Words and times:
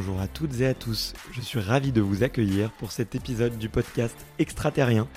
Bonjour 0.00 0.20
à 0.20 0.28
toutes 0.28 0.60
et 0.60 0.66
à 0.68 0.74
tous, 0.74 1.12
je 1.32 1.40
suis 1.40 1.58
ravi 1.58 1.90
de 1.90 2.00
vous 2.00 2.22
accueillir 2.22 2.70
pour 2.70 2.92
cet 2.92 3.16
épisode 3.16 3.58
du 3.58 3.68
podcast 3.68 4.14
Extraterrien, 4.38 5.08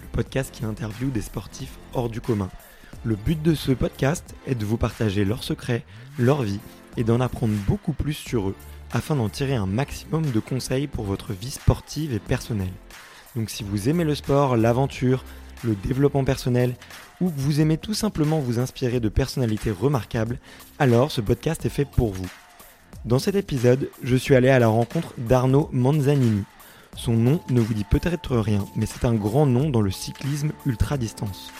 le 0.00 0.08
podcast 0.12 0.50
qui 0.50 0.64
interviewe 0.64 1.10
des 1.10 1.20
sportifs 1.20 1.78
hors 1.92 2.08
du 2.08 2.22
commun. 2.22 2.48
Le 3.04 3.16
but 3.16 3.42
de 3.42 3.54
ce 3.54 3.72
podcast 3.72 4.34
est 4.46 4.54
de 4.54 4.64
vous 4.64 4.78
partager 4.78 5.26
leurs 5.26 5.44
secrets, 5.44 5.84
leur 6.18 6.40
vie 6.40 6.58
et 6.96 7.04
d'en 7.04 7.20
apprendre 7.20 7.52
beaucoup 7.68 7.92
plus 7.92 8.14
sur 8.14 8.48
eux 8.48 8.54
afin 8.92 9.14
d'en 9.14 9.28
tirer 9.28 9.56
un 9.56 9.66
maximum 9.66 10.30
de 10.30 10.40
conseils 10.40 10.86
pour 10.86 11.04
votre 11.04 11.34
vie 11.34 11.50
sportive 11.50 12.14
et 12.14 12.18
personnelle. 12.18 12.72
Donc 13.36 13.50
si 13.50 13.62
vous 13.62 13.90
aimez 13.90 14.04
le 14.04 14.14
sport, 14.14 14.56
l'aventure, 14.56 15.22
le 15.64 15.74
développement 15.74 16.24
personnel 16.24 16.76
ou 17.20 17.28
que 17.28 17.38
vous 17.38 17.60
aimez 17.60 17.76
tout 17.76 17.92
simplement 17.92 18.40
vous 18.40 18.58
inspirer 18.58 19.00
de 19.00 19.10
personnalités 19.10 19.70
remarquables, 19.70 20.38
alors 20.78 21.10
ce 21.10 21.20
podcast 21.20 21.66
est 21.66 21.68
fait 21.68 21.84
pour 21.84 22.14
vous. 22.14 22.30
Dans 23.06 23.18
cet 23.18 23.34
épisode, 23.34 23.88
je 24.02 24.14
suis 24.14 24.34
allé 24.34 24.50
à 24.50 24.58
la 24.58 24.68
rencontre 24.68 25.14
d'Arnaud 25.16 25.70
Manzanini. 25.72 26.44
Son 26.96 27.14
nom 27.14 27.40
ne 27.48 27.60
vous 27.60 27.72
dit 27.72 27.84
peut-être 27.84 28.36
rien, 28.36 28.66
mais 28.76 28.84
c'est 28.84 29.06
un 29.06 29.14
grand 29.14 29.46
nom 29.46 29.70
dans 29.70 29.80
le 29.80 29.90
cyclisme 29.90 30.52
ultra-distance. 30.66 31.50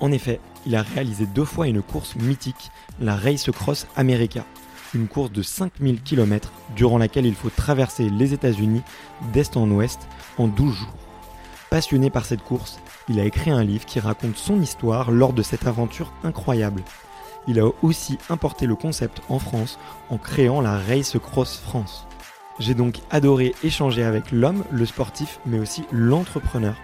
En 0.00 0.10
effet, 0.10 0.40
il 0.64 0.74
a 0.74 0.80
réalisé 0.80 1.26
deux 1.26 1.44
fois 1.44 1.68
une 1.68 1.82
course 1.82 2.16
mythique, 2.16 2.70
la 2.98 3.14
Race 3.14 3.50
Cross 3.50 3.86
America, 3.94 4.46
une 4.94 5.06
course 5.06 5.30
de 5.32 5.42
5000 5.42 6.00
km 6.00 6.50
durant 6.74 6.96
laquelle 6.96 7.26
il 7.26 7.34
faut 7.34 7.50
traverser 7.50 8.08
les 8.08 8.32
États-Unis 8.32 8.82
d'est 9.34 9.58
en 9.58 9.70
ouest 9.70 10.08
en 10.38 10.48
12 10.48 10.74
jours. 10.74 10.94
Passionné 11.68 12.08
par 12.08 12.24
cette 12.24 12.42
course, 12.42 12.78
il 13.10 13.20
a 13.20 13.24
écrit 13.24 13.50
un 13.50 13.64
livre 13.64 13.84
qui 13.84 14.00
raconte 14.00 14.38
son 14.38 14.62
histoire 14.62 15.10
lors 15.10 15.34
de 15.34 15.42
cette 15.42 15.66
aventure 15.66 16.14
incroyable. 16.24 16.82
Il 17.48 17.60
a 17.60 17.70
aussi 17.82 18.18
importé 18.28 18.66
le 18.66 18.74
concept 18.74 19.22
en 19.28 19.38
France 19.38 19.78
en 20.10 20.18
créant 20.18 20.60
la 20.60 20.78
Race 20.78 21.16
Cross 21.18 21.58
France. 21.58 22.06
J'ai 22.58 22.74
donc 22.74 22.98
adoré 23.10 23.54
échanger 23.62 24.02
avec 24.02 24.32
l'homme, 24.32 24.64
le 24.72 24.86
sportif, 24.86 25.38
mais 25.46 25.58
aussi 25.58 25.84
l'entrepreneur. 25.92 26.76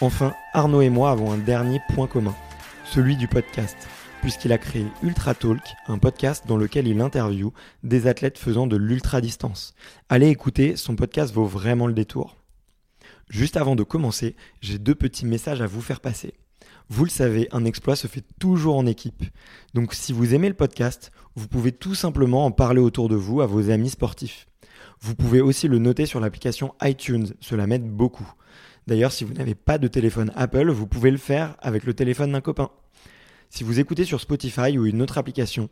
Enfin, 0.00 0.32
Arnaud 0.52 0.80
et 0.80 0.90
moi 0.90 1.10
avons 1.10 1.32
un 1.32 1.38
dernier 1.38 1.80
point 1.94 2.06
commun, 2.06 2.34
celui 2.84 3.16
du 3.16 3.28
podcast, 3.28 3.76
puisqu'il 4.22 4.52
a 4.52 4.58
créé 4.58 4.86
Ultra 5.02 5.34
Talk, 5.34 5.62
un 5.86 5.98
podcast 5.98 6.46
dans 6.46 6.56
lequel 6.56 6.88
il 6.88 7.00
interviewe 7.00 7.52
des 7.82 8.06
athlètes 8.06 8.38
faisant 8.38 8.66
de 8.66 8.76
l'ultra-distance. 8.76 9.74
Allez 10.08 10.28
écouter, 10.28 10.76
son 10.76 10.96
podcast 10.96 11.32
vaut 11.32 11.46
vraiment 11.46 11.86
le 11.86 11.94
détour. 11.94 12.36
Juste 13.28 13.56
avant 13.56 13.76
de 13.76 13.82
commencer, 13.82 14.36
j'ai 14.60 14.78
deux 14.78 14.94
petits 14.94 15.26
messages 15.26 15.60
à 15.60 15.66
vous 15.66 15.80
faire 15.80 16.00
passer. 16.00 16.34
Vous 16.88 17.04
le 17.04 17.10
savez, 17.10 17.48
un 17.50 17.64
exploit 17.64 17.96
se 17.96 18.06
fait 18.06 18.24
toujours 18.38 18.76
en 18.76 18.86
équipe. 18.86 19.24
Donc 19.74 19.92
si 19.92 20.12
vous 20.12 20.34
aimez 20.34 20.48
le 20.48 20.54
podcast, 20.54 21.10
vous 21.34 21.48
pouvez 21.48 21.72
tout 21.72 21.94
simplement 21.94 22.44
en 22.44 22.52
parler 22.52 22.80
autour 22.80 23.08
de 23.08 23.16
vous 23.16 23.40
à 23.40 23.46
vos 23.46 23.70
amis 23.70 23.90
sportifs. 23.90 24.46
Vous 25.00 25.14
pouvez 25.14 25.40
aussi 25.40 25.68
le 25.68 25.78
noter 25.78 26.06
sur 26.06 26.20
l'application 26.20 26.74
iTunes, 26.82 27.34
cela 27.40 27.66
m'aide 27.66 27.90
beaucoup. 27.90 28.30
D'ailleurs, 28.86 29.10
si 29.10 29.24
vous 29.24 29.34
n'avez 29.34 29.56
pas 29.56 29.78
de 29.78 29.88
téléphone 29.88 30.32
Apple, 30.36 30.70
vous 30.70 30.86
pouvez 30.86 31.10
le 31.10 31.16
faire 31.16 31.56
avec 31.60 31.84
le 31.84 31.92
téléphone 31.92 32.32
d'un 32.32 32.40
copain. 32.40 32.70
Si 33.50 33.64
vous 33.64 33.80
écoutez 33.80 34.04
sur 34.04 34.20
Spotify 34.20 34.78
ou 34.78 34.86
une 34.86 35.02
autre 35.02 35.18
application, 35.18 35.68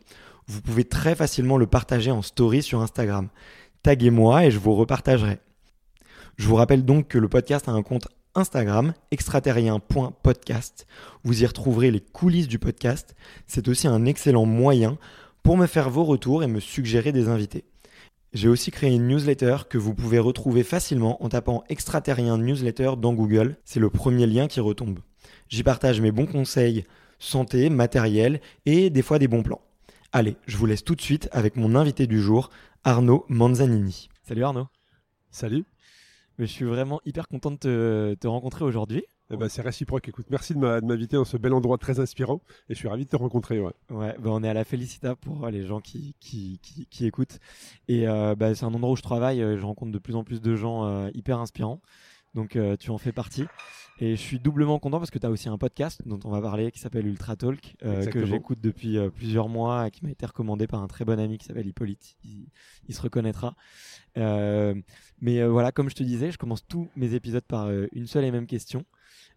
vous 0.47 0.61
pouvez 0.61 0.83
très 0.83 1.15
facilement 1.15 1.57
le 1.57 1.65
partager 1.65 2.11
en 2.11 2.21
story 2.21 2.61
sur 2.61 2.81
Instagram. 2.81 3.29
Taguez-moi 3.83 4.45
et 4.45 4.51
je 4.51 4.59
vous 4.59 4.75
repartagerai. 4.75 5.39
Je 6.37 6.47
vous 6.47 6.55
rappelle 6.55 6.83
donc 6.83 7.07
que 7.07 7.17
le 7.17 7.29
podcast 7.29 7.69
a 7.69 7.71
un 7.71 7.83
compte 7.83 8.09
Instagram, 8.35 8.93
extraterrien.podcast. 9.11 10.85
Vous 11.23 11.41
y 11.43 11.45
retrouverez 11.45 11.89
les 11.89 12.01
coulisses 12.01 12.47
du 12.47 12.59
podcast. 12.59 13.15
C'est 13.47 13.67
aussi 13.67 13.87
un 13.87 14.05
excellent 14.05 14.45
moyen 14.45 14.97
pour 15.41 15.57
me 15.57 15.67
faire 15.67 15.89
vos 15.89 16.03
retours 16.03 16.43
et 16.43 16.47
me 16.47 16.59
suggérer 16.59 17.11
des 17.11 17.29
invités. 17.29 17.65
J'ai 18.33 18.49
aussi 18.49 18.69
créé 18.69 18.93
une 18.93 19.07
newsletter 19.07 19.57
que 19.69 19.77
vous 19.77 19.95
pouvez 19.95 20.19
retrouver 20.19 20.63
facilement 20.63 21.23
en 21.23 21.29
tapant 21.29 21.63
extraterrien 21.69 22.37
newsletter 22.37 22.93
dans 22.97 23.13
Google. 23.13 23.55
C'est 23.63 23.79
le 23.79 23.89
premier 23.89 24.27
lien 24.27 24.47
qui 24.47 24.59
retombe. 24.59 24.99
J'y 25.47 25.63
partage 25.63 26.01
mes 26.01 26.11
bons 26.11 26.25
conseils 26.25 26.85
santé, 27.19 27.69
matériel 27.69 28.41
et 28.65 28.89
des 28.89 29.01
fois 29.01 29.19
des 29.19 29.27
bons 29.27 29.43
plans. 29.43 29.61
Allez, 30.11 30.35
je 30.47 30.57
vous 30.57 30.65
laisse 30.65 30.83
tout 30.83 30.95
de 30.95 31.01
suite 31.01 31.29
avec 31.31 31.55
mon 31.55 31.75
invité 31.75 32.07
du 32.07 32.21
jour, 32.21 32.49
Arnaud 32.83 33.25
Manzanini. 33.29 34.09
Salut 34.23 34.43
Arnaud. 34.43 34.67
Salut. 35.29 35.65
Mais 36.37 36.47
je 36.47 36.51
suis 36.51 36.65
vraiment 36.65 36.99
hyper 37.05 37.27
content 37.27 37.51
de 37.51 37.57
te, 37.57 38.13
te 38.15 38.27
rencontrer 38.27 38.65
aujourd'hui. 38.65 39.03
Eh 39.31 39.37
ben, 39.37 39.49
c'est 39.49 39.61
réciproque. 39.63 40.07
Écoute, 40.07 40.27
merci 40.29 40.53
de 40.53 40.59
m'inviter 40.59 41.15
dans 41.15 41.25
ce 41.25 41.37
bel 41.37 41.53
endroit 41.53 41.77
très 41.79 41.99
inspirant 41.99 42.41
et 42.69 42.73
je 42.75 42.77
suis 42.79 42.87
ravi 42.87 43.05
de 43.05 43.09
te 43.09 43.15
rencontrer. 43.15 43.59
Ouais. 43.59 43.71
Ouais, 43.89 44.15
bah 44.19 44.29
on 44.31 44.43
est 44.43 44.49
à 44.49 44.53
la 44.53 44.63
Félicita 44.63 45.15
pour 45.15 45.45
euh, 45.45 45.49
les 45.49 45.65
gens 45.65 45.79
qui, 45.81 46.13
qui, 46.19 46.59
qui, 46.61 46.85
qui 46.85 47.05
écoutent. 47.07 47.39
Et 47.87 48.07
euh, 48.07 48.35
bah, 48.35 48.53
c'est 48.53 48.65
un 48.65 48.73
endroit 48.73 48.91
où 48.91 48.95
je 48.95 49.01
travaille. 49.01 49.41
euh, 49.41 49.57
Je 49.57 49.65
rencontre 49.65 49.91
de 49.91 49.97
plus 49.97 50.15
en 50.15 50.23
plus 50.23 50.41
de 50.41 50.55
gens 50.55 50.85
euh, 50.85 51.09
hyper 51.15 51.39
inspirants. 51.39 51.81
Donc 52.35 52.55
euh, 52.55 52.75
tu 52.77 52.91
en 52.91 52.97
fais 52.99 53.13
partie. 53.13 53.45
Et 53.99 54.17
je 54.17 54.21
suis 54.21 54.39
doublement 54.39 54.77
content 54.77 54.99
parce 54.99 55.09
que 55.09 55.19
tu 55.19 55.25
as 55.25 55.29
aussi 55.29 55.47
un 55.47 55.57
podcast 55.57 56.01
dont 56.05 56.19
on 56.25 56.29
va 56.29 56.41
parler 56.41 56.69
qui 56.71 56.79
s'appelle 56.79 57.07
Ultra 57.07 57.37
Talk, 57.37 57.75
euh, 57.85 58.05
que 58.05 58.25
j'écoute 58.25 58.59
depuis 58.61 58.97
euh, 58.97 59.09
plusieurs 59.09 59.47
mois, 59.47 59.87
et 59.87 59.91
qui 59.91 60.03
m'a 60.03 60.11
été 60.11 60.25
recommandé 60.25 60.67
par 60.67 60.83
un 60.83 60.87
très 60.87 61.05
bon 61.05 61.17
ami 61.17 61.37
qui 61.37 61.45
s'appelle 61.45 61.65
Hippolyte. 61.65 62.17
Il, 62.25 62.49
il 62.89 62.95
se 62.95 63.01
reconnaîtra. 63.01 63.55
Euh, 64.17 64.75
mais 65.21 65.45
voilà, 65.47 65.71
comme 65.71 65.89
je 65.89 65.95
te 65.95 66.03
disais, 66.03 66.29
je 66.29 66.37
commence 66.37 66.67
tous 66.67 66.89
mes 66.97 67.13
épisodes 67.13 67.45
par 67.47 67.69
une 67.93 68.05
seule 68.05 68.25
et 68.25 68.31
même 68.31 68.47
question, 68.47 68.83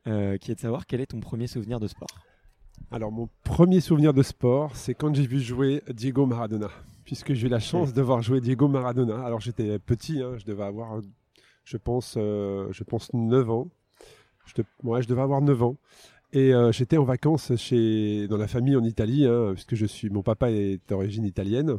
qui 0.05 0.11
est 0.51 0.55
de 0.55 0.61
savoir 0.61 0.87
quel 0.87 1.01
est 1.01 1.07
ton 1.07 1.21
premier 1.21 1.47
souvenir 1.47 1.79
de 1.79 1.87
sport. 1.87 2.09
Alors, 2.91 3.13
mon 3.13 3.29
premier 3.45 3.81
souvenir 3.81 4.13
de 4.13 4.23
sport, 4.23 4.75
c'est 4.75 4.95
quand 4.95 5.15
j'ai 5.15 5.27
vu 5.27 5.41
jouer 5.41 5.83
Diego 5.89 6.27
Maradona. 6.27 6.71
Puisque 7.05 7.33
j'ai 7.33 7.47
eu 7.47 7.51
la 7.51 7.61
chance 7.61 7.93
de 7.93 8.03
voir 8.03 8.23
jouer 8.23 8.41
Diego 8.41 8.67
Maradona. 8.67 9.25
Alors, 9.25 9.41
j'étais 9.41 9.79
petit, 9.79 10.21
hein, 10.21 10.37
je 10.37 10.45
devais 10.45 10.65
avoir, 10.65 11.01
je 11.65 11.77
pense, 11.77 12.15
je 12.17 12.83
pense 12.83 13.13
9 13.13 13.51
ans. 13.51 13.69
Je, 14.57 14.63
je 15.01 15.09
devais 15.09 15.23
avoir 15.23 15.41
9 15.41 15.63
ans. 15.63 15.77
Et 16.33 16.53
euh, 16.53 16.73
j'étais 16.73 16.99
en 16.99 17.05
vacances 17.05 17.57
chez, 17.57 18.29
dans 18.29 18.37
la 18.37 18.49
famille 18.49 18.77
en 18.77 18.85
Italie, 18.85 19.27
hein, 19.27 19.53
puisque 19.55 19.75
je 19.75 19.87
suis, 19.87 20.11
mon 20.11 20.23
papa 20.23 20.51
est 20.51 20.79
d'origine 20.89 21.25
italienne. 21.25 21.79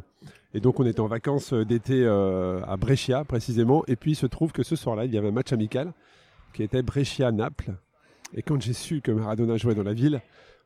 Et 0.54 0.60
donc, 0.60 0.80
on 0.80 0.86
était 0.86 1.00
en 1.00 1.06
vacances 1.06 1.52
euh, 1.52 1.64
d'été 1.64 2.02
euh, 2.04 2.60
à 2.66 2.76
Brescia, 2.76 3.24
précisément. 3.24 3.84
Et 3.86 3.94
puis, 3.94 4.12
il 4.12 4.16
se 4.16 4.26
trouve 4.26 4.50
que 4.50 4.64
ce 4.64 4.74
soir-là, 4.74 5.04
il 5.04 5.14
y 5.14 5.18
avait 5.18 5.28
un 5.28 5.32
match 5.32 5.52
amical 5.52 5.92
qui 6.52 6.64
était 6.64 6.82
Brescia-Naples. 6.82 7.74
Et 8.34 8.42
quand 8.42 8.60
j'ai 8.60 8.72
su 8.72 9.00
que 9.00 9.12
Maradona 9.12 9.56
jouait 9.56 9.76
dans 9.76 9.84
la 9.84 9.94
ville, 9.94 10.20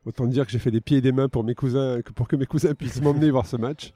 autant 0.05 0.25
dire 0.25 0.45
que 0.47 0.51
j'ai 0.51 0.59
fait 0.59 0.71
des 0.71 0.81
pieds 0.81 0.97
et 0.97 1.01
des 1.01 1.11
mains 1.11 1.29
pour 1.29 1.43
mes 1.43 1.53
cousins, 1.53 1.99
pour 2.15 2.27
que 2.27 2.35
mes 2.35 2.47
cousins 2.47 2.73
puissent 2.73 3.01
m'emmener 3.01 3.29
voir 3.29 3.45
ce 3.45 3.57
match. 3.57 3.93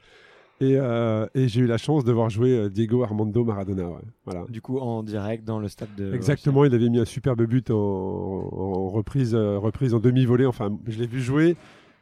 Et, 0.61 0.75
euh, 0.77 1.25
et 1.35 1.47
j'ai 1.47 1.61
eu 1.61 1.67
la 1.67 1.77
chance 1.77 2.03
de 2.03 2.11
voir 2.11 2.29
jouer 2.29 2.51
euh, 2.51 2.69
Diego 2.69 3.01
Armando 3.03 3.45
Maradona. 3.45 3.87
ouais. 3.87 4.01
Voilà. 4.25 4.45
Du 4.49 4.61
coup, 4.61 4.77
en 4.79 5.03
direct 5.03 5.45
dans 5.45 5.59
le 5.59 5.69
stade 5.69 5.95
de. 5.97 6.13
Exactement, 6.13 6.65
il 6.65 6.73
avait 6.73 6.89
mis 6.89 6.99
un 6.99 7.05
superbe 7.05 7.43
but 7.43 7.71
en, 7.71 7.75
en 7.77 8.89
reprise, 8.89 9.33
euh, 9.35 9.57
reprise 9.57 9.93
en 9.93 9.99
demi-volée. 9.99 10.45
Enfin, 10.45 10.77
je 10.85 10.99
l'ai 10.99 11.07
vu 11.07 11.21
jouer. 11.21 11.55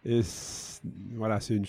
Et 0.06 0.22
voilà, 1.16 1.40
c'est 1.40 1.56
une, 1.56 1.66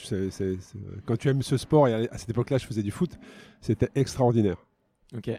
quand 1.05 1.17
tu 1.17 1.29
aimes 1.29 1.43
ce 1.43 1.57
sport, 1.57 1.89
et 1.89 1.95
à, 1.95 2.09
à 2.13 2.19
cette 2.19 2.31
époque-là, 2.31 2.59
je 2.59 2.67
faisais 2.67 2.83
du 2.83 2.91
foot, 2.91 3.19
c'était 3.61 3.89
extraordinaire. 3.95 4.57
Ok. 5.17 5.31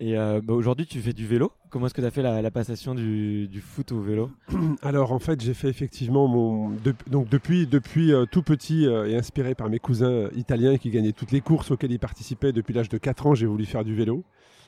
Et 0.00 0.16
euh, 0.16 0.40
bah, 0.40 0.54
aujourd'hui, 0.54 0.86
tu 0.86 1.00
fais 1.00 1.12
du 1.12 1.26
vélo. 1.26 1.50
Comment 1.70 1.86
est-ce 1.86 1.94
que 1.94 2.00
tu 2.00 2.06
as 2.06 2.12
fait 2.12 2.22
la, 2.22 2.40
la 2.40 2.50
passation 2.52 2.94
du, 2.94 3.48
du 3.48 3.60
foot 3.60 3.90
au 3.90 4.00
vélo? 4.00 4.30
Alors 4.82 5.10
en 5.12 5.18
fait, 5.18 5.40
j'ai 5.40 5.54
fait 5.54 5.68
effectivement 5.68 6.28
mon 6.28 6.70
de- 6.70 6.94
donc 7.08 7.28
depuis 7.28 7.66
depuis 7.66 8.12
euh, 8.12 8.24
tout 8.24 8.42
petit 8.42 8.86
euh, 8.86 9.08
et 9.08 9.16
inspiré 9.16 9.56
par 9.56 9.68
mes 9.68 9.80
cousins 9.80 10.28
italiens 10.36 10.78
qui 10.78 10.90
gagnaient 10.90 11.12
toutes 11.12 11.32
les 11.32 11.40
courses 11.40 11.72
auxquelles 11.72 11.90
ils 11.90 11.98
participaient 11.98 12.52
depuis 12.52 12.72
l'âge 12.74 12.88
de 12.88 12.96
4 12.96 13.26
ans, 13.26 13.34
j'ai 13.34 13.46
voulu 13.46 13.66
faire 13.66 13.84
du 13.84 13.94
vélo. 13.96 14.24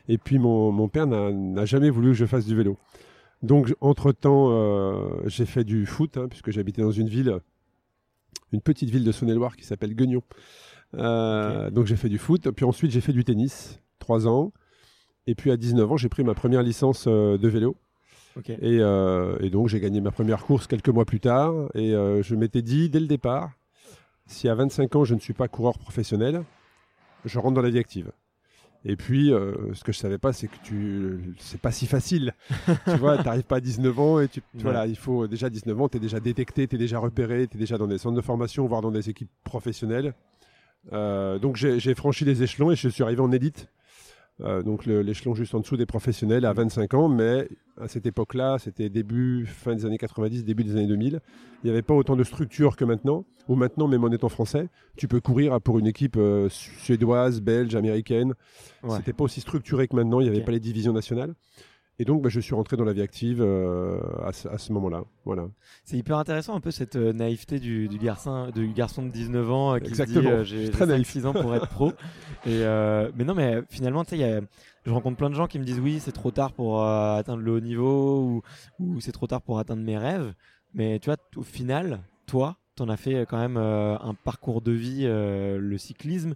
Et 0.08 0.18
puis 0.18 0.38
mon, 0.40 0.72
mon 0.72 0.88
père 0.88 1.06
n'a 1.06 1.64
jamais 1.64 1.90
voulu 1.90 2.08
que 2.08 2.14
je 2.14 2.26
fasse 2.26 2.44
du 2.46 2.56
vélo. 2.56 2.76
Donc 3.42 3.72
entre 3.80 4.10
temps, 4.12 4.50
j'ai 5.26 5.46
fait 5.46 5.62
du 5.62 5.86
foot 5.86 6.16
hein, 6.16 6.26
puisque 6.28 6.50
j'habitais 6.50 6.82
dans 6.82 6.90
une 6.90 7.08
ville, 7.08 7.38
une 8.52 8.60
petite 8.62 8.90
ville 8.90 9.04
de 9.04 9.12
Saône-et-Loire 9.12 9.56
qui 9.56 9.64
s'appelle 9.64 9.94
Guignon. 9.94 10.22
Donc 10.94 11.86
j'ai 11.86 11.96
fait 11.96 12.08
du 12.08 12.18
foot. 12.18 12.50
Puis 12.50 12.64
ensuite 12.64 12.90
j'ai 12.90 13.00
fait 13.00 13.12
du 13.12 13.24
tennis, 13.24 13.78
trois 14.00 14.26
ans. 14.26 14.52
Et 15.26 15.34
puis 15.34 15.50
à 15.50 15.56
19 15.56 15.92
ans, 15.92 15.96
j'ai 15.96 16.08
pris 16.08 16.24
ma 16.24 16.34
première 16.34 16.62
licence 16.62 17.04
euh, 17.06 17.38
de 17.38 17.48
vélo. 17.48 17.76
Et, 18.48 18.78
euh, 18.80 19.36
et 19.40 19.50
donc 19.50 19.68
j'ai 19.68 19.80
gagné 19.80 20.00
ma 20.00 20.10
première 20.12 20.44
course 20.44 20.66
quelques 20.66 20.88
mois 20.88 21.04
plus 21.04 21.20
tard. 21.20 21.54
Et 21.74 21.94
euh, 21.94 22.22
je 22.22 22.34
m'étais 22.34 22.62
dit 22.62 22.88
dès 22.88 23.00
le 23.00 23.06
départ, 23.06 23.50
si 24.26 24.48
à 24.48 24.54
25 24.54 24.96
ans 24.96 25.04
je 25.04 25.14
ne 25.14 25.20
suis 25.20 25.34
pas 25.34 25.48
coureur 25.48 25.78
professionnel, 25.78 26.42
je 27.24 27.38
rentre 27.38 27.54
dans 27.54 27.62
la 27.62 27.70
vie 27.70 27.78
active. 27.78 28.12
Et 28.84 28.96
puis, 28.96 29.30
euh, 29.30 29.74
ce 29.74 29.84
que 29.84 29.92
je 29.92 29.98
savais 29.98 30.16
pas, 30.16 30.32
c'est 30.32 30.48
que 30.48 30.56
tu, 30.62 31.34
c'est 31.38 31.60
pas 31.60 31.70
si 31.70 31.86
facile. 31.86 32.32
tu 32.86 32.96
vois, 32.96 33.22
t'arrives 33.22 33.42
pas 33.44 33.56
à 33.56 33.60
19 33.60 33.98
ans 33.98 34.20
et 34.20 34.28
tu, 34.28 34.40
voilà, 34.54 34.86
il 34.86 34.96
faut 34.96 35.26
déjà 35.26 35.50
19 35.50 35.78
ans, 35.78 35.88
tu 35.88 35.98
es 35.98 36.00
déjà 36.00 36.18
détecté, 36.18 36.66
tu 36.66 36.76
es 36.76 36.78
déjà 36.78 36.98
repéré, 36.98 37.46
tu 37.46 37.58
es 37.58 37.60
déjà 37.60 37.76
dans 37.76 37.86
des 37.86 37.98
centres 37.98 38.16
de 38.16 38.22
formation, 38.22 38.66
voire 38.66 38.80
dans 38.80 38.90
des 38.90 39.10
équipes 39.10 39.30
professionnelles. 39.44 40.14
Euh, 40.94 41.38
donc 41.38 41.56
j'ai 41.56 41.78
j'ai 41.78 41.94
franchi 41.94 42.24
les 42.24 42.42
échelons 42.42 42.70
et 42.70 42.76
je 42.76 42.88
suis 42.88 43.02
arrivé 43.02 43.20
en 43.20 43.32
élite. 43.32 43.68
Euh, 44.42 44.62
donc 44.62 44.86
l'échelon 44.86 45.34
juste 45.34 45.54
en 45.54 45.60
dessous 45.60 45.76
des 45.76 45.86
professionnels 45.86 46.44
à 46.44 46.52
25 46.52 46.94
ans, 46.94 47.08
mais 47.08 47.48
à 47.80 47.88
cette 47.88 48.06
époque-là, 48.06 48.58
c'était 48.58 48.88
début, 48.88 49.46
fin 49.46 49.74
des 49.74 49.84
années 49.84 49.98
90, 49.98 50.44
début 50.44 50.64
des 50.64 50.72
années 50.72 50.86
2000, 50.86 51.20
il 51.62 51.66
n'y 51.66 51.70
avait 51.70 51.82
pas 51.82 51.94
autant 51.94 52.16
de 52.16 52.24
structure 52.24 52.76
que 52.76 52.84
maintenant, 52.84 53.24
où 53.48 53.54
maintenant, 53.54 53.88
même 53.88 54.04
en 54.04 54.10
étant 54.10 54.28
français, 54.28 54.68
tu 54.96 55.08
peux 55.08 55.20
courir 55.20 55.60
pour 55.60 55.78
une 55.78 55.86
équipe 55.86 56.16
euh, 56.16 56.48
suédoise, 56.48 57.40
belge, 57.40 57.74
américaine. 57.74 58.34
Ouais. 58.82 58.96
C'était 58.96 59.12
pas 59.12 59.24
aussi 59.24 59.40
structuré 59.40 59.88
que 59.88 59.96
maintenant, 59.96 60.20
il 60.20 60.24
n'y 60.24 60.30
avait 60.30 60.44
pas 60.44 60.52
les 60.52 60.60
divisions 60.60 60.92
nationales. 60.92 61.34
Et 62.00 62.06
donc, 62.06 62.22
bah, 62.22 62.30
je 62.30 62.40
suis 62.40 62.54
rentré 62.54 62.78
dans 62.78 62.84
la 62.84 62.94
vie 62.94 63.02
active 63.02 63.42
euh, 63.42 64.00
à 64.24 64.32
ce, 64.32 64.72
moment-là. 64.72 65.04
Voilà. 65.26 65.48
C'est 65.84 65.98
hyper 65.98 66.16
intéressant 66.16 66.54
un 66.56 66.60
peu 66.60 66.70
cette 66.70 66.96
euh, 66.96 67.12
naïveté 67.12 67.60
du, 67.60 67.88
du 67.88 67.98
garçon, 67.98 68.48
du 68.48 68.68
garçon 68.72 69.02
de 69.02 69.10
19 69.10 69.50
ans 69.52 69.74
euh, 69.74 69.78
qui 69.80 69.94
se 69.94 69.96
dit 69.96 70.00
Exactement. 70.00 70.30
euh, 70.30 70.38
Je 70.42 70.56
j'ai 70.56 70.62
suis 70.64 70.70
très 70.70 70.86
naïf. 70.86 71.10
6 71.10 71.26
ans 71.26 71.34
pour 71.34 71.54
être 71.54 71.68
pro. 71.68 71.92
Et, 72.46 72.64
mais 73.14 73.24
non, 73.24 73.34
mais 73.34 73.60
finalement, 73.68 74.02
tu 74.06 74.16
sais, 74.16 74.40
je 74.86 74.90
rencontre 74.90 75.18
plein 75.18 75.28
de 75.28 75.34
gens 75.34 75.46
qui 75.46 75.58
me 75.58 75.64
disent 75.64 75.78
oui, 75.78 76.00
c'est 76.00 76.12
trop 76.12 76.30
tard 76.30 76.54
pour 76.54 76.82
atteindre 76.82 77.42
le 77.42 77.52
haut 77.52 77.60
niveau 77.60 78.22
ou, 78.22 78.42
ou 78.78 79.00
c'est 79.02 79.12
trop 79.12 79.26
tard 79.26 79.42
pour 79.42 79.58
atteindre 79.58 79.82
mes 79.82 79.98
rêves. 79.98 80.32
Mais 80.72 81.00
tu 81.00 81.10
vois, 81.10 81.18
au 81.36 81.42
final, 81.42 82.00
toi, 82.26 82.56
tu 82.76 82.82
en 82.82 82.88
as 82.88 82.96
fait 82.96 83.26
quand 83.28 83.36
même 83.36 83.58
un 83.58 84.14
parcours 84.24 84.62
de 84.62 84.72
vie, 84.72 85.04
le 85.04 85.76
cyclisme, 85.76 86.32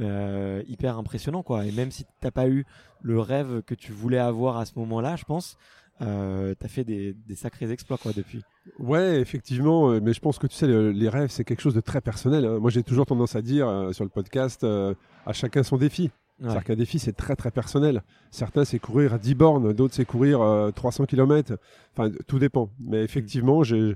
euh, 0.00 0.62
hyper 0.66 0.98
impressionnant. 0.98 1.42
quoi. 1.42 1.66
Et 1.66 1.72
même 1.72 1.90
si 1.90 2.04
tu 2.04 2.30
pas 2.30 2.48
eu 2.48 2.64
le 3.02 3.20
rêve 3.20 3.62
que 3.62 3.74
tu 3.74 3.92
voulais 3.92 4.18
avoir 4.18 4.56
à 4.58 4.64
ce 4.64 4.72
moment-là, 4.76 5.16
je 5.16 5.24
pense, 5.24 5.56
euh, 6.00 6.54
tu 6.58 6.64
as 6.64 6.68
fait 6.68 6.84
des, 6.84 7.12
des 7.14 7.34
sacrés 7.34 7.70
exploits 7.70 7.98
quoi, 7.98 8.12
depuis. 8.16 8.42
Ouais, 8.78 9.20
effectivement, 9.20 9.90
euh, 9.90 10.00
mais 10.02 10.12
je 10.12 10.20
pense 10.20 10.38
que 10.38 10.46
tu 10.46 10.54
sais, 10.54 10.66
le- 10.66 10.90
les 10.92 11.08
rêves, 11.08 11.30
c'est 11.30 11.44
quelque 11.44 11.60
chose 11.60 11.74
de 11.74 11.80
très 11.80 12.00
personnel. 12.00 12.44
hein. 12.44 12.58
Moi, 12.60 12.70
j'ai 12.70 12.82
toujours 12.82 13.06
tendance 13.06 13.36
à 13.36 13.42
dire 13.42 13.68
euh, 13.68 13.92
sur 13.92 14.04
le 14.04 14.10
podcast, 14.10 14.64
à 14.64 15.32
chacun 15.32 15.62
son 15.62 15.76
défi. 15.76 16.04
Ouais. 16.04 16.10
C'est-à-dire 16.48 16.64
qu'un 16.64 16.74
défi, 16.76 16.98
c'est 16.98 17.12
très 17.12 17.36
très 17.36 17.50
personnel. 17.52 18.02
Certains, 18.32 18.64
c'est 18.64 18.78
courir 18.80 19.14
à 19.14 19.18
10 19.18 19.34
bornes, 19.34 19.72
d'autres, 19.72 19.94
c'est 19.94 20.04
courir 20.04 20.40
euh, 20.40 20.70
300 20.72 21.04
km. 21.06 21.56
Enfin, 21.96 22.10
tout 22.26 22.38
dépend. 22.40 22.70
Mais 22.80 23.02
effectivement, 23.04 23.62
j'ai... 23.62 23.94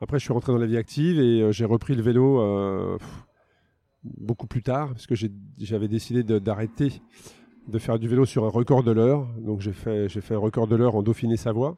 après, 0.00 0.18
je 0.20 0.24
suis 0.24 0.32
rentré 0.32 0.52
dans 0.52 0.58
la 0.58 0.66
vie 0.66 0.76
active 0.76 1.18
et 1.18 1.50
j'ai 1.52 1.64
repris 1.64 1.94
le 1.96 2.02
vélo 2.02 2.98
beaucoup 4.04 4.46
plus 4.46 4.62
tard, 4.62 4.88
parce 4.90 5.06
que 5.06 5.14
j'avais 5.58 5.88
décidé 5.88 6.22
d'arrêter 6.22 7.02
de 7.68 7.78
faire 7.78 7.98
du 7.98 8.08
vélo 8.08 8.24
sur 8.24 8.44
un 8.44 8.48
record 8.48 8.82
de 8.82 8.92
l'heure. 8.92 9.26
Donc, 9.40 9.60
j'ai 9.60 9.72
fait, 9.72 10.08
un 10.30 10.38
record 10.38 10.66
de 10.68 10.76
l'heure 10.76 10.94
en 10.96 11.02
Dauphiné-Savoie. 11.02 11.76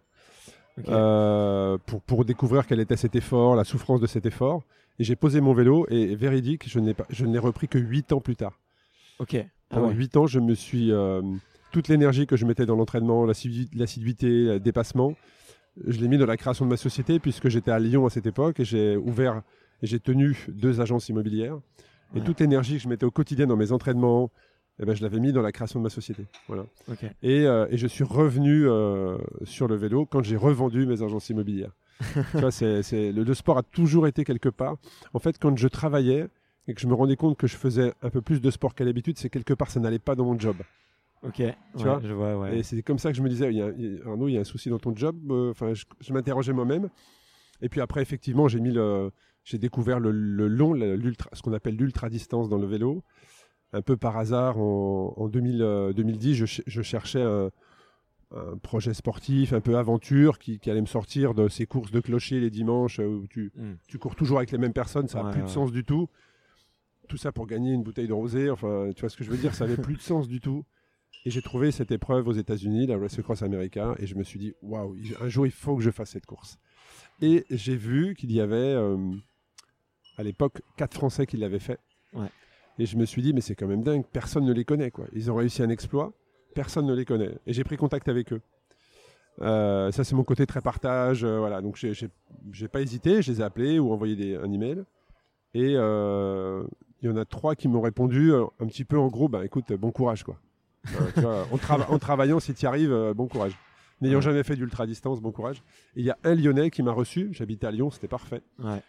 Euh, 0.89 1.77
pour, 1.85 2.01
pour 2.03 2.25
découvrir 2.25 2.67
quel 2.67 2.81
était 2.81 2.97
cet 2.97 3.15
effort, 3.15 3.55
la 3.57 3.65
souffrance 3.65 4.01
de 4.01 4.07
cet 4.07 4.25
effort. 4.25 4.63
Et 4.99 5.05
j'ai 5.05 5.17
posé 5.17 5.41
mon 5.41 5.53
vélo 5.53 5.87
et 5.91 6.15
véridique, 6.15 6.69
je, 6.69 6.79
ne 6.79 7.33
l'ai 7.33 7.39
repris 7.39 7.69
que 7.69 7.79
8 7.79 8.13
ans 8.13 8.21
plus 8.21 8.37
tard. 8.37 8.59
Ok. 9.19 9.35
Ah 9.37 9.45
Pendant 9.75 9.89
ouais. 9.89 9.95
8 9.95 10.17
ans, 10.17 10.27
je 10.27 10.41
me 10.41 10.55
suis. 10.55 10.91
euh, 10.93 11.23
toute 11.73 11.89
l'énergie 11.89 12.27
que 12.27 12.37
je 12.37 12.45
mettais 12.47 12.67
dans 12.67 12.77
l'entraînement, 12.77 13.25
l'assidu- 13.27 13.69
l'assiduité, 13.75 14.27
le 14.45 14.61
dépassement, 14.61 15.15
je 15.87 16.01
l'ai 16.01 16.09
mis 16.09 16.19
dans 16.19 16.27
la 16.27 16.37
création 16.37 16.65
de 16.65 16.71
ma 16.71 16.77
société 16.77 17.19
puisque 17.21 17.49
j'étais 17.49 17.71
à 17.71 17.79
Lyon 17.79 18.07
à 18.07 18.11
cette 18.11 18.27
époque 18.27 18.59
et 18.61 18.65
j'ai 18.65 18.97
ouvert 18.97 19.43
et 19.83 19.87
j'ai 19.87 20.01
tenu 20.01 20.47
deux 20.49 20.81
agences 20.81 21.09
immobilières. 21.09 21.59
Et 22.15 22.19
Ouais. 22.19 22.25
toute 22.25 22.41
l'énergie 22.41 22.77
que 22.77 22.83
je 22.83 22.89
mettais 22.89 23.05
au 23.07 23.11
quotidien 23.11 23.47
dans 23.47 23.57
mes 23.57 23.73
entraînements, 23.73 24.31
eh 24.81 24.85
ben, 24.87 24.95
je 24.95 25.03
l'avais 25.03 25.21
mis 25.21 25.33
dans 25.33 25.43
la 25.43 25.53
création 25.53 25.79
de 25.79 25.85
ma 25.85 25.91
société. 25.91 26.27
Voilà. 26.49 26.65
Et, 27.23 27.47
euh, 27.47 27.67
et 27.71 27.77
je 27.77 27.87
suis 27.87 28.05
revenu 28.05 28.67
euh, 28.67 29.19
sur 29.45 29.69
le 29.69 29.77
vélo 29.77 30.07
quand 30.07 30.23
j'ai 30.23 30.37
revendu 30.37 30.87
mes 30.87 31.03
agences 31.03 31.29
immobilières. 31.31 31.73
tu 32.33 32.39
vois, 32.39 32.49
le, 32.61 33.11
le 33.23 33.35
sport 33.35 33.59
a 33.59 33.63
toujours 33.63 34.07
été 34.07 34.25
quelque 34.25 34.49
part. 34.49 34.77
En 35.13 35.19
fait, 35.19 35.39
quand 35.39 35.57
je 35.57 35.69
travaillais 35.69 36.29
et 36.67 36.75
que 36.75 36.81
je 36.81 36.87
me 36.87 36.95
rendais 36.95 37.17
compte 37.17 37.37
que 37.37 37.47
je 37.47 37.57
faisais 37.57 37.93
un 38.03 38.11
peu 38.11 38.23
plus 38.23 38.41
de 38.41 38.51
sport 38.51 38.75
qu'à 38.75 38.85
l'habitude, 38.85 39.19
c'est 39.19 39.29
quelque 39.31 39.53
part 39.55 39.71
ça 39.71 39.81
n'allait 39.81 39.99
pas 39.99 40.15
dans 40.15 40.25
mon 40.25 40.39
job. 40.39 40.57
Ok. 41.23 41.35
Tu 41.35 41.43
Ouais, 41.43 41.55
vois 41.85 42.01
je 42.03 42.13
vois. 42.15 42.39
Ouais. 42.39 42.59
Et 42.59 42.63
c'est 42.63 42.83
comme 42.83 42.99
ça 42.99 43.11
que 43.11 43.17
je 43.19 43.23
me 43.23 43.29
disais, 43.29 43.51
il 43.53 43.59
y 43.59 43.63
a, 43.63 43.71
il 43.77 44.01
Arnaud, 44.07 44.29
il 44.29 44.33
y 44.35 44.39
a 44.39 44.41
un 44.41 44.45
souci 44.45 44.71
dans 44.71 44.79
ton 44.79 44.97
job. 44.97 45.17
Euh, 45.31 45.51
Enfin, 45.51 45.75
je, 45.75 45.85
je 46.01 46.13
m'interrogeais 46.15 46.55
moi-même. 46.55 46.89
Et 47.61 47.69
puis 47.69 47.83
après, 47.83 48.01
effectivement, 48.01 48.49
j'ai 48.49 48.61
mis 48.61 48.71
le, 48.73 49.11
j'ai 49.51 49.59
découvert 49.59 50.01
le, 50.01 50.11
le 50.11 50.49
long, 50.49 50.73
l'ultra, 50.75 51.29
ce 51.33 51.43
qu'on 51.43 51.53
appelle 51.53 51.77
l'ultra 51.77 52.09
distance 52.09 52.49
dans 52.49 52.59
le 52.59 52.67
vélo. 52.67 53.03
Un 53.73 53.83
peu 53.83 53.97
par 53.97 54.17
hasard, 54.17 54.59
en, 54.59 55.15
en 55.17 55.29
2000, 55.29 55.63
euh, 55.63 55.93
2010, 55.93 56.35
je, 56.35 56.47
ch- 56.47 56.63
je 56.67 56.83
cherchais 56.83 57.23
un, 57.23 57.51
un 58.35 58.57
projet 58.59 58.95
sportif, 58.95 59.53
un 59.53 59.61
peu 59.61 59.77
aventure, 59.77 60.39
qui, 60.39 60.59
qui 60.59 60.71
allait 60.71 60.81
me 60.81 60.87
sortir 60.87 61.35
de 61.35 61.49
ces 61.49 61.67
courses 61.67 61.91
de 61.93 62.01
clocher 62.01 62.41
les 62.41 62.51
dimanches 62.51 62.99
euh, 63.01 63.07
où 63.07 63.27
tu, 63.29 63.53
Hmm. 63.57 63.75
tu 63.89 63.99
cours 63.99 64.17
toujours 64.17 64.39
avec 64.39 64.51
les 64.51 64.59
mêmes 64.59 64.73
personnes, 64.73 65.07
ça 65.09 65.19
n'a 65.23 65.27
Ouais, 65.27 65.33
plus 65.33 65.43
de 65.43 65.49
sens 65.49 65.71
du 65.73 65.85
tout. 65.85 66.09
Tout 67.09 67.17
ça 67.17 67.33
pour 67.33 67.47
gagner 67.47 67.73
une 67.73 67.83
bouteille 67.83 68.07
de 68.09 68.13
rosé, 68.13 68.51
enfin, 68.51 68.91
tu 68.95 69.01
vois 69.01 69.09
ce 69.11 69.17
que 69.17 69.25
je 69.25 69.31
veux 69.31 69.37
dire, 69.37 69.55
ça 69.55 69.67
n'avait 69.67 69.81
plus 69.83 69.95
de 69.95 70.01
sens 70.01 70.29
du 70.29 70.41
tout. 70.41 70.65
Et 71.25 71.31
j'ai 71.31 71.43
trouvé 71.43 71.71
cette 71.71 71.91
épreuve 71.91 72.29
aux 72.29 72.33
États-Unis, 72.33 72.87
la 72.87 72.97
Race 72.99 73.21
Cross 73.21 73.43
America, 73.43 73.95
et 73.99 74.07
je 74.07 74.15
me 74.15 74.23
suis 74.23 74.39
dit, 74.39 74.55
waouh, 74.63 74.97
un 75.21 75.29
jour 75.29 75.45
il 75.47 75.53
faut 75.53 75.77
que 75.77 75.83
je 75.83 75.91
fasse 75.91 76.11
cette 76.11 76.25
course. 76.27 76.59
Et 77.21 77.45
j'ai 77.51 77.77
vu 77.77 78.15
qu'il 78.15 78.33
y 78.33 78.41
avait, 78.41 78.57
euh, 78.57 78.97
à 80.19 80.23
l'époque, 80.23 80.61
quatre 80.77 80.95
Français 80.95 81.27
qui 81.27 81.37
l'avaient 81.37 81.59
fait. 81.59 81.79
Ouais. 82.13 82.29
Et 82.79 82.87
je 82.87 82.97
me 82.97 83.05
suis 83.05 83.23
dit, 83.23 83.33
mais 83.35 83.41
c'est 83.41 83.55
quand 83.55 83.67
même 83.67 83.83
dingue, 83.83 84.05
personne 84.13 84.45
ne 84.45 84.53
les 84.53 84.65
connaît, 84.65 84.91
quoi. 84.91 85.07
Ils 85.13 85.31
ont 85.31 85.35
réussi 85.35 85.63
un 85.63 85.69
exploit, 85.69 86.13
personne 86.55 86.87
ne 86.87 86.95
les 86.95 87.05
connaît. 87.05 87.33
Et 87.47 87.53
j'ai 87.53 87.65
pris 87.65 87.77
contact 87.77 88.09
avec 88.09 88.33
eux. 88.33 88.41
Euh, 89.43 89.91
ça, 89.93 90.05
c'est 90.05 90.15
mon 90.15 90.25
côté 90.25 90.47
très 90.47 90.61
partage. 90.61 91.25
euh, 91.25 91.39
voilà, 91.39 91.61
donc 91.63 91.77
j'ai- 91.77 92.69
pas 92.69 92.81
hésité, 92.81 93.23
je 93.23 93.33
les 93.33 93.41
ai 93.41 93.45
appelés 93.45 93.79
ou 93.79 93.93
envoyé 93.93 94.17
des, 94.17 94.37
un 94.37 94.51
email. 94.53 94.83
Et 95.55 95.75
euh, 95.77 96.63
il 97.03 97.09
y 97.09 97.13
en 97.13 97.17
a 97.17 97.25
trois 97.25 97.55
qui 97.55 97.67
m'ont 97.69 97.81
répondu 97.81 98.33
euh, 98.33 98.45
un 98.61 98.67
petit 98.67 98.85
peu 98.85 98.99
en 98.99 99.09
gros, 99.09 99.29
bah 99.29 99.45
écoute, 99.45 99.73
bon 99.73 99.91
courage 99.91 100.23
quoi. 100.25 100.39
Tu 101.15 101.21
vois, 101.21 101.47
en, 101.53 101.57
trava- 101.57 101.87
en 101.91 101.99
travaillant, 101.99 102.41
si 102.41 102.55
tu 102.55 102.65
y 102.65 102.67
arrives, 102.67 103.13
bon 103.15 103.27
courage. 103.29 103.53
N'ayant 104.01 104.17
Ouais. 104.17 104.23
jamais 104.23 104.43
fait 104.43 104.57
d'ultra 104.57 104.87
distance, 104.87 105.21
bon 105.21 105.31
courage. 105.33 105.63
Et 105.97 106.01
il 106.01 106.05
y 106.07 106.11
a 106.11 106.17
un 106.25 106.35
Lyonnais 106.35 106.71
qui 106.71 106.83
m'a 106.83 106.93
reçu, 106.93 107.29
j'habitais 107.33 107.67
à 107.67 107.71
Lyon, 107.71 107.91
c'était 107.91 108.09
parfait. 108.09 108.43
Ouais. 108.59 108.81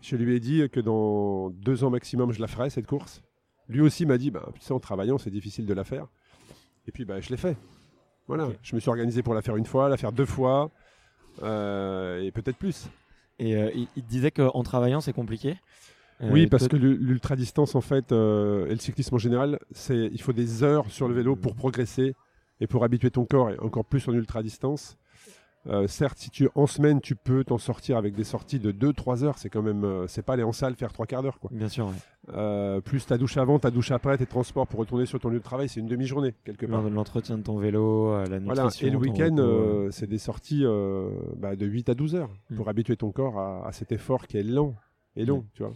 Je 0.00 0.16
lui 0.16 0.34
ai 0.36 0.40
dit 0.40 0.68
que 0.70 0.80
dans 0.80 1.50
deux 1.50 1.84
ans 1.84 1.90
maximum, 1.90 2.32
je 2.32 2.40
la 2.40 2.46
ferais 2.46 2.70
cette 2.70 2.86
course. 2.86 3.22
Lui 3.68 3.80
aussi 3.80 4.06
m'a 4.06 4.16
dit, 4.18 4.30
bah, 4.30 4.48
tu 4.54 4.60
sais, 4.60 4.72
en 4.72 4.80
travaillant, 4.80 5.18
c'est 5.18 5.30
difficile 5.30 5.66
de 5.66 5.74
la 5.74 5.84
faire. 5.84 6.06
Et 6.86 6.92
puis, 6.92 7.04
bah, 7.04 7.20
je 7.20 7.28
l'ai 7.30 7.36
fait. 7.36 7.56
Voilà, 8.26 8.48
je 8.62 8.74
me 8.74 8.80
suis 8.80 8.88
organisé 8.88 9.22
pour 9.22 9.34
la 9.34 9.42
faire 9.42 9.56
une 9.56 9.66
fois, 9.66 9.88
la 9.88 9.96
faire 9.96 10.12
deux 10.12 10.26
fois, 10.26 10.70
euh, 11.42 12.20
et 12.20 12.30
peut-être 12.30 12.56
plus. 12.56 12.88
Et 13.38 13.56
euh, 13.56 13.70
il, 13.74 13.88
il 13.96 14.04
disait 14.04 14.30
qu'en 14.30 14.62
travaillant, 14.62 15.00
c'est 15.00 15.12
compliqué. 15.12 15.56
Euh, 16.20 16.30
oui, 16.30 16.46
parce 16.46 16.68
que 16.68 16.76
l'ultra 16.76 17.36
distance, 17.36 17.74
en 17.74 17.80
fait, 17.80 18.12
et 18.12 18.14
le 18.14 18.78
cyclisme 18.78 19.14
en 19.14 19.18
général, 19.18 19.58
c'est 19.70 20.08
il 20.12 20.20
faut 20.20 20.32
des 20.32 20.62
heures 20.62 20.90
sur 20.90 21.08
le 21.08 21.14
vélo 21.14 21.36
pour 21.36 21.54
progresser 21.54 22.14
et 22.60 22.66
pour 22.66 22.84
habituer 22.84 23.10
ton 23.10 23.24
corps, 23.24 23.50
et 23.50 23.58
encore 23.60 23.84
plus 23.84 24.06
en 24.08 24.12
ultra 24.12 24.42
distance. 24.42 24.98
Euh, 25.68 25.86
certes, 25.86 26.16
si 26.18 26.30
tu 26.30 26.48
en 26.54 26.66
semaine, 26.66 27.00
tu 27.00 27.14
peux 27.14 27.44
t'en 27.44 27.58
sortir 27.58 27.98
avec 27.98 28.14
des 28.14 28.24
sorties 28.24 28.58
de 28.58 28.72
2-3 28.72 29.22
heures. 29.24 29.36
C'est 29.38 29.50
quand 29.50 29.60
même, 29.62 29.84
euh, 29.84 30.06
c'est 30.06 30.22
pas 30.22 30.32
aller 30.32 30.42
en 30.42 30.52
salle 30.52 30.74
faire 30.76 30.92
trois 30.92 31.04
quarts 31.06 31.22
d'heure, 31.22 31.38
quoi. 31.38 31.50
Bien 31.52 31.68
sûr, 31.68 31.86
ouais. 31.88 31.92
Euh, 32.34 32.80
plus 32.80 33.04
ta 33.06 33.18
douche 33.18 33.36
avant, 33.36 33.58
ta 33.58 33.70
douche 33.70 33.90
après, 33.90 34.16
tes 34.16 34.24
transports 34.26 34.66
pour 34.66 34.80
retourner 34.80 35.04
sur 35.06 35.20
ton 35.20 35.28
lieu 35.28 35.38
de 35.38 35.42
travail, 35.44 35.68
c'est 35.68 35.80
une 35.80 35.86
demi-journée 35.86 36.34
quelque 36.44 36.64
part. 36.66 36.80
L'en- 36.82 36.90
L'entretien 36.90 37.36
de 37.38 37.42
ton 37.42 37.58
vélo, 37.58 38.12
la 38.24 38.38
Voilà. 38.38 38.62
nutrition. 38.64 38.86
Et 38.86 38.90
le 38.90 38.96
week-end, 38.98 39.88
c'est 39.90 40.06
des 40.06 40.18
sorties 40.18 40.64
bah, 41.36 41.54
de 41.56 41.66
8 41.66 41.88
à 41.90 41.94
12 41.94 42.14
heures 42.14 42.30
pour 42.56 42.66
Mm. 42.66 42.68
habituer 42.70 42.96
ton 42.96 43.12
corps 43.12 43.38
à, 43.38 43.66
à 43.68 43.72
cet 43.72 43.92
effort 43.92 44.26
qui 44.26 44.38
est 44.38 44.42
lent 44.42 44.74
et 45.16 45.24
long, 45.24 45.38
Mm. 45.40 45.46
tu 45.54 45.62
vois. 45.64 45.72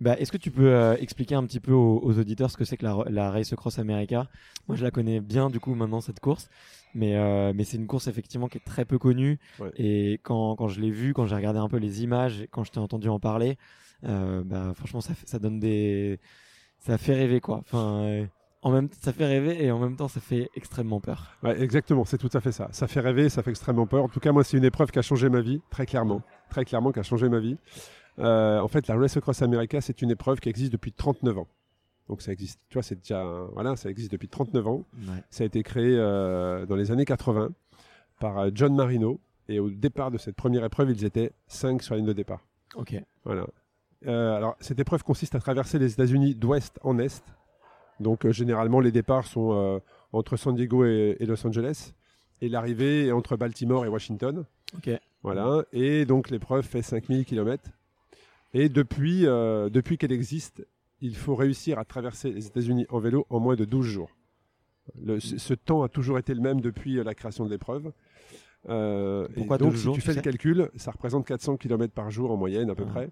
Bah, 0.00 0.16
Est-ce 0.18 0.30
que 0.32 0.36
tu 0.38 0.50
peux 0.50 0.72
euh, 0.72 0.96
expliquer 0.96 1.34
un 1.34 1.44
petit 1.44 1.60
peu 1.60 1.72
aux, 1.72 2.00
aux 2.02 2.18
auditeurs 2.18 2.50
ce 2.50 2.56
que 2.56 2.64
c'est 2.64 2.76
que 2.76 2.84
la, 2.84 2.96
la 3.08 3.30
Race 3.30 3.54
Cross 3.54 3.78
America? 3.78 4.26
Moi, 4.68 4.76
je 4.76 4.84
la 4.84 4.90
connais 4.90 5.20
bien 5.20 5.50
du 5.50 5.60
coup 5.60 5.74
maintenant 5.74 6.00
cette 6.00 6.20
course, 6.20 6.48
mais, 6.94 7.16
euh, 7.16 7.52
mais 7.54 7.64
c'est 7.64 7.76
une 7.76 7.86
course 7.86 8.06
effectivement 8.08 8.48
qui 8.48 8.58
est 8.58 8.64
très 8.64 8.84
peu 8.84 8.98
connue. 8.98 9.38
Ouais. 9.60 9.70
Et 9.76 10.20
quand, 10.22 10.56
quand 10.56 10.68
je 10.68 10.80
l'ai 10.80 10.90
vue, 10.90 11.14
quand 11.14 11.26
j'ai 11.26 11.34
regardé 11.36 11.58
un 11.58 11.68
peu 11.68 11.76
les 11.78 12.02
images, 12.02 12.46
quand 12.50 12.64
je 12.64 12.70
t'ai 12.72 12.80
entendu 12.80 13.08
en 13.08 13.18
parler, 13.20 13.56
euh, 14.04 14.42
bah, 14.44 14.72
franchement, 14.74 15.00
ça, 15.00 15.14
fait- 15.14 15.28
ça 15.28 15.38
donne 15.38 15.58
des, 15.60 16.18
ça 16.78 16.98
fait 16.98 17.14
rêver 17.14 17.40
quoi. 17.40 17.58
Enfin, 17.58 18.02
euh, 18.02 18.26
en 18.62 18.70
même, 18.72 18.88
ça 19.00 19.12
fait 19.12 19.26
rêver 19.26 19.64
et 19.64 19.70
en 19.70 19.78
même 19.78 19.96
temps, 19.96 20.08
ça 20.08 20.20
fait 20.20 20.50
extrêmement 20.56 21.00
peur. 21.00 21.36
Ouais, 21.42 21.60
exactement, 21.62 22.04
c'est 22.04 22.18
tout 22.18 22.30
à 22.32 22.40
fait 22.40 22.52
ça. 22.52 22.68
Ça 22.72 22.86
fait 22.88 23.00
rêver, 23.00 23.28
ça 23.28 23.42
fait 23.42 23.50
extrêmement 23.50 23.86
peur. 23.86 24.02
En 24.04 24.08
tout 24.08 24.20
cas, 24.20 24.32
moi, 24.32 24.42
c'est 24.44 24.56
une 24.56 24.64
épreuve 24.64 24.90
qui 24.90 24.98
a 24.98 25.02
changé 25.02 25.28
ma 25.28 25.40
vie, 25.40 25.60
très 25.70 25.86
clairement. 25.86 26.22
Très 26.50 26.64
clairement, 26.64 26.90
qui 26.92 26.98
a 26.98 27.02
changé 27.04 27.28
ma 27.28 27.38
vie. 27.38 27.56
En 28.18 28.66
fait, 28.68 28.88
la 28.88 28.96
Race 28.96 29.16
Across 29.16 29.42
America, 29.42 29.80
c'est 29.80 30.02
une 30.02 30.10
épreuve 30.10 30.40
qui 30.40 30.48
existe 30.48 30.72
depuis 30.72 30.92
39 30.92 31.38
ans. 31.38 31.46
Donc 32.08 32.22
ça 32.22 32.32
existe, 32.32 32.60
tu 32.70 32.74
vois, 32.74 32.82
c'est 32.82 32.96
déjà, 33.00 33.22
voilà, 33.52 33.76
ça 33.76 33.90
existe 33.90 34.10
depuis 34.10 34.28
39 34.28 34.66
ans. 34.66 34.84
Ouais. 35.06 35.22
Ça 35.30 35.44
a 35.44 35.46
été 35.46 35.62
créé 35.62 35.96
euh, 35.96 36.64
dans 36.66 36.76
les 36.76 36.90
années 36.90 37.04
80 37.04 37.50
par 38.18 38.38
euh, 38.38 38.50
John 38.54 38.74
Marino. 38.74 39.20
Et 39.48 39.60
au 39.60 39.70
départ 39.70 40.10
de 40.10 40.18
cette 40.18 40.36
première 40.36 40.64
épreuve, 40.64 40.90
ils 40.90 41.04
étaient 41.04 41.32
5 41.46 41.82
sur 41.82 41.94
la 41.94 41.98
ligne 41.98 42.08
de 42.08 42.12
départ. 42.12 42.44
Ok. 42.74 42.94
Voilà. 43.24 43.46
Euh, 44.06 44.36
alors, 44.36 44.56
cette 44.60 44.78
épreuve 44.78 45.02
consiste 45.02 45.34
à 45.34 45.40
traverser 45.40 45.78
les 45.78 45.92
États-Unis 45.92 46.34
d'ouest 46.34 46.78
en 46.82 46.98
est. 46.98 47.24
Donc, 47.98 48.26
euh, 48.26 48.32
généralement, 48.32 48.80
les 48.80 48.92
départs 48.92 49.26
sont 49.26 49.80
entre 50.12 50.36
San 50.36 50.54
Diego 50.54 50.84
et, 50.84 51.16
et 51.18 51.26
Los 51.26 51.46
Angeles. 51.46 51.92
Et 52.40 52.48
l'arrivée 52.48 53.06
est 53.06 53.12
entre 53.12 53.36
Baltimore 53.36 53.84
et 53.86 53.88
Washington. 53.88 54.44
Ok. 54.76 54.90
Voilà. 55.22 55.64
Et 55.72 56.04
donc, 56.04 56.30
l'épreuve 56.30 56.64
fait 56.64 56.82
5000 56.82 57.24
km. 57.24 57.70
Et 58.54 58.68
depuis, 58.68 59.22
depuis 59.22 59.98
qu'elle 59.98 60.12
existe, 60.12 60.64
il 61.00 61.16
faut 61.16 61.34
réussir 61.34 61.78
à 61.78 61.84
traverser 61.84 62.32
les 62.32 62.46
États-Unis 62.46 62.86
en 62.88 62.98
vélo 62.98 63.26
en 63.30 63.40
moins 63.40 63.56
de 63.56 63.64
12 63.64 63.86
jours. 63.86 64.10
Le- 65.00 65.20
ce, 65.20 65.38
ce 65.38 65.54
temps 65.54 65.82
a 65.82 65.88
toujours 65.88 66.18
été 66.18 66.34
le 66.34 66.40
même 66.40 66.60
depuis 66.60 66.98
euh, 66.98 67.04
la 67.04 67.14
création 67.14 67.44
de 67.44 67.50
l'épreuve. 67.50 67.92
Euh, 68.68 69.28
et 69.30 69.34
Pourquoi 69.34 69.58
donc, 69.58 69.70
12 69.72 69.78
si 69.78 69.84
jours, 69.84 69.94
tu 69.94 70.00
tu 70.00 70.06
fais 70.06 70.14
le 70.14 70.20
calcul, 70.22 70.70
ça 70.76 70.90
représente 70.90 71.26
400 71.26 71.56
km 71.56 71.92
par 71.92 72.10
jour 72.10 72.30
en 72.30 72.36
moyenne 72.36 72.70
à 72.70 72.74
peu 72.74 72.84
Ah, 72.88 72.90
près 72.92 73.10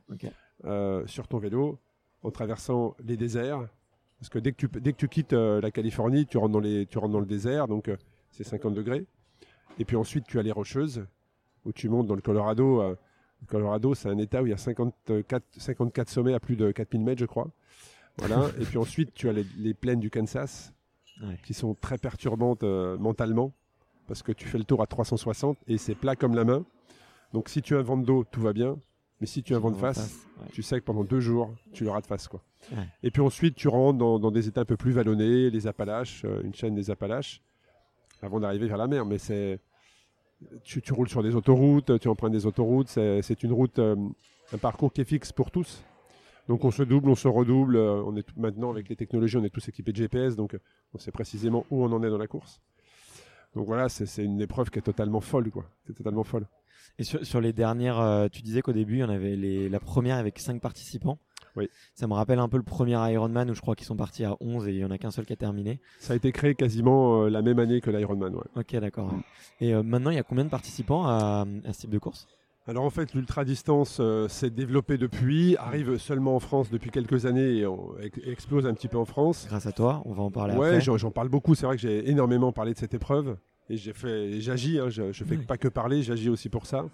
euh, 0.64 1.06
sur 1.06 1.28
ton 1.28 1.38
vélo 1.38 1.78
en 2.22 2.30
traversant 2.30 2.96
les 3.04 3.16
déserts. 3.16 3.66
Parce 4.18 4.30
que 4.30 4.38
dès 4.38 4.52
que 4.52 4.56
tu, 4.66 4.80
dès 4.80 4.92
que 4.92 4.96
tu 4.98 5.08
quittes 5.08 5.34
euh, 5.34 5.60
la 5.60 5.70
Californie, 5.70 6.26
tu 6.26 6.38
rentres 6.38 6.52
dans, 6.52 6.60
les, 6.60 6.86
tu 6.86 6.98
rentres 6.98 7.12
dans 7.12 7.20
le 7.20 7.26
désert, 7.26 7.68
donc 7.68 7.90
c'est 8.30 8.44
50 8.44 8.74
degrés. 8.74 9.06
Et 9.78 9.84
puis 9.84 9.96
ensuite, 9.96 10.24
tu 10.26 10.38
as 10.38 10.42
les 10.42 10.52
Rocheuses, 10.52 11.06
où 11.66 11.72
tu 11.72 11.88
montes 11.90 12.06
dans 12.06 12.14
le 12.14 12.22
Colorado. 12.22 12.96
Le 13.46 13.50
Colorado, 13.50 13.94
c'est 13.94 14.08
un 14.08 14.18
état 14.18 14.42
où 14.42 14.46
il 14.46 14.50
y 14.50 14.52
a 14.52 14.56
54, 14.56 15.44
54 15.56 16.08
sommets 16.08 16.34
à 16.34 16.40
plus 16.40 16.56
de 16.56 16.70
4000 16.72 17.02
mètres, 17.04 17.20
je 17.20 17.26
crois. 17.26 17.48
Voilà. 18.18 18.46
Et 18.60 18.64
puis 18.64 18.78
ensuite, 18.78 19.14
tu 19.14 19.28
as 19.28 19.32
les, 19.32 19.46
les 19.58 19.74
plaines 19.74 20.00
du 20.00 20.10
Kansas, 20.10 20.72
Ouais. 21.22 21.38
qui 21.46 21.54
sont 21.54 21.74
très 21.74 21.96
perturbantes 21.96 22.62
euh, 22.62 22.98
mentalement, 22.98 23.54
parce 24.06 24.22
que 24.22 24.32
tu 24.32 24.46
fais 24.46 24.58
le 24.58 24.64
tour 24.64 24.82
à 24.82 24.86
360 24.86 25.56
et 25.66 25.78
c'est 25.78 25.94
plat 25.94 26.14
comme 26.14 26.34
la 26.34 26.44
main. 26.44 26.66
Donc 27.32 27.48
si 27.48 27.62
tu 27.62 27.74
as 27.74 27.78
un 27.78 27.82
vent 27.82 27.96
de 27.96 28.04
dos, 28.04 28.22
tout 28.30 28.42
va 28.42 28.52
bien. 28.52 28.76
Mais 29.22 29.26
si 29.26 29.42
tu 29.42 29.54
as 29.54 29.56
un 29.56 29.60
vent 29.60 29.70
de 29.70 29.76
face, 29.78 30.26
ouais. 30.42 30.48
tu 30.52 30.62
sais 30.62 30.78
que 30.78 30.84
pendant 30.84 31.04
deux 31.04 31.20
jours, 31.20 31.54
tu 31.72 31.84
l'auras 31.84 32.02
de 32.02 32.06
face. 32.06 32.28
Quoi. 32.28 32.42
Ouais. 32.70 32.86
Et 33.02 33.10
puis 33.10 33.22
ensuite, 33.22 33.54
tu 33.54 33.66
rentres 33.68 33.96
dans, 33.98 34.18
dans 34.18 34.30
des 34.30 34.46
états 34.46 34.60
un 34.60 34.64
peu 34.66 34.76
plus 34.76 34.92
vallonnés, 34.92 35.48
les 35.48 35.66
Appalaches, 35.66 36.22
euh, 36.26 36.42
une 36.44 36.54
chaîne 36.54 36.74
des 36.74 36.90
Appalaches, 36.90 37.40
avant 38.20 38.38
d'arriver 38.38 38.66
vers 38.66 38.76
la 38.76 38.86
mer. 38.86 39.06
Mais 39.06 39.16
c'est, 39.16 39.58
tu, 40.64 40.92
roules 40.92 41.08
sur 41.08 41.22
des 41.22 41.34
autoroutes, 41.34 41.98
tu 41.98 42.08
empruntes 42.08 42.32
des 42.32 42.46
autoroutes. 42.46 42.88
C'est, 42.88 43.42
une 43.42 43.52
route, 43.52 43.78
euh, 43.78 43.96
un 44.52 44.58
parcours 44.58 44.92
qui 44.92 45.00
est 45.00 45.04
fixe 45.04 45.32
pour 45.32 45.50
tous. 45.50 45.82
Donc 46.48 46.64
on 46.64 46.70
se 46.70 46.82
double, 46.82 47.10
on 47.10 47.14
se 47.14 47.28
redouble. 47.28 47.76
euh, 47.76 48.02
on 48.04 48.16
est 48.16 48.26
maintenant 48.36 48.70
avec 48.70 48.88
les 48.88 48.96
technologies, 48.96 49.36
on 49.36 49.44
est 49.44 49.50
tous 49.50 49.68
équipés 49.68 49.92
de 49.92 49.96
GPS, 49.96 50.36
donc 50.36 50.54
euh, 50.54 50.58
on 50.94 50.98
sait 50.98 51.10
précisément 51.10 51.66
où 51.70 51.84
on 51.84 51.92
en 51.92 52.02
est 52.02 52.10
dans 52.10 52.18
la 52.18 52.28
course. 52.28 52.60
Donc 53.54 53.66
voilà, 53.66 53.88
c'est, 53.88 54.22
une 54.22 54.40
épreuve 54.40 54.70
qui 54.70 54.78
est 54.78 54.82
totalement 54.82 55.20
folle, 55.20 55.50
quoi. 55.50 55.64
C'est 55.86 55.94
totalement 55.94 56.24
folle. 56.24 56.46
Et 56.98 57.04
sur, 57.04 57.40
les 57.40 57.52
dernières, 57.52 58.28
tu 58.30 58.42
disais 58.42 58.62
qu'au 58.62 58.72
début, 58.72 58.96
il 58.96 59.00
y 59.00 59.04
en 59.04 59.08
avait 59.08 59.34
les, 59.34 59.68
la 59.68 59.80
première 59.80 60.16
avec 60.16 60.38
5 60.38 60.60
participants. 60.60 61.18
Oui. 61.56 61.68
Ça 61.94 62.06
me 62.06 62.14
rappelle 62.14 62.38
un 62.38 62.48
peu 62.48 62.56
le 62.56 62.62
premier 62.62 62.92
Ironman 63.12 63.50
où 63.50 63.54
je 63.54 63.60
crois 63.60 63.74
qu'ils 63.74 63.86
sont 63.86 63.96
partis 63.96 64.24
à 64.24 64.36
11 64.40 64.68
et 64.68 64.72
il 64.72 64.78
y 64.78 64.84
en 64.84 64.90
a 64.90 64.98
qu'un 64.98 65.10
seul 65.10 65.24
qui 65.26 65.32
a 65.32 65.36
terminé. 65.36 65.80
Ça 65.98 66.12
a 66.12 66.16
été 66.16 66.30
créé 66.32 66.54
quasiment 66.54 67.22
euh, 67.24 67.28
la 67.30 67.42
même 67.42 67.58
année 67.58 67.80
que 67.80 67.90
l'Ironman. 67.90 68.34
Ouais. 68.34 68.42
Ok, 68.56 68.76
d'accord. 68.76 69.12
Ouais. 69.12 69.20
Et 69.60 69.74
euh, 69.74 69.82
maintenant, 69.82 70.10
il 70.10 70.16
y 70.16 70.20
a 70.20 70.22
combien 70.22 70.44
de 70.44 70.50
participants 70.50 71.06
à, 71.06 71.44
à 71.64 71.72
ce 71.72 71.80
type 71.80 71.90
de 71.90 71.98
course? 71.98 72.26
Alors 72.68 72.82
en 72.84 72.90
fait, 72.90 73.14
l'ultra-distance 73.14 73.98
euh, 74.00 74.26
s'est 74.26 74.50
développée 74.50 74.98
depuis, 74.98 75.56
arrive 75.56 75.98
seulement 75.98 76.34
en 76.34 76.40
France 76.40 76.68
depuis 76.68 76.90
quelques 76.90 77.24
années 77.24 77.58
et 77.58 77.66
on- 77.66 77.94
explose 78.24 78.66
un 78.66 78.74
petit 78.74 78.88
peu 78.88 78.98
en 78.98 79.04
France. 79.04 79.46
Grâce 79.48 79.66
à 79.66 79.72
toi, 79.72 80.02
on 80.04 80.12
va 80.12 80.24
en 80.24 80.32
parler 80.32 80.54
Ouais, 80.56 80.66
après. 80.66 80.80
j'en 80.80 80.96
j'en 80.96 81.12
parle 81.12 81.28
beaucoup. 81.28 81.54
C'est 81.54 81.64
vrai 81.64 81.76
que 81.76 81.82
j'ai 81.82 82.10
énormément 82.10 82.50
parlé 82.50 82.72
de 82.74 82.78
cette 82.78 82.92
épreuve 82.92 83.36
et 83.70 83.76
j'ai 83.76 83.92
fait, 83.92 84.40
j'agis. 84.40 84.80
hein, 84.80 84.88
je, 84.88 85.12
je 85.12 85.22
fais 85.24 85.36
Oui. 85.36 85.46
pas 85.46 85.56
que 85.58 85.68
parler, 85.68 86.02
j'agis 86.02 86.28
aussi 86.28 86.48
pour 86.48 86.66
ça. 86.66 86.86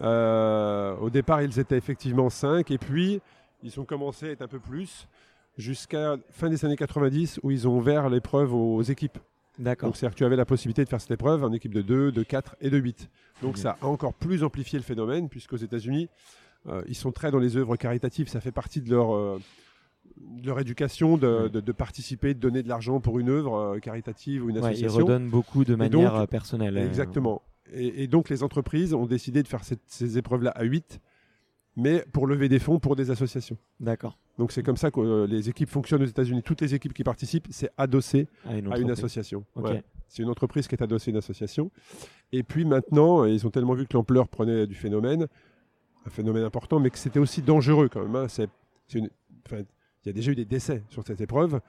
Euh, 0.00 0.96
au 1.00 1.10
départ, 1.10 1.42
ils 1.42 1.58
étaient 1.58 1.76
effectivement 1.76 2.30
5 2.30 2.70
et 2.70 2.78
puis 2.78 3.20
ils 3.62 3.78
ont 3.80 3.84
commencé 3.84 4.26
à 4.28 4.30
être 4.30 4.42
un 4.42 4.48
peu 4.48 4.58
plus 4.60 5.06
jusqu'à 5.58 6.16
fin 6.30 6.48
des 6.48 6.64
années 6.64 6.76
90 6.76 7.40
où 7.42 7.50
ils 7.50 7.68
ont 7.68 7.76
ouvert 7.76 8.08
l'épreuve 8.08 8.54
aux 8.54 8.82
équipes. 8.82 9.18
D'accord. 9.58 9.88
Donc 9.88 9.96
c'est-à-dire 9.96 10.14
que 10.14 10.18
tu 10.18 10.24
avais 10.24 10.36
la 10.36 10.46
possibilité 10.46 10.84
de 10.84 10.88
faire 10.88 11.00
cette 11.00 11.10
épreuve 11.10 11.44
en 11.44 11.52
équipe 11.52 11.74
de 11.74 11.82
2, 11.82 12.12
de 12.12 12.22
4 12.22 12.56
et 12.60 12.70
de 12.70 12.78
8. 12.78 13.10
Donc 13.42 13.58
ça 13.58 13.76
a 13.82 13.86
encore 13.86 14.14
plus 14.14 14.42
amplifié 14.42 14.78
le 14.78 14.84
phénomène 14.84 15.28
puisqu'aux 15.28 15.56
États-Unis, 15.56 16.08
euh, 16.68 16.82
ils 16.88 16.94
sont 16.94 17.12
très 17.12 17.30
dans 17.30 17.38
les 17.38 17.56
œuvres 17.56 17.76
caritatives. 17.76 18.28
Ça 18.28 18.40
fait 18.40 18.52
partie 18.52 18.80
de 18.80 18.88
leur, 18.90 19.14
euh, 19.14 19.38
de 20.16 20.46
leur 20.46 20.60
éducation 20.60 21.18
de, 21.18 21.48
de- 21.48 21.60
de 21.60 21.72
participer, 21.72 22.32
de 22.32 22.38
donner 22.40 22.62
de 22.62 22.68
l'argent 22.68 23.00
pour 23.00 23.18
une 23.18 23.28
œuvre 23.28 23.54
euh, 23.56 23.78
caritative 23.80 24.44
ou 24.44 24.50
une 24.50 24.56
Ouais, 24.58 24.62
ils 24.72 24.84
association. 24.84 25.04
redonnent 25.04 25.28
beaucoup 25.28 25.64
de 25.64 25.74
manière 25.74 26.26
personnelle. 26.28 26.78
Exactement. 26.78 27.42
Et, 27.72 28.04
et 28.04 28.06
donc 28.06 28.30
les 28.30 28.42
entreprises 28.42 28.94
ont 28.94 29.06
décidé 29.06 29.42
de 29.42 29.48
faire 29.48 29.64
cette- 29.64 29.82
ces 29.86 30.16
épreuves-là 30.16 30.50
à 30.52 30.64
8, 30.64 31.00
mais 31.76 32.04
pour 32.12 32.26
lever 32.26 32.48
des 32.48 32.58
fonds 32.58 32.78
pour 32.78 32.96
des 32.96 33.10
associations. 33.10 33.56
D'accord. 33.78 34.18
Donc 34.38 34.52
c'est 34.52 34.62
comme 34.62 34.76
ça 34.76 34.90
que 34.90 35.00
euh, 35.00 35.26
les 35.26 35.48
équipes 35.48 35.68
fonctionnent 35.68 36.02
aux 36.02 36.06
États-Unis. 36.06 36.42
Toutes 36.42 36.60
les 36.62 36.74
équipes 36.74 36.92
qui 36.94 37.04
participent, 37.04 37.46
c'est 37.50 37.70
adossé 37.76 38.26
À 38.44 38.50
une, 38.50 38.54
à 38.54 38.58
une 38.58 38.66
entreprise. 38.68 38.90
association. 38.92 39.44
Ok. 39.54 39.64
Ouais. 39.66 39.84
C'est 40.08 40.22
une 40.22 40.28
entreprise 40.30 40.66
qui 40.66 40.74
est 40.74 40.82
adossée 40.82 41.10
à 41.10 41.12
une 41.12 41.18
association. 41.18 41.70
Et 42.32 42.42
puis 42.42 42.64
maintenant, 42.64 43.24
ils 43.24 43.46
ont 43.46 43.50
tellement 43.50 43.74
vu 43.74 43.86
que 43.86 43.94
l'ampleur 43.94 44.28
prenait 44.28 44.66
du 44.66 44.74
phénomène, 44.74 45.28
un 46.06 46.10
phénomène 46.10 46.42
important, 46.44 46.80
mais 46.80 46.90
que 46.90 46.98
c'était 46.98 47.18
aussi 47.20 47.42
dangereux 47.42 47.88
quand 47.88 48.02
même. 48.02 48.16
hein. 48.16 48.26
C'est, 48.28 48.48
une- 48.94 49.10
il 49.52 49.64
y 50.06 50.08
a 50.08 50.12
déjà 50.12 50.32
eu 50.32 50.34
des 50.34 50.44
décès 50.46 50.82
sur 50.88 51.04
cette 51.06 51.20
épreuve. 51.20 51.60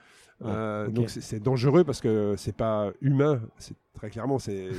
Euh. 0.44 0.88
Donc 0.90 1.10
c'est, 1.10 1.40
dangereux 1.40 1.84
parce 1.84 2.02
que 2.02 2.34
c'est 2.38 2.56
pas 2.56 2.92
humain. 3.02 3.42
C'est, 3.58 3.76
très 3.94 4.10
clairement, 4.10 4.40
c'est, 4.40 4.70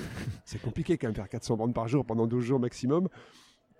c'est 0.45 0.61
compliqué 0.61 0.97
quand 0.99 1.07
même 1.09 1.15
faire 1.15 1.29
400 1.29 1.57
bandes 1.57 1.75
par 1.75 1.87
jour 1.87 2.05
pendant 2.05 2.27
12 2.27 2.45
jours 2.45 2.59
maximum. 2.59 3.09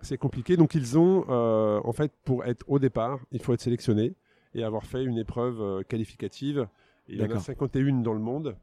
C'est 0.03 0.17
compliqué. 0.17 0.57
Donc 0.57 0.75
ils 0.75 0.97
ont, 0.97 1.25
euh, 1.29 1.81
en 1.83 1.91
fait, 1.91 2.11
pour 2.23 2.45
être 2.45 2.63
au 2.67 2.77
départ, 2.79 3.19
il 3.31 3.41
faut 3.41 3.53
être 3.53 3.61
sélectionné 3.61 4.13
et 4.53 4.63
avoir 4.63 4.85
fait 4.85 5.03
une 5.03 5.17
épreuve 5.17 5.61
euh, 5.61 5.83
qualificative. 5.83 6.67
Et 7.07 7.13
il 7.13 7.17
y 7.17 7.21
en 7.21 7.25
a 7.25 7.27
D'accord. 7.29 7.43
51 7.43 8.01
dans 8.01 8.13
le 8.13 8.19
monde. 8.19 8.55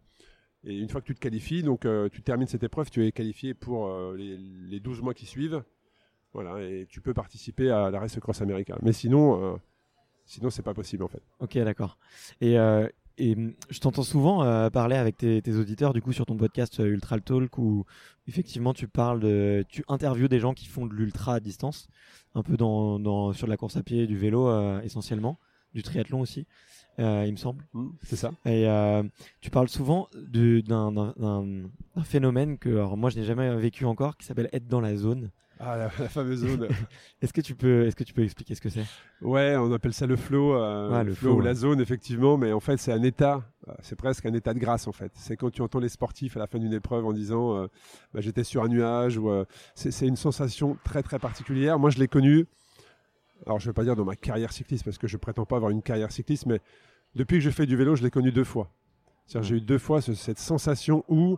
Et 0.65 0.77
une 0.79 0.89
fois 0.89 1.01
que 1.01 1.07
tu 1.07 1.15
te 1.15 1.21
qualifies, 1.21 1.63
donc 1.63 1.85
euh, 1.85 2.09
tu 2.11 2.23
termines 2.23 2.47
cette 2.47 2.63
épreuve, 2.63 2.91
tu 2.91 3.07
es 3.07 3.13
qualifié 3.13 3.55
pour 3.55 3.89
euh, 3.89 4.15
les, 4.17 4.37
les 4.37 4.81
12 4.81 5.01
mois 5.01 5.15
qui 5.15 5.27
suivent. 5.27 5.63
Voilà, 6.33 6.63
et 6.63 6.87
tu 6.89 7.01
peux 7.01 7.15
participer 7.15 7.71
à 7.71 7.91
la 7.91 7.99
Race 7.99 8.19
Cross 8.21 8.43
America. 8.43 8.77
Mais 8.83 8.93
sinon, 8.93 9.43
euh, 9.43 9.57
sinon 10.27 10.51
c'est 10.51 10.63
pas 10.63 10.75
possible 10.75 11.03
en 11.03 11.09
fait. 11.09 11.23
Ok, 11.41 11.59
d'accord. 11.59 11.99
Et, 12.41 12.57
et 13.19 13.35
hum, 13.35 13.53
je 13.69 13.79
t'entends 13.81 14.03
souvent 14.03 14.43
euh, 14.43 14.71
parler 14.71 14.97
avec 14.97 15.17
tes, 15.17 15.43
tes 15.43 15.57
auditeurs 15.57 15.93
du 15.93 16.03
coup 16.03 16.13
sur 16.13 16.27
ton 16.27 16.37
podcast 16.37 16.81
euh, 16.81 16.87
Ultra 16.87 17.21
Talk 17.21 17.59
où 17.59 17.85
effectivement 18.27 18.73
tu 18.73 18.89
parles 18.89 19.21
de, 19.21 19.65
tu 19.69 19.85
interviews 19.89 20.29
des 20.29 20.41
gens 20.41 20.55
qui 20.55 20.67
font 20.67 20.87
de 20.87 20.95
l'ultra 20.95 21.35
à 21.35 21.41
distance, 21.41 21.89
un 22.35 22.43
peu 22.43 22.57
dans, 22.57 22.99
dans 22.99 23.33
sur 23.33 23.47
de 23.47 23.51
la 23.51 23.57
course 23.57 23.77
à 23.77 23.83
pied, 23.83 24.07
du 24.07 24.17
vélo 24.17 24.49
euh, 24.49 24.81
essentiellement, 24.83 25.39
du 25.75 25.83
triathlon 25.83 26.21
aussi, 26.21 26.47
euh, 26.99 27.25
il 27.27 27.33
me 27.33 27.37
semble. 27.37 27.65
C'est 28.03 28.17
ça 28.17 28.33
Et 28.47 28.67
tu 29.41 29.51
parles 29.51 29.69
souvent 29.69 30.09
d'un 30.15 31.71
phénomène 32.05 32.59
que 32.59 32.71
alors 32.71 32.97
moi 32.97 33.11
je 33.11 33.19
n'ai 33.19 33.25
jamais 33.25 33.55
vécu 33.57 33.85
encore 33.85 34.17
qui 34.17 34.27
s'appelle 34.27 34.49
être 34.53 34.67
dans 34.67 34.81
la 34.81 34.97
zone. 34.97 35.31
Ah, 35.63 35.77
la, 35.77 35.85
la 35.99 36.09
fameuse 36.09 36.41
zone. 36.41 36.69
Est-ce 37.23 37.35
que 37.35 37.43
tu 37.43 37.55
peux 37.55 37.85
est-ce 37.87 37.95
que 37.95 38.03
tu 38.05 38.15
peux 38.15 38.23
expliquer 38.25 38.55
ce 38.55 38.63
que 38.63 38.71
c'est? 38.71 38.87
Ouais, 39.21 39.57
on 39.59 39.71
appelle 39.75 39.93
ça 39.93 40.07
le 40.07 40.17
flow, 40.17 40.55
euh, 40.55 40.91
Ouais, 40.91 41.05
le 41.05 41.13
flow, 41.13 41.35
ou 41.35 41.41
la 41.43 41.53
zone, 41.55 41.81
effectivement. 41.83 42.39
Mais 42.39 42.53
en 42.55 42.61
fait, 42.61 42.79
c'est 42.79 42.93
un 42.93 43.03
état, 43.03 43.43
euh, 43.69 43.73
c'est 43.83 43.95
presque 43.97 44.25
un 44.25 44.33
état 44.33 44.55
de 44.55 44.59
grâce 44.59 44.89
en 44.89 44.93
fait. 44.93 45.13
C'est 45.17 45.37
quand 45.37 45.51
tu 45.51 45.61
entends 45.61 45.79
les 45.81 45.91
sportifs 45.91 46.35
à 46.39 46.41
la 46.41 46.47
fin 46.47 46.59
d'une 46.59 46.73
épreuve 46.73 47.05
en 47.05 47.13
disant 47.13 47.57
euh, 47.59 47.67
bah, 48.15 48.21
j'étais 48.23 48.43
sur 48.43 48.63
un 48.65 48.69
nuage 48.69 49.19
ou 49.19 49.29
euh, 49.31 49.45
c'est 49.75 50.07
une 50.09 50.17
sensation 50.17 50.79
très 50.83 51.03
très 51.03 51.19
particulière. 51.19 51.79
Moi, 51.79 51.91
je 51.91 51.99
l'ai 51.99 52.09
connue. 52.09 52.47
Alors, 53.45 53.61
je 53.61 53.67
vais 53.69 53.75
pas 53.75 53.85
dire 53.85 53.97
dans 53.97 54.05
ma 54.07 54.17
carrière 54.17 54.53
cycliste 54.53 54.85
parce 54.85 54.97
que 54.99 55.09
je 55.09 55.19
prétends 55.19 55.45
pas 55.45 55.57
avoir 55.57 55.71
une 55.71 55.83
carrière 55.83 56.11
cycliste, 56.11 56.47
mais 56.47 56.61
depuis 57.15 57.37
que 57.37 57.45
je 57.45 57.51
fais 57.51 57.67
du 57.67 57.77
vélo, 57.77 57.97
je 57.97 58.03
l'ai 58.03 58.11
connu 58.11 58.33
deux 58.33 58.45
fois. 58.45 58.71
J'ai 59.27 59.57
eu 59.57 59.61
deux 59.61 59.79
fois 59.79 60.01
ce- 60.01 60.15
cette 60.15 60.39
sensation 60.39 61.05
où 61.09 61.37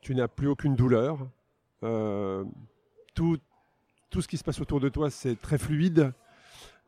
tu 0.00 0.14
n'as 0.14 0.28
plus 0.28 0.48
aucune 0.48 0.74
douleur. 0.76 1.18
Euh, 1.84 2.44
tout, 3.18 3.36
tout 4.10 4.22
ce 4.22 4.28
qui 4.28 4.36
se 4.36 4.44
passe 4.44 4.60
autour 4.60 4.78
de 4.78 4.88
toi, 4.88 5.10
c'est 5.10 5.40
très 5.40 5.58
fluide. 5.58 6.12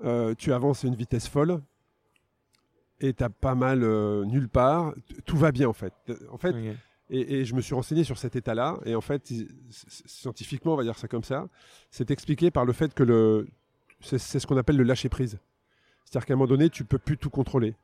Euh, 0.05 0.33
tu 0.39 0.53
avances 0.53 0.85
à 0.85 0.89
une 0.89 0.95
vitesse 0.95 1.27
folle. 1.27 1.61
Et 3.01 3.15
tu 3.15 3.25
pas 3.41 3.57
mal 3.57 3.83
euh, 3.83 4.25
nulle 4.25 4.49
part. 4.49 4.95
Tout 5.25 5.37
va 5.37 5.51
bien, 5.51 5.69
en 5.69 5.73
fait. 5.73 5.93
En 6.31 6.39
fait, 6.39 6.55
et, 7.09 7.41
et 7.41 7.45
je 7.45 7.55
me 7.57 7.61
suis 7.61 7.75
renseigné 7.75 8.05
sur 8.05 8.17
cet 8.17 8.37
état-là. 8.37 8.79
Et 8.85 8.95
en 8.95 9.01
fait, 9.01 9.33
scientifiquement, 9.71 10.75
on 10.75 10.77
va 10.77 10.85
dire 10.85 10.97
ça 10.97 11.09
comme 11.09 11.25
ça, 11.25 11.49
c'est 11.91 12.13
expliqué 12.13 12.53
par 12.53 12.65
le 12.65 12.73
fait 12.73 12.95
que 12.95 13.03
le, 13.03 13.49
c'est 14.01 14.19
ce 14.19 14.47
qu'on 14.47 14.57
appelle 14.57 14.77
le 14.77 14.85
lâcher 14.85 15.09
prise. 15.09 15.39
C'est-à-dire 16.05 16.27
qu'à 16.27 16.35
un 16.35 16.37
moment 16.37 16.47
donné, 16.47 16.71
tu 16.71 16.85
peux 16.85 16.99
plus 16.99 17.19
tout 17.19 17.31
contrôler. 17.31 17.75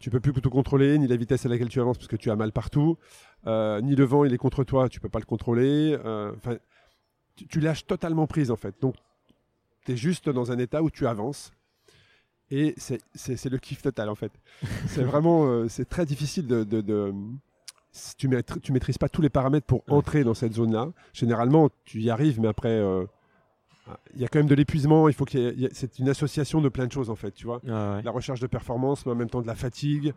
Tu 0.00 0.10
peux 0.10 0.20
plus 0.20 0.32
tout 0.32 0.50
contrôler, 0.50 0.98
ni 0.98 1.06
la 1.06 1.16
vitesse 1.16 1.46
à 1.46 1.48
laquelle 1.48 1.68
tu 1.68 1.80
avances 1.80 1.98
parce 1.98 2.08
que 2.08 2.16
tu 2.16 2.30
as 2.30 2.36
mal 2.36 2.50
partout, 2.50 2.98
euh, 3.46 3.80
ni 3.80 3.94
le 3.94 4.04
vent 4.04 4.24
il 4.24 4.32
est 4.32 4.38
contre 4.38 4.64
toi, 4.64 4.88
tu 4.88 5.00
peux 5.00 5.08
pas 5.08 5.18
le 5.18 5.24
contrôler. 5.24 5.96
Enfin, 6.36 6.56
tu, 7.38 7.46
tu 7.46 7.60
lâches 7.60 7.86
totalement 7.86 8.26
prise 8.26 8.50
en 8.50 8.56
fait. 8.56 8.74
Donc, 8.80 8.94
tu 9.86 9.92
es 9.92 9.96
juste 9.96 10.28
dans 10.28 10.50
un 10.52 10.58
état 10.58 10.82
où 10.82 10.90
tu 10.90 11.06
avances. 11.06 11.52
Et 12.50 12.74
c'est- 12.78 13.00
le 13.50 13.58
kiff 13.58 13.82
total 13.82 14.08
en 14.08 14.14
fait. 14.14 14.32
c'est 14.88 15.02
vraiment, 15.04 15.46
euh, 15.46 15.68
c'est 15.68 15.88
très 15.88 16.06
difficile 16.06 16.46
de, 16.46 16.64
de- 16.64 17.14
tu, 18.16 18.28
maîtri- 18.28 18.60
tu 18.60 18.72
maîtrises 18.72 18.98
pas 18.98 19.08
tous 19.08 19.22
les 19.22 19.28
paramètres 19.28 19.66
pour 19.66 19.82
entrer 19.88 20.24
dans 20.24 20.34
cette 20.34 20.54
zone-là. 20.54 20.88
Généralement, 21.12 21.68
tu 21.84 22.00
y 22.00 22.10
arrives, 22.10 22.40
mais 22.40 22.48
après, 22.48 22.68
euh, 22.70 23.04
il 24.14 24.20
y 24.20 24.24
a 24.24 24.28
quand 24.28 24.38
même 24.38 24.48
de 24.48 24.54
l'épuisement. 24.54 25.08
Il 25.08 25.14
faut 25.14 25.24
qu'il 25.24 25.40
y 25.40 25.46
ait- 25.46 25.52
il 25.54 25.60
y 25.60 25.64
ait- 25.66 25.70
c'est 25.72 25.98
une 25.98 26.08
association 26.08 26.60
de 26.60 26.68
plein 26.68 26.86
de 26.86 26.92
choses 26.92 27.10
en 27.10 27.16
fait, 27.16 27.32
tu 27.32 27.44
vois. 27.46 27.60
Ouais. 27.64 28.02
La 28.02 28.10
recherche 28.10 28.40
de 28.40 28.46
performance, 28.46 29.04
mais 29.06 29.12
en 29.12 29.16
même 29.16 29.30
temps 29.30 29.42
de 29.42 29.46
la 29.46 29.54
fatigue. 29.54 30.12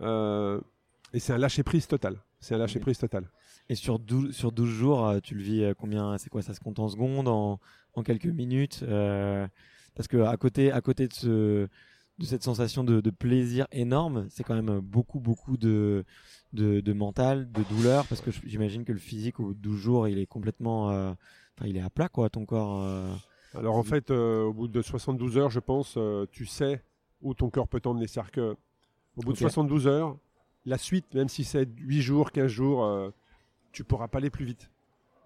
euh, 0.00 0.60
et 1.12 1.20
c'est 1.20 1.32
un 1.32 1.38
lâcher 1.38 1.62
prise 1.62 1.86
total. 1.86 2.16
C'est 2.44 2.54
un 2.54 2.58
lâcher 2.58 2.78
prise 2.80 2.98
total. 2.98 3.30
Et 3.68 3.74
sur 3.74 3.98
12, 3.98 4.32
sur 4.34 4.52
12 4.52 4.68
jours, 4.68 5.06
euh, 5.06 5.20
tu 5.22 5.34
le 5.34 5.42
vis 5.42 5.64
euh, 5.64 5.74
combien 5.74 6.18
C'est 6.18 6.28
quoi 6.30 6.42
Ça 6.42 6.52
se 6.54 6.60
compte 6.60 6.78
en 6.78 6.88
secondes, 6.88 7.28
en, 7.28 7.58
en 7.94 8.02
quelques 8.02 8.26
minutes 8.26 8.80
euh, 8.82 9.46
Parce 9.94 10.08
que 10.08 10.18
à 10.18 10.36
côté, 10.36 10.70
à 10.70 10.80
côté 10.82 11.08
de, 11.08 11.12
ce, 11.14 11.28
de 12.18 12.24
cette 12.24 12.42
sensation 12.42 12.84
de, 12.84 13.00
de 13.00 13.10
plaisir 13.10 13.66
énorme, 13.72 14.26
c'est 14.28 14.44
quand 14.44 14.54
même 14.54 14.80
beaucoup, 14.80 15.20
beaucoup 15.20 15.56
de, 15.56 16.04
de, 16.52 16.80
de 16.80 16.92
mental, 16.92 17.50
de 17.50 17.62
douleur. 17.74 18.06
Parce 18.06 18.20
que 18.20 18.30
j'imagine 18.30 18.84
que 18.84 18.92
le 18.92 18.98
physique, 18.98 19.40
au 19.40 19.44
bout 19.46 19.54
de 19.54 19.60
12 19.60 19.78
jours, 19.80 20.08
il 20.08 20.18
est 20.18 20.26
complètement. 20.26 20.90
euh, 20.90 21.12
Enfin, 21.56 21.68
il 21.68 21.76
est 21.76 21.82
à 21.82 21.88
plat, 21.88 22.08
quoi, 22.08 22.28
ton 22.30 22.44
corps. 22.44 22.82
euh. 22.82 23.14
Alors 23.56 23.76
en 23.76 23.84
fait, 23.84 24.10
au 24.10 24.52
bout 24.52 24.66
de 24.68 24.82
72 24.82 25.38
heures, 25.38 25.50
je 25.50 25.60
pense, 25.60 25.96
tu 26.32 26.44
sais 26.46 26.82
où 27.22 27.32
ton 27.32 27.48
corps 27.48 27.68
peut 27.68 27.78
t'emmener. 27.80 28.08
C'est-à-dire 28.08 28.32
que 28.32 28.56
au 29.16 29.22
bout 29.22 29.30
Ok. 29.30 29.34
de 29.34 29.38
72 29.38 29.86
heures, 29.86 30.18
la 30.66 30.78
suite, 30.78 31.12
même 31.14 31.28
si 31.28 31.44
c'est 31.44 31.68
8 31.78 32.00
jours, 32.02 32.32
15 32.32 32.46
jours, 32.46 32.84
euh, 32.84 33.10
tu 33.72 33.84
pourras 33.84 34.08
pas 34.08 34.18
aller 34.18 34.30
plus 34.30 34.44
vite. 34.44 34.70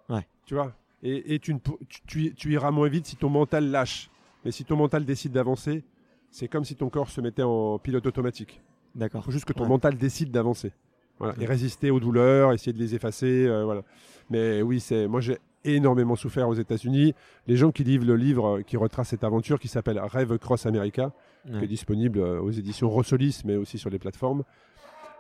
Ouais. 0.09 0.27
Tu 0.47 0.55
vois? 0.55 0.73
Et, 1.03 1.35
et 1.35 1.39
tu, 1.39 1.55
ne 1.55 1.59
pou- 1.59 1.79
tu, 1.89 2.01
tu- 2.07 2.35
tu 2.35 2.53
iras 2.53 2.71
moins 2.71 2.89
vite 2.89 3.07
si 3.07 3.17
ton 3.17 3.29
mental 3.29 3.71
lâche. 3.71 4.11
Mais 4.45 4.51
si 4.51 4.65
ton 4.65 4.77
mental 4.77 5.05
décide 5.05 5.33
d'avancer, 5.33 5.85
c'est 6.31 6.49
comme 6.49 6.65
si 6.65 6.75
ton 6.75 6.89
corps 6.91 7.11
se 7.11 7.21
mettait 7.21 7.43
en 7.43 7.79
pilote 7.79 8.07
automatique. 8.07 8.61
D'accord. 8.95 9.21
Il 9.23 9.25
faut 9.27 9.31
juste 9.31 9.45
que 9.45 9.53
ton 9.53 9.65
Ouais. 9.65 9.69
mental 9.69 9.97
décide 9.97 10.31
d'avancer. 10.31 10.73
Voilà. 11.19 11.35
Et 11.41 11.47
résister 11.47 11.91
aux 11.91 12.01
douleurs, 12.01 12.53
essayer 12.53 12.73
de 12.73 12.79
les 12.79 12.95
effacer. 12.95 13.47
euh, 13.47 13.65
voilà. 13.65 13.83
Mais 14.31 14.63
oui, 14.63 14.81
c'est 14.81 15.07
moi 15.09 15.21
j'ai 15.21 15.39
énormément 15.65 16.15
souffert 16.17 16.49
aux 16.49 16.55
États-Unis. 16.55 17.15
Les 17.47 17.57
gens 17.57 17.73
qui 17.73 17.83
livrent 17.85 18.07
le 18.07 18.17
livre 18.17 18.59
euh, 18.59 18.63
qui 18.63 18.77
retrace 18.77 19.09
cette 19.09 19.25
aventure 19.25 19.59
qui 19.59 19.69
s'appelle 19.69 19.99
Rêve 20.01 20.39
Cross 20.39 20.67
America, 20.67 21.13
qui 21.47 21.65
est 21.65 21.69
disponible 21.69 22.19
euh, 22.21 22.41
aux 22.41 22.51
éditions 22.51 22.89
Rossolis, 22.89 23.43
mais 23.45 23.57
aussi 23.57 23.79
sur 23.79 23.91
les 23.91 23.99
plateformes, 23.99 24.45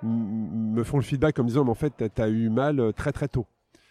me 0.03 0.83
font 0.85 0.99
le 0.99 1.03
feedback 1.03 1.39
en 1.39 1.43
me 1.43 1.49
disant 1.49 1.65
Mais 1.65 1.71
en 1.71 1.75
fait, 1.75 1.93
tu 2.15 2.23
as 2.23 2.29
eu 2.29 2.49
mal 2.49 2.81
euh, 2.81 2.93
très 2.93 3.13
très 3.13 3.29
tôt. 3.29 3.47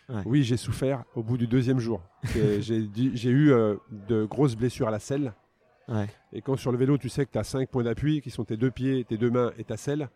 Ouais. 0.09 0.21
Oui, 0.25 0.43
j'ai 0.43 0.57
souffert 0.57 1.03
au 1.15 1.23
bout 1.23 1.37
du 1.37 1.47
deuxième 1.47 1.79
jour. 1.79 2.01
J'ai 2.33 3.29
eu 3.29 3.51
euh, 3.51 3.75
de 4.07 4.23
grosses 4.23 4.55
blessures 4.55 4.87
à 4.87 4.91
la 4.91 4.99
selle. 4.99 5.33
Ouais. 5.89 6.07
Et 6.31 6.41
quand 6.41 6.55
sur 6.55 6.71
le 6.71 6.77
vélo, 6.77 6.97
tu 6.97 7.09
sais 7.09 7.25
que 7.25 7.31
tu 7.31 7.37
as 7.37 7.43
cinq 7.43 7.69
points 7.69 7.83
d'appui 7.83 8.21
qui 8.21 8.29
sont 8.29 8.45
tes 8.45 8.57
deux 8.57 8.71
pieds, 8.71 9.03
tes 9.03 9.17
deux 9.17 9.29
mains 9.29 9.51
et 9.57 9.63
ta 9.63 9.77
selle, 9.77 10.09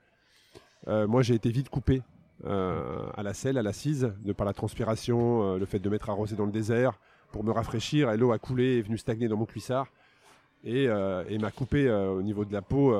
euh, 0.88 1.08
moi 1.08 1.22
j'ai 1.22 1.34
été 1.34 1.50
vite 1.50 1.70
coupé 1.70 2.02
euh, 2.46 3.06
à 3.16 3.24
la 3.24 3.34
selle, 3.34 3.58
à 3.58 3.62
l'assise, 3.62 4.14
de 4.24 4.34
par 4.34 4.46
la 4.46 4.54
transpiration, 4.54 5.58
le 5.58 5.66
fait 5.66 5.80
de 5.80 5.90
m'être 5.90 6.10
arrosé 6.10 6.36
dans 6.36 6.46
le 6.46 6.52
désert 6.52 6.98
pour 7.32 7.44
me 7.44 7.52
rafraîchir. 7.52 8.12
Et 8.12 8.18
l'eau 8.18 8.32
a 8.32 8.40
coulé, 8.40 8.80
est 8.80 8.82
venue 8.82 8.98
stagner 8.98 9.28
dans 9.28 9.38
mon 9.38 9.46
cuissard 9.46 9.88
et, 10.64 10.86
et 10.86 11.38
m'a 11.38 11.52
coupé 11.52 11.90
au 11.90 12.22
niveau 12.22 12.46
de 12.46 12.54
la 12.54 12.62
peau 12.62 12.94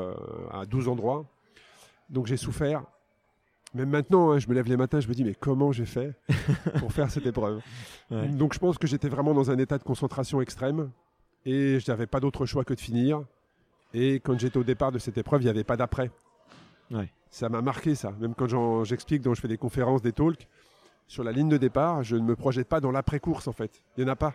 à 0.52 0.66
12 0.66 0.88
endroits. 0.90 1.26
Donc 2.12 2.28
j'ai 2.28 2.38
souffert. 2.38 2.84
Même 3.74 3.90
maintenant, 3.90 4.32
hein, 4.32 4.40
je 4.40 4.48
me 4.50 4.54
lève 4.54 4.68
les 4.68 4.76
matins, 4.78 5.00
je 5.00 5.08
me 5.08 5.14
dis 5.14 5.24
mais 5.24 5.34
comment 5.34 5.72
j'ai 5.72 5.86
fait 5.86 6.14
pour 6.80 6.92
faire 6.92 7.10
cette 7.10 7.26
épreuve 7.26 7.62
Ouais. 8.12 8.28
donc 8.28 8.54
je 8.54 8.60
pense 8.60 8.78
que 8.78 8.86
j'étais 8.86 9.08
vraiment 9.08 9.34
dans 9.34 9.50
un 9.50 9.58
état 9.58 9.78
de 9.78 9.84
concentration 9.84 10.42
extrême 10.42 10.92
et 11.46 11.80
je 11.80 11.90
n'avais 11.90 12.08
pas 12.08 12.20
d'autre 12.20 12.46
choix 12.46 12.66
que 12.66 12.74
de 12.74 12.80
finir. 12.80 13.24
Et 13.94 14.16
quand 14.16 14.38
j'étais 14.38 14.58
au 14.58 14.64
départ 14.66 14.92
de 14.92 15.00
cette 15.00 15.18
épreuve, 15.18 15.42
il 15.42 15.46
n'y 15.46 15.50
avait 15.50 15.64
pas 15.64 15.78
d'après. 15.78 16.12
Ouais. 16.92 17.10
Ça 17.30 17.48
m'a 17.48 17.62
marqué 17.62 17.96
ça. 17.96 18.12
Même 18.20 18.36
quand 18.36 18.84
j'explique, 18.84 19.24
quand 19.24 19.34
je 19.34 19.40
fais 19.40 19.48
des 19.48 19.58
conférences, 19.58 20.02
des 20.02 20.12
talks, 20.12 20.48
sur 21.08 21.24
la 21.24 21.32
ligne 21.32 21.50
de 21.50 21.58
départ, 21.58 22.04
je 22.04 22.18
ne 22.18 22.24
me 22.24 22.36
projette 22.36 22.68
pas 22.68 22.82
dans 22.82 22.92
l'après-course 22.92 23.48
en 23.48 23.54
fait. 23.54 23.82
Il 23.98 24.04
n'y 24.04 24.10
en 24.10 24.14
a 24.14 24.18
pas. 24.18 24.34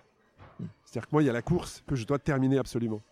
C'est-à-dire 0.85 1.09
que 1.09 1.13
moi, 1.13 1.23
il 1.23 1.27
y 1.27 1.31
a 1.31 1.33
la 1.35 1.43
course 1.43 1.83
que 1.87 1.95
je 1.95 2.07
dois 2.07 2.19
terminer 2.19 2.59
absolument. 2.59 3.03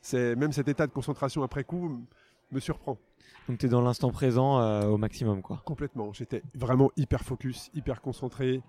C'est 0.00 0.36
Même 0.36 0.52
cet 0.52 0.68
état 0.68 0.86
de 0.86 0.92
concentration 0.92 1.42
après 1.42 1.64
coup 1.64 2.04
me 2.52 2.60
surprend 2.60 2.98
Donc, 3.48 3.58
tu 3.58 3.66
es 3.66 3.68
dans 3.68 3.82
l'instant 3.82 4.10
présent 4.10 4.60
euh, 4.60 4.86
au 4.86 4.96
maximum, 4.98 5.42
quoi. 5.42 5.62
complètement. 5.64 6.12
J'étais 6.12 6.42
vraiment 6.54 6.90
hyper 6.96 7.22
focus, 7.22 7.70
hyper 7.74 8.00
concentré, 8.00 8.62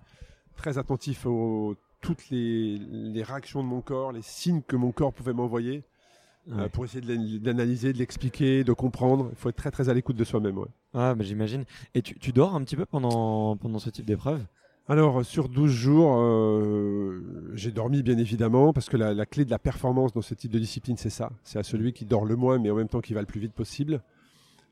très 0.56 0.78
attentif 0.78 1.26
aux 1.26 1.76
toutes 2.02 2.30
les, 2.30 2.78
les 2.78 3.24
réactions 3.24 3.64
de 3.64 3.68
mon 3.68 3.82
corps, 3.82 4.12
les 4.12 4.22
signes 4.22 4.62
que 4.62 4.76
mon 4.76 4.92
corps 4.92 5.14
pouvait 5.14 5.34
m'envoyer, 5.34 5.84
euh, 6.52 6.70
pour 6.70 6.86
essayer 6.86 7.02
d'analyser, 7.40 7.92
de 7.92 7.98
l'expliquer, 7.98 8.64
de 8.64 8.74
comprendre. 8.74 9.30
Il 9.32 9.36
faut 9.36 9.50
être 9.50 9.56
très 9.56 9.72
très 9.72 9.90
à 9.90 9.94
l'écoute 9.96 10.16
de 10.16 10.24
soi-même. 10.24 10.58
ouais. 10.60 10.68
Ah, 10.94 11.16
bah, 11.16 11.24
j'imagine. 11.24 11.66
Et 11.96 12.04
tu, 12.04 12.20
tu 12.20 12.32
dors 12.32 12.54
un 12.54 12.64
petit 12.64 12.76
peu 12.76 12.86
pendant, 12.86 13.58
pendant 13.58 13.80
ce 13.80 13.90
type 13.90 14.06
d'épreuve? 14.06 14.46
Alors, 14.88 15.26
sur 15.26 15.50
12 15.50 15.72
jours, 15.72 16.16
euh, 16.20 17.22
j'ai 17.56 17.72
dormi 17.72 18.04
bien 18.04 18.18
évidemment, 18.20 18.72
parce 18.72 18.88
que 18.88 18.98
la, 18.98 19.14
la 19.16 19.26
clé 19.26 19.44
de 19.44 19.50
la 19.50 19.58
performance 19.58 20.14
dans 20.14 20.22
ce 20.22 20.36
type 20.36 20.52
de 20.52 20.60
discipline, 20.60 20.96
c'est 20.96 21.10
ça. 21.10 21.32
C'est 21.44 21.58
à 21.58 21.64
celui 21.64 21.92
qui 21.92 22.06
dort 22.06 22.24
le 22.26 22.36
moins, 22.36 22.60
mais 22.60 22.70
en 22.70 22.76
même 22.76 22.88
temps 22.88 23.02
qui 23.02 23.14
va 23.16 23.22
le 23.22 23.26
plus 23.26 23.40
vite 23.40 23.54
possible. 23.54 24.02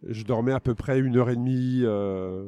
Je 0.08 0.24
dormais 0.24 0.52
à 0.52 0.60
peu 0.60 0.76
près 0.76 1.00
une 1.00 1.18
heure 1.18 1.30
et 1.32 1.36
demie, 1.36 1.80
euh, 1.84 2.46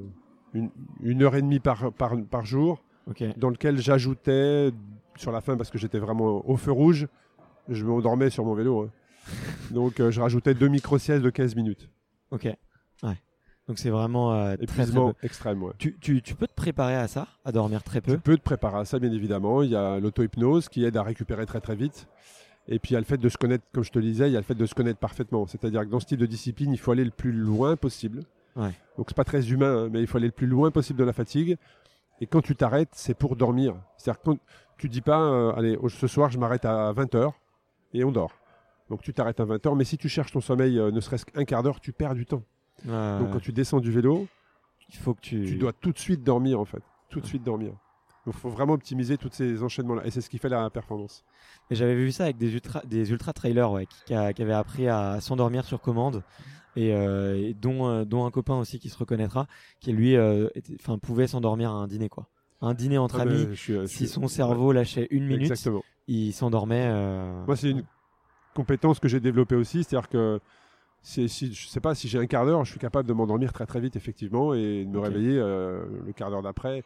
une, 0.53 0.69
une 1.01 1.23
heure 1.23 1.35
et 1.35 1.41
demie 1.41 1.59
par, 1.59 1.91
par, 1.93 2.13
par 2.29 2.45
jour. 2.45 2.83
Dans 3.37 3.49
lequel 3.49 3.79
j'ajoutais 3.79 4.71
sur 5.15 5.31
la 5.31 5.41
fin 5.41 5.57
parce 5.57 5.69
que 5.71 5.77
j'étais 5.79 5.99
vraiment 5.99 6.47
au 6.47 6.57
feu 6.57 6.71
rouge, 6.71 7.07
je 7.69 7.83
m'endormais 7.85 8.29
sur 8.29 8.45
mon 8.45 8.53
vélo. 8.53 8.81
hein. 8.83 8.89
Donc 9.71 9.99
euh, 9.99 10.11
je 10.11 10.21
rajoutais 10.21 10.53
deux 10.53 10.67
micro-siestes 10.67 11.23
de 11.23 11.29
15 11.31 11.55
minutes. 11.55 11.89
Ok. 12.31 12.43
Ouais. 13.03 13.17
Donc, 13.67 13.79
c'est 13.79 13.89
vraiment 13.89 14.33
euh, 14.33 14.55
très, 14.67 14.85
extrême. 15.23 15.63
ouais. 15.63 15.73
Tu, 15.79 15.97
tu, 15.99 16.21
tu 16.21 16.35
peux 16.35 16.47
te 16.47 16.53
préparer 16.53 16.95
à 16.95 17.07
ça, 17.07 17.27
à 17.43 17.51
dormir 17.51 17.83
très 17.83 17.99
peu? 17.99 18.13
Tu 18.13 18.19
peux 18.19 18.37
te 18.37 18.43
préparer 18.43 18.77
à 18.77 18.85
ça 18.85 18.99
bien 18.99 19.11
évidemment. 19.11 19.63
Il 19.63 19.71
y 19.71 19.75
a 19.75 19.99
l'auto-hypnose 19.99 20.69
qui 20.69 20.85
aide 20.85 20.97
à 20.97 21.03
récupérer 21.03 21.45
très 21.45 21.61
très 21.61 21.75
vite. 21.75 22.07
Et 22.67 22.79
puis 22.79 22.91
il 22.91 22.93
y 22.93 22.97
a 22.97 22.99
le 22.99 23.05
fait 23.05 23.17
de 23.17 23.29
se 23.29 23.37
connaître, 23.37 23.63
comme 23.73 23.83
je 23.83 23.91
te 23.91 23.99
le 23.99 24.05
disais, 24.05 24.27
il 24.29 24.33
y 24.33 24.37
a 24.37 24.39
le 24.39 24.45
fait 24.45 24.55
de 24.55 24.65
se 24.65 24.73
connaître 24.73 24.99
parfaitement. 24.99 25.45
C'est-à-dire 25.45 25.81
que 25.81 25.87
dans 25.87 25.99
ce 25.99 26.05
type 26.05 26.19
de 26.19 26.25
discipline, 26.25 26.71
il 26.71 26.79
faut 26.79 26.91
aller 26.91 27.05
le 27.05 27.11
plus 27.11 27.31
loin 27.31 27.75
possible. 27.75 28.23
Ouais. 28.55 28.71
Donc 28.97 29.07
c'est 29.09 29.15
pas 29.15 29.23
très 29.23 29.51
humain, 29.51 29.85
hein, 29.85 29.89
mais 29.91 30.01
il 30.01 30.07
faut 30.07 30.17
aller 30.17 30.27
le 30.27 30.33
plus 30.33 30.47
loin 30.47 30.71
possible 30.71 30.97
de 30.99 31.03
la 31.03 31.13
fatigue. 31.13 31.57
Et 32.21 32.27
quand 32.27 32.41
tu 32.41 32.55
t'arrêtes, 32.55 32.89
c'est 32.93 33.13
pour 33.13 33.35
dormir. 33.35 33.75
C'est-à-dire 33.97 34.21
que 34.21 34.31
tu 34.77 34.89
dis 34.89 35.01
pas, 35.01 35.21
euh, 35.21 35.53
allez, 35.55 35.77
ce 35.89 36.07
soir 36.07 36.31
je 36.31 36.39
m'arrête 36.39 36.65
à 36.65 36.91
20h 36.93 37.31
et 37.93 38.03
on 38.03 38.11
dort. 38.11 38.31
Donc 38.89 39.01
tu 39.01 39.13
t'arrêtes 39.13 39.39
à 39.39 39.45
20h, 39.45 39.75
mais 39.75 39.83
si 39.83 39.97
tu 39.97 40.09
cherches 40.09 40.31
ton 40.31 40.41
sommeil 40.41 40.79
euh, 40.79 40.91
ne 40.91 40.99
serait-ce 41.01 41.25
qu'un 41.25 41.45
quart 41.45 41.61
d'heure, 41.61 41.79
tu 41.79 41.91
perds 41.91 42.15
du 42.15 42.25
temps. 42.25 42.43
Donc 42.83 43.31
quand 43.31 43.39
tu 43.39 43.51
descends 43.53 43.79
du 43.79 43.91
vélo, 43.91 44.27
il 44.89 44.95
faut 44.97 45.13
que 45.13 45.21
tu. 45.21 45.45
tu 45.45 45.55
dois 45.57 45.73
tout 45.73 45.91
de 45.91 45.97
suite 45.99 46.23
dormir 46.23 46.59
en 46.59 46.65
fait. 46.65 46.81
Tout 47.09 47.19
de 47.21 47.25
suite 47.25 47.43
dormir. 47.43 47.71
Donc 48.25 48.33
il 48.35 48.39
faut 48.39 48.49
vraiment 48.49 48.73
optimiser 48.73 49.17
tous 49.17 49.29
ces 49.31 49.61
enchaînements-là. 49.61 50.05
Et 50.05 50.11
c'est 50.11 50.21
ce 50.21 50.29
qui 50.29 50.39
fait 50.39 50.49
la 50.49 50.69
performance. 50.71 51.23
Et 51.69 51.75
j'avais 51.75 51.95
vu 51.95 52.11
ça 52.11 52.23
avec 52.25 52.37
des 52.37 52.53
ultra, 52.53 52.81
des 52.85 53.11
ultra 53.11 53.33
trailers 53.33 53.71
ouais, 53.71 53.85
qui, 53.85 54.03
qui 54.05 54.13
avaient 54.15 54.53
appris 54.53 54.87
à 54.87 55.21
s'endormir 55.21 55.63
sur 55.63 55.79
commande 55.79 56.23
et, 56.75 56.93
euh, 56.93 57.35
et 57.37 57.53
dont, 57.53 57.87
euh, 57.87 58.03
dont 58.03 58.25
un 58.25 58.31
copain 58.31 58.55
aussi 58.55 58.79
qui 58.79 58.89
se 58.89 58.97
reconnaîtra, 58.97 59.47
qui 59.79 59.93
lui 59.93 60.15
euh, 60.15 60.49
était- 60.55 60.75
pouvait 61.01 61.27
s'endormir 61.27 61.69
à 61.71 61.75
un 61.75 61.87
dîner 61.87 62.09
quoi. 62.09 62.27
Un 62.61 62.73
dîner 62.73 62.97
entre 62.97 63.19
Ah, 63.19 63.23
amis. 63.23 63.55
suis- 63.55 63.87
Si 63.87 64.07
son 64.07 64.27
cerveau 64.27 64.71
lâchait 64.71 65.07
une 65.11 65.25
minute, 65.25 65.51
Exactement. 65.51 65.83
il 66.07 66.33
s'endormait. 66.33 66.87
euh, 66.87 67.45
Moi, 67.45 67.55
c'est 67.55 67.69
une 67.71 67.83
compétence 68.55 68.99
que 68.99 69.07
j'ai 69.07 69.19
développée 69.19 69.55
aussi, 69.55 69.83
c'est-à-dire 69.83 70.09
que 70.09 70.39
si, 71.05 71.29
si- 71.29 71.53
je 71.53 71.67
sais 71.67 71.79
pas 71.79 71.95
si 71.95 72.07
j'ai 72.07 72.19
un 72.19 72.25
quart 72.27 72.45
d'heure, 72.45 72.65
je 72.65 72.71
suis 72.71 72.79
capable 72.79 73.07
de 73.07 73.13
m'endormir 73.13 73.53
très 73.53 73.65
très 73.65 73.79
vite 73.79 73.95
effectivement 73.95 74.53
et 74.53 74.83
de 74.85 74.89
me 74.89 74.99
réveiller 74.99 75.37
euh, 75.37 75.85
le 76.05 76.13
quart 76.13 76.29
d'heure 76.29 76.41
d'après. 76.41 76.83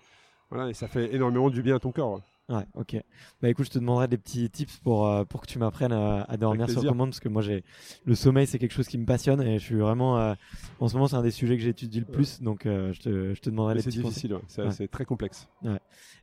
Voilà, 0.52 0.70
et 0.70 0.74
ça 0.74 0.88
fait 0.88 1.14
énormément 1.14 1.50
du 1.50 1.62
bien 1.62 1.76
à 1.76 1.80
ton 1.80 1.92
corps. 1.92 2.22
Ouais, 2.50 2.66
ok. 2.74 2.98
Bah 3.44 3.50
écoute, 3.50 3.66
je 3.68 3.70
te 3.70 3.78
demanderai 3.78 4.08
des 4.08 4.18
petits 4.18 4.50
tips 4.50 4.78
pour, 4.78 5.06
euh, 5.08 5.24
pour 5.24 5.42
que 5.42 5.46
tu 5.46 5.60
m'apprennes 5.60 5.92
à, 5.92 6.24
à 6.24 6.36
dormir 6.36 6.68
sur 6.68 6.82
commande 6.84 7.10
parce 7.12 7.20
que 7.20 7.30
moi 7.30 7.44
j'ai 7.44 7.64
le 8.06 8.16
sommeil 8.16 8.48
c'est 8.48 8.58
quelque 8.58 8.72
chose 8.74 8.88
qui 8.88 8.98
me 8.98 9.06
passionne 9.06 9.40
et 9.42 9.60
je 9.60 9.64
suis 9.64 9.76
vraiment 9.76 10.18
euh, 10.18 10.34
en 10.80 10.88
ce 10.88 10.96
moment 10.96 11.08
c'est 11.08 11.16
un 11.16 11.22
des 11.22 11.30
sujets 11.30 11.58
que 11.58 11.62
j'étude 11.62 11.94
le 11.96 12.06
plus 12.06 12.42
donc 12.42 12.66
euh, 12.66 12.92
je, 12.92 13.02
te, 13.02 13.34
je 13.36 13.40
te 13.40 13.52
demanderai 13.52 13.76
les 13.76 13.82
C'est 13.84 13.90
petits 13.90 14.02
conseils. 14.02 14.32
difficile. 14.32 14.40
C'est 14.48 14.64
Ouais. 14.64 14.72
c'est 14.72 14.88
très 14.88 15.06
complexe. 15.06 15.48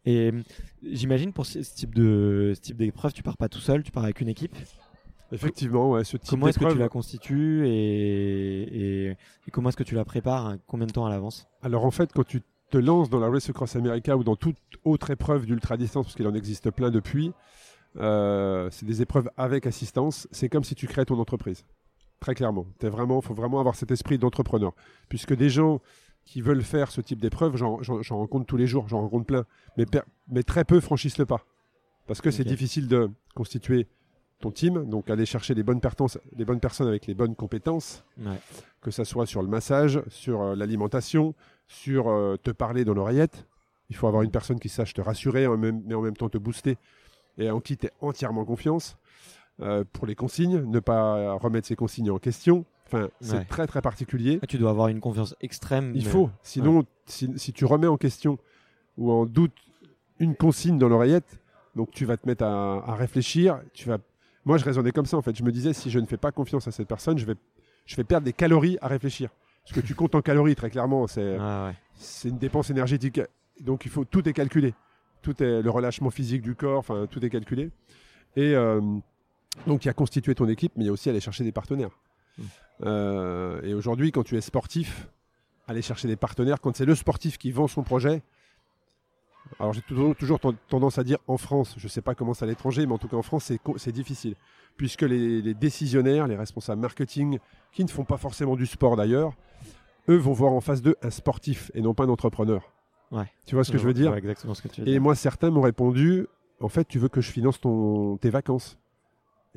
Et 0.05 0.33
euh, 0.33 0.43
j'imagine 0.83 1.33
pour 1.33 1.47
ce, 1.47 1.63
ce 1.63 1.75
type 1.75 1.95
de 1.95 2.53
ce 2.57 2.61
type 2.61 2.77
d'épreuve 2.77 3.13
tu 3.13 3.23
pars 3.23 3.37
pas 3.37 3.49
tout 3.49 3.61
seul, 3.61 3.85
tu 3.85 3.93
pars 3.93 4.03
avec 4.03 4.21
une 4.21 4.29
équipe? 4.29 4.57
Effectivement, 5.33 5.91
ouais, 5.91 6.05
ce 6.05 6.17
type 6.17 6.31
Comment 6.31 6.49
est-ce 6.49 6.59
que 6.59 6.73
tu 6.73 6.79
la 6.79 6.89
constitues 6.89 7.67
et, 7.67 8.62
et, 8.62 9.11
et 9.11 9.51
comment 9.51 9.69
est-ce 9.71 9.77
que 9.77 9.83
tu 9.83 9.95
la 9.95 10.05
prépares 10.05 10.47
hein, 10.47 10.59
Combien 10.67 10.87
de 10.87 10.93
temps 10.93 11.07
à 11.07 11.11
l'avance? 11.11 11.47
Alors 11.62 11.85
en 11.85 11.91
fait, 11.91 12.12
quand 12.12 12.25
tu 12.25 12.43
te 12.71 12.79
lances 12.79 13.11
dans 13.11 13.21
la 13.21 13.29
Race 13.29 13.49
Across 13.49 13.77
America 13.77 14.17
ou 14.17 14.25
dans 14.25 14.37
toute 14.37 14.57
autre 14.85 15.11
épreuve 15.11 15.47
d'ultra 15.47 15.77
distance, 15.77 16.07
parce 16.07 16.17
qu'il 16.17 16.27
en 16.27 16.35
existe 16.35 16.71
plein 16.71 16.91
depuis, 16.91 17.33
euh, 17.99 18.69
c'est 18.71 18.87
des 18.87 19.03
épreuves 19.03 19.31
avec 19.37 19.67
assistance. 19.67 20.29
C'est 20.31 20.49
comme 20.49 20.65
si 20.65 20.75
tu 20.75 20.87
créais 20.87 21.05
ton 21.05 21.19
entreprise. 21.19 21.65
Très 22.21 22.35
clairement. 22.35 22.67
Il 22.83 22.89
vraiment, 22.89 23.21
faut 23.21 23.35
vraiment 23.35 23.61
avoir 23.61 23.75
cet 23.75 23.91
esprit 23.91 24.19
d'entrepreneur. 24.19 24.73
Puisque 25.09 25.35
des 25.35 25.51
gens 25.51 25.81
qui 26.25 26.41
veulent 26.41 26.62
faire 26.62 26.91
ce 26.91 27.01
type 27.01 27.21
d'épreuve, 27.21 27.57
j'en 27.57 27.79
rencontre 28.11 28.47
tous 28.47 28.57
les 28.57 28.67
jours, 28.67 28.89
j'en 28.89 29.01
rencontre 29.01 29.27
plein. 29.27 29.45
Mais, 29.77 30.43
très 30.43 30.65
peu 30.65 30.81
franchissent 30.81 31.19
le 31.19 31.27
pas. 31.27 31.45
Parce 32.07 32.21
que 32.21 32.31
c'est 32.31 32.45
difficile 32.45 32.89
de 32.89 33.11
constituer 33.35 33.87
ton 34.40 34.51
team, 34.51 34.85
donc 34.88 35.09
aller 35.11 35.25
chercher 35.27 35.55
les 35.55 35.62
bonnes, 35.62 35.81
les 36.37 36.44
bonnes 36.44 36.61
personnes 36.61 36.88
avec 36.88 37.07
les 37.07 37.14
bonnes 37.14 37.35
compétences, 37.35 38.05
Ouais. 38.18 38.38
que 38.83 38.90
ça 38.90 39.05
soit 39.05 39.27
sur 39.27 39.42
le 39.42 39.49
massage, 39.49 40.03
sur 40.09 40.42
euh, 40.42 40.55
l'alimentation, 40.55 41.35
sur 41.66 42.09
euh, 42.09 42.37
te 42.37 42.51
parler 42.51 42.85
dans 42.85 42.94
l'oreillette. 42.94 43.46
Il 43.88 43.96
faut 43.96 44.07
avoir 44.09 44.22
une 44.22 44.31
personne 44.31 44.59
qui 44.61 44.68
sache 44.68 44.92
te 44.94 45.01
rassurer, 45.01 45.46
en 45.46 45.57
même- 45.57 45.83
mais 45.87 45.94
en 45.94 46.03
même 46.03 46.16
temps 46.16 46.29
te 46.29 46.38
booster, 46.38 46.77
et 47.38 47.51
en 47.51 47.61
qui 47.61 47.77
tu 47.79 47.88
entièrement 48.01 48.44
confiance. 48.44 48.96
Euh, 49.62 49.85
pour 49.90 50.07
les 50.07 50.14
consignes, 50.14 50.61
ne 50.70 50.81
pas 50.81 51.33
remettre 51.35 51.66
ces 51.66 51.77
consignes 51.77 52.11
en 52.11 52.18
question. 52.18 52.66
Enfin, 52.87 53.09
c'est 53.22 53.38
Ouais. 53.38 53.44
très 53.46 53.66
très 53.66 53.81
particulier. 53.81 54.38
Ah, 54.42 54.46
tu 54.46 54.59
dois 54.59 54.70
avoir 54.70 54.88
une 54.88 55.01
confiance 55.01 55.35
extrême. 55.40 55.92
Il 55.94 56.05
mais- 56.05 56.11
faut, 56.11 56.31
sinon, 56.42 56.85
si, 57.07 57.33
si 57.37 57.53
tu 57.55 57.64
remets 57.64 57.87
en 57.87 57.96
question 57.96 58.38
ou 58.99 59.11
en 59.11 59.25
doute 59.25 59.55
une 60.20 60.37
consigne 60.37 60.79
dans 60.79 60.88
l'oreillette, 60.88 61.40
donc 61.75 61.90
tu 61.90 62.05
vas 62.05 62.16
te 62.18 62.27
mettre 62.29 62.44
à, 62.44 62.85
à 62.87 62.94
réfléchir. 62.96 63.61
Tu 63.72 63.88
vas... 63.88 63.99
Moi, 64.47 64.57
je 64.59 64.65
raisonnais 64.65 64.93
comme 64.93 65.05
ça 65.07 65.17
en 65.19 65.23
fait. 65.23 65.37
Je 65.37 65.43
me 65.43 65.51
disais, 65.53 65.73
si 65.75 65.91
je 65.91 65.99
ne 65.99 66.07
fais 66.07 66.17
pas 66.17 66.33
confiance 66.33 66.67
à 66.69 66.71
cette 66.71 66.89
personne, 66.89 67.19
je 67.19 67.27
vais, 67.27 67.35
je 67.85 67.97
vais 67.97 68.05
perdre 68.05 68.25
des 68.25 68.33
calories 68.33 68.79
à 68.81 68.87
réfléchir. 68.89 69.29
Ce 69.65 69.75
que 69.75 69.81
tu 69.81 69.95
comptes 69.97 70.15
en 70.15 70.23
calories, 70.23 70.55
très 70.55 70.71
clairement, 70.71 71.07
c'est 71.09 71.37
Ah, 71.39 71.73
ouais. 71.73 72.31
une 72.31 72.39
dépense 72.39 72.71
énergétique. 72.71 73.21
Donc 73.61 73.85
il 73.85 73.91
faut 73.91 74.05
tout 74.05 74.27
est 74.29 74.33
calculé. 74.33 74.73
Tout 75.23 75.43
est 75.43 75.61
le 75.63 75.71
relâchement 75.71 76.11
physique 76.11 76.43
du 76.43 76.55
corps, 76.55 76.79
enfin 76.79 77.07
tout 77.11 77.23
est 77.25 77.31
calculé. 77.31 77.71
Et 78.37 78.55
euh, 78.55 78.81
donc 79.67 79.85
il 79.85 79.89
y 79.89 79.91
a 79.91 79.95
constitué 79.95 80.35
ton 80.37 80.49
équipe, 80.49 80.73
mais 80.77 80.85
il 80.85 80.87
y 80.87 80.91
a 80.91 80.93
aussi 80.93 81.11
aller 81.11 81.21
chercher 81.21 81.43
des 81.43 81.51
partenaires. 81.53 81.91
Mm. 82.39 82.43
Euh, 82.85 83.61
et 83.63 83.75
aujourd'hui, 83.75 84.13
quand 84.13 84.23
tu 84.23 84.37
es 84.37 84.41
sportif, 84.41 85.09
aller 85.67 85.83
chercher 85.83 86.07
des 86.07 86.17
partenaires, 86.17 86.61
quand 86.61 86.77
c'est 86.77 86.85
le 86.85 86.95
sportif 86.95 87.37
qui 87.39 87.51
vend 87.51 87.67
son 87.67 87.83
projet. 87.83 88.23
Alors 89.61 89.73
j'ai 89.73 89.81
toujours, 89.83 90.15
toujours 90.17 90.41
ten- 90.41 90.57
tendance 90.69 90.99
à 90.99 91.05
dire 91.05 91.19
en 91.27 91.37
France, 91.37 91.75
je 91.79 91.85
ne 91.85 91.89
sais 91.89 92.03
pas 92.03 92.15
comment 92.15 92.35
c'est 92.35 92.45
à 92.45 92.49
l'étranger, 92.49 92.85
mais 92.87 92.93
en 92.93 92.99
tout 92.99 93.09
cas 93.09 93.17
en 93.17 93.23
France 93.23 93.53
c'est 93.77 93.93
difficile, 93.93 94.35
puisque 94.77 95.03
les, 95.03 95.41
les 95.43 95.55
décisionnaires, 95.55 96.27
les 96.27 96.37
responsables 96.37 96.81
marketing, 96.81 97.39
qui 97.73 97.85
ne 97.85 97.89
font 97.91 98.05
pas 98.05 98.17
forcément 98.17 98.57
du 98.57 98.67
sport 98.67 98.97
d'ailleurs, 98.97 99.33
eux 100.09 100.17
vont 100.17 100.33
voir 100.33 100.53
en 100.53 100.61
face 100.61 100.83
d'eux 100.83 100.97
un 101.03 101.11
sportif 101.11 101.71
et 101.75 101.81
non 101.81 101.95
pas 101.95 102.05
un 102.05 102.09
entrepreneur. 102.09 102.73
Ouais. 103.13 103.31
Tu 103.47 103.55
vois 103.55 103.65
ce 103.65 103.71
que 103.73 103.79
je 103.79 103.85
veux 103.87 103.95
dire? 103.95 104.15
exactement 104.15 104.55
ce 104.55 104.63
que 104.63 104.69
tu 104.69 104.81
veux 104.83 104.89
Et 104.89 104.93
dire. 104.93 105.01
moi, 105.01 105.15
certains 105.15 105.51
m'ont 105.51 105.63
répondu 105.63 106.27
en 106.61 106.69
fait, 106.69 106.87
tu 106.89 106.99
veux 106.99 107.09
que 107.09 107.21
je 107.21 107.31
finance 107.31 107.61
ton, 107.61 108.17
tes 108.17 108.31
vacances 108.31 108.79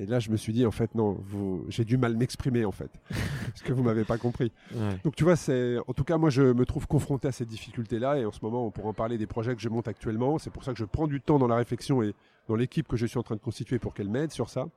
Et 0.01 0.05
là, 0.05 0.19
je 0.19 0.31
me 0.31 0.37
suis 0.37 0.53
dit 0.53 0.65
en 0.65 0.71
fait, 0.71 0.95
non, 0.95 1.17
vous- 1.27 1.65
j'ai 1.67 1.83
du 1.83 1.97
mal 1.97 2.15
m'exprimer 2.15 2.63
en 2.63 2.71
fait, 2.71 2.89
parce 3.47 3.61
que 3.61 3.73
vous 3.73 3.83
m'avez 3.83 4.05
pas 4.05 4.17
compris. 4.17 4.51
Ouais. 4.73 4.97
Donc 5.03 5.15
tu 5.15 5.25
vois, 5.25 5.35
c'est 5.35 5.77
en 5.87 5.93
tout 5.93 6.05
cas 6.05 6.17
moi 6.17 6.29
je 6.29 6.41
me 6.41 6.65
trouve 6.65 6.87
confronté 6.87 7.27
à 7.27 7.31
cette 7.33 7.49
difficulté-là 7.49 8.17
et 8.17 8.25
en 8.25 8.31
ce 8.31 8.39
moment 8.41 8.65
on 8.65 8.71
pourra 8.71 8.87
en 8.89 8.93
parler 8.93 9.17
des 9.17 9.27
projets 9.27 9.53
que 9.55 9.61
je 9.61 9.67
monte 9.69 9.89
actuellement. 9.89 10.37
C'est 10.39 10.51
pour 10.51 10.63
ça 10.63 10.71
que 10.71 10.79
je 10.79 10.85
prends 10.85 11.05
du 11.07 11.19
temps 11.19 11.37
dans 11.37 11.47
la 11.47 11.57
réflexion 11.57 12.01
et 12.01 12.13
dans 12.47 12.55
l'équipe 12.55 12.87
que 12.87 12.95
je 12.95 13.05
suis 13.05 13.19
en 13.19 13.23
train 13.23 13.35
de 13.35 13.41
constituer 13.41 13.77
pour 13.77 13.93
qu'elle 13.93 14.09
m'aide 14.09 14.31
sur 14.31 14.49
ça. 14.49 14.67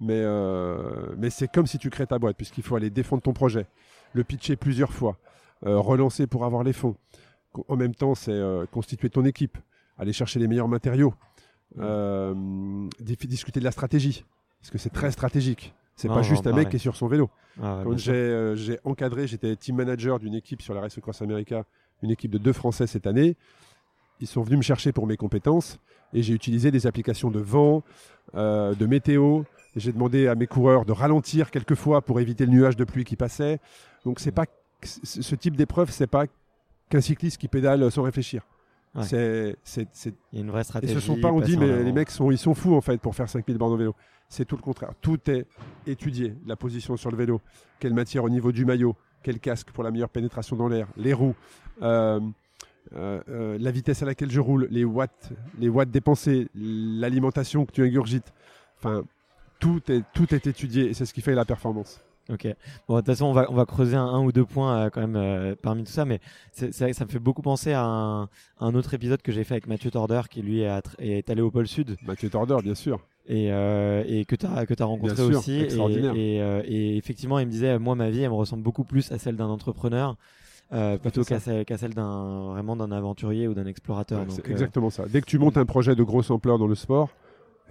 Mais, 0.00 0.20
euh, 0.20 1.14
mais 1.16 1.30
c'est 1.30 1.48
comme 1.50 1.66
si 1.66 1.78
tu 1.78 1.88
crées 1.88 2.06
ta 2.06 2.18
boîte 2.18 2.36
puisqu'il 2.36 2.62
faut 2.62 2.76
aller 2.76 2.90
défendre 2.90 3.22
ton 3.22 3.32
projet, 3.32 3.66
le 4.12 4.22
pitcher 4.24 4.56
plusieurs 4.56 4.92
fois, 4.92 5.16
euh, 5.64 5.78
relancer 5.78 6.26
pour 6.26 6.44
avoir 6.44 6.62
les 6.62 6.72
fonds. 6.74 6.96
En 7.68 7.76
même 7.76 7.94
temps, 7.94 8.14
c'est 8.14 8.32
euh, 8.32 8.66
constituer 8.66 9.08
ton 9.10 9.24
équipe, 9.24 9.56
aller 9.98 10.12
chercher 10.12 10.40
les 10.40 10.48
meilleurs 10.48 10.68
matériaux, 10.68 11.14
euh, 11.78 12.34
di- 13.00 13.16
discuter 13.26 13.60
de 13.60 13.64
la 13.64 13.70
stratégie 13.70 14.24
parce 14.62 14.70
que 14.70 14.78
c'est 14.78 14.90
très 14.90 15.10
stratégique. 15.10 15.74
C'est 15.96 16.08
pas 16.08 16.22
juste 16.22 16.46
un 16.46 16.52
mec 16.52 16.68
qui 16.68 16.76
est 16.76 16.78
sur 16.78 16.96
son 16.96 17.08
vélo. 17.08 17.30
Ah, 17.60 17.78
ouais, 17.78 17.84
Quand 17.84 17.98
j'ai 17.98 18.12
euh, 18.12 18.54
j'ai 18.54 18.78
encadré, 18.84 19.26
j'étais 19.26 19.56
team 19.56 19.76
manager 19.76 20.20
d'une 20.20 20.34
équipe 20.34 20.62
sur 20.62 20.72
la 20.72 20.80
Race 20.80 20.98
Cross 21.00 21.20
America, 21.20 21.64
une 22.02 22.10
équipe 22.10 22.30
de 22.30 22.38
deux 22.38 22.52
Français 22.52 22.86
cette 22.86 23.06
année. 23.06 23.36
Ils 24.20 24.28
sont 24.28 24.42
venus 24.42 24.58
me 24.58 24.62
chercher 24.62 24.92
pour 24.92 25.06
mes 25.06 25.16
compétences 25.16 25.78
et 26.14 26.22
j'ai 26.22 26.32
utilisé 26.32 26.70
des 26.70 26.86
applications 26.86 27.30
de 27.30 27.40
vent, 27.40 27.82
euh, 28.36 28.74
de 28.74 28.86
météo. 28.86 29.42
J'ai 29.74 29.92
demandé 29.92 30.28
à 30.28 30.36
mes 30.36 30.46
coureurs 30.46 30.84
de 30.84 30.92
ralentir 30.92 31.50
quelquefois 31.50 32.00
pour 32.00 32.20
éviter 32.20 32.46
le 32.46 32.52
nuage 32.52 32.76
de 32.76 32.84
pluie 32.84 33.04
qui 33.04 33.16
passait. 33.16 33.58
Donc 34.04 34.20
c'est 34.20 34.32
pas 34.32 34.46
ce 34.84 35.22
ce 35.22 35.34
type 35.34 35.56
d'épreuve, 35.56 35.90
c'est 35.90 36.06
pas 36.06 36.26
qu'un 36.88 37.00
cycliste 37.00 37.38
qui 37.38 37.48
pédale 37.48 37.90
sans 37.90 38.02
réfléchir. 38.02 38.42
Ouais. 38.94 39.04
C'est 39.04 39.56
c'est- 39.64 39.88
c'est 39.92 40.14
Il 40.32 40.38
y 40.38 40.42
a 40.42 40.44
une 40.44 40.50
vraie 40.50 40.60
et 40.60 40.64
stratégie. 40.64 40.94
ce 40.94 41.00
sont 41.00 41.18
pas, 41.20 41.32
on 41.32 41.40
dit, 41.40 41.56
mais 41.56 41.70
avant. 41.70 41.82
les 41.82 41.92
mecs 41.92 42.10
sont, 42.10 42.30
ils 42.30 42.36
sont 42.38 42.54
fous 42.54 42.74
en 42.74 42.80
fait 42.82 42.98
pour 43.00 43.14
faire 43.14 43.28
5000 43.28 43.56
bornes 43.56 43.72
au 43.72 43.76
vélo. 43.76 43.94
C'est 44.28 44.44
tout 44.44 44.56
le 44.56 44.62
contraire. 44.62 44.92
Tout 45.00 45.18
est 45.30 45.46
étudié. 45.86 46.34
La 46.46 46.56
position 46.56 46.96
sur 46.96 47.10
le 47.10 47.16
vélo, 47.16 47.40
quelle 47.80 47.94
matière 47.94 48.24
au 48.24 48.30
niveau 48.30 48.52
du 48.52 48.64
maillot, 48.64 48.94
quel 49.22 49.38
casque 49.40 49.70
pour 49.72 49.82
la 49.84 49.90
meilleure 49.90 50.08
pénétration 50.10 50.56
dans 50.56 50.68
l'air, 50.68 50.88
les 50.96 51.12
roues, 51.12 51.34
euh, 51.82 52.20
euh, 52.94 53.20
euh, 53.28 53.58
la 53.58 53.70
vitesse 53.70 54.02
à 54.02 54.06
laquelle 54.06 54.30
je 54.30 54.40
roule, 54.40 54.68
les 54.70 54.84
watts, 54.84 55.32
les 55.58 55.68
watts 55.68 55.90
dépensés, 55.90 56.48
l'alimentation 56.54 57.64
que 57.64 57.72
tu 57.72 57.82
ingurgites. 57.82 58.32
Enfin, 58.78 59.04
tout 59.58 59.80
est, 59.90 60.02
tout 60.12 60.34
est 60.34 60.46
étudié 60.46 60.90
et 60.90 60.94
c'est 60.94 61.06
ce 61.06 61.14
qui 61.14 61.20
fait 61.22 61.34
la 61.34 61.44
performance. 61.44 62.02
Ok. 62.30 62.46
Bon, 62.88 62.94
de 62.94 63.00
toute 63.00 63.06
façon, 63.06 63.26
on 63.26 63.32
va, 63.32 63.46
on 63.50 63.54
va 63.54 63.66
creuser 63.66 63.96
un, 63.96 64.04
un 64.06 64.22
ou 64.24 64.30
deux 64.32 64.44
points 64.44 64.76
euh, 64.86 64.90
quand 64.90 65.00
même 65.00 65.16
euh, 65.16 65.54
parmi 65.60 65.82
tout 65.84 65.90
ça, 65.92 66.04
mais 66.04 66.20
c'est, 66.52 66.72
ça 66.72 67.04
me 67.04 67.10
fait 67.10 67.18
beaucoup 67.18 67.42
penser 67.42 67.72
à 67.72 67.82
un, 67.84 68.22
un 68.60 68.74
autre 68.74 68.94
épisode 68.94 69.20
que 69.22 69.32
j'ai 69.32 69.42
fait 69.44 69.54
avec 69.54 69.66
Mathieu 69.66 69.90
Torder, 69.90 70.22
qui 70.30 70.40
lui 70.42 70.60
est, 70.60 70.70
est 71.00 71.28
allé 71.30 71.42
au 71.42 71.50
pôle 71.50 71.66
Sud 71.66 71.96
Mathieu 72.06 72.30
Torder, 72.30 72.56
bien 72.62 72.76
sûr. 72.76 73.00
et, 73.26 73.50
euh, 73.52 74.04
et 74.06 74.24
que 74.24 74.36
tu 74.36 74.46
as, 74.46 74.66
que 74.66 74.74
as 74.80 74.84
rencontré 74.84 75.16
Bien 75.16 75.26
sûr, 75.30 75.38
aussi. 75.38 75.52
Et, 75.54 75.62
extraordinaire. 75.64 76.14
et, 76.14 76.36
et 76.68 76.96
effectivement, 76.96 77.38
il 77.40 77.46
me 77.46 77.50
disait, 77.50 77.78
moi, 77.78 77.96
ma 77.96 78.08
vie, 78.10 78.22
elle 78.22 78.30
me 78.30 78.34
ressemble 78.36 78.62
beaucoup 78.62 78.84
plus 78.84 79.10
à 79.10 79.18
celle 79.18 79.36
d'un 79.36 79.48
entrepreneur. 79.48 80.16
euh, 80.72 80.96
plutôt 80.98 81.22
qu'à 81.24 81.38
celle, 81.40 81.64
qu'à 81.66 81.76
celle 81.76 81.92
d'un 81.92 82.52
vraiment 82.52 82.76
d'un 82.76 82.92
aventurier 82.92 83.46
ou 83.48 83.52
d'un 83.54 83.66
explorateur. 83.66 84.20
Ouais, 84.20 84.26
Donc, 84.26 84.36
c'est 84.36 84.46
euh, 84.48 84.52
exactement 84.52 84.90
ça. 84.90 85.04
Dès 85.06 85.20
que 85.20 85.26
tu 85.26 85.38
montes 85.38 85.56
un 85.58 85.66
projet 85.66 85.94
de 85.96 86.02
grosse 86.02 86.30
ampleur 86.30 86.58
dans 86.58 86.66
le 86.68 86.74
sport, 86.76 87.10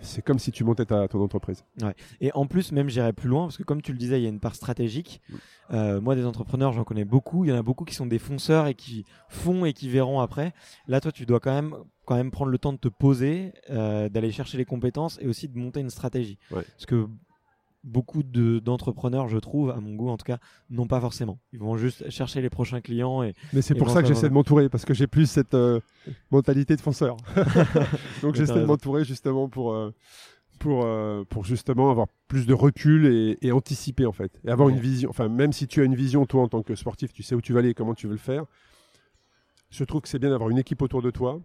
c'est 0.02 0.22
comme 0.22 0.40
si 0.40 0.52
tu 0.52 0.64
montais 0.64 0.86
ta, 0.86 1.08
ton 1.08 1.22
entreprise. 1.22 1.64
Et 2.20 2.32
en 2.34 2.48
plus, 2.48 2.72
même 2.72 2.90
j'irais 2.90 3.14
plus 3.14 3.30
loin, 3.30 3.46
parce 3.46 3.58
que 3.58 3.64
comme 3.64 3.82
tu 3.82 3.92
le 3.92 3.98
disais, 3.98 4.20
il 4.20 4.24
y 4.24 4.26
a 4.26 4.30
une 4.30 4.40
part 4.40 4.56
stratégique. 4.56 5.22
Euh, 5.72 6.02
moi, 6.02 6.16
des 6.16 6.26
entrepreneurs, 6.26 6.74
j'en 6.74 6.84
connais 6.84 7.06
beaucoup. 7.06 7.46
Il 7.46 7.50
y 7.50 7.54
en 7.54 7.58
a 7.58 7.64
beaucoup 7.64 7.86
qui 7.86 7.96
sont 7.96 8.06
des 8.06 8.20
fonceurs 8.20 8.68
et 8.68 8.74
qui 8.74 9.06
font 9.30 9.66
et 9.66 9.74
qui 9.74 9.90
verront 9.90 10.20
après. 10.20 10.54
Là, 10.88 11.00
toi, 11.00 11.12
tu 11.12 11.26
dois 11.26 11.40
quand 11.40 11.54
même, 11.54 11.76
quand 12.06 12.16
même 12.16 12.32
prendre 12.32 12.52
le 12.52 12.58
temps 12.58 12.74
de 12.74 12.78
te 12.78 12.88
poser, 12.88 13.54
euh, 13.70 14.10
d'aller 14.10 14.32
chercher 14.32 14.58
les 14.58 14.66
compétences 14.66 15.18
et 15.22 15.28
aussi 15.28 15.48
de 15.48 15.58
monter 15.58 15.80
une 15.80 15.90
stratégie. 15.90 16.38
Ouais. 16.52 16.64
Parce 16.64 16.86
que 16.86 17.08
beaucoup 17.84 18.22
de- 18.24 18.60
d'entrepreneurs, 18.60 19.28
je 19.28 19.38
trouve, 19.38 19.72
à 19.72 19.80
mon 19.80 19.96
goût 19.96 20.10
en 20.10 20.18
tout 20.18 20.26
cas, 20.26 20.38
n'ont 20.70 20.86
pas 20.88 21.02
forcément. 21.02 21.40
Ils 21.52 21.60
vont 21.60 21.78
juste 21.78 22.10
chercher 22.10 22.42
les 22.42 22.50
prochains 22.50 22.82
clients 22.82 23.24
et 23.24 23.34
Mais 23.54 23.62
c'est 23.62 23.76
pour 23.76 23.90
ça 23.90 24.02
que 24.02 24.08
j'essaie 24.08 24.30
de 24.30 24.34
m'entourer, 24.34 24.70
parce 24.70 24.86
que 24.86 24.94
j'ai 24.94 25.08
plus 25.08 25.26
cette 25.30 25.54
euh, 25.56 25.80
mentalité 26.32 26.76
de 26.76 26.82
fonceur. 26.82 27.18
Donc 28.22 28.36
j'essaie 28.36 28.60
de 28.60 28.66
m'entourer 28.66 29.04
justement 29.04 29.50
pour, 29.50 29.74
euh, 29.74 29.92
pour, 30.60 30.84
euh, 30.86 31.24
pour 31.28 31.44
justement 31.44 31.90
avoir 31.90 32.08
plus 32.28 32.46
de 32.46 32.54
recul 32.54 33.08
et, 33.08 33.38
et 33.42 33.52
anticiper 33.52 34.06
en 34.06 34.12
fait. 34.12 34.40
Et 34.46 34.50
avoir 34.52 34.68
Ouais. 34.68 34.74
une 34.76 34.80
vision, 34.80 35.10
enfin 35.10 35.28
même 35.28 35.52
si 35.54 35.68
tu 35.68 35.82
as 35.82 35.84
une 35.84 35.96
vision 35.96 36.26
toi 36.28 36.44
en 36.44 36.48
tant 36.48 36.62
que 36.62 36.76
sportif, 36.76 37.12
tu 37.14 37.24
sais 37.24 37.34
où 37.36 37.42
tu 37.42 37.52
vas 37.54 37.60
aller 37.60 37.70
et 37.70 37.74
comment 37.74 37.96
tu 37.96 38.06
veux 38.08 38.14
le 38.14 38.20
faire. 38.20 38.46
Je 39.72 39.84
trouve 39.86 40.02
que 40.02 40.08
c'est 40.10 40.20
bien 40.20 40.30
d'avoir 40.30 40.50
une 40.50 40.58
équipe 40.60 40.82
autour 40.82 41.02
de 41.02 41.10
toi. 41.12 41.40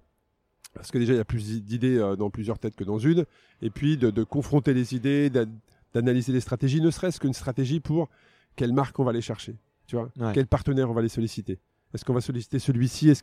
Parce 0.75 0.91
que 0.91 0.99
déjà, 0.99 1.15
il 1.15 1.17
y 1.17 1.21
a 1.21 1.25
plus 1.25 1.63
d'idées 1.63 1.97
dans 2.19 2.29
plusieurs 2.29 2.59
têtes 2.59 2.77
que 2.77 2.85
dans 2.85 2.99
une. 2.99 3.25
Et 3.63 3.71
puis 3.71 3.97
de, 3.97 4.11
de 4.11 4.25
confronter 4.25 4.75
les 4.75 4.95
idées, 4.95 5.31
d'analyser 5.97 6.33
les 6.33 6.41
stratégies, 6.41 6.81
ne 6.81 6.91
serait-ce 6.91 7.19
qu'une 7.19 7.33
stratégie 7.33 7.81
pour 7.81 8.09
quelle 8.55 8.73
marque 8.73 8.99
on 8.99 9.05
va 9.05 9.11
aller 9.11 9.21
chercher. 9.23 9.57
Tu 9.87 9.97
vois 9.97 10.11
Ouais. 10.19 10.33
Quel 10.35 10.47
partenaire 10.47 10.91
on 10.91 10.95
va 10.95 11.01
aller 11.01 11.09
solliciter 11.09 11.59
Est-ce 11.95 12.05
qu'on 12.05 12.13
va 12.15 12.21
solliciter 12.21 12.59
celui-ci 12.59 13.09
Est-ce 13.09 13.23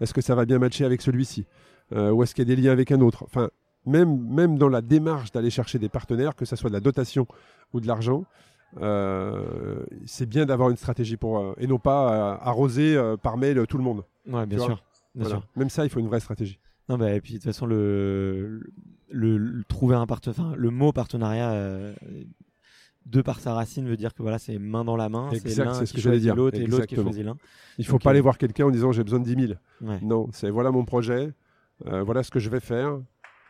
est-ce 0.00 0.14
que 0.14 0.20
ça 0.20 0.34
va 0.34 0.44
bien 0.46 0.58
matcher 0.58 0.84
avec 0.84 1.02
celui-ci 1.02 1.44
Euh, 1.92 2.10
Ou 2.12 2.22
est-ce 2.22 2.34
qu'il 2.34 2.48
y 2.48 2.52
a 2.52 2.56
des 2.56 2.60
liens 2.62 2.72
avec 2.72 2.90
un 2.92 3.00
autre? 3.00 3.24
Enfin, 3.24 3.50
même, 3.86 4.18
même 4.28 4.56
dans 4.56 4.68
la 4.70 4.80
démarche 4.80 5.32
d'aller 5.32 5.50
chercher 5.50 5.78
des 5.78 5.88
partenaires, 5.90 6.34
que 6.34 6.44
ce 6.46 6.56
soit 6.56 6.70
de 6.70 6.74
la 6.74 6.80
dotation 6.80 7.26
ou 7.74 7.80
de 7.80 7.86
l'argent, 7.86 8.24
euh, 8.80 9.84
c'est 10.06 10.26
bien 10.28 10.46
d'avoir 10.46 10.70
une 10.70 10.76
stratégie 10.76 11.16
pour 11.16 11.38
euh, 11.38 11.54
et 11.58 11.66
non 11.66 11.78
pas 11.78 12.34
euh, 12.34 12.36
arroser 12.40 12.96
par 13.22 13.36
mail 13.36 13.66
tout 13.68 13.76
le 13.78 13.84
monde. 13.84 14.04
ouais, 14.26 14.46
bien 14.46 14.58
Tu 14.58 14.64
vois? 14.64 14.66
sûr. 14.66 14.84
Bien 15.14 15.24
Voilà. 15.24 15.36
sûr. 15.40 15.48
Même 15.56 15.70
ça, 15.70 15.84
il 15.84 15.90
faut 15.90 16.00
une 16.00 16.08
vraie 16.08 16.20
stratégie. 16.20 16.58
Non, 16.88 16.98
bah, 16.98 17.12
et 17.14 17.20
puis 17.20 17.32
de 17.34 17.38
toute 17.38 17.44
façon, 17.46 17.66
le, 17.66 18.60
le, 19.10 19.36
le- 19.38 19.64
trouver 19.64 19.96
un 19.96 20.06
partenariat, 20.06 20.54
le 20.56 20.70
mot 20.70 20.92
partenariat, 20.92 21.50
euh, 21.52 21.94
de 23.06 23.20
par 23.22 23.40
sa 23.40 23.54
racine, 23.54 23.86
veut 23.86 23.96
dire 23.96 24.14
que 24.14 24.22
voilà, 24.22 24.38
c'est 24.38 24.58
main 24.58 24.84
dans 24.84 24.96
la 24.96 25.08
main. 25.08 25.30
C'est 25.32 25.56
l'un 25.56 25.74
c'est 25.74 25.86
ce 25.86 25.90
qui 25.92 25.96
que 25.96 26.02
j'allais 26.02 26.16
choisit 26.16 26.26
dire. 26.28 26.36
l'autre 26.36 26.58
et 26.58 26.66
l'autre 26.66 26.86
qui 26.86 26.94
choisit 26.96 27.24
l'un. 27.24 27.36
Il 27.78 27.86
faut 27.86 27.96
Ok. 27.96 28.02
pas 28.02 28.10
aller 28.10 28.20
voir 28.20 28.38
quelqu'un 28.38 28.66
en 28.66 28.70
disant 28.70 28.92
j'ai 28.92 29.04
besoin 29.04 29.20
de 29.20 29.24
10 29.24 29.46
000. 29.48 29.52
Ouais. 29.82 29.98
Non, 30.02 30.28
c'est 30.32 30.50
voilà 30.50 30.70
mon 30.70 30.84
projet, 30.84 31.32
euh, 31.86 32.02
voilà 32.02 32.22
ce 32.22 32.30
que 32.30 32.38
je 32.38 32.48
vais 32.50 32.60
faire. 32.60 32.98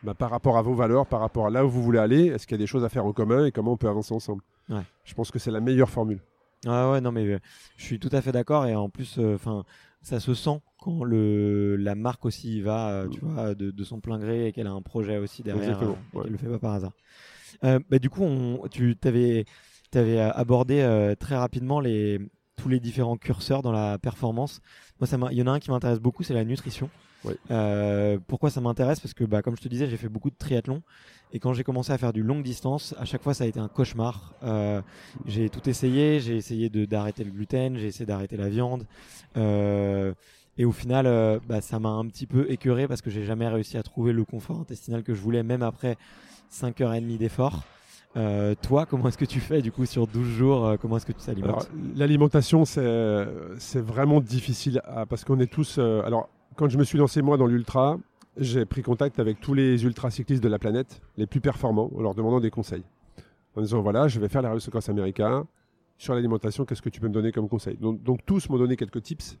Bah, 0.03 0.13
par 0.13 0.29
rapport 0.29 0.57
à 0.57 0.61
vos 0.61 0.73
valeurs, 0.75 1.07
par 1.07 1.19
rapport 1.21 1.47
à 1.47 1.49
là 1.49 1.65
où 1.65 1.69
vous 1.69 1.81
voulez 1.81 1.99
aller, 1.99 2.25
est-ce 2.27 2.45
qu'il 2.45 2.55
y 2.55 2.59
a 2.59 2.63
des 2.63 2.67
choses 2.67 2.83
à 2.83 2.89
faire 2.89 3.05
en 3.05 3.13
commun 3.13 3.45
et 3.45 3.51
comment 3.51 3.71
on 3.71 3.77
peut 3.77 3.87
avancer 3.89 4.13
ensemble? 4.13 4.43
Ouais. 4.69 4.81
Je 5.03 5.13
pense 5.15 5.31
que 5.31 5.39
c'est 5.39 5.51
la 5.51 5.61
meilleure 5.61 5.89
formule. 5.89 6.19
Ah 6.67 6.91
ouais, 6.91 7.01
non, 7.01 7.11
mais 7.11 7.25
euh, 7.25 7.39
je 7.77 7.83
suis 7.85 7.99
tout 7.99 8.09
à 8.11 8.21
fait 8.21 8.31
d'accord. 8.31 8.65
Et 8.67 8.75
en 8.75 8.89
plus, 8.89 9.19
enfin, 9.19 9.63
ça 10.05 10.19
se 10.19 10.33
sent 10.35 10.61
quand 10.79 11.03
le, 11.03 11.75
la 11.77 11.95
marque 11.95 12.25
aussi 12.25 12.57
y 12.57 12.61
va, 12.61 12.89
euh, 12.89 13.07
tu 13.09 13.19
vois, 13.21 13.55
de, 13.55 13.71
de 13.71 13.83
son 13.83 13.99
plein 13.99 14.19
gré 14.19 14.47
et 14.47 14.51
qu'elle 14.51 14.67
a 14.67 14.71
un 14.71 14.81
projet 14.83 15.17
aussi 15.17 15.41
derrière 15.41 15.63
Exactement, 15.63 15.91
euh, 15.93 15.95
et 16.13 16.17
ouais. 16.17 16.23
qu'elle 16.23 16.31
le 16.33 16.37
fait 16.37 16.47
pas 16.47 16.59
par 16.59 16.73
hasard. 16.73 16.91
Euh, 17.63 17.79
bah, 17.89 17.97
du 17.97 18.09
coup, 18.09 18.23
on, 18.23 18.67
tu 18.69 18.95
t'avais, 18.95 19.45
t'avais 19.89 20.19
euh, 20.19 20.31
abordé 20.33 20.81
euh, 20.81 21.15
très 21.15 21.35
rapidement 21.35 21.79
les, 21.79 22.19
tous 22.55 22.69
les 22.69 22.79
différents 22.79 23.17
curseurs 23.17 23.63
dans 23.63 23.71
la 23.71 23.97
performance. 23.97 24.61
Moi, 24.99 25.07
ça 25.07 25.17
il 25.31 25.37
y 25.37 25.41
en 25.41 25.47
a 25.47 25.51
un 25.51 25.59
qui 25.59 25.71
m'intéresse 25.71 25.99
beaucoup, 25.99 26.23
c'est 26.23 26.35
la 26.35 26.45
nutrition. 26.45 26.89
Euh, 27.51 28.17
pourquoi 28.27 28.49
ça 28.49 28.61
m'intéresse? 28.61 28.99
Parce 28.99 29.13
que, 29.13 29.23
bah, 29.23 29.41
comme 29.41 29.55
je 29.55 29.61
te 29.61 29.67
disais, 29.67 29.87
j'ai 29.87 29.97
fait 29.97 30.09
beaucoup 30.09 30.29
de 30.29 30.35
triathlon. 30.37 30.81
Et 31.33 31.39
quand 31.39 31.53
j'ai 31.53 31.63
commencé 31.63 31.91
à 31.91 31.97
faire 31.97 32.13
du 32.13 32.23
longue 32.23 32.43
distance, 32.43 32.95
à 32.99 33.05
chaque 33.05 33.23
fois, 33.23 33.33
ça 33.33 33.43
a 33.43 33.47
été 33.47 33.59
un 33.59 33.67
cauchemar. 33.67 34.33
Euh, 34.43 34.81
j'ai 35.25 35.49
tout 35.49 35.67
essayé. 35.69 36.19
J'ai 36.19 36.37
essayé 36.37 36.69
d'arrêter 36.69 37.23
le 37.23 37.31
gluten, 37.31 37.77
j'ai 37.77 37.87
essayé 37.87 38.05
d'arrêter 38.05 38.37
la 38.37 38.49
viande. 38.49 38.85
Euh, 39.37 40.13
et 40.57 40.65
au 40.65 40.71
final, 40.71 41.41
bah, 41.47 41.61
ça 41.61 41.79
m'a 41.79 41.89
un 41.89 42.05
petit 42.07 42.27
peu 42.27 42.49
écœuré 42.49 42.87
parce 42.87 43.01
que 43.01 43.09
j'ai 43.09 43.25
jamais 43.25 43.47
réussi 43.47 43.77
à 43.77 43.83
trouver 43.83 44.13
le 44.13 44.23
confort 44.23 44.59
intestinal 44.59 45.03
que 45.03 45.13
je 45.13 45.19
voulais, 45.19 45.43
même 45.43 45.63
après 45.63 45.97
5h30 46.51 47.17
d'effort. 47.17 47.65
Euh, 48.17 48.55
toi, 48.61 48.85
comment 48.85 49.09
est-ce 49.09 49.17
que 49.17 49.25
tu 49.25 49.41
fais 49.41 49.61
du 49.61 49.71
coup 49.71 49.85
sur 49.85 50.07
12 50.07 50.27
jours 50.27 50.65
euh, 50.65 50.77
Comment 50.79 50.97
est-ce 50.97 51.05
que 51.05 51.11
tu 51.11 51.25
t'alimentes? 51.25 51.69
L'alimentation, 51.95 52.63
c'est 52.65 53.81
vraiment 53.81 54.21
difficile 54.21 54.81
parce 55.09 55.25
qu'on 55.25 55.39
est 55.39 55.51
tous. 55.51 55.77
Euh, 55.79 56.01
alors, 56.05 56.29
quand 56.55 56.69
je 56.69 56.77
me 56.77 56.83
suis 56.83 56.97
lancé 56.97 57.21
moi 57.21 57.37
dans 57.37 57.47
l'ultra, 57.47 57.97
j'ai 58.37 58.65
pris 58.65 58.81
contact 58.81 59.19
avec 59.19 59.39
tous 59.39 59.53
les 59.53 59.83
ultra-cyclistes 59.83 60.43
de 60.43 60.49
la 60.49 60.59
planète, 60.59 61.01
les 61.17 61.27
plus 61.27 61.41
performants, 61.41 61.91
en 61.95 62.01
leur 62.01 62.15
demandant 62.15 62.39
des 62.39 62.51
conseils. 62.51 62.83
En 63.55 63.61
disant 63.61 63.81
voilà, 63.81 64.07
je 64.07 64.19
vais 64.19 64.27
faire 64.27 64.41
la 64.41 64.49
Race 64.51 64.89
américain. 64.89 65.47
Sur 65.97 66.13
l'alimentation, 66.13 66.65
qu'est-ce 66.65 66.81
que 66.81 66.89
tu 66.89 66.99
peux 66.99 67.07
me 67.07 67.13
donner 67.13 67.31
comme 67.31 67.47
conseil? 67.47 67.77
Donc, 67.77 68.03
donc, 68.03 68.19
tous 68.25 68.49
m'ont 68.49 68.57
donné 68.57 68.75
quelques 68.75 69.01
tips, 69.01 69.37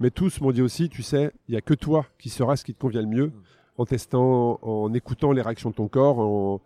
mais 0.00 0.10
tous 0.10 0.40
m'ont 0.40 0.50
dit 0.52 0.62
aussi, 0.62 0.88
tu 0.88 1.02
sais, 1.02 1.30
il 1.46 1.52
n'y 1.52 1.58
a 1.58 1.60
que 1.60 1.74
toi 1.74 2.06
qui 2.18 2.30
sauras 2.30 2.56
ce 2.56 2.64
qui 2.64 2.72
te 2.72 2.80
convient 2.80 3.02
le 3.02 3.08
mieux, 3.08 3.32
en 3.76 3.84
testant, 3.84 4.58
en 4.62 4.94
écoutant 4.94 5.32
les 5.32 5.42
réactions 5.42 5.68
de 5.68 5.74
ton 5.74 5.88
corps, 5.88 6.18
en, 6.20 6.62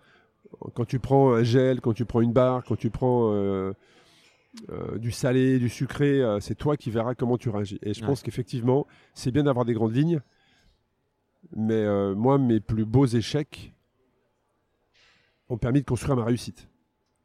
quand 0.74 0.84
tu 0.84 1.00
prends 1.00 1.34
un 1.34 1.42
gel, 1.42 1.80
quand 1.80 1.94
tu 1.94 2.04
prends 2.04 2.20
une 2.20 2.32
barre, 2.32 2.62
quand 2.64 2.76
tu 2.76 2.90
prends 2.90 3.32
euh, 3.32 3.72
euh, 4.70 4.98
du 4.98 5.10
salé, 5.10 5.58
du 5.58 5.68
sucré, 5.68 6.20
euh, 6.20 6.38
c'est 6.40 6.54
toi 6.54 6.76
qui 6.76 6.90
verras 6.90 7.14
comment 7.14 7.38
tu 7.38 7.48
réagis. 7.48 7.78
Et 7.82 7.94
je 7.94 8.04
pense 8.04 8.22
qu'effectivement, 8.22 8.86
c'est 9.14 9.30
bien 9.30 9.44
d'avoir 9.44 9.64
des 9.64 9.72
grandes 9.72 9.94
lignes, 9.94 10.20
mais 11.56 11.84
moi, 12.14 12.38
mes 12.38 12.60
plus 12.60 12.84
beaux 12.84 13.06
échecs 13.06 13.72
ont 15.48 15.58
permis 15.58 15.80
de 15.80 15.86
construire 15.86 16.16
ma 16.16 16.24
réussite. 16.24 16.68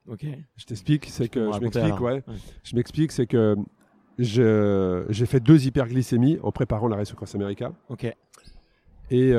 Ok. 0.08 0.26
Je 0.56 0.66
t'explique, 0.66 1.06
c'est 1.06 1.28
que 1.28 1.52
je 1.52 1.60
m'explique, 1.60 2.00
ouais. 2.00 2.24
Je 2.64 2.76
m'explique, 2.76 3.12
c'est 3.12 3.28
que 3.28 3.56
j'ai 4.18 5.26
fait 5.26 5.40
deux 5.40 5.68
hyperglycémies 5.68 6.40
en 6.42 6.52
préparant 6.52 6.88
la 6.88 6.96
Race 6.96 7.14
Cross 7.14 7.36
America. 7.36 7.74
Ok. 7.90 8.06
Et 9.12 9.34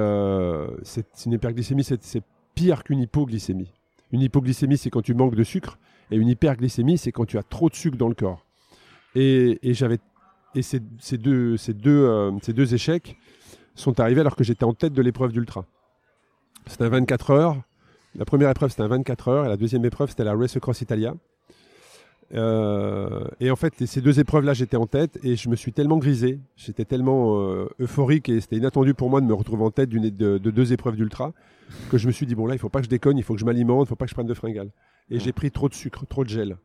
c'est 0.82 1.26
une 1.26 1.32
hyperglycémie, 1.32 1.84
c'est 1.84 2.22
pire 2.54 2.84
qu'une 2.84 3.00
hypoglycémie. 3.00 3.72
Une 4.12 4.20
hypoglycémie, 4.20 4.78
c'est 4.78 4.90
quand 4.90 5.02
tu 5.02 5.14
manques 5.14 5.34
de 5.34 5.44
sucre, 5.44 5.78
et 6.10 6.16
une 6.16 6.28
hyperglycémie, 6.28 6.98
c'est 6.98 7.12
quand 7.12 7.26
tu 7.26 7.38
as 7.38 7.42
trop 7.42 7.68
de 7.68 7.74
sucre 7.74 7.96
dans 7.96 8.08
le 8.08 8.14
corps. 8.14 8.44
Et, 9.14 9.58
j'avais 9.62 9.98
et 10.54 10.62
ces, 10.62 10.80
deux, 11.18 11.56
ces, 11.56 11.74
deux, 11.74 12.04
euh, 12.04 12.30
ces 12.42 12.52
deux 12.52 12.74
échecs 12.74 13.16
sont 13.74 14.00
arrivés 14.00 14.20
alors 14.20 14.36
que 14.36 14.44
j'étais 14.44 14.64
en 14.64 14.74
tête 14.74 14.92
de 14.92 15.02
l'épreuve 15.02 15.32
d'ultra. 15.32 15.64
C'était 16.66 16.84
un 16.84 16.88
24 16.88 17.30
heures. 17.30 17.56
La 18.14 18.24
première 18.24 18.50
épreuve, 18.50 18.70
c'était 18.70 18.82
un 18.82 18.88
24 18.88 19.28
heures, 19.28 19.44
et 19.44 19.48
la 19.48 19.56
deuxième 19.56 19.84
épreuve, 19.84 20.10
c'était 20.10 20.24
la 20.24 20.34
Race 20.34 20.56
Across 20.56 20.80
Italia. 20.80 21.14
Euh, 22.34 23.26
et 23.40 23.50
en 23.50 23.56
fait, 23.56 23.86
ces 23.86 24.00
deux 24.00 24.20
épreuves-là, 24.20 24.52
j'étais 24.52 24.76
en 24.76 24.86
tête 24.86 25.18
et 25.22 25.36
je 25.36 25.48
me 25.48 25.56
suis 25.56 25.72
tellement 25.72 25.96
grisé, 25.96 26.40
j'étais 26.56 26.84
tellement 26.84 27.40
euh, 27.40 27.68
euphorique 27.80 28.28
et 28.28 28.40
c'était 28.40 28.56
inattendu 28.56 28.92
pour 28.92 29.08
moi 29.08 29.22
de 29.22 29.26
me 29.26 29.32
retrouver 29.32 29.64
en 29.64 29.70
tête 29.70 29.88
de, 29.88 30.38
de, 30.38 30.50
deux 30.50 30.72
épreuves 30.74 30.96
d'ultra 30.96 31.32
que 31.90 31.96
je 31.96 32.06
me 32.06 32.12
suis 32.12 32.26
dit, 32.26 32.34
bon 32.34 32.46
là, 32.46 32.54
il 32.54 32.58
faut 32.58 32.68
pas 32.68 32.80
que 32.80 32.84
je 32.84 32.90
déconne, 32.90 33.16
il 33.16 33.24
faut 33.24 33.34
que 33.34 33.40
je 33.40 33.46
m'alimente, 33.46 33.86
il 33.86 33.88
faut 33.88 33.96
pas 33.96 34.04
que 34.04 34.10
je 34.10 34.14
prenne 34.14 34.26
de 34.26 34.34
fringales. 34.34 34.70
Et 35.10 35.18
j'ai 35.18 35.32
pris 35.32 35.50
trop 35.50 35.68
de 35.68 35.74
sucre, 35.74 36.06
trop 36.06 36.24
de 36.24 36.28
gel. 36.28 36.58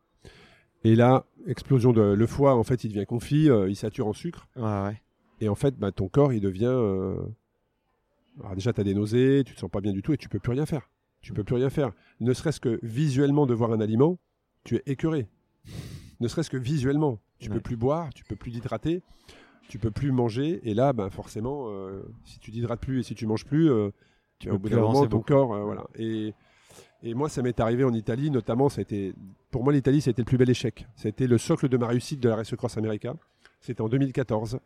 Et 0.83 0.95
là, 0.95 1.25
explosion 1.47 1.93
de 1.93 2.01
le 2.01 2.27
foie, 2.27 2.55
en 2.55 2.63
fait, 2.63 2.83
il 2.83 2.89
devient 2.89 3.05
confit, 3.05 3.49
euh, 3.49 3.69
il 3.69 3.75
sature 3.75 4.07
en 4.07 4.13
sucre. 4.13 4.47
Et 5.39 5.49
en 5.49 5.55
fait, 5.55 5.77
bah, 5.77 5.91
ton 5.91 6.07
corps, 6.07 6.33
il 6.33 6.41
devient. 6.41 6.65
Alors 8.39 8.55
déjà, 8.55 8.73
tu 8.73 8.81
as 8.81 8.83
des 8.83 8.93
nausées, 8.93 9.43
tu 9.45 9.53
te 9.53 9.59
sens 9.59 9.69
pas 9.69 9.81
bien 9.81 9.93
du 9.93 10.01
tout 10.01 10.13
et 10.13 10.17
tu 10.17 10.29
peux 10.29 10.39
plus 10.39 10.51
rien 10.51 10.65
faire. 10.65 10.89
Tu 11.21 11.33
peux 11.33 11.43
plus 11.43 11.55
rien 11.55 11.69
faire. 11.69 11.91
Ne 12.19 12.33
serait-ce 12.33 12.59
que 12.59 12.79
visuellement 12.83 13.45
de 13.45 13.53
voir 13.53 13.71
un 13.71 13.79
aliment, 13.79 14.17
tu 14.63 14.75
es 14.75 14.83
écœuré 14.87 15.27
ne 16.23 16.27
serait-ce 16.27 16.49
que 16.49 16.57
visuellement. 16.57 17.19
Tu 17.39 17.49
ne 17.49 17.55
peux 17.55 17.61
plus 17.61 17.75
boire, 17.75 18.13
tu 18.13 18.23
peux 18.23 18.37
plus 18.37 18.51
t'hydrater, 18.51 19.01
tu 19.67 19.77
peux 19.77 19.91
plus 19.91 20.13
manger. 20.13 20.61
Et 20.63 20.73
là, 20.73 20.93
ben, 20.93 21.09
forcément, 21.09 21.65
euh, 21.67 22.01
si 22.23 22.39
tu 22.39 22.51
t'hydrates 22.51 22.79
plus 22.79 22.99
et 22.99 23.03
si 23.03 23.15
tu 23.15 23.27
manges 23.27 23.45
plus, 23.45 23.69
euh, 23.69 23.89
tu 24.39 24.49
au 24.49 24.57
bout 24.57 24.69
d'un 24.69 24.79
moment, 24.79 25.05
ton 25.05 25.19
corps, 25.19 25.53
euh, 25.53 25.63
voilà. 25.63 25.85
Et, 25.95 26.33
moi, 27.13 27.27
ça 27.27 27.41
m'est 27.41 27.59
arrivé 27.59 27.83
en 27.83 27.93
Italie, 27.93 28.31
notamment, 28.31 28.69
pour 29.51 29.63
moi, 29.63 29.73
l'Italie, 29.73 30.01
c'était 30.01 30.21
le 30.21 30.25
plus 30.25 30.37
bel 30.37 30.49
échec. 30.49 30.87
C'était 30.95 31.27
le 31.27 31.37
socle 31.37 31.67
de 31.67 31.77
ma 31.77 31.87
réussite 31.87 32.21
de 32.21 32.29
la 32.29 32.37
Race 32.37 32.55
Cross 32.55 32.77
America. 32.77 33.13
C'était 33.59 33.81
en 33.81 33.89
2014. 33.89 34.59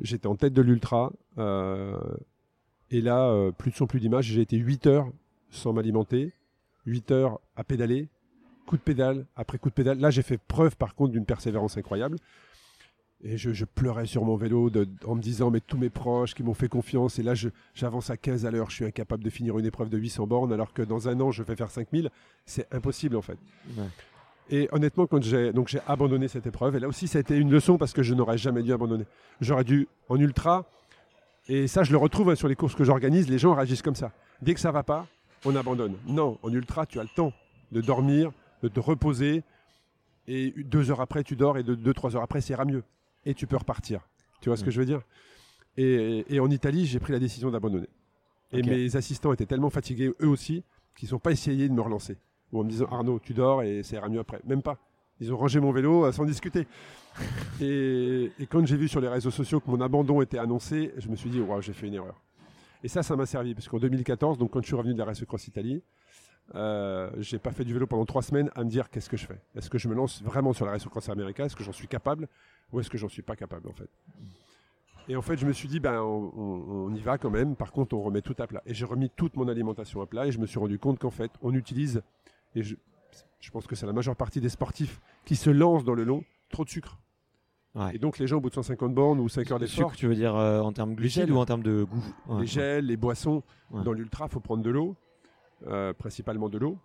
J'étais 0.00 0.26
en 0.26 0.36
tête 0.36 0.54
de 0.54 0.62
l'Ultra. 0.62 1.12
et 1.36 3.00
là, 3.00 3.50
plus 3.58 3.72
de 3.72 3.76
son, 3.76 3.86
plus 3.86 4.00
d'image, 4.00 4.24
j'ai 4.26 4.40
été 4.40 4.56
8 4.56 4.86
heures 4.86 5.10
sans 5.50 5.72
m'alimenter, 5.72 6.32
8 6.86 7.10
heures 7.10 7.40
à 7.56 7.64
pédaler, 7.64 8.08
coup 8.66 8.76
de 8.76 8.82
pédale 8.82 9.26
après 9.36 9.58
coup 9.58 9.68
de 9.68 9.74
pédale. 9.74 9.98
Là, 9.98 10.10
j'ai 10.10 10.22
fait 10.22 10.38
preuve 10.38 10.76
par 10.76 10.94
contre 10.94 11.12
d'une 11.12 11.26
persévérance 11.26 11.76
incroyable. 11.76 12.16
Et 13.22 13.36
je, 13.36 13.64
pleurais 13.66 14.06
sur 14.06 14.24
mon 14.24 14.36
vélo 14.36 14.70
en 15.04 15.14
me 15.14 15.20
disant, 15.20 15.50
mais 15.50 15.60
tous 15.60 15.76
mes 15.76 15.90
proches 15.90 16.34
qui 16.34 16.42
m'ont 16.42 16.54
fait 16.54 16.68
confiance, 16.68 17.18
et 17.18 17.22
là 17.22 17.34
j'avance 17.74 18.08
à 18.08 18.16
15 18.16 18.46
à 18.46 18.50
l'heure, 18.50 18.70
je 18.70 18.76
suis 18.76 18.84
incapable 18.86 19.22
de 19.22 19.28
finir 19.28 19.58
une 19.58 19.66
épreuve 19.66 19.90
de 19.90 19.98
800 19.98 20.26
bornes, 20.26 20.52
alors 20.54 20.72
que 20.72 20.80
dans 20.80 21.08
un 21.08 21.20
an 21.20 21.30
je 21.30 21.42
vais 21.42 21.54
faire 21.54 21.70
5000, 21.70 22.10
c'est 22.46 22.66
impossible 22.72 23.16
en 23.16 23.22
fait. 23.22 23.38
Et 24.48 24.68
honnêtement, 24.72 25.06
quand 25.06 25.22
j'ai 25.22 25.52
donc 25.52 25.68
j'ai 25.68 25.80
abandonné 25.86 26.28
cette 26.28 26.46
épreuve, 26.46 26.76
et 26.76 26.80
là 26.80 26.88
aussi 26.88 27.08
ça 27.08 27.18
a 27.18 27.20
été 27.20 27.36
une 27.36 27.50
leçon 27.50 27.76
parce 27.76 27.92
que 27.92 28.02
je 28.02 28.14
n'aurais 28.14 28.38
jamais 28.38 28.62
dû 28.62 28.72
abandonner. 28.72 29.04
J'aurais 29.42 29.64
dû 29.64 29.86
en 30.08 30.16
ultra, 30.16 30.64
et 31.46 31.66
ça 31.66 31.82
je 31.82 31.92
le 31.92 31.98
retrouve 31.98 32.30
hein, 32.30 32.36
sur 32.36 32.48
les 32.48 32.56
courses 32.56 32.74
que 32.74 32.84
j'organise, 32.84 33.28
les 33.28 33.38
gens 33.38 33.54
réagissent 33.54 33.82
comme 33.82 33.94
ça. 33.94 34.12
Dès 34.40 34.54
que 34.54 34.60
ça 34.60 34.72
va 34.72 34.82
pas, 34.82 35.06
on 35.44 35.54
abandonne. 35.56 35.96
Non, 36.06 36.38
en 36.42 36.52
ultra, 36.52 36.86
tu 36.86 36.98
as 36.98 37.02
le 37.02 37.08
temps 37.14 37.32
de 37.72 37.80
dormir, 37.80 38.32
de 38.62 38.68
te 38.68 38.80
reposer. 38.80 39.42
Et 40.28 40.54
deux 40.56 40.90
heures 40.90 41.00
après, 41.00 41.24
tu 41.24 41.34
dors 41.34 41.58
et 41.58 41.62
deux, 41.62 41.94
trois 41.94 42.14
heures 42.14 42.22
après, 42.22 42.40
ça 42.40 42.54
ira 42.54 42.64
mieux. 42.64 42.82
Et 43.24 43.34
tu 43.34 43.46
peux 43.46 43.56
repartir. 43.56 44.00
Tu 44.40 44.48
vois 44.48 44.56
ce 44.56 44.64
que 44.64 44.70
mm. 44.70 44.72
je 44.72 44.80
veux 44.80 44.86
dire? 44.86 45.02
Et, 45.76 46.40
en 46.40 46.50
Italie, 46.50 46.86
j'ai 46.86 47.00
pris 47.00 47.12
la 47.12 47.18
décision 47.18 47.50
d'abandonner. 47.50 47.88
Et 48.52 48.62
mes 48.62 48.96
assistants 48.96 49.32
étaient 49.32 49.46
tellement 49.46 49.70
fatigués, 49.70 50.12
eux 50.20 50.28
aussi, 50.28 50.64
qu'ils 50.96 51.10
n'ont 51.12 51.18
pas 51.18 51.30
essayé 51.30 51.68
de 51.68 51.72
me 51.72 51.80
relancer. 51.80 52.18
Ou 52.52 52.60
en 52.60 52.64
me 52.64 52.70
disant 52.70 52.86
Arnaud, 52.90 53.20
tu 53.20 53.32
dors 53.32 53.62
et 53.62 53.82
ça 53.82 53.96
ira 53.96 54.08
mieux 54.08 54.18
après. 54.18 54.40
Même 54.44 54.62
pas. 54.62 54.78
Ils 55.20 55.32
ont 55.32 55.36
rangé 55.36 55.60
mon 55.60 55.70
vélo 55.70 56.10
sans 56.12 56.24
discuter. 56.24 56.66
et, 57.60 58.32
quand 58.50 58.66
j'ai 58.66 58.76
vu 58.76 58.88
sur 58.88 59.00
les 59.00 59.08
réseaux 59.08 59.30
sociaux 59.30 59.60
que 59.60 59.70
mon 59.70 59.80
abandon 59.80 60.20
était 60.20 60.38
annoncé, 60.38 60.92
je 60.98 61.08
me 61.08 61.16
suis 61.16 61.30
dit, 61.30 61.40
waouh, 61.40 61.62
j'ai 61.62 61.72
fait 61.72 61.86
une 61.86 61.94
erreur. 61.94 62.20
Et 62.82 62.88
ça, 62.88 63.02
ça 63.02 63.14
m'a 63.14 63.26
servi, 63.26 63.54
parce 63.54 63.68
qu'en 63.68 63.78
2014, 63.78 64.38
donc 64.38 64.50
quand 64.50 64.62
je 64.62 64.66
suis 64.66 64.76
revenu 64.76 64.94
de 64.94 64.98
la 64.98 65.04
Race 65.04 65.22
Cross 65.24 65.46
Italie, 65.46 65.82
euh, 66.54 67.10
j'ai 67.18 67.38
pas 67.38 67.52
fait 67.52 67.64
du 67.64 67.72
vélo 67.72 67.86
pendant 67.86 68.06
trois 68.06 68.22
semaines 68.22 68.50
à 68.54 68.64
me 68.64 68.70
dire 68.70 68.90
qu'est-ce 68.90 69.08
que 69.08 69.16
je 69.16 69.26
fais? 69.26 69.40
Est-ce 69.54 69.70
que 69.70 69.78
je 69.78 69.86
me 69.86 69.94
lance 69.94 70.22
vraiment 70.22 70.52
sur 70.52 70.66
la 70.66 70.72
Race 70.72 70.84
Cross 70.84 71.08
America? 71.10 71.44
Est-ce 71.44 71.54
que 71.54 71.62
j'en 71.62 71.72
suis 71.72 71.86
capable? 71.86 72.26
Ou 72.72 72.80
est-ce 72.80 72.90
que 72.90 72.98
j'en 72.98 73.08
suis 73.08 73.22
pas 73.22 73.36
capable 73.36 73.68
en 73.68 73.72
fait? 73.72 73.90
Et 75.08 75.16
en 75.16 75.22
fait, 75.22 75.36
je 75.36 75.46
me 75.46 75.52
suis 75.52 75.66
dit, 75.66 75.80
ben, 75.80 76.00
on, 76.00 76.94
y 76.94 77.00
va 77.00 77.18
quand 77.18 77.30
même. 77.30 77.56
Par 77.56 77.72
contre, 77.72 77.96
on 77.96 78.02
remet 78.02 78.22
tout 78.22 78.36
à 78.38 78.46
plat. 78.46 78.62
Et 78.64 78.74
j'ai 78.74 78.84
remis 78.84 79.10
toute 79.10 79.34
mon 79.34 79.48
alimentation 79.48 80.00
à 80.02 80.06
plat 80.06 80.26
et 80.26 80.32
je 80.32 80.38
me 80.38 80.46
suis 80.46 80.58
rendu 80.58 80.78
compte 80.78 81.00
qu'en 81.00 81.10
fait, 81.10 81.32
on 81.42 81.52
utilise, 81.52 82.02
et 82.54 82.62
je, 82.62 82.76
je 83.40 83.50
pense 83.50 83.66
que 83.66 83.74
c'est 83.74 83.86
la 83.86 83.92
majeure 83.92 84.14
partie 84.14 84.40
des 84.40 84.50
sportifs 84.50 85.00
qui 85.24 85.34
se 85.34 85.50
lancent 85.50 85.84
dans 85.84 85.94
le 85.94 86.04
long, 86.04 86.22
trop 86.48 86.64
de 86.64 86.70
sucre. 86.70 86.98
Et 87.92 87.98
donc 87.98 88.18
les 88.18 88.26
gens 88.26 88.38
au 88.38 88.40
bout 88.40 88.50
de 88.50 88.54
150 88.54 88.92
bornes 88.94 89.20
ou 89.20 89.28
5 89.28 89.50
heures 89.50 89.58
d'effort. 89.60 89.94
Tu 89.94 90.08
veux 90.08 90.14
dire 90.16 90.34
euh, 90.34 90.60
en 90.60 90.72
termes 90.72 90.90
de 90.90 90.96
glucides 90.96 91.30
ou 91.30 91.36
en 91.36 91.46
termes 91.46 91.62
de 91.62 91.84
goût? 91.84 92.04
Les 92.40 92.46
gels, 92.46 92.86
les 92.86 92.96
boissons. 92.96 93.42
Dans 93.70 93.92
l'ultra, 93.92 94.26
il 94.26 94.32
faut 94.32 94.40
prendre 94.40 94.62
de 94.62 94.70
l'eau. 94.70 94.96
Euh, 95.66 95.92
principalement 95.92 96.48
de 96.48 96.56
l'eau, 96.56 96.78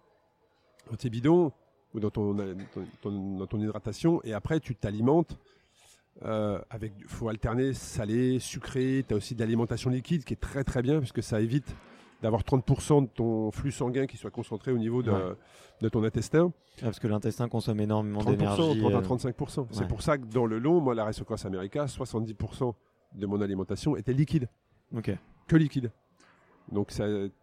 dans 0.89 0.97
tes 0.97 1.09
bidons 1.09 1.53
ou 1.93 2.01
dans 2.01 2.09
ton, 2.09 2.33
dans 2.33 3.47
ton 3.47 3.61
hydratation, 3.61 4.19
et 4.25 4.33
après 4.33 4.59
tu 4.59 4.75
t'alimentes 4.75 5.39
euh, 6.23 6.59
avec, 6.69 6.93
faut 7.07 7.27
alterner 7.29 7.73
salé, 7.73 8.39
sucré. 8.39 9.03
Tu 9.07 9.13
as 9.13 9.17
aussi 9.17 9.35
de 9.35 9.39
l'alimentation 9.41 9.89
liquide 9.89 10.23
qui 10.23 10.33
est 10.33 10.37
très 10.37 10.63
très 10.63 10.81
bien 10.81 10.99
puisque 10.99 11.21
ça 11.21 11.41
évite 11.41 11.75
d'avoir 12.21 12.43
30% 12.43 13.03
de 13.03 13.07
ton 13.09 13.51
flux 13.51 13.71
sanguin 13.71 14.07
qui 14.07 14.17
soit 14.17 14.31
concentré 14.31 14.71
au 14.71 14.77
niveau 14.77 15.03
de, 15.03 15.11
de 15.81 15.89
ton 15.89 16.03
intestin. 16.03 16.51
parce 16.81 16.99
que 16.99 17.07
l'intestin 17.07 17.49
consomme 17.49 17.79
énormément 17.81 18.23
d'énergie. 18.23 18.79
30 18.79 18.93
à 18.93 19.01
35%. 19.01 19.59
Euh, 19.59 19.63
C'est 19.71 19.87
pour 19.87 20.01
ça 20.01 20.17
que 20.17 20.25
dans 20.25 20.45
le 20.45 20.57
long, 20.57 20.79
moi, 20.79 20.95
la 20.95 21.11
Cross 21.11 21.45
America, 21.45 21.85
70% 21.85 22.73
de 23.15 23.25
mon 23.25 23.41
alimentation 23.41 23.95
était 23.95 24.13
liquide. 24.13 24.47
Ok. 24.95 25.11
Que 25.47 25.55
liquide. 25.55 25.91
Donc, 26.71 26.91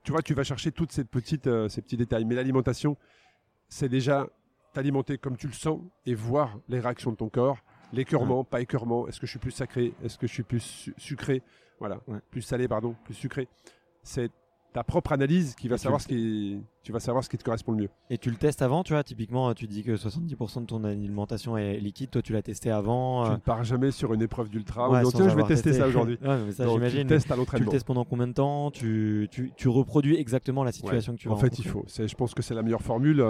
tu 0.02 0.10
vois, 0.12 0.22
tu 0.22 0.34
vas 0.34 0.42
chercher 0.42 0.72
toutes 0.72 0.90
ces 0.90 1.04
petites, 1.04 1.46
euh, 1.46 1.68
ces 1.68 1.82
petits 1.82 1.96
détails. 1.96 2.24
Mais 2.24 2.34
l'alimentation, 2.34 2.96
c'est 3.68 3.88
déjà 3.88 4.26
t'alimenter 4.72 5.18
comme 5.18 5.36
tu 5.36 5.46
le 5.46 5.52
sens 5.52 5.80
et 6.06 6.14
voir 6.14 6.58
les 6.68 6.80
réactions 6.80 7.12
de 7.12 7.16
ton 7.16 7.28
corps. 7.28 7.58
L'écœurement, 7.92 8.44
pas 8.44 8.60
écœurement. 8.60 9.06
Est-ce 9.08 9.20
que 9.20 9.26
je 9.26 9.30
suis 9.32 9.38
plus 9.38 9.50
sacré? 9.50 9.92
Est-ce 10.04 10.18
que 10.18 10.26
je 10.26 10.32
suis 10.32 10.42
plus 10.42 10.90
sucré? 10.96 11.42
Voilà, 11.78 12.00
plus 12.30 12.42
salé, 12.42 12.68
pardon, 12.68 12.94
plus 13.04 13.14
sucré. 13.14 13.48
C'est 14.02 14.30
ta 14.72 14.82
propre 14.84 15.12
analyse 15.12 15.54
qui 15.54 15.68
va 15.68 15.74
Et 15.74 15.78
savoir 15.78 16.00
ce 16.00 16.08
qui, 16.08 16.58
tu 16.82 16.92
vas 16.92 17.00
savoir 17.00 17.22
ce 17.22 17.28
qui 17.28 17.36
te 17.36 17.44
correspond 17.44 17.72
le 17.72 17.78
mieux. 17.82 17.88
Et 18.08 18.16
tu 18.16 18.30
le 18.30 18.36
testes 18.36 18.62
avant, 18.62 18.82
tu 18.82 18.94
vois, 18.94 19.04
typiquement, 19.04 19.52
tu 19.52 19.66
dis 19.66 19.82
que 19.84 19.92
70% 19.96 20.62
de 20.62 20.66
ton 20.66 20.84
alimentation 20.84 21.58
est 21.58 21.76
liquide, 21.78 22.08
toi 22.10 22.22
tu 22.22 22.32
l'as 22.32 22.40
testé 22.40 22.70
avant. 22.70 23.24
Tu 23.24 23.30
euh, 23.30 23.34
ne 23.34 23.40
pars 23.40 23.64
jamais 23.64 23.90
sur 23.90 24.14
une 24.14 24.22
épreuve 24.22 24.48
d'ultra. 24.48 24.88
ouais, 24.88 25.02
tiens, 25.10 25.28
je 25.28 25.36
vais 25.36 25.42
tester 25.42 25.70
testé. 25.70 25.80
ça 25.82 25.88
aujourd'hui. 25.88 26.18
Ouais, 26.22 26.52
ça 26.52 26.64
Non, 26.64 26.76
tu 26.76 26.80
le 26.80 26.88
j'imagine. 26.88 27.06
testes 27.08 27.26
à 27.26 27.28
Tu 27.28 27.32
le 27.34 27.38
l'entraînement. 27.40 27.70
testes 27.70 27.86
pendant 27.86 28.04
combien 28.06 28.28
de 28.28 28.32
temps? 28.32 28.70
Tu, 28.70 29.28
tu, 29.30 29.52
tu 29.56 29.68
reproduis 29.68 30.16
exactement 30.16 30.64
la 30.64 30.68
Ouais. 30.68 30.72
situation 30.72 31.12
que 31.14 31.18
tu 31.18 31.28
vas 31.28 31.34
En 31.34 31.36
fait, 31.36 31.58
il 31.58 31.66
faut. 31.66 31.84
Je 31.88 32.14
pense 32.14 32.32
que 32.32 32.40
c'est 32.40 32.54
la 32.54 32.62
meilleure 32.62 32.80
formule. 32.82 33.22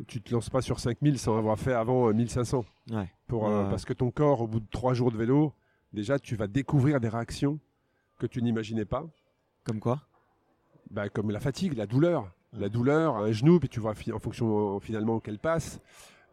Euh, 0.00 0.04
Tu 0.06 0.20
te 0.20 0.32
lances 0.32 0.50
pas 0.50 0.62
sur 0.62 0.80
5000 0.80 1.18
sans 1.18 1.36
avoir 1.36 1.58
fait 1.58 1.72
avant 1.72 2.08
euh, 2.08 2.12
1500. 2.12 2.64
Ouais. 2.90 3.10
Pour, 3.26 3.48
euh, 3.48 3.64
Ouais. 3.64 3.70
Parce 3.70 3.84
que 3.84 3.92
ton 3.92 4.10
corps, 4.10 4.40
au 4.42 4.46
bout 4.46 4.60
de 4.60 4.66
trois 4.70 4.94
jours 4.94 5.10
de 5.12 5.16
vélo, 5.16 5.52
déjà, 5.92 6.18
tu 6.18 6.36
vas 6.36 6.46
découvrir 6.46 7.00
des 7.00 7.08
réactions 7.08 7.58
que 8.18 8.26
tu 8.26 8.42
n'imaginais 8.42 8.84
pas. 8.84 9.04
Comme 9.64 9.80
quoi? 9.80 10.00
Bah, 10.90 11.08
comme 11.08 11.30
la 11.30 11.40
fatigue, 11.40 11.76
la 11.76 11.86
douleur. 11.86 12.30
La 12.56 12.68
douleur, 12.68 13.16
un 13.16 13.32
genou, 13.32 13.58
puis 13.58 13.68
tu 13.68 13.80
vois 13.80 13.94
en 14.12 14.18
fonction 14.20 14.76
euh, 14.76 14.80
finalement 14.80 15.18
qu'elle 15.18 15.38
passe. 15.40 15.80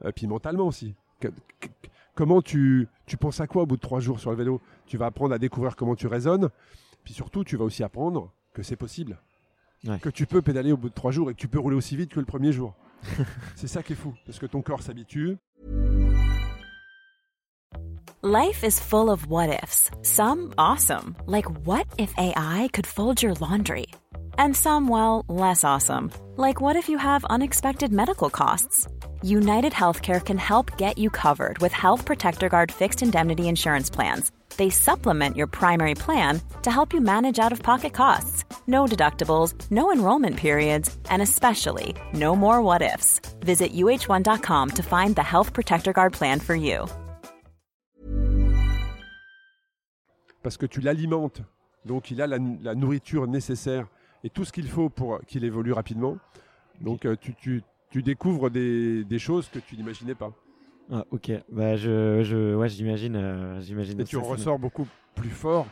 Euh, 0.06 0.12
puis 0.12 0.28
mentalement 0.28 0.68
aussi. 0.68 0.94
Que- 1.20 1.30
que- 1.60 1.68
comment 2.14 2.42
tu, 2.44 2.88
tu 3.08 3.18
penses 3.18 3.40
à 3.40 3.48
quoi 3.48 3.64
au 3.64 3.66
bout 3.66 3.76
de 3.78 3.82
trois 3.82 4.00
jours 4.00 4.20
sur 4.20 4.30
le 4.30 4.36
vélo? 4.38 4.62
Tu 4.86 4.98
vas 4.98 5.08
apprendre 5.08 5.34
à 5.34 5.40
découvrir 5.40 5.76
comment 5.76 5.96
tu 5.96 6.06
raisonnes. 6.08 6.50
Puis 7.04 7.14
surtout, 7.14 7.44
tu 7.44 7.56
vas 7.58 7.66
aussi 7.66 7.84
apprendre 7.84 8.32
que 8.54 8.62
c'est 8.62 8.76
possible. 8.76 9.18
Que 10.00 10.10
tu 10.10 10.28
peux 10.28 10.44
pédaler 10.44 10.72
au 10.72 10.78
bout 10.78 10.90
de 10.90 10.94
trois 10.94 11.10
jours 11.12 11.32
et 11.32 11.34
que 11.34 11.40
tu 11.40 11.48
peux 11.48 11.58
rouler 11.60 11.76
aussi 11.76 11.96
vite 11.98 12.12
que 12.14 12.20
le 12.20 12.26
premier 12.28 12.52
jour. 12.52 12.76
c'est 13.56 13.68
ça 13.68 13.84
qui 13.84 13.94
est 13.94 13.96
fou. 13.96 14.14
Parce 14.26 14.40
que 14.40 14.46
ton 14.46 14.62
corps 14.62 14.82
s'habitue. 14.82 15.38
Life 18.24 18.64
is 18.64 18.80
full 18.80 19.10
of 19.10 19.26
what 19.26 19.64
ifs. 19.64 19.90
Some 20.04 20.54
awesome, 20.56 21.16
like 21.26 21.50
what 21.66 21.88
if 21.98 22.14
AI 22.20 22.70
could 22.72 22.86
fold 22.86 23.20
your 23.20 23.34
laundry? 23.34 23.88
And 24.38 24.56
some, 24.56 24.88
well, 24.88 25.26
less 25.28 25.64
awesome, 25.64 26.12
like 26.38 26.62
what 26.62 26.76
if 26.76 26.88
you 26.88 27.00
have 27.00 27.26
unexpected 27.32 27.92
medical 27.92 28.30
costs? 28.30 28.88
United 29.24 29.74
Healthcare 29.74 30.24
can 30.24 30.38
help 30.38 30.78
get 30.78 31.00
you 31.00 31.10
covered 31.10 31.58
with 31.64 31.72
Health 31.72 32.06
Protector 32.06 32.48
Guard 32.48 32.72
fixed 32.72 33.02
indemnity 33.02 33.48
insurance 33.48 33.90
plans. 33.90 34.32
They 34.56 34.70
supplement 34.70 35.36
your 35.36 35.48
primary 35.48 35.96
plan 35.96 36.42
to 36.62 36.70
help 36.70 36.94
you 36.94 37.02
manage 37.02 37.40
out 37.40 37.52
of 37.52 37.64
pocket 37.64 37.94
costs. 37.94 38.46
No 38.68 38.86
deductibles, 38.86 39.54
no 39.72 39.92
enrollment 39.92 40.38
periods, 40.38 40.98
and 41.10 41.22
especially 41.22 41.94
no 42.14 42.36
more 42.36 42.62
what 42.62 42.82
ifs. 42.82 43.20
Visit 43.46 43.74
uh1.com 43.74 44.70
to 44.72 44.84
find 44.84 45.16
the 45.16 45.24
Health 45.24 45.52
Protector 45.54 45.92
Guard 45.94 46.14
plan 46.14 46.40
for 46.40 46.56
you. 46.56 46.86
parce 50.44 50.58
que 50.58 50.66
tu 50.66 50.82
l'alimentes. 50.82 51.44
Donc 51.86 52.10
il 52.10 52.20
a 52.20 52.26
la, 52.26 52.40
la 52.64 52.74
nourriture 52.74 53.28
nécessaire 53.28 53.86
et 54.24 54.30
tout 54.32 54.44
ce 54.44 54.52
qu'il 54.52 54.68
faut 54.68 54.90
pour 54.90 55.20
qu'il 55.28 55.44
évolue 55.46 55.72
rapidement. 55.72 56.18
Donc 56.80 57.06
euh, 57.06 57.16
tu, 57.20 57.36
tu- 57.36 57.62
tu 57.92 58.02
découvres 58.02 58.50
des, 58.50 59.04
des 59.04 59.20
choses 59.20 59.50
que 59.50 59.60
tu 59.60 59.78
n'imaginais 59.78 60.16
pas. 60.16 60.32
Ah, 60.92 61.06
ok, 61.12 61.32
bah 61.52 61.76
je, 61.76 62.24
je, 62.24 62.56
ouais, 62.56 62.70
j'imagine, 62.70 63.16
euh, 63.18 63.62
j'imagine. 63.62 64.00
Et 64.02 64.04
tu 64.04 64.16
ça, 64.16 64.22
en 64.24 64.26
ressors 64.26 64.58
beaucoup 64.58 64.88
plus 65.14 65.30
fort. 65.30 65.68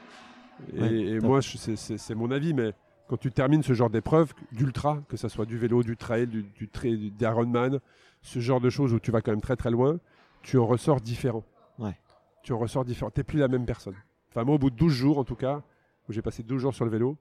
Et, 0.74 0.80
Ouais, 0.80 0.94
et 1.16 1.20
top. 1.20 1.28
moi, 1.28 1.42
c'est- 1.42 2.16
mon 2.16 2.32
avis, 2.32 2.54
mais 2.54 2.74
quand 3.08 3.18
tu 3.18 3.32
termines 3.32 3.64
ce 3.64 3.74
genre 3.74 3.90
d'épreuve, 3.90 4.34
d'ultra, 4.52 5.02
que 5.10 5.18
ce 5.18 5.28
soit 5.30 5.46
du 5.46 5.58
vélo, 5.58 5.84
du 5.84 5.98
trail, 5.98 6.28
du, 6.28 6.44
du 6.44 6.68
trail, 6.68 6.98
du 6.98 7.12
d'Ironman, 7.12 7.80
ce 8.22 8.40
genre 8.40 8.62
de 8.62 8.70
choses 8.70 8.94
où 8.94 9.00
tu 9.00 9.12
vas 9.12 9.22
quand 9.22 9.32
même 9.32 9.42
très 9.42 9.56
très 9.56 9.72
loin, 9.72 10.00
tu 10.44 10.58
en 10.58 10.66
ressors 10.68 11.02
différent. 11.02 11.44
Ouais. 11.80 11.98
Tu 12.44 12.54
en 12.54 12.58
ressors 12.60 12.86
différent. 12.86 13.10
Tu 13.12 13.20
n'es 13.20 13.24
plus 13.24 13.40
la 13.40 13.48
même 13.48 13.66
personne. 13.66 13.96
Enfin, 14.30 14.44
moi, 14.44 14.56
au 14.56 14.60
bout 14.60 14.70
de 14.70 14.76
12 14.76 14.94
jours, 14.94 15.18
en 15.18 15.24
tout 15.24 15.36
cas, 15.36 15.64
où 16.08 16.12
j'ai 16.14 16.22
passé 16.22 16.44
12 16.44 16.62
jours 16.62 16.74
sur 16.74 16.86
le 16.86 16.92
vélo, 16.92 17.18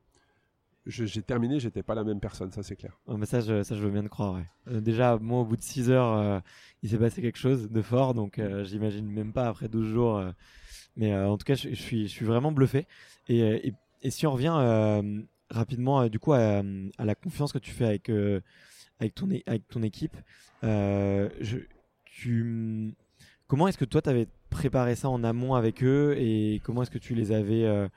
j'ai 0.87 1.20
terminé, 1.22 1.61
j'étais 1.61 1.83
pas 1.83 1.94
la 1.94 2.03
même 2.05 2.18
personne, 2.20 2.51
ça 2.51 2.62
c'est 2.62 2.77
clair. 2.77 2.98
Mais 3.09 3.27
ça, 3.27 3.40
je, 3.40 3.62
ça, 3.62 3.74
je 3.74 3.81
veux 3.83 3.90
bien 3.90 4.03
te 4.03 4.09
croire. 4.09 4.35
ouais. 4.35 4.44
Euh, 4.68 4.81
déjà, 4.81 5.18
moi, 5.18 5.40
au 5.40 5.44
bout 5.44 5.57
de 5.57 5.62
6 5.62 5.90
heures, 5.90 6.12
euh, 6.16 6.40
il 6.83 6.88
s'est 6.88 6.96
passé 6.98 7.20
quelque 7.20 7.37
chose 7.38 7.68
de 7.70 7.83
fort, 7.83 8.14
donc 8.14 8.38
euh, 8.38 8.64
j'imagine 8.64 9.07
même 9.11 9.33
pas 9.33 9.48
après 9.48 9.68
12 9.68 9.87
jours. 9.88 10.18
Mais 10.99 11.13
euh, 11.13 11.29
en 11.29 11.39
tout 11.39 11.45
cas, 11.45 11.55
je, 11.55 11.73
suis, 11.75 12.09
vraiment 12.21 12.53
bluffé. 12.53 12.87
Et, 13.29 13.43
euh, 13.43 14.11
si 14.11 14.27
on 14.27 14.33
revient 14.33 14.55
euh, 14.59 15.23
rapidement, 15.49 16.09
du 16.09 16.19
coup, 16.19 16.33
à, 16.33 16.63
la 16.99 17.15
confiance 17.15 17.53
que 17.53 17.59
tu 17.59 17.71
fais 17.71 17.85
avec, 17.87 18.11
ton, 19.15 19.83
équipe, 19.83 20.17
comment 23.47 23.69
est-ce 23.69 23.79
que 23.79 23.85
toi, 23.85 24.03
tu 24.03 24.11
avais 24.11 24.27
préparé 24.51 24.97
ça 24.97 25.09
en 25.09 25.23
amont 25.25 25.55
avec 25.55 25.85
eux 25.85 26.17
et 26.19 26.61
comment 26.65 26.83
est-ce 26.83 26.91
que 26.91 26.99
tu 26.99 27.15
les 27.15 27.33
avais. 27.33 27.89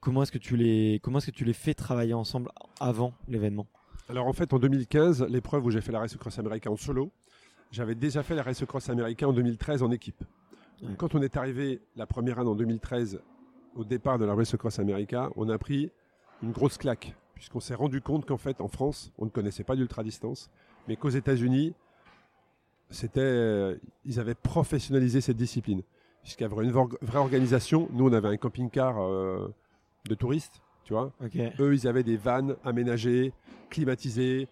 Comment 0.00 0.24
est-ce 0.24 0.32
que 0.32 0.38
tu 0.38 0.56
les 0.56 0.98
comment 1.00 1.18
est-ce 1.18 1.26
que 1.26 1.36
tu 1.36 1.44
les 1.44 1.52
fais 1.52 1.74
travailler 1.74 2.14
ensemble 2.14 2.50
avant 2.80 3.14
l'événement? 3.28 3.68
Alors 4.08 4.26
en 4.26 4.32
fait, 4.32 4.52
en 4.52 4.58
2015, 4.58 5.26
l'épreuve 5.28 5.64
où 5.64 5.70
j'ai 5.70 5.80
fait 5.80 5.92
la 5.92 6.00
Race 6.00 6.16
Cross 6.16 6.40
America 6.40 6.68
en 6.68 6.76
solo, 6.76 7.12
j'avais 7.70 7.94
déjà 7.94 8.24
fait 8.24 8.34
la 8.34 8.42
Race 8.42 8.64
Cross 8.64 8.88
America 8.90 9.28
en 9.28 9.32
2013 9.32 9.84
en 9.84 9.92
équipe. 9.92 10.24
Ouais. 10.82 10.94
Quand 10.96 11.14
on 11.14 11.22
est 11.22 11.36
arrivé 11.36 11.80
la 11.96 12.06
première 12.06 12.38
année 12.38 12.50
en 12.50 12.54
2013 12.54 13.20
au 13.74 13.84
départ 13.84 14.18
de 14.18 14.24
la 14.24 14.34
Race 14.34 14.56
Cross 14.56 14.78
America, 14.78 15.30
on 15.36 15.48
a 15.48 15.58
pris 15.58 15.90
une 16.42 16.52
grosse 16.52 16.76
claque 16.76 17.14
puisqu'on 17.34 17.60
s'est 17.60 17.74
rendu 17.74 18.00
compte 18.00 18.26
qu'en 18.26 18.36
fait 18.36 18.60
en 18.60 18.68
France, 18.68 19.12
on 19.18 19.24
ne 19.24 19.30
connaissait 19.30 19.64
pas 19.64 19.74
d'ultra 19.74 20.04
distance, 20.04 20.50
mais 20.86 20.96
qu'aux 20.96 21.08
États-Unis, 21.08 21.74
c'était 22.90 23.20
euh, 23.20 23.76
ils 24.04 24.20
avaient 24.20 24.34
professionnalisé 24.34 25.20
cette 25.20 25.36
discipline 25.36 25.82
puisqu'il 26.22 26.44
y 26.44 26.46
avait 26.46 26.64
une 26.64 26.70
vraie 26.70 27.18
organisation. 27.18 27.88
Nous, 27.92 28.08
on 28.08 28.12
avait 28.12 28.28
un 28.28 28.36
camping-car 28.36 29.02
euh, 29.02 29.52
de 30.08 30.14
touristes, 30.14 30.62
tu 30.84 30.92
vois. 30.92 31.12
Eux, 31.60 31.74
ils 31.74 31.88
avaient 31.88 32.04
des 32.04 32.16
vannes 32.16 32.56
aménagées, 32.64 33.32
climatisées. 33.70 34.48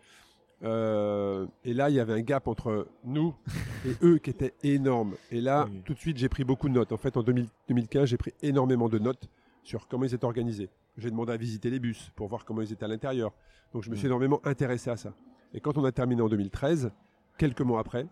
Euh, 0.62 1.46
et 1.64 1.72
là, 1.72 1.88
il 1.88 1.96
y 1.96 2.00
avait 2.00 2.12
un 2.12 2.20
gap 2.20 2.46
entre 2.46 2.86
nous 3.04 3.34
et 3.86 3.94
eux 4.02 4.18
qui 4.18 4.30
était 4.30 4.54
énorme. 4.62 5.14
Et 5.30 5.40
là, 5.40 5.66
Oui. 5.70 5.80
tout 5.84 5.94
de 5.94 5.98
suite, 5.98 6.18
j'ai 6.18 6.28
pris 6.28 6.44
beaucoup 6.44 6.68
de 6.68 6.74
notes. 6.74 6.92
En 6.92 6.96
fait, 6.98 7.16
en 7.16 7.22
2000 7.22 7.46
2015, 7.68 8.08
j'ai 8.08 8.16
pris 8.18 8.32
énormément 8.42 8.88
de 8.88 8.98
notes 8.98 9.28
sur 9.62 9.88
comment 9.88 10.04
ils 10.04 10.14
étaient 10.14 10.24
organisés. 10.24 10.68
J'ai 10.98 11.10
demandé 11.10 11.32
à 11.32 11.36
visiter 11.36 11.70
les 11.70 11.78
bus 11.78 12.10
pour 12.14 12.28
voir 12.28 12.44
comment 12.44 12.60
ils 12.60 12.72
étaient 12.72 12.84
à 12.84 12.88
l'intérieur. 12.88 13.32
Donc, 13.72 13.84
je 13.84 13.90
me 13.90 13.94
suis 13.94 14.06
Mm. 14.06 14.10
énormément 14.10 14.40
intéressé 14.44 14.90
à 14.90 14.96
ça. 14.96 15.14
Et 15.54 15.60
quand 15.60 15.78
on 15.78 15.84
a 15.84 15.92
terminé 15.92 16.20
en 16.22 16.28
2013, 16.28 16.90
quelques 17.38 17.62
mois 17.62 17.80
après, 17.80 18.06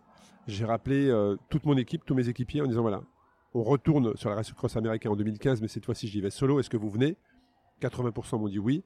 j'ai 0.46 0.64
rappelé 0.64 1.08
euh, 1.08 1.36
toute 1.50 1.66
mon 1.66 1.76
équipe, 1.76 2.04
tous 2.06 2.14
mes 2.14 2.28
équipiers 2.28 2.62
en 2.62 2.66
disant 2.66 2.82
voilà, 2.82 3.02
on 3.54 3.62
retourne 3.62 4.16
sur 4.16 4.30
la 4.30 4.36
Race 4.36 4.52
Cross 4.52 4.76
américaine 4.76 5.12
en 5.12 5.16
2015, 5.16 5.60
mais 5.60 5.68
cette 5.68 5.84
fois-ci, 5.84 6.08
j'y 6.08 6.20
vais 6.20 6.30
solo. 6.30 6.60
Est-ce 6.60 6.70
que 6.70 6.76
vous 6.78 6.88
venez? 6.90 7.16
80% 7.82 8.38
m'ont 8.38 8.48
dit 8.48 8.58
oui. 8.58 8.82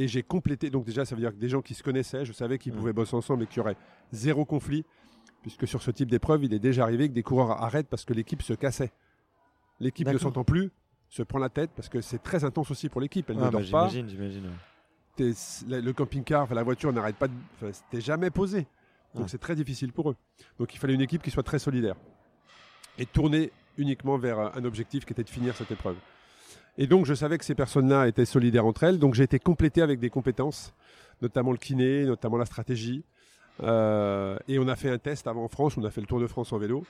Et 0.00 0.08
j'ai 0.08 0.22
complété, 0.22 0.70
donc 0.70 0.84
déjà, 0.86 1.04
ça 1.04 1.14
veut 1.14 1.20
dire 1.20 1.30
que 1.30 1.36
des 1.38 1.48
gens 1.50 1.60
qui 1.60 1.74
se 1.74 1.82
connaissaient, 1.82 2.24
je 2.24 2.32
savais 2.32 2.56
qu'ils 2.58 2.72
Mm. 2.72 2.76
pouvaient 2.76 2.92
bosser 2.94 3.14
ensemble 3.16 3.42
et 3.42 3.46
qu'il 3.46 3.58
y 3.58 3.60
aurait 3.60 3.76
zéro 4.12 4.44
conflit, 4.46 4.84
puisque 5.42 5.68
sur 5.68 5.82
ce 5.82 5.90
type 5.90 6.10
d'épreuve, 6.10 6.44
il 6.44 6.54
est 6.54 6.58
déjà 6.58 6.84
arrivé 6.84 7.08
que 7.08 7.12
des 7.12 7.22
coureurs 7.22 7.50
arrêtent 7.62 7.88
parce 7.88 8.04
que 8.06 8.14
l'équipe 8.14 8.40
se 8.42 8.54
cassait. 8.54 8.92
L'équipe 9.78 10.08
ne 10.08 10.16
s'entend 10.18 10.44
plus, 10.44 10.70
se 11.10 11.22
prend 11.22 11.38
la 11.38 11.48
tête, 11.50 11.70
parce 11.76 11.88
que 11.90 12.00
c'est 12.00 12.22
très 12.22 12.44
intense 12.44 12.70
aussi 12.70 12.88
pour 12.88 13.00
l'équipe. 13.02 13.28
Elle 13.28 13.36
Ah, 13.40 13.46
ne 13.46 13.50
bah, 13.50 13.60
dort 13.60 13.70
pas. 13.70 13.88
J'imagine, 13.88 14.08
j'imagine. 14.08 14.44
ouais. 14.46 14.52
T'es- 15.16 15.80
le 15.82 15.92
camping-car, 15.92 16.54
la 16.54 16.62
voiture 16.62 16.92
n'arrête 16.94 17.16
pas 17.16 17.28
de. 17.28 17.34
C'était 17.72 18.00
jamais 18.00 18.30
posé. 18.30 18.66
Donc 19.14 19.28
c'est 19.28 19.38
très 19.38 19.54
difficile 19.56 19.92
pour 19.92 20.10
eux. 20.10 20.16
Donc 20.58 20.72
il 20.72 20.78
fallait 20.78 20.94
une 20.94 21.00
équipe 21.02 21.20
qui 21.22 21.30
soit 21.30 21.42
très 21.42 21.58
solidaire. 21.58 21.96
Et 22.96 23.04
tourner 23.06 23.52
uniquement 23.76 24.16
vers 24.18 24.38
un 24.56 24.64
objectif 24.64 25.04
qui 25.04 25.12
était 25.12 25.24
de 25.24 25.28
finir 25.30 25.54
cette 25.56 25.70
épreuve. 25.72 25.96
Et 26.78 26.86
donc 26.86 27.06
je 27.06 27.14
savais 27.14 27.38
que 27.38 27.44
ces 27.44 27.54
personnes-là 27.54 28.08
étaient 28.08 28.24
solidaires 28.24 28.66
entre 28.66 28.84
elles. 28.84 28.98
Donc 28.98 29.14
j'ai 29.14 29.24
été 29.24 29.38
complété 29.38 29.82
avec 29.82 30.00
des 30.00 30.10
compétences, 30.10 30.74
notamment 31.22 31.52
le 31.52 31.58
kiné, 31.58 32.04
notamment 32.04 32.36
la 32.36 32.46
stratégie. 32.46 33.04
Euh, 33.62 34.38
et 34.48 34.58
on 34.58 34.68
a 34.68 34.76
fait 34.76 34.90
un 34.90 34.98
test 34.98 35.26
avant 35.26 35.44
en 35.44 35.48
France, 35.48 35.76
on 35.76 35.84
a 35.84 35.90
fait 35.90 36.00
le 36.00 36.06
Tour 36.06 36.20
de 36.20 36.26
France 36.26 36.52
en 36.52 36.58
vélo 36.58 36.84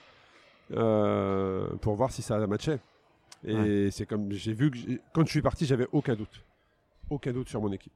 euh, 0.72 1.66
pour 1.80 1.94
voir 1.96 2.12
si 2.12 2.22
ça 2.22 2.46
matchait. 2.46 2.78
Et 3.44 3.90
c'est 3.90 4.06
comme 4.06 4.30
j'ai 4.32 4.52
vu 4.52 4.70
que 4.70 4.78
quand 5.12 5.24
je 5.24 5.30
suis 5.30 5.42
parti, 5.42 5.66
j'avais 5.66 5.88
aucun 5.92 6.14
doute, 6.14 6.44
aucun 7.08 7.32
doute 7.32 7.48
sur 7.48 7.60
mon 7.60 7.72
équipe. 7.72 7.92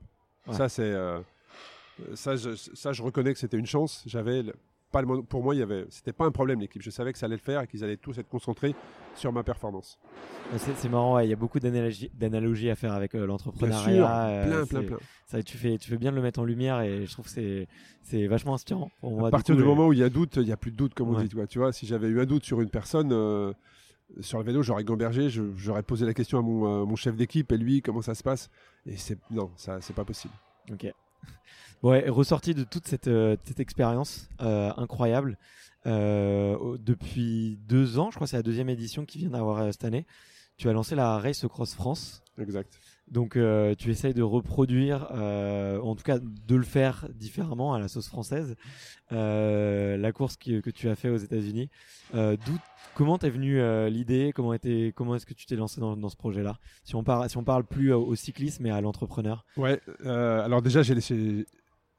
Ouais. 0.47 0.55
Ça 0.55 0.69
c'est 0.69 0.83
euh, 0.83 1.21
ça, 2.15 2.35
je, 2.35 2.55
ça 2.55 2.93
je 2.93 3.03
reconnais 3.03 3.33
que 3.33 3.39
c'était 3.39 3.59
une 3.59 3.67
chance. 3.67 4.03
J'avais 4.07 4.43
pas 4.95 5.03
le, 5.03 5.23
pour 5.23 5.43
moi 5.43 5.55
il 5.55 5.59
y 5.59 5.63
avait 5.63 5.87
c'était 5.91 6.13
pas 6.13 6.25
un 6.25 6.31
problème 6.31 6.61
l'équipe. 6.61 6.81
Je 6.83 6.91
savais 6.91 7.13
que 7.13 7.19
ça 7.19 7.27
allait 7.27 7.35
le 7.37 7.41
faire 7.43 7.61
et 7.63 7.67
qu'ils 7.67 7.83
allaient 7.83 7.97
tous 7.97 8.17
être 8.19 8.29
concentrés 8.29 8.75
sur 9.17 9.33
ma 9.33 9.43
performance. 9.43 9.99
C'est 10.77 10.89
marrant, 10.89 11.17
ouais, 11.17 11.27
il 11.27 11.31
y 11.31 11.33
a 11.33 11.37
beaucoup 11.37 11.59
d'analogies 11.59 12.71
à 12.71 12.77
faire 12.77 12.93
avec 12.93 13.15
euh, 13.15 13.27
l'entrepreneuriat. 13.27 14.29
euh, 14.29 14.47
plein 14.47 14.67
plein 14.67 14.83
plein. 14.87 14.99
Ça, 15.27 15.43
tu, 15.43 15.57
fais, 15.57 15.79
tu 15.79 15.89
fais 15.91 15.97
bien 15.97 16.11
de 16.13 16.17
le 16.17 16.23
mettre 16.23 16.39
en 16.39 16.45
lumière 16.45 16.81
et 16.83 17.07
je 17.07 17.13
trouve 17.13 17.25
que 17.25 17.31
c'est- 17.31 17.67
c'est 18.03 18.27
vachement 18.29 18.55
inspirant. 18.55 18.91
Moi, 19.03 19.29
à 19.29 19.31
partir 19.31 19.55
coup, 19.55 19.61
du 19.63 19.67
moment 19.67 19.89
où 19.89 19.93
il 19.93 19.99
y 19.99 20.03
a 20.05 20.11
doute, 20.11 20.37
il 20.37 20.47
y 20.47 20.53
a 20.53 20.57
plus 20.57 20.71
de 20.71 20.77
doute 20.77 20.95
comme 20.95 21.09
on 21.09 21.21
dit. 21.23 21.29
Tu 21.29 21.35
vois, 21.37 21.47
tu 21.47 21.59
vois, 21.59 21.73
si 21.73 21.87
j'avais 21.87 22.09
eu 22.09 22.21
un 22.21 22.27
doute 22.27 22.45
sur 22.45 22.61
une 22.61 22.71
personne. 22.71 23.11
euh, 23.13 23.53
sur 24.21 24.39
le 24.39 24.45
vélo, 24.45 24.63
j'aurais 24.63 24.85
gambergé, 24.85 25.29
j'aurais 25.57 25.83
posé 25.83 26.05
la 26.07 26.13
question 26.15 26.39
à 26.39 26.43
mon, 26.43 26.87
mon 26.87 26.95
chef 26.95 27.17
d'équipe 27.17 27.51
et 27.53 27.57
lui, 27.57 27.81
comment 27.83 28.03
ça 28.03 28.15
se 28.15 28.23
passe? 28.23 28.51
Et 28.87 28.97
c'est 28.97 29.19
non, 29.31 29.51
ça 29.57 29.81
c'est 29.81 29.95
pas 29.95 30.05
possible. 30.05 30.35
Ok. 30.71 30.93
Ouais, 31.83 32.09
ressorti 32.09 32.55
de 32.55 32.65
toute 32.65 32.87
cette, 32.87 33.09
euh, 33.09 33.37
expérience 33.59 34.31
euh, 34.41 34.73
incroyable, 34.79 35.37
euh, 35.85 36.79
depuis 36.79 37.59
deux 37.69 37.99
ans, 37.99 38.11
je 38.11 38.15
crois 38.15 38.27
que 38.27 38.31
c'est 38.31 38.39
la 38.39 38.43
deuxième 38.43 38.71
édition 38.71 39.05
qui 39.05 39.19
vient 39.19 39.29
d'avoir 39.29 39.71
cette 39.71 39.85
année, 39.85 40.07
tu 40.57 40.71
as 40.71 40.73
lancé 40.73 40.95
la 40.95 41.19
Race 41.19 41.45
Cross 41.47 41.75
France. 41.75 42.23
Exact. 42.39 42.81
Donc 43.11 43.37
euh, 43.37 43.75
tu 43.77 43.91
essayes 43.91 44.15
de 44.15 44.23
reproduire, 44.23 45.09
euh, 45.13 45.79
en 45.81 45.95
tout 45.95 46.03
cas 46.03 46.19
de 46.19 46.57
le 46.57 46.65
faire 46.65 47.07
différemment 47.15 47.75
à 47.75 47.79
la 47.79 47.89
sauce 47.89 48.09
française, 48.09 48.57
euh, 49.13 49.97
la 49.97 50.13
course 50.13 50.37
que 50.37 50.71
tu 50.71 50.89
as 50.89 50.97
fait 50.97 51.11
aux 51.11 51.17
États-Unis. 51.17 51.69
Comment 52.95 53.19
t'es 53.19 53.31
venue 53.31 53.61
l'idée? 53.91 54.33
Comment, 54.35 54.55
comment 54.95 55.17
est-ce 55.17 55.27
que 55.27 55.35
tu 55.35 55.47
t'es 55.47 55.57
lancé 55.57 55.81
dans, 55.81 56.09
ce 56.09 56.17
projet-là? 56.17 56.59
Si, 56.85 56.95
on 56.95 57.03
parle- 57.03 57.29
si 57.29 57.37
on 57.37 57.45
parle 57.45 57.65
plus 57.65 57.93
au, 57.93 58.15
cyclisme 58.15 58.63
mais 58.63 58.71
à 58.71 58.81
l'entrepreneur. 58.81 59.45
Ouais, 59.57 59.81
alors 60.05 60.63
déjà, 60.63 60.83
j'ai. 60.83 61.47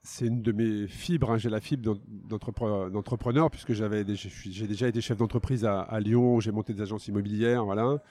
C'est 0.07 0.27
une 0.27 0.43
de 0.43 0.51
mes 0.51 0.87
fibres, 0.87 1.31
hein, 1.31 1.37
j'ai 1.39 1.49
la 1.49 1.59
fibre 1.59 1.81
d'en- 1.81 1.99
d'entrepre- 2.37 2.91
d'entrepreneur, 2.91 3.49
puisque 3.49 3.73
j'avais 3.73 4.05
j'ai 4.15 4.67
déjà 4.67 4.87
été 4.87 5.01
chef 5.01 5.17
d'entreprise 5.17 5.65
à, 5.65 5.81
à 5.81 5.99
Lyon, 5.99 6.39
j'ai 6.39 6.51
monté 6.51 6.75
des 6.75 6.81
agences 6.83 7.07
immobilières, 7.07 7.65
voilà. 7.65 8.03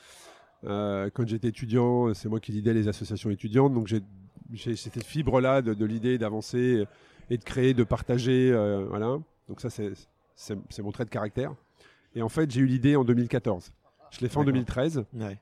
Euh, 0.67 1.11
quand 1.13 1.27
j'étais 1.29 1.49
étudiant, 1.49 2.13
c'est 2.15 2.29
moi 2.29 2.41
qui 2.41 2.53
lidais 2.53 2.75
les 2.75 2.89
associations 2.89 3.31
étudiantes, 3.31 3.75
donc 3.75 3.87
j'ai 3.87 4.77
cette 4.77 5.03
fibre-là 5.05 5.63
de, 5.63 5.75
de 5.75 5.85
l'idée 5.85 6.19
d'avancer 6.19 6.87
et 7.31 7.39
de 7.39 7.45
créer, 7.45 7.75
de 7.75 7.85
partager, 7.85 8.51
euh, 8.53 8.87
voilà. 8.89 9.19
Donc 9.49 9.61
ça, 9.61 9.69
c'est 9.71 10.83
mon 10.83 10.93
trait 10.93 11.05
de 11.05 11.11
caractère. 11.11 11.55
Et 12.15 12.23
en 12.23 12.29
fait, 12.29 12.51
j'ai 12.51 12.61
eu 12.61 12.67
l'idée 12.67 12.97
en 12.97 13.05
2014. 13.05 13.73
Je 14.11 14.21
l'ai 14.21 14.29
fait 14.29 14.37
en 14.37 14.41
D'accord. 14.41 14.55
2013. 14.55 15.05
Ouais. 15.15 15.39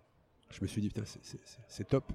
Je 0.50 0.58
me 0.62 0.66
suis 0.66 0.80
dit, 0.80 0.88
putain, 0.88 1.02
c'est 1.68 1.88
top. 1.88 2.12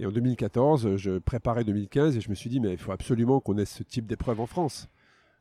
Et 0.00 0.06
en 0.06 0.12
2014, 0.12 0.96
je 0.96 1.18
préparais 1.18 1.64
2015 1.64 2.16
et 2.16 2.20
je 2.20 2.30
me 2.30 2.34
suis 2.34 2.50
dit, 2.50 2.60
mais 2.60 2.72
il 2.72 2.78
faut 2.78 2.92
absolument 2.92 3.40
qu'on 3.40 3.58
ait 3.58 3.64
ce 3.64 3.82
type 3.82 4.06
d'épreuve 4.06 4.40
en 4.40 4.46
France. 4.46 4.88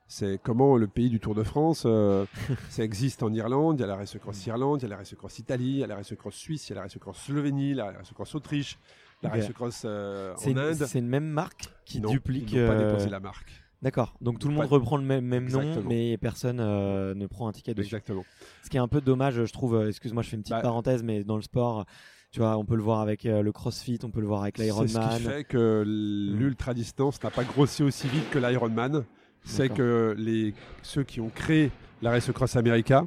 C'est 0.09 0.39
comment 0.41 0.77
le 0.77 0.87
pays 0.87 1.09
du 1.09 1.19
Tour 1.19 1.35
de 1.35 1.43
France, 1.43 1.83
euh, 1.85 2.25
ça 2.69 2.83
existe 2.83 3.23
en 3.23 3.33
Irlande, 3.33 3.77
il 3.77 3.81
y 3.81 3.83
a 3.83 3.87
la 3.87 3.97
Race 3.97 4.17
Cross 4.17 4.45
Irlande, 4.45 4.79
il 4.81 4.83
y 4.83 4.85
a 4.85 4.89
la 4.89 4.97
Race 4.97 5.13
Cross 5.17 5.39
Italie, 5.39 5.65
il 5.71 5.77
y 5.79 5.83
a 5.83 5.87
la 5.87 5.95
Race 5.95 6.13
Cross 6.17 6.33
Suisse, 6.35 6.69
il 6.69 6.69
y 6.69 6.73
a 6.73 6.75
la 6.77 6.81
Race 6.83 6.97
Cross 6.97 7.17
Slovénie, 7.25 7.73
la 7.73 7.91
Race 7.91 8.11
Cross 8.13 8.35
Autriche, 8.35 8.79
la. 9.21 9.29
Race 9.29 9.51
Cross 9.51 9.81
euh, 9.83 10.33
C'est 10.37 10.47
en 10.47 10.51
une, 10.51 10.59
Inde. 10.59 10.85
c'est 10.85 10.99
une 10.99 11.07
même 11.07 11.27
marque 11.27 11.67
qui 11.83 11.99
Non, 11.99 12.09
duplique. 12.09 12.51
Ils 12.53 12.61
n'ont 12.61 12.67
pas 12.67 12.73
euh, 12.75 12.87
déposé 12.91 13.09
la 13.09 13.19
marque. 13.19 13.51
D'accord. 13.81 14.15
Donc 14.21 14.39
tout 14.39 14.47
le 14.47 14.53
monde 14.53 14.65
reprend 14.67 14.95
le 14.97 15.03
même, 15.03 15.25
même 15.25 15.49
nom, 15.51 15.83
mais 15.87 16.17
personne 16.17 16.59
euh, 16.61 17.13
ne 17.13 17.27
prend 17.27 17.47
un 17.47 17.51
ticket 17.51 17.73
dessus. 17.73 17.87
Exactement. 17.87 18.23
Ce 18.63 18.69
qui 18.69 18.77
est 18.77 18.79
un 18.79 18.87
peu 18.87 19.01
dommage, 19.01 19.43
je 19.43 19.51
trouve. 19.53 19.87
Excuse-moi, 19.87 20.23
je 20.23 20.29
fais 20.29 20.35
une 20.37 20.41
petite 20.41 20.55
Bah- 20.55 20.61
parenthèse, 20.61 21.03
mais 21.03 21.23
dans 21.25 21.35
le 21.35 21.41
sport, 21.43 21.85
tu 22.31 22.39
vois, 22.39 22.57
on 22.57 22.65
peut 22.65 22.75
le 22.75 22.81
voir 22.81 23.01
avec 23.01 23.25
euh, 23.25 23.41
le 23.41 23.51
CrossFit, 23.51 23.99
on 24.03 24.09
peut 24.09 24.21
le 24.21 24.27
voir 24.27 24.41
avec 24.43 24.55
C'est 24.57 24.63
ce 24.63 24.67
l'Ironman. 24.67 25.17
qui 25.17 25.23
fait 25.23 25.43
que 25.43 25.83
l'ultra 25.85 26.73
distance 26.73 27.21
n'a 27.23 27.29
pas 27.29 27.43
grossi 27.43 27.83
aussi 27.83 28.07
vite 28.07 28.29
que 28.31 28.39
l'Ironman. 28.39 29.03
C'est 29.43 29.69
que 29.69 30.13
les, 30.17 30.53
ceux 30.81 31.03
qui 31.03 31.21
ont 31.21 31.29
créé 31.29 31.71
la 32.01 32.11
Race 32.11 32.31
Cross 32.31 32.55
America 32.57 33.05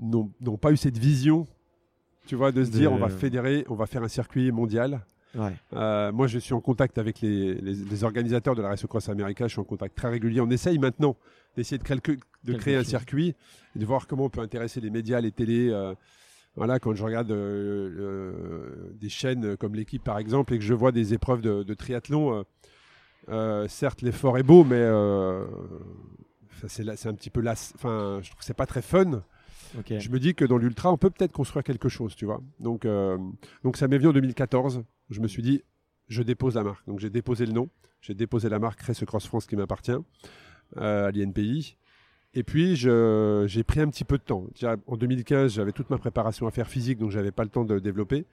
n'ont 0.00 0.56
pas 0.60 0.72
eu 0.72 0.76
cette 0.76 0.96
vision, 0.98 1.46
tu 2.26 2.34
vois, 2.36 2.52
de 2.52 2.64
se 2.64 2.70
De- 2.70 2.76
dire 2.78 2.92
on 2.92 2.96
va 2.98 3.08
fédérer, 3.08 3.64
on 3.68 3.74
va 3.74 3.86
faire 3.86 4.02
un 4.02 4.08
circuit 4.08 4.50
mondial. 4.52 5.04
Ouais. 5.34 5.52
Euh, 5.74 6.10
moi, 6.12 6.26
je 6.26 6.38
suis 6.38 6.54
en 6.54 6.60
contact 6.60 6.96
avec 6.98 7.20
les, 7.20 7.54
les- 7.54 7.74
les 7.74 8.04
organisateurs 8.04 8.54
de 8.54 8.62
la 8.62 8.68
Race 8.68 8.86
Cross 8.86 9.08
America. 9.10 9.46
Je 9.46 9.52
suis 9.52 9.60
en 9.60 9.64
contact 9.64 9.94
très 9.96 10.08
régulier. 10.08 10.40
On 10.40 10.48
essaye 10.50 10.78
maintenant 10.78 11.16
d'essayer 11.56 11.76
de, 11.78 11.82
quelque- 11.84 12.12
de 12.12 12.18
Quelque 12.46 12.60
créer 12.60 12.76
un 12.76 12.84
circuit 12.84 13.34
et 13.76 13.78
de 13.78 13.84
voir 13.84 14.06
comment 14.06 14.24
on 14.24 14.30
peut 14.30 14.40
intéresser 14.40 14.80
les 14.80 14.90
médias, 14.90 15.20
les 15.20 15.32
télés. 15.32 15.68
euh, 15.70 15.94
voilà, 16.56 16.78
quand 16.78 16.94
je 16.94 17.04
regarde 17.04 17.30
euh, 17.30 18.90
des 19.00 19.08
chaînes 19.08 19.56
comme 19.56 19.74
l'équipe 19.74 20.02
par 20.02 20.18
exemple 20.18 20.54
et 20.54 20.58
que 20.58 20.64
je 20.64 20.74
vois 20.74 20.92
des 20.92 21.14
épreuves 21.14 21.40
de, 21.40 21.62
de 21.62 21.74
triathlon, 21.74 22.44
certes 23.68 24.02
l'effort 24.02 24.38
est 24.38 24.42
beau, 24.42 24.64
mais 24.64 24.80
euh, 24.80 25.44
c'est 26.66 27.06
un 27.06 27.14
petit 27.14 27.30
peu 27.30 27.40
là. 27.40 27.52
Enfin, 27.52 28.20
je 28.22 28.28
trouve 28.30 28.38
que 28.38 28.44
c'est 28.44 28.54
pas 28.54 28.66
très 28.66 28.82
fun. 28.82 29.22
Je 29.86 30.08
me 30.08 30.18
dis 30.18 30.34
que 30.34 30.44
dans 30.44 30.56
l'ultra, 30.56 30.92
on 30.92 30.96
peut 30.96 31.10
peut-être 31.10 31.32
construire 31.32 31.62
quelque 31.62 31.88
chose, 31.88 32.16
tu 32.16 32.24
vois. 32.24 32.40
Donc, 32.58 32.84
euh, 32.84 33.18
donc 33.62 33.76
ça 33.76 33.86
m'est 33.86 33.98
venu 33.98 34.08
en 34.08 34.12
2014. 34.12 34.82
Je 35.10 35.20
me 35.20 35.28
suis 35.28 35.42
dit, 35.42 35.62
je 36.08 36.22
dépose 36.22 36.54
la 36.54 36.64
marque. 36.64 36.86
Donc 36.86 37.00
j'ai 37.00 37.10
déposé 37.10 37.46
le 37.46 37.52
nom, 37.52 37.68
j'ai 38.00 38.14
déposé 38.14 38.48
la 38.48 38.58
marque 38.58 38.80
Race 38.80 39.04
Cross 39.04 39.26
France 39.26 39.46
qui 39.46 39.56
m'appartient 39.56 39.92
euh, 40.78 41.08
à 41.08 41.10
l'INPI. 41.10 41.76
Et 42.34 42.42
puis 42.42 42.76
j'ai 42.76 43.64
pris 43.64 43.80
un 43.80 43.88
petit 43.88 44.04
peu 44.04 44.18
de 44.18 44.22
temps. 44.22 44.46
Déjà, 44.54 44.76
en 44.86 44.96
2015, 44.96 45.52
j'avais 45.52 45.72
toute 45.72 45.90
ma 45.90 45.98
préparation 45.98 46.46
à 46.46 46.50
faire 46.50 46.68
physique, 46.68 46.98
donc 46.98 47.10
j'avais 47.10 47.32
pas 47.32 47.44
le 47.44 47.50
temps 47.50 47.64
de 47.64 47.78
développer. 47.78 48.26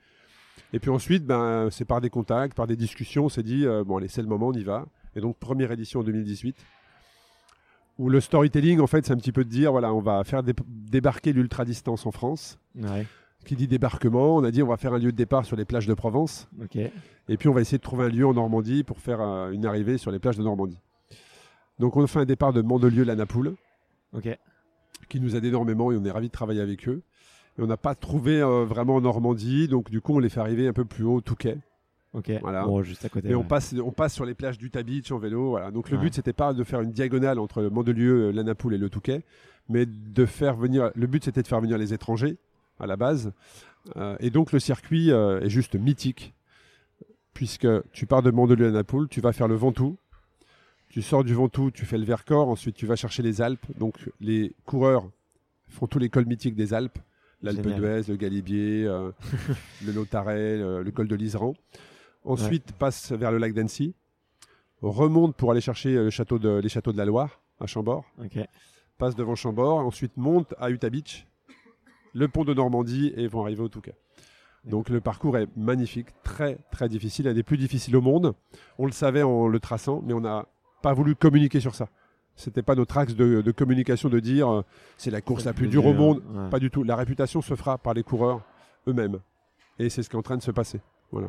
Et 0.72 0.78
puis 0.80 0.90
ensuite, 0.90 1.24
ben, 1.24 1.68
c'est 1.70 1.84
par 1.84 2.00
des 2.00 2.10
contacts, 2.10 2.54
par 2.56 2.66
des 2.66 2.76
discussions, 2.76 3.26
on 3.26 3.28
s'est 3.28 3.42
dit, 3.42 3.66
euh, 3.66 3.84
bon 3.84 3.96
allez, 3.98 4.08
c'est 4.08 4.22
le 4.22 4.28
moment, 4.28 4.48
on 4.48 4.52
y 4.52 4.64
va. 4.64 4.86
Et 5.14 5.20
donc 5.20 5.36
première 5.38 5.70
édition 5.72 6.00
en 6.00 6.02
2018 6.02 6.56
où 7.98 8.10
le 8.10 8.20
storytelling, 8.20 8.80
en 8.80 8.86
fait, 8.86 9.06
c'est 9.06 9.12
un 9.12 9.16
petit 9.16 9.32
peu 9.32 9.42
de 9.44 9.48
dire, 9.48 9.72
voilà, 9.72 9.92
on 9.94 10.00
va 10.00 10.22
faire 10.24 10.42
dé- 10.42 10.52
débarquer 10.68 11.32
l'ultra 11.32 11.64
distance 11.64 12.04
en 12.04 12.10
France. 12.10 12.58
Ouais. 12.78 13.06
Qui 13.46 13.56
dit 13.56 13.68
débarquement, 13.68 14.36
on 14.36 14.44
a 14.44 14.50
dit 14.50 14.62
on 14.62 14.66
va 14.66 14.76
faire 14.76 14.92
un 14.92 14.98
lieu 14.98 15.12
de 15.12 15.16
départ 15.16 15.46
sur 15.46 15.56
les 15.56 15.64
plages 15.64 15.86
de 15.86 15.94
Provence, 15.94 16.48
et 17.28 17.36
puis 17.36 17.48
on 17.48 17.52
va 17.52 17.60
essayer 17.60 17.78
de 17.78 17.82
trouver 17.82 18.06
un 18.06 18.08
lieu 18.08 18.26
en 18.26 18.34
Normandie 18.34 18.82
pour 18.82 18.98
faire 18.98 19.20
euh, 19.20 19.50
une 19.52 19.64
arrivée 19.64 19.98
sur 19.98 20.10
les 20.10 20.18
plages 20.18 20.36
de 20.36 20.42
Normandie. 20.42 20.78
Donc 21.78 21.96
on 21.96 22.02
a 22.02 22.06
fait 22.08 22.18
un 22.18 22.24
départ 22.24 22.52
de 22.52 22.60
Mandelieu-la-Napoule, 22.60 23.54
Ok. 24.12 24.36
qui 25.08 25.20
nous 25.20 25.36
aide 25.36 25.44
énormément, 25.44 25.92
et 25.92 25.96
on 25.96 26.04
est 26.04 26.10
ravis 26.10 26.26
de 26.26 26.32
travailler 26.32 26.60
avec 26.60 26.88
eux. 26.88 27.02
Et 27.58 27.62
on 27.62 27.66
n'a 27.66 27.76
pas 27.76 27.94
trouvé 27.94 28.40
euh, 28.40 28.64
vraiment 28.64 28.96
en 28.96 29.00
Normandie, 29.00 29.66
donc 29.68 29.90
du 29.90 30.00
coup 30.00 30.14
on 30.14 30.18
les 30.18 30.28
fait 30.28 30.40
arriver 30.40 30.68
un 30.68 30.72
peu 30.72 30.84
plus 30.84 31.04
haut, 31.04 31.20
Touquet. 31.20 31.58
Ok. 32.12 32.30
Voilà. 32.40 32.64
Bon, 32.64 32.82
juste 32.82 33.04
à 33.04 33.08
côté. 33.08 33.28
Et 33.30 33.34
on 33.34 33.44
passe, 33.44 33.74
on 33.82 33.90
passe 33.92 34.14
sur 34.14 34.24
les 34.24 34.34
plages 34.34 34.56
d'Utah 34.58 34.82
Beach 34.82 35.10
en 35.12 35.18
vélo. 35.18 35.50
Voilà. 35.50 35.70
Donc 35.70 35.90
le 35.90 35.96
Ouais. 35.96 36.04
but, 36.04 36.14
c'était 36.14 36.32
pas 36.32 36.54
de 36.54 36.64
faire 36.64 36.80
une 36.80 36.92
diagonale 36.92 37.38
entre 37.38 37.60
le 37.60 37.68
Mandelieu, 37.70 38.28
euh, 38.28 38.30
la 38.32 38.42
Napoule 38.42 38.74
et 38.74 38.78
le 38.78 38.88
Touquet, 38.88 39.22
mais 39.68 39.84
de 39.86 40.24
faire 40.24 40.56
venir. 40.56 40.90
Le 40.94 41.06
but, 41.06 41.24
c'était 41.24 41.42
de 41.42 41.46
faire 41.46 41.60
venir 41.60 41.76
les 41.76 41.92
étrangers 41.92 42.38
à 42.78 42.86
la 42.86 42.96
base. 42.96 43.32
Euh, 43.96 44.16
et 44.20 44.30
donc 44.30 44.52
le 44.52 44.58
circuit 44.60 45.10
euh, 45.12 45.40
est 45.40 45.50
juste 45.50 45.74
mythique, 45.76 46.34
puisque 47.34 47.68
tu 47.92 48.06
pars 48.06 48.22
de 48.22 48.30
Mandelieu 48.30 48.68
à 48.68 48.70
Napoule, 48.70 49.08
tu 49.08 49.20
vas 49.20 49.32
faire 49.32 49.48
le 49.48 49.54
Ventoux. 49.54 49.96
Tu 50.88 51.02
sors 51.02 51.24
du 51.24 51.34
Ventoux, 51.34 51.70
tu 51.70 51.84
fais 51.84 51.98
le 51.98 52.04
Vercors, 52.04 52.48
ensuite 52.48 52.76
tu 52.76 52.86
vas 52.86 52.96
chercher 52.96 53.22
les 53.22 53.42
Alpes. 53.42 53.66
Donc 53.78 54.08
les 54.20 54.54
coureurs 54.64 55.08
font 55.68 55.86
tous 55.86 55.98
les 55.98 56.08
cols 56.08 56.26
mythiques 56.26 56.54
des 56.54 56.72
Alpes, 56.72 56.98
l'Alpe 57.42 57.62
d'Huez, 57.80 58.02
le 58.08 58.16
Galibier, 58.16 58.86
euh, 58.86 59.10
le 59.84 59.92
Lautaret, 59.92 60.56
le, 60.58 60.82
le 60.82 60.90
col 60.90 61.08
de 61.08 61.14
l'Iseran. 61.14 61.54
Ensuite, 62.24 62.72
passe 62.72 63.12
vers 63.12 63.30
le 63.30 63.38
lac 63.38 63.52
d'Annecy, 63.54 63.94
remonte 64.82 65.36
pour 65.36 65.50
aller 65.50 65.60
chercher 65.60 65.94
euh, 65.96 66.04
le 66.04 66.10
château 66.10 66.38
de- 66.38 66.60
les 66.62 66.68
châteaux 66.68 66.92
de 66.92 66.98
la 66.98 67.04
Loire 67.04 67.40
à 67.60 67.66
Chambord, 67.66 68.04
passe 68.98 69.14
devant 69.14 69.34
Chambord, 69.34 69.78
ensuite 69.78 70.16
monte 70.16 70.54
à 70.58 70.70
Utah 70.70 70.90
Beach, 70.90 71.26
le 72.12 72.28
pont 72.28 72.44
de 72.44 72.54
Normandie 72.54 73.12
et 73.16 73.26
vont 73.28 73.42
arriver 73.42 73.62
au 73.62 73.68
Touquet. 73.68 73.94
Donc 74.64 74.88
le 74.88 75.00
parcours 75.00 75.36
est 75.38 75.48
magnifique, 75.56 76.08
très 76.24 76.58
très 76.72 76.88
difficile, 76.88 77.28
un 77.28 77.34
des 77.34 77.42
plus 77.44 77.56
difficiles 77.56 77.94
au 77.96 78.00
monde. 78.00 78.34
On 78.78 78.86
le 78.86 78.92
savait 78.92 79.22
en 79.22 79.46
le 79.46 79.60
traçant, 79.60 80.02
mais 80.04 80.12
on 80.12 80.20
n'a 80.20 80.46
pas 80.82 80.92
voulu 80.92 81.14
communiquer 81.14 81.60
sur 81.60 81.74
ça. 81.74 81.88
C'était 82.36 82.62
pas 82.62 82.74
notre 82.74 82.96
axe 82.98 83.14
de, 83.14 83.40
de 83.40 83.50
communication 83.52 84.08
de 84.08 84.20
dire 84.20 84.48
euh, 84.52 84.62
c'est 84.98 85.10
la 85.10 85.20
course 85.22 85.44
la 85.44 85.52
plus 85.54 85.68
dure 85.68 85.86
au 85.86 85.94
monde. 85.94 86.22
ouais. 86.34 86.50
Pas 86.50 86.58
du 86.58 86.70
tout. 86.70 86.82
La 86.82 86.94
réputation 86.96 87.40
se 87.40 87.54
fera 87.54 87.78
par 87.78 87.94
les 87.94 88.02
coureurs 88.02 88.42
eux-mêmes. 88.86 89.18
Et 89.78 89.88
c'est 89.88 90.02
ce 90.02 90.10
qui 90.10 90.16
est 90.16 90.18
en 90.18 90.22
train 90.22 90.36
de 90.36 90.42
se 90.42 90.50
passer. 90.50 90.80
Voilà. 91.12 91.28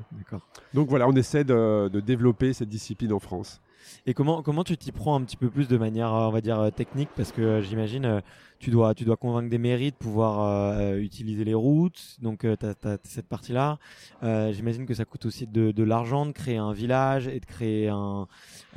Donc 0.74 0.90
voilà, 0.90 1.08
on 1.08 1.14
essaie 1.14 1.44
de, 1.44 1.88
de 1.88 2.00
développer 2.00 2.52
cette 2.54 2.70
discipline 2.70 3.14
en 3.14 3.20
France. 3.20 3.62
Et 4.06 4.14
comment, 4.14 4.42
comment 4.42 4.64
tu 4.64 4.78
t'y 4.78 4.92
prends 4.92 5.16
un 5.16 5.24
petit 5.24 5.38
peu 5.38 5.50
plus 5.50 5.68
de 5.68 5.78
manière, 5.78 6.14
euh, 6.14 6.28
on 6.28 6.32
va 6.32 6.42
dire, 6.42 6.60
euh, 6.60 6.70
technique? 6.72 7.10
Parce 7.16 7.32
que 7.32 7.42
euh, 7.42 7.62
j'imagine, 7.62 8.22
tu, 8.60 8.70
dois, 8.72 8.94
tu 8.96 9.04
dois 9.06 9.18
convaincre 9.18 9.50
des 9.50 9.58
mairies 9.58 9.92
de 9.92 9.96
pouvoir 9.96 10.42
euh, 10.80 10.98
utiliser 10.98 11.44
les 11.44 11.54
routes. 11.54 12.18
Donc, 12.22 12.40
tu 12.42 12.66
as, 12.66 12.98
cette 13.04 13.28
partie-là. 13.28 13.80
Euh, 14.24 14.52
j'imagine 14.54 14.86
que 14.86 14.94
ça 14.94 15.06
coûte 15.06 15.26
aussi 15.26 15.46
de, 15.48 15.72
de 15.72 15.84
l'argent 15.84 16.26
de 16.26 16.32
créer 16.32 16.58
un 16.58 16.74
village 16.74 17.28
et 17.28 17.40
de 17.40 17.46
créer 17.46 17.90
un, 17.90 18.28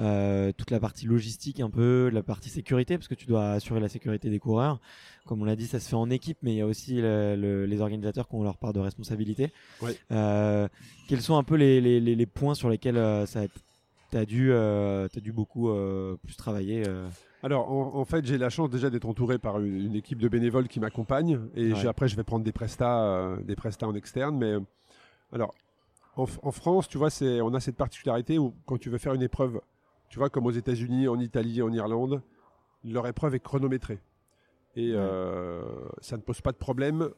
euh, 0.01 0.53
toute 0.57 0.70
la 0.70 0.80
partie 0.80 1.07
logistique, 1.07 1.61
un 1.61 1.70
peu, 1.70 2.11
la 2.12 2.22
partie 2.22 2.51
sécurité, 2.51 2.98
parce 2.98 3.09
que 3.09 3.14
tu 3.14 3.26
dois 3.26 3.53
assurer 3.53 3.80
la 3.80 3.88
sécurité 3.88 4.30
des 4.30 4.38
coureurs. 4.38 4.80
Comme 5.26 5.42
on 5.42 5.44
l'a 5.44 5.55
dit, 5.57 5.66
ça 5.66 5.78
se 5.80 5.88
fait 5.88 5.96
en 5.96 6.11
équipe, 6.11 6.38
mais 6.42 6.53
il 6.53 6.57
y 6.57 6.61
a 6.61 6.66
aussi 6.66 6.96
le- 6.96 7.36
le- 7.36 7.66
les 7.66 7.80
organisateurs 7.80 8.26
qui 8.26 8.34
ont 8.34 8.42
leur 8.42 8.57
part 8.59 8.72
de 8.72 8.80
responsabilité. 8.80 9.53
Ouais. 9.80 9.96
Quels 11.09 11.20
sont 11.20 11.36
un 11.36 11.44
peu 11.44 11.55
les, 11.57 11.80
les, 11.80 12.01
les- 12.01 12.16
les 12.16 12.26
points 12.26 12.55
sur 12.55 12.68
lesquels 12.68 13.01
ça 13.26 13.46
tu 13.46 13.61
as 14.16 14.24
dû, 14.24 14.50
euh, 14.52 15.08
t'as 15.08 15.20
dû 15.20 15.32
beaucoup 15.32 15.70
euh, 15.70 16.16
plus 16.24 16.36
travailler 16.36 16.84
euh. 16.86 17.08
Alors, 17.42 17.70
en, 17.72 17.94
en 17.96 18.04
fait, 18.04 18.24
j'ai 18.26 18.36
la 18.38 18.50
chance 18.50 18.68
déjà 18.70 18.90
d'être 18.90 19.06
entouré 19.06 19.38
par 19.38 19.58
une, 19.61 19.74
une 19.86 19.94
équipe 19.94 20.18
de 20.18 20.28
bénévoles 20.28 20.68
qui 20.68 20.78
m'accompagne. 20.80 21.40
Et 21.54 21.72
Ouais. 21.72 21.86
après, 21.86 22.06
je 22.08 22.16
vais 22.16 22.24
prendre 22.24 22.44
des 22.44 22.52
prestats, 22.52 23.02
euh, 23.04 23.40
des 23.42 23.56
prestats 23.56 23.88
en 23.88 23.94
externe. 23.94 24.36
Mais 24.36 24.56
alors, 25.32 25.54
en, 26.16 26.26
France, 26.26 26.86
tu 26.88 26.98
vois, 26.98 27.08
c'est, 27.08 27.40
on 27.40 27.54
a 27.54 27.61
cette 27.61 27.76
particularité 27.76 28.38
où 28.38 28.54
quand 28.66 28.76
tu 28.78 28.90
veux 28.90 28.98
faire 28.98 29.14
une 29.14 29.22
épreuve, 29.22 29.61
tu 30.11 30.18
vois, 30.18 30.28
comme 30.28 30.44
aux 30.46 30.50
États-Unis, 30.50 31.08
en 31.08 31.18
Italie, 31.18 31.62
en 31.62 31.72
Irlande, 31.72 32.20
leur 32.84 33.06
épreuve 33.06 33.34
est 33.34 33.40
chronométrée. 33.40 34.00
Et 34.76 34.94
Ouais. 34.94 35.61
ça 36.00 36.16
ne 36.16 36.22
pose 36.22 36.40
pas 36.42 36.52
de 36.52 36.56
problème 36.58 37.08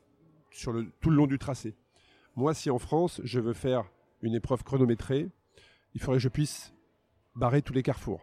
sur 0.51 0.73
le, 0.73 0.87
tout 1.01 1.11
le 1.11 1.17
long 1.17 1.27
du 1.27 1.39
tracé. 1.39 1.75
Moi, 2.37 2.55
si 2.55 2.71
en 2.71 2.79
France, 2.79 3.21
je 3.25 3.41
veux 3.41 3.53
faire 3.55 3.85
une 4.23 4.35
épreuve 4.35 4.63
chronométrée, 4.63 5.29
il 5.95 6.01
faudrait 6.01 6.17
que 6.19 6.23
je 6.23 6.29
puisse 6.29 6.72
barrer 7.37 7.63
tous 7.63 7.73
les 7.73 7.83
carrefours 7.83 8.21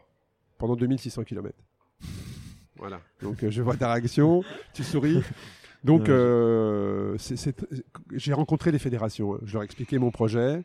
pendant 0.58 0.76
2600 0.76 1.24
km. 1.24 1.56
Voilà. 2.78 3.02
Donc 3.22 3.44
euh, 3.44 3.52
je 3.52 3.62
vois 3.62 3.76
ta 3.76 3.92
réaction, 3.92 4.42
tu 4.74 4.84
souris. 4.86 5.22
Donc 5.84 6.08
euh, 6.08 7.18
j'ai 8.14 8.32
rencontré 8.34 8.72
les 8.72 8.80
fédérations. 8.80 9.36
hein. 9.36 9.40
Je 9.44 9.52
leur 9.54 9.64
ai 9.64 9.66
expliqué 9.66 9.98
mon 9.98 10.12
projet. 10.12 10.64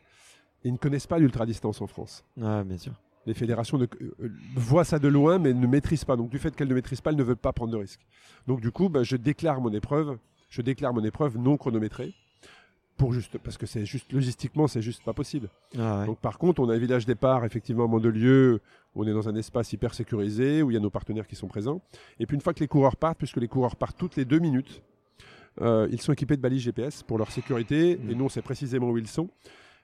ils 0.63 0.71
ne 0.71 0.77
connaissent 0.77 1.07
pas 1.07 1.19
l'ultra-distance 1.19 1.81
en 1.81 1.87
France. 1.87 2.23
Ouais, 2.37 2.63
bien 2.63 2.77
sûr. 2.77 2.93
Les 3.25 3.33
fédérations 3.33 3.77
ne- 3.77 3.85
euh, 4.01 4.29
voient 4.55 4.85
ça 4.85 4.97
de 4.99 5.07
loin, 5.09 5.39
mais 5.39 5.51
ne 5.53 5.67
maîtrisent 5.67 6.05
pas. 6.05 6.15
Donc, 6.15 6.29
du 6.29 6.37
fait 6.39 6.55
qu'elles 6.55 6.67
ne 6.69 6.73
maîtrisent 6.75 7.01
pas, 7.01 7.09
elles 7.09 7.17
ne 7.17 7.23
veulent 7.23 7.35
pas 7.35 7.51
prendre 7.53 7.71
de 7.73 7.77
risques. 7.77 8.05
Donc, 8.47 8.61
du 8.61 8.71
coup, 8.71 8.87
bah, 8.87 9.03
je 9.03 9.15
déclare 9.17 9.59
mon 9.61 9.73
épreuve. 9.73 10.17
Je 10.49 10.61
déclare 10.61 10.93
mon 10.93 11.03
épreuve 11.03 11.37
non 11.37 11.57
chronométrée. 11.57 12.13
Pour 12.97 13.11
juste, 13.11 13.37
parce 13.39 13.57
que 13.57 13.65
c'est 13.65 13.85
juste 13.85 14.13
logistiquement, 14.13 14.67
c'est 14.67 14.81
juste 14.81 15.03
pas 15.03 15.11
possible. 15.11 15.49
Ah 15.77 15.99
ouais. 15.99 16.05
Donc, 16.05 16.19
par 16.19 16.37
contre, 16.37 16.61
on 16.61 16.69
a 16.69 16.75
un 16.75 16.77
village 16.77 17.05
départ, 17.05 17.43
effectivement, 17.43 17.83
à 17.83 17.87
Mandelieu, 17.87 18.61
où 18.95 19.03
on 19.03 19.07
est 19.07 19.11
dans 19.11 19.27
un 19.27 19.35
espace 19.35 19.73
hyper 19.73 19.93
sécurisé, 19.93 20.61
où 20.61 20.71
il 20.71 20.75
y 20.75 20.77
a 20.77 20.79
nos 20.79 20.89
partenaires 20.89 21.27
qui 21.27 21.35
sont 21.35 21.47
présents. 21.47 21.81
Et 22.19 22.25
puis, 22.25 22.35
une 22.35 22.41
fois 22.41 22.53
que 22.53 22.61
les 22.61 22.69
coureurs 22.69 22.95
partent, 22.95 23.17
puisque 23.17 23.37
les 23.37 23.49
coureurs 23.49 23.75
partent 23.75 23.97
toutes 23.97 24.15
les 24.15 24.23
deux 24.23 24.39
minutes, 24.39 24.81
euh, 25.61 25.87
ils 25.91 26.01
sont 26.01 26.13
équipés 26.13 26.37
de 26.37 26.41
balises 26.41 26.61
GPS 26.61 27.03
pour 27.03 27.17
leur 27.17 27.31
sécurité. 27.31 27.97
Mm. 27.97 28.11
Et 28.11 28.15
nous, 28.15 28.25
on 28.25 28.29
sait 28.29 28.41
précisément 28.41 28.89
où 28.89 28.97
ils 28.97 29.07
sont. 29.07 29.29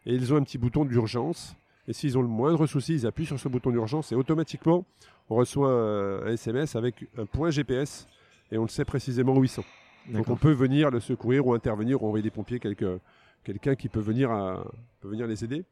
Et 0.05 0.15
ils 0.15 0.33
ont 0.33 0.37
un 0.37 0.43
petit 0.43 0.57
bouton 0.57 0.85
d'urgence. 0.85 1.55
Et 1.87 1.93
s'ils 1.93 2.17
ont 2.17 2.21
le 2.21 2.27
moindre 2.27 2.67
souci, 2.67 2.93
ils 2.93 3.07
appuient 3.07 3.25
sur 3.25 3.39
ce 3.39 3.49
bouton 3.49 3.71
d'urgence 3.71 4.11
et 4.11 4.15
automatiquement, 4.15 4.85
on 5.29 5.35
reçoit 5.35 5.69
un, 5.69 6.27
un 6.27 6.31
SMS 6.33 6.75
avec 6.75 7.07
un 7.17 7.25
point 7.25 7.49
GPS 7.49 8.05
et 8.51 8.57
on 8.57 8.63
le 8.63 8.69
sait 8.69 8.85
précisément 8.85 9.35
où 9.35 9.43
ils 9.43 9.49
sont. 9.49 9.63
Donc 10.09 10.29
on 10.29 10.35
peut 10.35 10.51
venir 10.51 10.89
le 10.91 10.99
secourir 10.99 11.45
ou 11.47 11.53
intervenir 11.53 12.01
ou 12.01 12.07
envoyer 12.07 12.23
des 12.23 12.31
pompiers, 12.31 12.59
quelqu'un 12.59 13.75
qui 13.75 13.87
peut 13.89 13.99
venir, 13.99 14.31
à- 14.31 14.65
peut 14.99 15.09
venir 15.09 15.27
les 15.27 15.43
aider. 15.43 15.63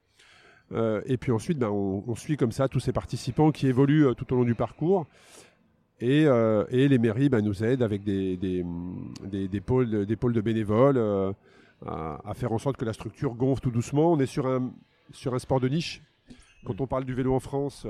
Euh, 0.72 1.02
et 1.06 1.18
puis 1.18 1.32
ensuite, 1.32 1.58
ben, 1.58 1.70
on, 1.70 2.04
on 2.08 2.16
suit 2.16 2.38
comme 2.38 2.52
ça 2.52 2.68
tous 2.68 2.80
ces 2.80 2.92
participants 2.94 3.52
qui 3.52 3.68
évoluent 3.68 4.06
euh, 4.08 4.14
tout 4.14 4.32
au 4.32 4.36
long 4.36 4.44
du 4.44 4.54
parcours. 4.56 5.08
Et, 6.00 6.26
euh, 6.28 6.64
et 6.70 6.88
les 6.88 6.98
mairies 7.00 7.28
ben, 7.30 7.42
nous 7.44 7.64
aident 7.64 7.82
avec 7.82 8.04
des, 8.04 8.38
des, 8.38 8.64
des- 9.26 9.48
des 9.48 9.62
pôles, 9.62 9.90
de- 9.90 10.04
des 10.06 10.16
pôles 10.16 10.34
de 10.34 10.42
bénévoles 10.42 10.98
euh, 10.98 11.34
à, 11.86 12.20
à 12.24 12.34
faire 12.36 12.52
en 12.52 12.60
sorte 12.60 12.78
que 12.78 12.86
la 12.86 12.94
structure 12.94 13.34
gonfle 13.34 13.62
tout 13.64 13.72
doucement. 13.72 14.12
On 14.14 14.20
est 14.20 14.26
sur 14.28 14.46
un, 14.48 14.72
sur 15.12 15.34
un 15.34 15.40
sport 15.40 15.60
de 15.60 15.68
niche. 15.70 16.04
Quand 16.66 16.80
on 16.82 16.88
parle 16.88 17.06
du 17.06 17.16
vélo 17.16 17.34
en 17.34 17.40
France, 17.40 17.88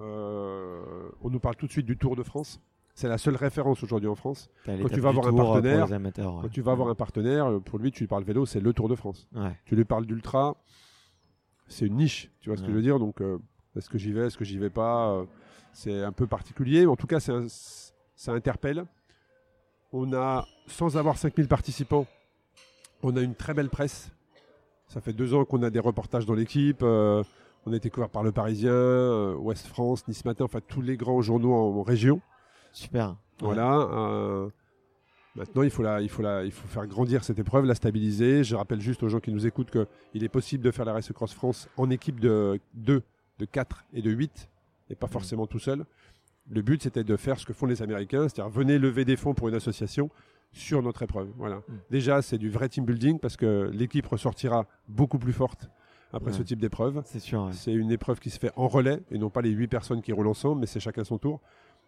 euh, 0.00 1.08
on 1.22 1.30
nous 1.30 1.38
parle 1.40 1.56
tout 1.56 1.66
de 1.66 1.72
suite 1.72 1.86
du 1.86 1.96
Tour 1.96 2.16
de 2.16 2.22
France. 2.22 2.60
C'est 2.98 3.08
la 3.08 3.18
seule 3.18 3.36
référence 3.36 3.82
aujourd'hui 3.82 4.08
en 4.08 4.14
France. 4.14 4.48
Quand 4.64 4.88
tu 4.94 5.00
vas 5.00 5.10
avoir 5.10 5.26
un 5.26 5.32
euh, 5.34 5.36
partenaire, 5.52 5.92
amateurs, 5.92 6.34
ouais. 6.36 6.42
Quand 6.42 6.48
tu 6.48 6.62
vas 6.62 6.72
avoir 6.72 6.88
un 6.88 6.94
partenaire, 6.94 7.60
pour 7.64 7.78
lui, 7.78 7.92
tu 7.92 8.04
lui 8.04 8.08
parles 8.08 8.24
vélo, 8.24 8.46
c'est 8.46 8.58
le 8.58 8.72
Tour 8.72 8.88
de 8.88 8.94
France. 8.94 9.28
Ouais. 9.34 9.54
Tu 9.66 9.76
lui 9.76 9.84
parles 9.84 10.06
d'ultra, 10.06 10.56
c'est 11.68 11.86
une 11.86 11.96
niche. 11.96 12.30
Tu 12.40 12.48
vois 12.48 12.56
ce 12.56 12.62
que 12.62 12.70
je 12.70 12.74
veux 12.76 12.80
dire? 12.82 12.98
Donc, 12.98 13.20
euh, 13.20 13.38
est-ce 13.76 13.90
que 13.90 13.98
j'y 13.98 14.12
vais, 14.12 14.26
est-ce 14.28 14.38
que 14.38 14.44
j'y 14.46 14.56
vais 14.58 14.70
pas? 14.70 15.10
Euh, 15.10 15.24
C'est 15.72 16.02
un 16.02 16.12
peu 16.12 16.26
particulier. 16.26 16.86
En 16.86 16.96
tout 16.96 17.06
cas, 17.06 17.18
un- 17.28 17.46
ça 17.48 18.32
interpelle. 18.32 18.86
On 19.92 20.14
a, 20.14 20.46
sans 20.66 20.96
avoir 20.96 21.18
5000 21.18 21.48
participants, 21.48 22.06
on 23.02 23.14
a 23.16 23.20
une 23.20 23.34
très 23.34 23.52
belle 23.52 23.68
presse. 23.68 24.10
Ça 24.88 25.02
fait 25.02 25.12
deux 25.12 25.34
ans 25.34 25.44
qu'on 25.44 25.62
a 25.62 25.68
des 25.68 25.80
reportages 25.80 26.24
dans 26.24 26.32
l'équipe. 26.34 26.80
euh, 26.82 27.22
on 27.66 27.72
a 27.74 27.76
été 27.76 27.90
couvert 27.90 28.08
par 28.08 28.22
Le 28.22 28.32
Parisien, 28.32 29.34
Ouest 29.34 29.66
France, 29.66 30.08
Nice 30.08 30.24
Matin, 30.24 30.44
enfin 30.46 30.60
tous 30.66 30.80
les 30.80 30.96
grands 30.96 31.20
journaux 31.20 31.52
en, 31.52 31.76
en 31.78 31.82
région. 31.82 32.22
Super. 32.76 33.16
Voilà. 33.40 33.80
euh, 33.80 34.48
maintenant, 35.34 35.62
il 35.62 35.70
faut, 35.70 35.82
la, 35.82 36.00
il, 36.02 36.08
faut 36.10 36.22
la, 36.22 36.44
il 36.44 36.52
faut 36.52 36.66
faire 36.68 36.86
grandir 36.86 37.24
cette 37.24 37.38
épreuve, 37.38 37.64
la 37.64 37.74
stabiliser. 37.74 38.44
Je 38.44 38.54
rappelle 38.54 38.80
juste 38.80 39.02
aux 39.02 39.08
gens 39.08 39.20
qui 39.20 39.32
nous 39.32 39.46
écoutent 39.46 39.70
qu'il 39.70 40.24
est 40.24 40.28
possible 40.28 40.62
de 40.62 40.70
faire 40.70 40.84
la 40.84 40.92
Race 40.92 41.10
Cross 41.12 41.32
France 41.32 41.68
en 41.76 41.88
équipe 41.90 42.20
de 42.20 42.60
2, 42.74 43.02
de 43.38 43.44
4 43.46 43.84
et 43.94 44.02
de 44.02 44.10
8, 44.10 44.48
et 44.90 44.94
pas 44.94 45.06
forcément 45.06 45.46
tout 45.46 45.58
seul. 45.58 45.84
Le 46.50 46.62
but, 46.62 46.82
c'était 46.82 47.02
de 47.02 47.16
faire 47.16 47.38
ce 47.40 47.46
que 47.46 47.52
font 47.52 47.66
les 47.66 47.82
Américains, 47.82 48.28
c'est-à-dire 48.28 48.50
venez 48.50 48.78
lever 48.78 49.04
des 49.04 49.16
fonds 49.16 49.34
pour 49.34 49.48
une 49.48 49.54
association 49.54 50.10
sur 50.52 50.82
notre 50.82 51.02
épreuve. 51.02 51.28
Voilà. 51.36 51.56
Mm. 51.56 51.62
Déjà, 51.90 52.22
c'est 52.22 52.38
du 52.38 52.50
vrai 52.50 52.68
team 52.68 52.84
building 52.84 53.18
parce 53.18 53.36
que 53.36 53.70
l'équipe 53.72 54.06
ressortira 54.06 54.66
beaucoup 54.86 55.18
plus 55.18 55.32
forte 55.32 55.68
après 56.12 56.30
Ouais. 56.30 56.36
ce 56.38 56.42
type 56.44 56.60
d'épreuve. 56.60 57.02
C'est 57.04 57.18
sûr. 57.20 57.44
ouais. 57.46 57.52
C'est 57.52 57.72
une 57.72 57.90
épreuve 57.90 58.20
qui 58.20 58.30
se 58.30 58.38
fait 58.38 58.52
en 58.56 58.68
relais 58.68 59.00
et 59.10 59.18
non 59.18 59.28
pas 59.28 59.40
les 59.42 59.50
8 59.50 59.66
personnes 59.66 60.02
qui 60.02 60.12
roulent 60.12 60.28
ensemble, 60.28 60.60
mais 60.60 60.66
c'est 60.66 60.78
chacun 60.80 61.02
son 61.04 61.18
tour. 61.18 61.40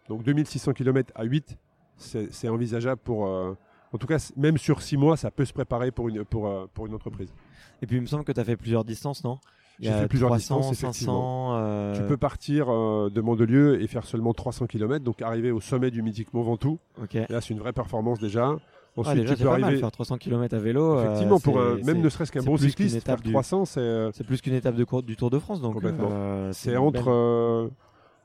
Donc 0.09 0.23
2600 0.23 0.73
km 0.73 1.11
à 1.15 1.23
8, 1.23 1.57
c'est 1.97 2.49
envisageable 2.49 2.99
pour. 3.03 3.27
euh, 3.27 3.53
en 3.93 3.97
tout 3.97 4.05
cas, 4.07 4.31
même 4.37 4.57
sur 4.57 4.81
6 4.81 4.97
mois, 4.97 5.17
ça 5.17 5.31
peut 5.31 5.45
se 5.45 5.53
préparer 5.53 5.91
pour 5.91 6.09
une, 6.09 6.23
pour, 6.25 6.47
euh, 6.47 6.67
pour 6.73 6.85
une 6.87 6.93
entreprise. 6.93 7.33
Et 7.81 7.87
puis 7.87 7.95
il 7.97 8.01
me 8.01 8.05
semble 8.07 8.23
que 8.23 8.31
tu 8.31 8.39
as 8.39 8.43
fait 8.43 8.55
plusieurs 8.57 8.83
distances, 8.83 9.23
non? 9.23 9.39
J'ai 9.79 9.91
fait 9.93 10.07
plusieurs 10.09 10.29
300, 10.29 10.57
distances, 10.57 10.73
effectivement. 10.83 11.51
500. 11.53 11.57
euh, 11.63 11.95
Tu 11.95 12.03
peux 12.07 12.17
partir 12.17 12.67
euh, 12.69 13.09
de 13.09 13.21
Mandelieu 13.21 13.81
et 13.81 13.87
faire 13.87 14.03
seulement 14.05 14.33
300 14.33 14.67
km, 14.67 15.05
donc 15.05 15.21
arriver 15.21 15.51
au 15.51 15.61
sommet 15.61 15.89
du 15.89 16.01
mythique 16.01 16.33
Mont 16.33 16.41
Ventoux. 16.43 16.79
Ok. 17.01 17.15
Et 17.15 17.25
là, 17.29 17.39
c'est 17.39 17.51
une 17.53 17.59
vraie 17.59 17.71
performance 17.71 18.19
déjà. 18.19 18.49
Ah, 18.57 18.59
Ensuite, 18.97 19.21
déjà, 19.21 19.35
tu 19.35 19.43
peux 19.43 19.45
pas 19.47 19.53
mal 19.53 19.63
arriver. 19.65 19.79
faire 19.79 19.91
300 19.91 20.17
km 20.17 20.53
à 20.53 20.59
vélo. 20.59 20.97
euh, 20.97 21.03
Effectivement, 21.05 21.39
pour 21.39 21.61
un- 21.61 21.77
même 21.77 22.01
ne 22.01 22.09
serait-ce 22.09 22.31
qu'un 22.33 22.43
bon 22.43 22.57
cycliste, 22.57 22.99
faire 23.05 23.15
du- 23.21 23.31
300, 23.31 23.63
c'est 23.65 24.09
C'est 24.13 24.25
plus 24.25 24.41
qu'une 24.41 24.53
étape 24.55 24.75
de 24.75 24.83
cour- 24.83 25.01
du 25.03 25.15
Tour 25.15 25.29
de 25.29 25.39
France, 25.39 25.61
donc 25.61 25.75
Complètement. 25.75 26.51
c'est 26.51 26.75
entre, 26.75 27.69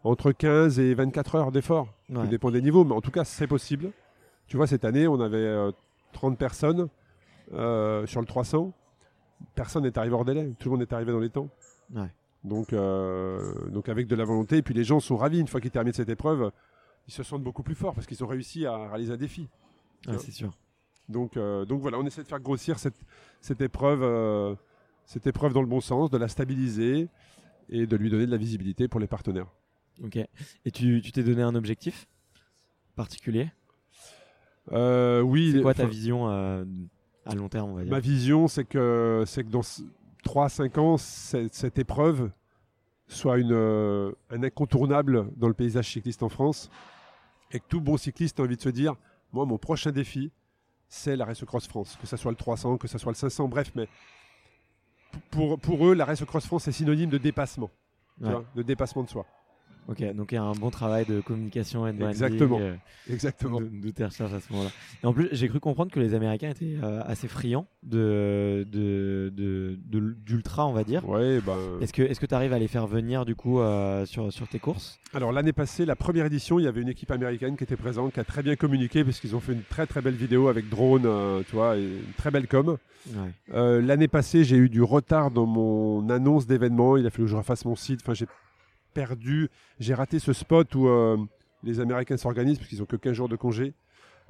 entre 0.05 0.33
15 0.33 0.79
et 0.79 0.95
24 0.95 1.35
heures 1.35 1.53
d'effort. 1.53 1.89
Ouais. 2.09 2.23
Tout 2.23 2.27
dépend 2.29 2.51
des 2.51 2.63
niveaux, 2.63 2.85
mais 2.85 2.95
en 2.95 3.01
tout 3.01 3.11
cas, 3.11 3.25
c'est 3.25 3.47
possible. 3.47 3.91
Tu 4.47 4.57
vois, 4.57 4.67
cette 4.67 4.85
année, 4.85 5.09
on 5.09 5.21
avait 5.21 5.39
euh, 5.39 5.73
30 6.13 6.39
personnes 6.39 6.89
euh, 7.53 8.07
sur 8.07 8.21
le 8.21 8.27
300. 8.27 8.73
Personne 9.55 9.85
n'est 9.85 9.99
arrivé 9.99 10.15
hors 10.15 10.25
délai. 10.25 10.53
Tout 10.59 10.69
le 10.69 10.77
monde 10.77 10.83
est 10.83 10.93
arrivé 10.93 11.13
dans 11.13 11.21
les 11.21 11.31
temps. 11.31 11.49
Ouais. 11.95 12.11
Donc, 12.45 12.73
euh, 12.73 13.69
donc 13.71 13.89
avec 13.89 14.07
de 14.07 14.15
la 14.15 14.25
volonté. 14.25 14.59
Et 14.59 14.63
puis 14.63 14.75
les 14.75 14.85
gens 14.85 15.01
sont 15.01 15.17
ravis 15.17 15.41
une 15.41 15.49
fois 15.49 15.61
qu'ils 15.61 15.71
terminent 15.71 15.95
cette 15.95 16.11
épreuve. 16.11 16.53
Ils 17.09 17.13
se 17.13 17.23
sentent 17.23 17.43
beaucoup 17.43 17.63
plus 17.63 17.75
forts 17.75 17.95
parce 17.95 18.07
qu'ils 18.07 18.23
ont 18.23 18.27
réussi 18.27 18.67
à 18.67 18.89
réaliser 18.89 19.13
un 19.13 19.17
défi. 19.17 19.49
Ouais, 20.07 20.19
c'est 20.19 20.31
sûr. 20.31 20.53
Donc, 21.09 21.37
euh, 21.37 21.65
donc 21.65 21.81
voilà, 21.81 21.99
on 21.99 22.07
essaie 22.07 22.23
de 22.23 22.29
faire 22.29 22.41
grossir 22.41 22.79
cette, 22.79 23.01
cette 23.41 23.61
épreuve, 23.61 24.03
euh, 24.03 24.55
cette 25.05 25.27
épreuve 25.27 25.53
dans 25.53 25.61
le 25.61 25.67
bon 25.67 25.81
sens, 25.81 26.11
de 26.11 26.17
la 26.17 26.29
stabiliser 26.29 27.09
et 27.69 27.87
de 27.87 27.97
lui 27.97 28.11
donner 28.11 28.27
de 28.27 28.31
la 28.31 28.37
visibilité 28.37 28.89
pour 28.89 29.01
les 29.01 29.07
partenaires. 29.07 29.49
Ok. 30.03 30.17
Et 30.17 30.71
tu 30.71 31.01
t'es 31.13 31.23
donné 31.23 31.43
un 31.43 31.55
objectif 31.55 32.07
particulier? 32.97 33.51
Euh, 34.73 35.21
oui. 35.21 35.53
C'est 35.53 35.63
quoi 35.63 35.75
ta 35.75 35.87
vision 35.87 36.29
euh, 36.31 36.65
à 37.27 37.35
long 37.35 37.49
terme, 37.49 37.71
on 37.71 37.75
va 37.75 37.83
dire? 37.83 37.91
Ma 37.93 38.01
vision, 38.01 38.49
c'est 38.49 38.65
que, 38.65 39.25
que 39.25 39.43
dans 39.43 39.63
3-5 40.25 40.79
ans, 40.79 40.97
cette, 40.97 41.79
épreuve 41.79 42.31
soit 43.07 43.39
une, 43.39 43.53
euh, 43.53 44.13
un 44.31 44.43
incontournable 44.43 45.29
dans 45.37 45.49
le 45.49 45.55
paysage 45.55 45.91
cycliste 45.91 46.23
en 46.23 46.29
France 46.29 46.71
et 47.53 47.61
que 47.61 47.65
tout 47.69 47.81
bon 47.81 47.97
cycliste 47.97 48.41
a 48.41 48.45
envie 48.45 48.57
de 48.57 48.63
se 48.63 48.71
dire 48.71 48.95
moi, 49.33 49.45
mon 49.45 49.59
prochain 49.59 49.91
défi, 49.91 50.31
c'est 50.89 51.17
la 51.17 51.25
Race 51.25 51.45
Cross 51.45 51.67
France, 51.67 51.99
que 52.01 52.07
ce 52.07 52.17
soit 52.17 52.31
le 52.31 52.37
300, 52.37 52.79
que 52.79 52.89
ce 52.89 52.99
soit 52.99 53.11
le 53.13 53.17
500, 53.17 53.49
bref, 53.49 53.73
mais 53.75 53.89
pour, 55.31 55.59
pour 55.59 55.87
eux, 55.87 55.95
la 55.95 56.05
Race 56.05 56.25
Cross 56.25 56.47
France 56.47 56.69
est 56.69 56.73
synonyme 56.73 57.11
de 57.11 57.19
dépassement, 57.19 57.71
tu 58.19 58.25
Ouais. 58.25 58.31
vois, 58.31 58.45
de 58.55 58.63
dépassement 58.63 59.03
de 59.03 59.09
soi. 59.09 59.27
Ok, 59.87 60.03
donc 60.15 60.33
il 60.33 60.37
y 60.37 60.39
a 60.39 60.43
un 60.43 60.53
bon 60.53 60.71
travail 60.71 61.05
de 61.05 61.21
communication 61.21 61.87
et 61.87 61.93
de 61.93 62.03
Exactement. 62.07 62.59
euh, 62.59 62.75
Exactement. 63.11 63.61
de, 63.61 63.69
de 63.69 63.91
tes 63.91 64.05
recherches 64.05 64.33
à 64.33 64.41
ce 64.41 64.51
moment-là. 64.53 64.71
Et 65.03 65.07
en 65.07 65.13
plus, 65.13 65.29
j'ai 65.33 65.47
cru 65.49 65.61
comprendre 65.61 65.93
que 65.93 66.01
les 66.01 66.15
Américains 66.15 66.49
étaient 66.51 66.77
euh, 66.83 67.03
assez 67.05 67.29
friands 67.29 67.67
de, 67.83 68.67
de, 68.73 70.17
d'ultra, 70.25 70.67
on 70.67 70.73
va 70.73 70.85
dire. 70.85 71.07
Ouais, 71.09 71.41
ben, 71.41 71.57
Est-ce 71.81 71.93
que 71.93 72.03
est-ce 72.03 72.19
que 72.19 72.27
tu 72.27 72.35
arrives 72.35 72.53
à 72.53 72.59
les 72.59 72.69
faire 72.69 72.87
venir 72.87 73.25
du 73.25 73.35
coup 73.35 73.61
euh, 73.61 74.07
sur, 74.07 74.33
sur 74.33 74.49
tes 74.49 74.59
courses? 74.59 74.99
Alors 75.13 75.33
l'année 75.33 75.53
passée, 75.53 75.85
la 75.85 75.97
première 75.97 76.27
édition, 76.27 76.59
il 76.59 76.65
y 76.65 76.69
avait 76.69 76.81
une 76.81 76.89
équipe 76.89 77.11
américaine 77.11 77.57
qui 77.57 77.65
était 77.65 77.77
présente, 77.77 78.13
qui 78.15 78.21
a 78.21 78.25
très 78.25 78.43
bien 78.43 78.57
communiqué 78.57 79.05
parce 79.05 79.21
qu'ils 79.21 79.37
ont 79.37 79.41
fait 79.41 79.53
une 79.53 79.63
très 79.63 79.87
très 79.87 80.01
belle 80.01 80.15
vidéo 80.15 80.49
avec 80.49 80.69
drone, 80.69 81.05
euh, 81.05 81.43
tu 81.49 81.57
vois, 81.57 81.77
et 81.77 81.83
une 81.85 82.13
très 82.17 82.31
belle 82.31 82.49
com. 82.49 82.79
Ouais. 83.09 83.31
Euh, 83.53 83.83
l'année 83.83 84.09
passée, 84.09 84.45
j'ai 84.45 84.57
eu 84.57 84.71
du 84.71 84.83
retard 84.83 85.31
dans 85.31 85.45
mon 85.47 86.09
annonce 86.09 86.47
d'événement. 86.47 86.97
Il 86.97 87.07
a 87.07 87.11
fallu 87.11 87.25
que 87.25 87.31
je 87.31 87.37
refasse 87.37 87.67
mon 87.67 87.77
site. 87.77 88.01
Enfin, 88.03 88.15
j'ai 88.15 88.25
perdu, 88.95 89.49
j'ai 89.81 89.93
raté 89.95 90.19
ce 90.19 90.33
spot 90.33 90.75
où 90.75 90.89
euh, 90.89 91.19
les 91.63 91.81
Américains 91.81 92.17
s'organisent 92.17 92.59
parce 92.59 92.69
qu'ils 92.71 92.83
ont 92.83 92.87
que 92.87 92.97
15 92.97 93.13
jours 93.13 93.29
de 93.29 93.37
congé. 93.37 93.75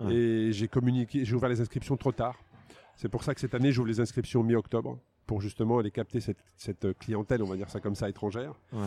Ouais. 0.01 0.13
Et 0.15 0.53
j'ai 0.53 0.67
communiqué, 0.67 1.25
j'ai 1.25 1.35
ouvert 1.37 1.49
les 1.49 1.61
inscriptions 1.61 1.97
trop 1.97 2.11
tard. 2.13 2.37
C'est 2.97 3.09
pour 3.09 3.23
ça 3.23 3.35
que 3.35 3.41
cette 3.41 3.55
année, 3.55 3.71
j'ouvre 3.73 3.89
les 3.89 4.01
inscriptions 4.01 4.43
mi-octobre 4.43 4.99
pour 5.27 5.41
justement 5.41 5.79
aller 5.79 5.91
capter 5.91 6.21
cette, 6.21 6.39
cette 6.57 6.99
clientèle, 6.99 7.43
on 7.43 7.47
va 7.47 7.57
dire 7.57 7.71
ça 7.71 7.81
comme 7.81 7.95
ça, 7.95 8.09
étrangère. 8.09 8.55
Ouais. 8.73 8.81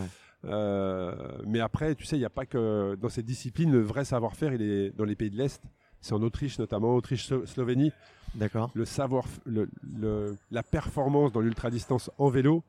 Euh, 0.44 1.14
mais 1.46 1.60
après, 1.60 1.94
tu 1.94 2.04
sais, 2.04 2.16
il 2.16 2.20
n'y 2.20 2.24
a 2.24 2.30
pas 2.30 2.46
que 2.46 2.94
dans 3.00 3.08
cette 3.08 3.26
discipline, 3.26 3.72
le 3.72 3.80
vrai 3.80 4.04
savoir-faire, 4.04 4.52
il 4.52 4.62
est 4.62 4.90
dans 4.96 5.04
les 5.04 5.16
pays 5.16 5.30
de 5.30 5.36
l'Est. 5.36 5.62
C'est 6.00 6.12
en 6.14 6.22
Autriche 6.22 6.58
notamment, 6.58 6.94
Autriche, 6.94 7.26
Slo- 7.28 7.44
Slovénie. 7.46 7.92
D'accord. 8.34 8.70
Le 8.74 8.84
savoir, 8.84 9.24
le, 9.46 9.68
le- 9.82 10.36
la 10.50 10.62
performance 10.62 11.32
dans 11.32 11.40
l'ultra-distance 11.40 12.10
en 12.18 12.28
vélo, 12.28 12.62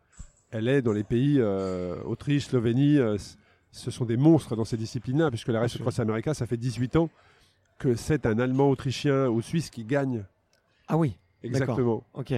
elle 0.52 0.68
est 0.68 0.82
dans 0.82 0.94
les 0.94 1.04
pays 1.04 1.38
euh, 1.40 2.02
Autriche, 2.04 2.48
Slovénie. 2.48 2.98
euh, 2.98 3.18
ce 3.72 3.92
sont 3.92 4.06
des 4.06 4.18
monstres 4.18 4.56
dans 4.56 4.66
ces 4.66 4.78
disciplines-là, 4.78 5.30
puisque 5.30 5.50
la 5.50 5.60
Race. 5.60 5.78
Cross 5.78 6.00
America, 6.00 6.34
ça 6.34 6.48
fait 6.48 6.58
18 6.58 6.96
ans 6.96 7.10
que 7.78 7.96
c'est 7.96 8.26
un 8.26 8.40
Allemand, 8.40 8.70
Autrichien 8.70 9.28
ou 9.28 9.42
Suisse 9.42 9.70
qui 9.70 9.86
gagne. 9.86 10.26
Ah 10.88 10.98
oui. 10.98 11.18
Exactement. 11.44 12.04
Ok. 12.14 12.34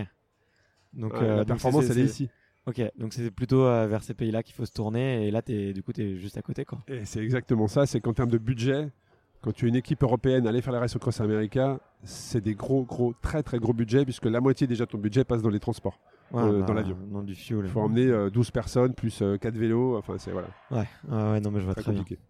Donc 0.94 1.14
euh, 1.16 1.38
la 1.38 1.46
performance, 1.46 1.90
elle 1.90 2.00
est 2.00 2.06
ici. 2.06 2.30
Ok, 2.68 2.80
donc 2.96 3.14
c'est 3.14 3.32
plutôt 3.32 3.66
euh, 3.66 3.88
vers 3.88 4.04
ces 4.04 4.14
pays-là 4.14 4.44
qu'il 4.44 4.54
faut 4.54 4.66
se 4.66 4.72
tourner 4.72 5.26
et 5.26 5.32
là 5.32 5.42
du 5.42 5.82
coup 5.82 5.94
t'es 5.94 6.18
juste 6.18 6.38
à 6.38 6.44
côté 6.44 6.64
quoi. 6.64 6.78
Et 6.88 7.06
c'est 7.06 7.20
exactement 7.20 7.68
ça, 7.68 7.88
c'est 7.88 8.00
qu'en 8.00 8.14
termes 8.14 8.30
de 8.30 8.38
budget, 8.38 8.92
quand 9.42 9.52
tu 9.52 9.66
es 9.66 9.70
une 9.70 9.76
équipe 9.76 10.04
européenne, 10.04 10.46
aller 10.46 10.62
faire 10.62 10.74
la 10.74 10.80
Race 10.80 10.96
Cross 10.96 11.22
America, 11.22 11.80
c'est 12.04 12.42
des 12.42 12.54
gros, 12.54 12.84
gros, 12.84 13.16
très, 13.20 13.42
très 13.42 13.58
gros 13.58 13.74
budgets, 13.74 14.04
puisque 14.04 14.26
la 14.26 14.40
moitié 14.42 14.68
déjà 14.68 14.86
de 14.86 14.92
ton 14.92 15.00
budget 15.00 15.24
passe 15.24 15.42
dans 15.42 15.50
les 15.50 15.60
transports. 15.60 15.98
Ouais, 16.34 16.42
euh, 16.44 16.60
bah, 16.62 16.66
dans 16.68 16.74
l'avion. 16.74 16.98
Non, 17.10 17.24
du 17.24 17.36
fuel. 17.36 17.62
Il 17.66 17.70
faut 17.72 17.82
emmener 17.82 18.08
euh, 18.08 18.30
12 18.30 18.52
personnes 18.52 18.94
plus 18.94 19.22
4 19.42 19.56
vélos. 19.58 19.98
Enfin, 19.98 20.16
c'est 20.18 20.32
voilà, 20.32 20.48
Ouais, 20.72 20.88
ouais, 21.10 21.40
non, 21.42 21.52
mais 21.52 21.60
je 21.60 21.66
vois 21.66 21.74
très 21.74 21.82
très 21.84 21.92
bien. 21.92 22.02
compliqué. 22.02 22.22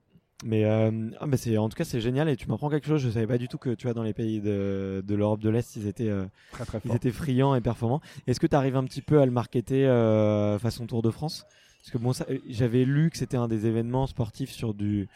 Mais, 0.43 0.65
euh, 0.65 1.11
ah, 1.19 1.27
mais 1.27 1.37
c'est, 1.37 1.55
en 1.59 1.69
tout 1.69 1.75
cas, 1.77 1.83
c'est 1.83 2.01
génial 2.01 2.27
et 2.27 2.35
tu 2.35 2.47
m'apprends 2.47 2.69
quelque 2.71 2.87
chose. 2.87 2.99
Je 3.01 3.11
savais 3.11 3.27
pas 3.27 3.37
du 3.37 3.47
tout 3.47 3.59
que 3.59 3.75
tu 3.75 3.85
vois, 3.85 3.93
dans 3.93 4.01
les 4.01 4.13
pays 4.13 4.41
de, 4.41 5.03
de 5.05 5.15
l'Europe 5.15 5.39
de 5.39 5.49
l'Est, 5.51 5.75
ils 5.75 5.85
étaient, 5.85 6.09
euh, 6.09 6.25
Très 6.51 6.65
très 6.65 6.81
ils 6.85 6.95
étaient 6.95 7.11
friands 7.11 7.53
et 7.53 7.61
performants. 7.61 8.01
Est-ce 8.25 8.39
que 8.39 8.47
tu 8.47 8.55
arrives 8.55 8.75
un 8.75 8.83
petit 8.85 9.03
peu 9.03 9.21
à 9.21 9.25
le 9.27 9.31
marketer 9.31 9.85
euh, 9.85 10.57
façon 10.57 10.87
Tour 10.87 11.03
de 11.03 11.11
France? 11.11 11.45
Parce 11.81 11.91
que 11.91 11.99
bon, 11.99 12.11
ça- 12.11 12.25
j'avais 12.49 12.85
lu 12.85 13.11
que 13.11 13.17
c'était 13.19 13.37
un 13.37 13.47
des 13.47 13.67
événements 13.67 14.07
sportifs 14.07 14.49
sur 14.51 14.73
du. 14.73 15.07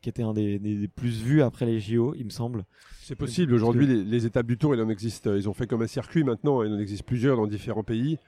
Qui 0.00 0.08
était 0.08 0.22
un 0.22 0.32
des, 0.32 0.58
des- 0.58 0.76
des 0.76 0.88
plus 0.88 1.22
vus 1.22 1.42
après 1.42 1.66
les 1.66 1.80
JO, 1.80 2.14
il 2.16 2.24
me 2.24 2.30
semble. 2.30 2.64
C'est 3.02 3.14
possible. 3.16 3.52
Aujourd'hui, 3.54 3.86
les, 3.86 4.04
les 4.04 4.26
étapes 4.26 4.46
du 4.46 4.56
Tour, 4.58 4.74
il 4.74 4.80
en 4.80 4.88
existe. 4.88 5.26
euh, 5.26 5.38
Ils 5.38 5.48
ont 5.48 5.54
fait 5.54 5.66
comme 5.66 5.82
un 5.82 5.86
circuit 5.86 6.24
maintenant. 6.24 6.62
Il 6.62 6.72
en 6.72 6.78
existe 6.78 7.04
plusieurs 7.04 7.36
dans 7.36 7.46
différents 7.46 7.82
pays. 7.82 8.18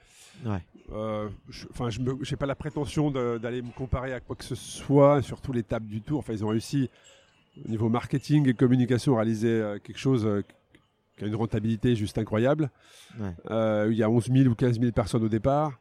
Ouais. 0.45 0.63
Euh, 0.91 1.29
je- 1.49 1.67
Enfin, 1.69 1.89
je 1.89 1.99
n'ai 2.01 2.37
pas 2.37 2.45
la 2.47 2.55
prétention 2.55 3.11
d'aller 3.11 3.61
me 3.61 3.71
comparer 3.71 4.13
à 4.13 4.19
quoi 4.19 4.35
que 4.35 4.43
ce 4.43 4.55
soit, 4.55 5.21
surtout 5.21 5.53
l'étape 5.53 5.85
du 5.85 6.01
Tour. 6.01 6.19
Enfin, 6.19 6.33
ils 6.33 6.43
ont 6.43 6.49
réussi 6.49 6.89
au 7.65 7.69
niveau 7.69 7.89
marketing 7.89 8.47
et 8.49 8.53
communication 8.53 9.13
à 9.13 9.17
réaliser 9.17 9.49
euh, 9.49 9.77
quelque 9.79 9.99
chose 9.99 10.27
qui 11.17 11.23
a 11.23 11.27
une 11.27 11.35
rentabilité 11.35 11.95
juste 11.95 12.17
incroyable. 12.17 12.71
Ouais. 13.19 13.33
Euh, 13.51 13.87
il 13.91 13.97
y 13.97 14.03
a 14.03 14.09
11 14.09 14.27
000 14.31 14.49
ou 14.49 14.55
15 14.55 14.79
000 14.79 14.91
personnes 14.91 15.23
au 15.23 15.29
départ. 15.29 15.79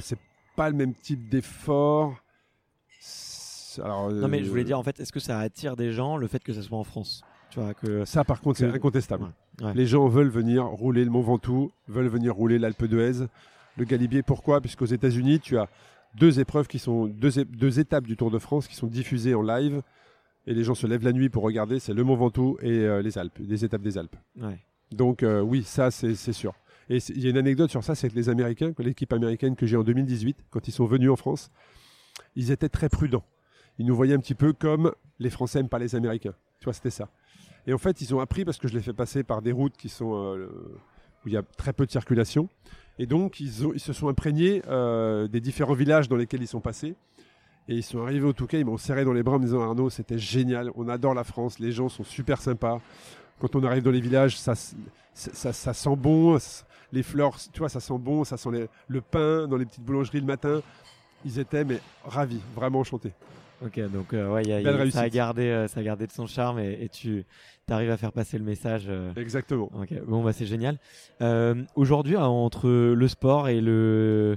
C'est 0.00 0.18
pas 0.56 0.70
le 0.70 0.76
même 0.76 0.94
type 0.94 1.28
d'effort. 1.28 2.16
Alors, 3.82 4.10
Non, 4.10 4.28
mais 4.28 4.44
je 4.44 4.48
voulais 4.48 4.62
euh, 4.62 4.64
dire, 4.64 4.78
en 4.78 4.82
fait, 4.82 5.00
est-ce 5.00 5.12
que 5.12 5.20
ça 5.20 5.38
attire 5.38 5.76
des 5.76 5.92
gens 5.92 6.16
le 6.16 6.26
fait 6.26 6.42
que 6.42 6.52
ça 6.52 6.62
soit 6.62 6.78
en 6.78 6.84
France? 6.84 7.22
Tu 7.50 7.60
vois, 7.60 7.74
que. 7.74 8.04
Ça, 8.04 8.24
par 8.24 8.40
contre, 8.40 8.58
c'est 8.58 8.68
incontestable. 8.68 9.24
Ouais, 9.60 9.66
ouais. 9.66 9.74
Les 9.74 9.86
gens 9.86 10.08
veulent 10.08 10.28
venir 10.28 10.64
rouler 10.64 11.04
le 11.04 11.10
Mont 11.10 11.22
Ventoux, 11.22 11.72
veulent 11.88 12.08
venir 12.08 12.34
rouler 12.34 12.58
l'Alpe 12.58 12.84
d'Huez, 12.84 13.26
le 13.76 13.84
Galibier. 13.84 14.22
Pourquoi? 14.22 14.60
Puisqu'aux 14.60 14.86
États-Unis, 14.86 15.40
tu 15.40 15.58
as 15.58 15.68
deux 16.16 16.40
épreuves 16.40 16.66
qui 16.66 16.78
sont 16.78 17.06
deux, 17.06 17.44
deux 17.44 17.80
étapes 17.80 18.06
du 18.06 18.16
Tour 18.16 18.30
de 18.30 18.38
France 18.38 18.68
qui 18.68 18.74
sont 18.74 18.86
diffusées 18.86 19.34
en 19.34 19.42
live 19.42 19.82
et 20.46 20.54
les 20.54 20.64
gens 20.64 20.74
se 20.74 20.86
lèvent 20.86 21.04
la 21.04 21.12
nuit 21.12 21.28
pour 21.28 21.42
regarder. 21.42 21.80
C'est 21.80 21.94
le 21.94 22.04
Mont 22.04 22.16
Ventoux 22.16 22.56
et 22.60 22.70
euh, 22.70 23.02
les 23.02 23.18
Alpes, 23.18 23.38
les 23.40 23.64
étapes 23.64 23.82
des 23.82 23.98
Alpes. 23.98 24.16
Ouais. 24.40 24.58
Donc 24.92 25.22
euh, 25.22 25.40
oui, 25.40 25.62
ça 25.62 25.90
c'est 25.90 26.14
sûr. 26.14 26.54
Et 26.90 26.98
il 27.08 27.20
y 27.22 27.26
a 27.26 27.30
une 27.30 27.38
anecdote 27.38 27.70
sur 27.70 27.82
ça, 27.82 27.94
c'est 27.94 28.10
que 28.10 28.14
les 28.14 28.28
Américains, 28.28 28.72
l'équipe 28.78 29.12
américaine 29.12 29.56
que 29.56 29.64
j'ai 29.64 29.76
en 29.76 29.82
2018, 29.82 30.44
quand 30.50 30.68
ils 30.68 30.72
sont 30.72 30.84
venus 30.84 31.10
en 31.10 31.16
France, 31.16 31.50
ils 32.36 32.50
étaient 32.50 32.68
très 32.68 32.90
prudents. 32.90 33.24
Ils 33.78 33.86
nous 33.86 33.96
voyaient 33.96 34.14
un 34.14 34.20
petit 34.20 34.34
peu 34.34 34.52
comme 34.52 34.92
les 35.18 35.30
Français 35.30 35.58
n'aiment 35.58 35.68
pas 35.68 35.78
les 35.78 35.94
Américains. 35.94 36.34
Tu 36.60 36.64
vois, 36.64 36.72
c'était 36.72 36.90
ça. 36.90 37.08
Et 37.66 37.72
en 37.72 37.78
fait, 37.78 38.00
ils 38.00 38.14
ont 38.14 38.20
appris 38.20 38.44
parce 38.44 38.58
que 38.58 38.68
je 38.68 38.74
les 38.74 38.82
fais 38.82 38.92
passer 38.92 39.22
par 39.22 39.42
des 39.42 39.52
routes 39.52 39.76
qui 39.76 39.88
sont 39.88 40.14
euh, 40.14 40.46
où 41.24 41.28
il 41.28 41.32
y 41.32 41.36
a 41.36 41.42
très 41.42 41.72
peu 41.72 41.86
de 41.86 41.90
circulation. 41.90 42.48
Et 42.98 43.06
donc, 43.06 43.40
ils, 43.40 43.50
se 43.50 43.92
sont 43.92 44.08
imprégnés 44.08 44.62
euh, 44.68 45.26
des 45.26 45.40
différents 45.40 45.74
villages 45.74 46.08
dans 46.08 46.16
lesquels 46.16 46.42
ils 46.42 46.48
sont 46.48 46.60
passés. 46.60 46.94
Et 47.68 47.76
ils 47.76 47.82
sont 47.82 48.02
arrivés 48.02 48.26
au 48.26 48.34
Touquet, 48.34 48.60
ils 48.60 48.66
m'ont 48.66 48.76
serré 48.76 49.04
dans 49.04 49.14
les 49.14 49.22
bras 49.22 49.36
en 49.36 49.38
me 49.38 49.46
disant 49.46 49.62
Arnaud, 49.62 49.88
c'était 49.88 50.18
génial, 50.18 50.70
on 50.74 50.86
adore 50.88 51.14
la 51.14 51.24
France, 51.24 51.58
les 51.58 51.72
gens 51.72 51.88
sont 51.88 52.04
super 52.04 52.42
sympas. 52.42 52.78
Quand 53.40 53.56
on 53.56 53.64
arrive 53.64 53.82
dans 53.82 53.90
les 53.90 54.02
villages, 54.02 54.38
ça, 54.38 54.54
ça, 55.14 55.52
sent 55.72 55.96
bon, 55.96 56.36
les 56.92 57.02
fleurs, 57.02 57.38
tu 57.52 57.60
vois, 57.60 57.70
ça 57.70 57.80
sent 57.80 57.98
bon, 57.98 58.22
ça 58.24 58.36
sent 58.36 58.68
le 58.86 59.00
pain 59.00 59.48
dans 59.48 59.56
les 59.56 59.64
petites 59.64 59.82
boulangeries 59.82 60.20
le 60.20 60.26
matin. 60.26 60.60
Ils 61.24 61.38
étaient 61.38 61.64
mais 61.64 61.80
ravis, 62.04 62.40
vraiment 62.54 62.80
enchantés. 62.80 63.12
Ok, 63.62 63.80
donc 63.90 64.12
euh, 64.12 64.30
ouais, 64.32 64.42
y 64.44 64.52
a- 64.52 64.60
y 64.60 64.64
a- 64.66 64.90
ça, 64.90 65.00
a 65.00 65.08
gardé, 65.08 65.42
euh, 65.44 65.68
ça 65.68 65.80
a 65.80 65.82
gardé 65.82 66.06
de 66.06 66.12
son 66.12 66.26
charme 66.26 66.58
et, 66.58 66.78
et 66.82 66.88
tu 66.88 67.24
arrives 67.70 67.90
à 67.90 67.96
faire 67.96 68.12
passer 68.12 68.36
le 68.36 68.44
message. 68.44 68.84
euh, 68.88 69.12
Exactement. 69.16 69.70
Ok, 69.80 69.94
bon 70.06 70.22
bah 70.22 70.32
c'est 70.32 70.44
génial. 70.46 70.78
Euh, 71.22 71.62
Aujourd'hui, 71.74 72.16
entre 72.16 72.68
le 72.68 73.08
sport 73.08 73.48
et 73.48 73.60
le 73.60 74.36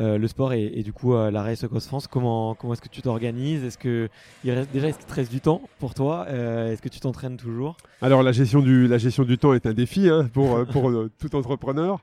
euh, 0.00 0.18
le 0.18 0.26
sport 0.26 0.52
et, 0.54 0.64
et 0.74 0.82
du 0.82 0.92
coup 0.92 1.14
la 1.14 1.42
Race 1.42 1.64
Cross 1.68 1.86
France, 1.86 2.06
comment 2.08 2.54
comment 2.56 2.72
est-ce 2.72 2.82
que 2.82 2.88
tu 2.88 3.00
t'organises? 3.02 3.62
Est-ce 3.62 3.78
que 3.78 4.08
il 4.42 4.50
reste 4.50 4.72
déjà 4.72 4.88
est-ce 4.88 4.98
qu'il 4.98 5.06
te 5.06 5.14
reste 5.14 5.30
du 5.30 5.40
temps 5.40 5.62
pour 5.78 5.94
toi? 5.94 6.26
Euh, 6.28 6.72
Est-ce 6.72 6.82
que 6.82 6.88
tu 6.88 6.98
t'entraînes 6.98 7.36
toujours? 7.36 7.76
Alors 8.00 8.22
la 8.24 8.32
gestion 8.32 8.60
du, 8.60 8.88
la 8.88 8.98
gestion 8.98 9.22
du 9.24 9.38
temps 9.38 9.54
est 9.54 9.66
un 9.66 9.72
défi 9.74 10.08
hein, 10.08 10.28
pour, 10.32 10.66
pour 10.66 10.90
tout 11.20 11.36
entrepreneur. 11.36 12.00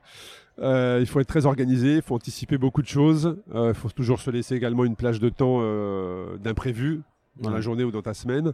Euh, 0.58 0.98
il 1.00 1.06
faut 1.06 1.18
être 1.20 1.26
très 1.28 1.46
organisé, 1.46 1.96
il 1.96 2.02
faut 2.02 2.14
anticiper 2.14 2.58
beaucoup 2.58 2.82
de 2.82 2.86
choses. 2.86 3.38
Euh, 3.54 3.68
il 3.68 3.74
faut 3.74 3.88
toujours 3.88 4.20
se 4.20 4.30
laisser 4.30 4.54
également 4.54 4.84
une 4.84 4.96
plage 4.96 5.18
de 5.18 5.28
temps 5.28 5.58
euh, 5.62 6.36
d'imprévu 6.38 7.00
dans 7.40 7.50
la 7.50 7.60
journée 7.60 7.84
ou 7.84 7.90
dans 7.90 8.02
ta 8.02 8.14
semaine. 8.14 8.52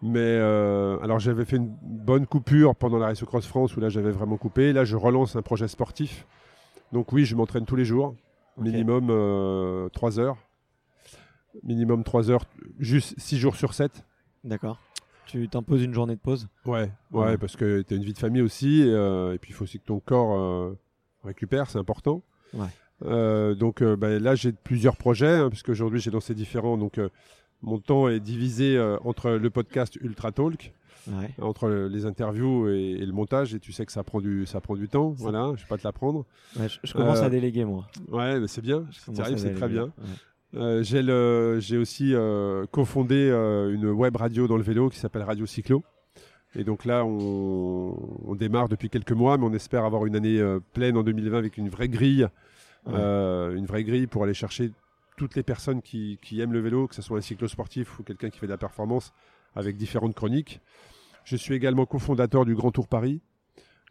Mais 0.00 0.36
alors 0.38 1.18
j'avais 1.18 1.44
fait 1.44 1.56
une 1.56 1.74
bonne 1.82 2.24
coupure 2.26 2.76
pendant 2.76 2.98
la 2.98 3.06
Race 3.06 3.24
Cross 3.24 3.46
France 3.46 3.76
où 3.76 3.80
là 3.80 3.88
j'avais 3.88 4.12
vraiment 4.12 4.36
coupé. 4.36 4.72
Là 4.72 4.84
je 4.84 4.94
relance 4.96 5.34
un 5.34 5.42
projet 5.42 5.66
sportif. 5.66 6.24
Donc 6.92 7.12
oui, 7.12 7.24
je 7.24 7.34
m'entraîne 7.34 7.64
tous 7.66 7.74
les 7.74 7.84
jours, 7.84 8.14
minimum 8.56 9.08
3 9.92 10.20
heures. 10.20 10.36
Minimum 11.64 12.04
3 12.04 12.30
heures, 12.30 12.44
juste 12.78 13.18
6 13.18 13.38
jours 13.38 13.56
sur 13.56 13.74
7. 13.74 14.04
D'accord. 14.44 14.78
Tu 15.26 15.48
t'imposes 15.48 15.82
une 15.82 15.92
journée 15.92 16.14
de 16.14 16.20
pause? 16.20 16.46
Ouais, 16.64 16.92
ouais, 17.10 17.24
Ouais. 17.24 17.36
parce 17.38 17.56
que 17.56 17.82
tu 17.82 17.94
as 17.94 17.96
une 17.96 18.04
vie 18.04 18.12
de 18.12 18.18
famille 18.18 18.40
aussi, 18.42 18.82
et, 18.82 18.92
et 18.92 19.38
puis 19.40 19.50
il 19.50 19.54
faut 19.54 19.64
aussi 19.64 19.80
que 19.80 19.84
ton 19.84 19.98
corps 19.98 20.76
récupère, 21.24 21.68
c'est 21.70 21.78
important. 21.78 22.22
Ouais. 22.54 22.66
Euh, 23.04 23.54
donc 23.54 23.80
euh, 23.82 23.96
bah, 23.96 24.18
là, 24.18 24.34
j'ai 24.34 24.52
plusieurs 24.52 24.96
projets, 24.96 25.36
hein, 25.36 25.50
puisque 25.50 25.68
aujourd'hui 25.68 26.00
j'ai 26.00 26.10
lancé 26.10 26.34
différents. 26.34 26.76
Donc 26.76 26.98
euh, 26.98 27.08
mon 27.62 27.78
temps 27.78 28.08
est 28.08 28.20
divisé 28.20 28.78
entre 29.04 29.30
le 29.30 29.50
podcast 29.50 29.96
Ultra 30.00 30.32
Talk, 30.32 30.72
Ouais. 31.06 31.30
entre 31.40 31.68
le- 31.68 31.88
les 31.88 32.04
interviews 32.04 32.68
et, 32.68 32.90
et 33.00 33.06
le 33.06 33.12
montage, 33.12 33.54
et 33.54 33.60
tu 33.60 33.72
sais 33.72 33.86
que 33.86 33.92
ça 33.92 34.02
prend 34.02 34.20
du, 34.20 34.44
ça 34.46 34.60
prend 34.60 34.74
du 34.76 34.88
temps. 34.88 35.14
Ça- 35.16 35.22
Voilà, 35.22 35.52
je 35.56 35.62
vais 35.62 35.68
pas 35.68 35.78
te 35.78 35.84
l'apprendre. 35.84 36.26
Ouais, 36.58 36.68
je, 36.68 36.78
je 36.82 36.92
commence 36.92 37.20
Euh, 37.20 37.24
à 37.26 37.30
déléguer 37.30 37.64
moi. 37.64 37.86
Ouais, 38.08 38.40
c'est 38.46 38.60
bien, 38.60 38.84
c'est 38.90 39.54
très 39.54 39.68
bien. 39.68 39.84
Ouais. 39.84 40.58
Euh, 40.60 40.82
j'ai 40.82 41.02
le- 41.02 41.58
j'ai 41.60 41.78
aussi 41.78 42.14
euh, 42.14 42.66
cofondé 42.70 43.28
une 43.30 43.86
web 43.90 44.16
radio 44.16 44.46
dans 44.48 44.56
le 44.56 44.62
vélo 44.62 44.90
qui 44.90 44.98
s'appelle 44.98 45.22
Radio 45.22 45.46
Cyclo. 45.46 45.82
Et 46.54 46.64
donc 46.64 46.84
là, 46.84 47.04
on, 47.04 47.94
on 48.26 48.34
démarre 48.34 48.68
depuis 48.68 48.88
quelques 48.88 49.12
mois, 49.12 49.36
mais 49.38 49.44
on 49.44 49.52
espère 49.52 49.84
avoir 49.84 50.06
une 50.06 50.16
année 50.16 50.38
euh, 50.40 50.60
pleine 50.72 50.96
en 50.96 51.02
2020 51.02 51.36
avec 51.38 51.56
une 51.56 51.68
vraie 51.68 51.88
grille, 51.88 52.26
Ouais. 52.86 52.94
euh, 52.96 53.54
une 53.56 53.66
vraie 53.66 53.84
grille 53.84 54.06
pour 54.06 54.22
aller 54.24 54.34
chercher 54.34 54.70
toutes 55.16 55.34
les 55.34 55.42
personnes 55.42 55.82
qui, 55.82 56.18
qui 56.22 56.40
aiment 56.40 56.52
le 56.52 56.60
vélo, 56.60 56.86
que 56.86 56.94
ce 56.94 57.02
soit 57.02 57.18
un 57.18 57.20
cyclo-sportif 57.20 57.98
ou 57.98 58.02
quelqu'un 58.04 58.30
qui 58.30 58.38
fait 58.38 58.46
de 58.46 58.52
la 58.52 58.56
performance, 58.56 59.12
avec 59.56 59.76
différentes 59.76 60.14
chroniques. 60.14 60.60
Je 61.24 61.36
suis 61.36 61.54
également 61.54 61.84
cofondateur 61.86 62.44
du 62.46 62.54
Grand 62.54 62.70
Tour 62.70 62.86
Paris, 62.88 63.20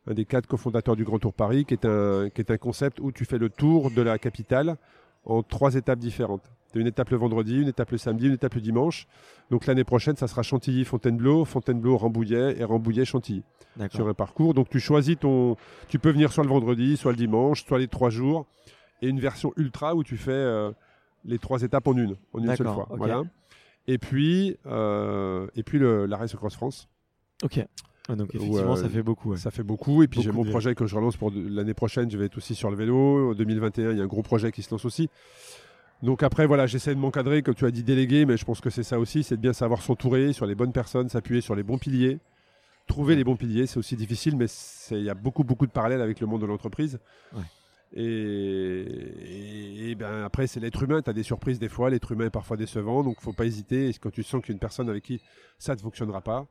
un 0.09 0.13
des 0.13 0.25
quatre 0.25 0.47
cofondateurs 0.47 0.95
du 0.95 1.03
Grand 1.03 1.19
Tour 1.19 1.33
Paris, 1.33 1.65
qui 1.65 1.73
est 1.75 1.85
un, 1.85 2.29
qui 2.29 2.41
est 2.41 2.49
un 2.49 2.57
concept 2.57 2.99
où 3.01 3.11
tu 3.11 3.25
fais 3.25 3.37
le 3.37 3.49
tour 3.49 3.91
de 3.91 4.01
la 4.01 4.17
capitale 4.17 4.77
en 5.25 5.43
trois 5.43 5.75
étapes 5.75 5.99
différentes. 5.99 6.49
Tu 6.71 6.79
as 6.79 6.81
une 6.81 6.87
étape 6.87 7.09
le 7.09 7.17
vendredi, 7.17 7.61
une 7.61 7.67
étape 7.67 7.91
le 7.91 7.97
samedi, 7.97 8.27
une 8.27 8.33
étape 8.33 8.55
le 8.55 8.61
dimanche. 8.61 9.07
Donc 9.51 9.65
l'année 9.65 9.83
prochaine, 9.83 10.15
ça 10.15 10.27
sera 10.27 10.43
Chantilly-Fontainebleau, 10.43 11.45
Fontainebleau-Rambouillet 11.45 12.59
et 12.59 12.63
Rambouillet-Chantilly 12.63 13.43
sur 13.91 14.07
un 14.07 14.13
parcours. 14.13 14.53
Donc 14.53 14.69
tu 14.69 14.79
choisis 14.79 15.17
ton. 15.17 15.55
Tu 15.87 15.99
peux 15.99 16.11
venir 16.11 16.31
soit 16.31 16.43
le 16.43 16.49
vendredi, 16.49 16.97
soit 16.97 17.11
le 17.11 17.17
dimanche, 17.17 17.65
soit 17.65 17.79
les 17.79 17.87
trois 17.87 18.09
jours. 18.09 18.45
Et 19.01 19.07
une 19.09 19.19
version 19.19 19.53
ultra 19.57 19.95
où 19.95 20.03
tu 20.03 20.17
fais 20.17 20.31
euh, 20.31 20.71
les 21.23 21.37
trois 21.37 21.61
étapes 21.61 21.87
en 21.87 21.95
une, 21.95 22.15
en 22.33 22.39
une 22.39 22.55
seule 22.55 22.67
fois. 22.67 22.87
Voilà. 22.89 23.21
Et 23.85 23.97
puis, 23.99 24.57
euh, 24.65 25.47
et 25.55 25.63
puis 25.63 25.79
le, 25.79 26.05
la 26.05 26.17
Race 26.17 26.35
Cross 26.35 26.55
France. 26.55 26.89
Ok. 27.43 27.63
Ouais, 28.09 28.15
donc 28.15 28.33
effectivement, 28.33 28.73
euh, 28.73 28.75
ça 28.75 28.89
fait 28.89 29.03
beaucoup. 29.03 29.31
ouais. 29.31 29.37
Ça 29.37 29.51
fait 29.51 29.63
beaucoup. 29.63 30.01
Et 30.01 30.07
puis 30.07 30.21
j'ai 30.21 30.31
mon 30.31 30.45
projet 30.45 30.75
que 30.75 30.85
je 30.85 30.95
relance 30.95 31.17
pour 31.17 31.31
l'année 31.33 31.73
prochaine. 31.73 32.09
Je 32.09 32.17
vais 32.17 32.25
être 32.25 32.37
aussi 32.37 32.55
sur 32.55 32.69
le 32.71 32.77
vélo. 32.77 33.31
En 33.31 33.33
2021, 33.35 33.91
il 33.91 33.97
y 33.97 34.01
a 34.01 34.03
un 34.03 34.07
gros 34.07 34.23
projet 34.23 34.51
qui 34.51 34.61
se 34.61 34.71
lance 34.71 34.85
aussi. 34.85 35.09
Donc 36.03 36.21
après, 36.23 36.45
voilà, 36.45 36.67
j'essaie 36.67 36.93
de 36.93 36.99
m'encadrer, 36.99 37.41
comme 37.41 37.55
tu 37.55 37.65
as 37.65 37.71
dit, 37.71 37.83
déléguer, 37.83 38.25
mais 38.25 38.37
je 38.37 38.45
pense 38.45 38.61
que 38.61 38.69
c'est 38.69 38.83
ça 38.83 38.99
aussi, 38.99 39.23
c'est 39.23 39.35
de 39.35 39.41
bien 39.41 39.53
savoir 39.53 39.81
s'entourer 39.81 40.31
sur 40.33 40.45
les 40.45 40.53
bonnes 40.55 40.71
personnes, 40.71 41.09
s'appuyer 41.09 41.41
sur 41.41 41.55
les 41.55 41.63
bons 41.63 41.77
piliers. 41.79 42.19
Trouver 42.85 43.15
les 43.15 43.23
bons 43.23 43.35
piliers, 43.35 43.67
c'est 43.67 43.77
aussi 43.79 43.95
difficile, 43.95 44.37
mais 44.37 44.45
il 44.91 45.03
y 45.03 45.09
a 45.09 45.13
beaucoup, 45.15 45.43
beaucoup 45.43 45.65
de 45.65 45.71
parallèles 45.71 46.01
avec 46.01 46.19
le 46.19 46.27
monde 46.27 46.41
de 46.41 46.45
l'entreprise. 46.45 46.99
Ouais. 47.33 47.41
Et, 47.95 48.01
et- 48.03 49.89
et 49.91 49.95
ben 49.95 50.23
après, 50.23 50.47
c'est 50.47 50.59
l'être 50.59 50.83
humain. 50.83 51.01
Tu 51.01 51.09
as 51.09 51.13
des 51.13 51.23
surprises 51.23 51.59
des 51.59 51.69
fois. 51.69 51.89
L'être 51.89 52.11
humain 52.11 52.25
est 52.25 52.29
parfois 52.29 52.57
décevant. 52.57 53.03
Donc, 53.03 53.19
faut 53.21 53.33
pas 53.33 53.45
hésiter. 53.45 53.89
Et 53.89 53.93
quand 53.93 54.11
tu 54.11 54.23
sens 54.23 54.41
qu'il 54.41 54.49
y 54.49 54.53
a 54.53 54.55
une 54.55 54.59
personne 54.59 54.89
avec 54.89 55.03
qui 55.03 55.21
ça 55.57 55.73
ne 55.75 55.79
fonctionnera 55.79 56.21
pas, 56.21 56.45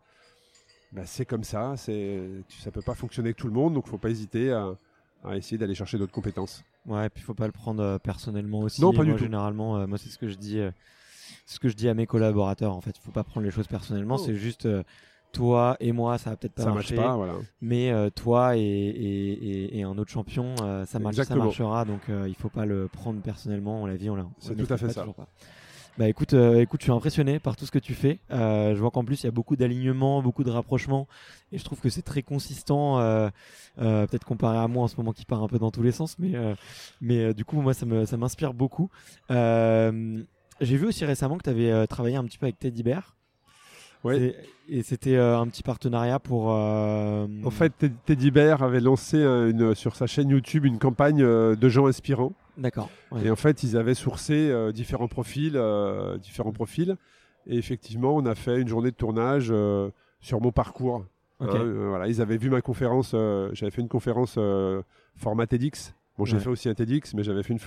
ben, 0.92 1.04
c'est 1.06 1.24
comme 1.26 1.44
ça. 1.44 1.74
Ça 1.76 2.70
peut 2.72 2.82
pas 2.82 2.94
fonctionner 2.94 3.28
avec 3.28 3.36
tout 3.36 3.46
le 3.46 3.52
monde. 3.52 3.74
Donc, 3.74 3.86
faut 3.86 3.98
pas 3.98 4.10
hésiter 4.10 4.50
à, 4.52 4.76
à 5.24 5.36
essayer 5.36 5.58
d'aller 5.58 5.74
chercher 5.74 5.98
d'autres 5.98 6.12
compétences. 6.12 6.62
Ouais, 6.86 7.08
puis 7.10 7.22
faut 7.22 7.34
pas 7.34 7.46
le 7.46 7.52
prendre 7.52 7.82
euh, 7.82 7.98
personnellement 7.98 8.60
aussi. 8.60 8.80
Non, 8.80 8.92
pas 8.92 9.02
du 9.02 9.10
Moi, 9.10 9.18
tout. 9.18 9.24
Généralement, 9.24 9.76
euh, 9.78 9.86
moi 9.86 9.98
c'est 9.98 10.08
ce 10.08 10.18
que 10.18 10.28
je 10.28 10.36
dis, 10.36 10.58
euh, 10.60 10.70
ce 11.46 11.58
que 11.58 11.68
je 11.68 11.74
dis 11.74 11.88
à 11.88 11.94
mes 11.94 12.06
collaborateurs. 12.06 12.74
En 12.74 12.80
fait, 12.80 12.96
faut 12.98 13.10
pas 13.12 13.24
prendre 13.24 13.44
les 13.44 13.50
choses 13.50 13.66
personnellement. 13.66 14.16
Oh. 14.16 14.22
C'est 14.24 14.36
juste 14.36 14.68
toi 15.32 15.76
et 15.80 15.92
moi, 15.92 16.16
ça 16.18 16.30
va 16.30 16.36
peut-être 16.36 16.54
pas 16.54 16.62
ça 16.62 16.68
marche 16.72 16.92
marcher, 16.92 16.96
pas. 16.96 17.16
Voilà. 17.16 17.34
mais 17.60 17.90
euh, 17.90 18.08
toi 18.10 18.56
et, 18.56 18.60
et, 18.60 19.32
et- 19.32 19.78
et 19.78 19.82
un 19.82 19.98
autre 19.98 20.10
champion, 20.10 20.54
euh, 20.62 20.84
ça, 20.86 20.98
marche, 20.98 21.16
ça 21.16 21.34
marchera. 21.34 21.84
Donc 21.84 22.08
euh, 22.08 22.26
il 22.28 22.34
faut 22.36 22.48
pas 22.48 22.64
le 22.64 22.88
prendre 22.88 23.20
personnellement. 23.20 23.82
On 23.82 23.86
l'a 23.86 23.96
vie, 23.96 24.08
on 24.10 24.16
l'a. 24.16 24.26
C'est 24.38 24.54
tout 24.56 24.72
à 24.72 24.76
fait 24.76 24.90
ça. 24.90 25.04
Bah 25.98 26.08
écoute, 26.10 26.34
euh, 26.34 26.60
écoute, 26.60 26.80
je 26.80 26.84
suis 26.84 26.92
impressionné 26.92 27.38
par 27.38 27.56
tout 27.56 27.64
ce 27.64 27.70
que 27.70 27.78
tu 27.78 27.94
fais. 27.94 28.18
Euh, 28.30 28.74
je 28.74 28.80
vois 28.80 28.90
qu'en 28.90 29.02
plus 29.04 29.22
il 29.22 29.24
y 29.24 29.28
a 29.28 29.30
beaucoup 29.30 29.56
d'alignements, 29.56 30.20
beaucoup 30.22 30.44
de 30.44 30.50
rapprochements, 30.50 31.08
et 31.52 31.58
je 31.58 31.64
trouve 31.64 31.80
que 31.80 31.88
c'est 31.88 32.02
très 32.02 32.22
consistant. 32.22 32.98
euh, 33.00 33.30
euh, 33.78 34.06
Peut-être 34.06 34.24
comparé 34.26 34.58
à 34.58 34.68
moi 34.68 34.84
en 34.84 34.88
ce 34.88 34.96
moment 34.96 35.12
qui 35.12 35.24
part 35.24 35.42
un 35.42 35.48
peu 35.48 35.58
dans 35.58 35.70
tous 35.70 35.82
les 35.82 35.92
sens, 35.92 36.18
mais 36.18 36.32
mais 37.00 37.32
du 37.32 37.44
coup 37.46 37.60
moi 37.62 37.72
ça 37.72 37.86
me 37.86 38.04
ça 38.04 38.16
m'inspire 38.18 38.52
beaucoup. 38.52 38.90
J'ai 39.30 40.76
vu 40.78 40.86
aussi 40.86 41.04
récemment 41.04 41.38
que 41.38 41.44
tu 41.44 41.50
avais 41.50 41.86
travaillé 41.86 42.16
un 42.16 42.24
petit 42.24 42.38
peu 42.38 42.46
avec 42.46 42.58
Teddy 42.58 42.82
Bear. 42.82 43.16
Ouais. 44.06 44.34
Et 44.68 44.82
c'était 44.82 45.16
euh, 45.16 45.38
un 45.38 45.46
petit 45.46 45.62
partenariat 45.62 46.18
pour. 46.18 46.52
euh, 46.52 47.26
En 47.44 47.50
fait, 47.50 47.72
Ted- 47.78 47.94
Teddy 48.04 48.30
Bear 48.30 48.62
avait 48.62 48.80
lancé 48.80 49.16
euh, 49.18 49.50
une, 49.50 49.74
sur 49.74 49.94
sa 49.94 50.06
chaîne 50.06 50.28
YouTube 50.30 50.64
une 50.64 50.78
campagne 50.78 51.22
euh, 51.22 51.54
de 51.54 51.68
gens 51.68 51.86
inspirants. 51.86 52.32
D'accord. 52.58 52.90
ouais. 53.12 53.26
Et 53.26 53.30
en 53.30 53.36
fait, 53.36 53.62
ils 53.62 53.76
avaient 53.76 53.94
sourcé 53.94 54.34
euh, 54.50 54.72
différents 54.72 55.08
profils, 55.08 55.52
euh, 55.56 56.18
différents 56.18 56.52
profils. 56.52 56.96
Et 57.46 57.56
effectivement, 57.58 58.16
on 58.16 58.26
a 58.26 58.34
fait 58.34 58.60
une 58.60 58.66
journée 58.68 58.90
de 58.90 58.96
tournage 58.96 59.48
euh, 59.50 59.90
sur 60.20 60.40
mon 60.40 60.50
parcours. 60.50 61.04
Ok. 61.38 61.48
Hein, 61.50 61.60
euh, 61.60 61.86
voilà, 61.90 62.08
ils 62.08 62.20
avaient 62.20 62.38
vu 62.38 62.50
ma 62.50 62.60
conférence. 62.62 63.12
euh, 63.14 63.50
j'avais 63.52 63.70
fait 63.70 63.82
une 63.82 63.88
conférence 63.88 64.34
euh, 64.38 64.82
format 65.16 65.46
TEDx. 65.46 65.94
Bon, 66.18 66.24
j'ai 66.24 66.38
Ouais. 66.38 66.42
fait 66.42 66.48
aussi 66.48 66.68
un 66.68 66.74
TEDx, 66.74 67.12
mais 67.14 67.22
j'avais 67.22 67.42
fait 67.42 67.52
une, 67.52 67.60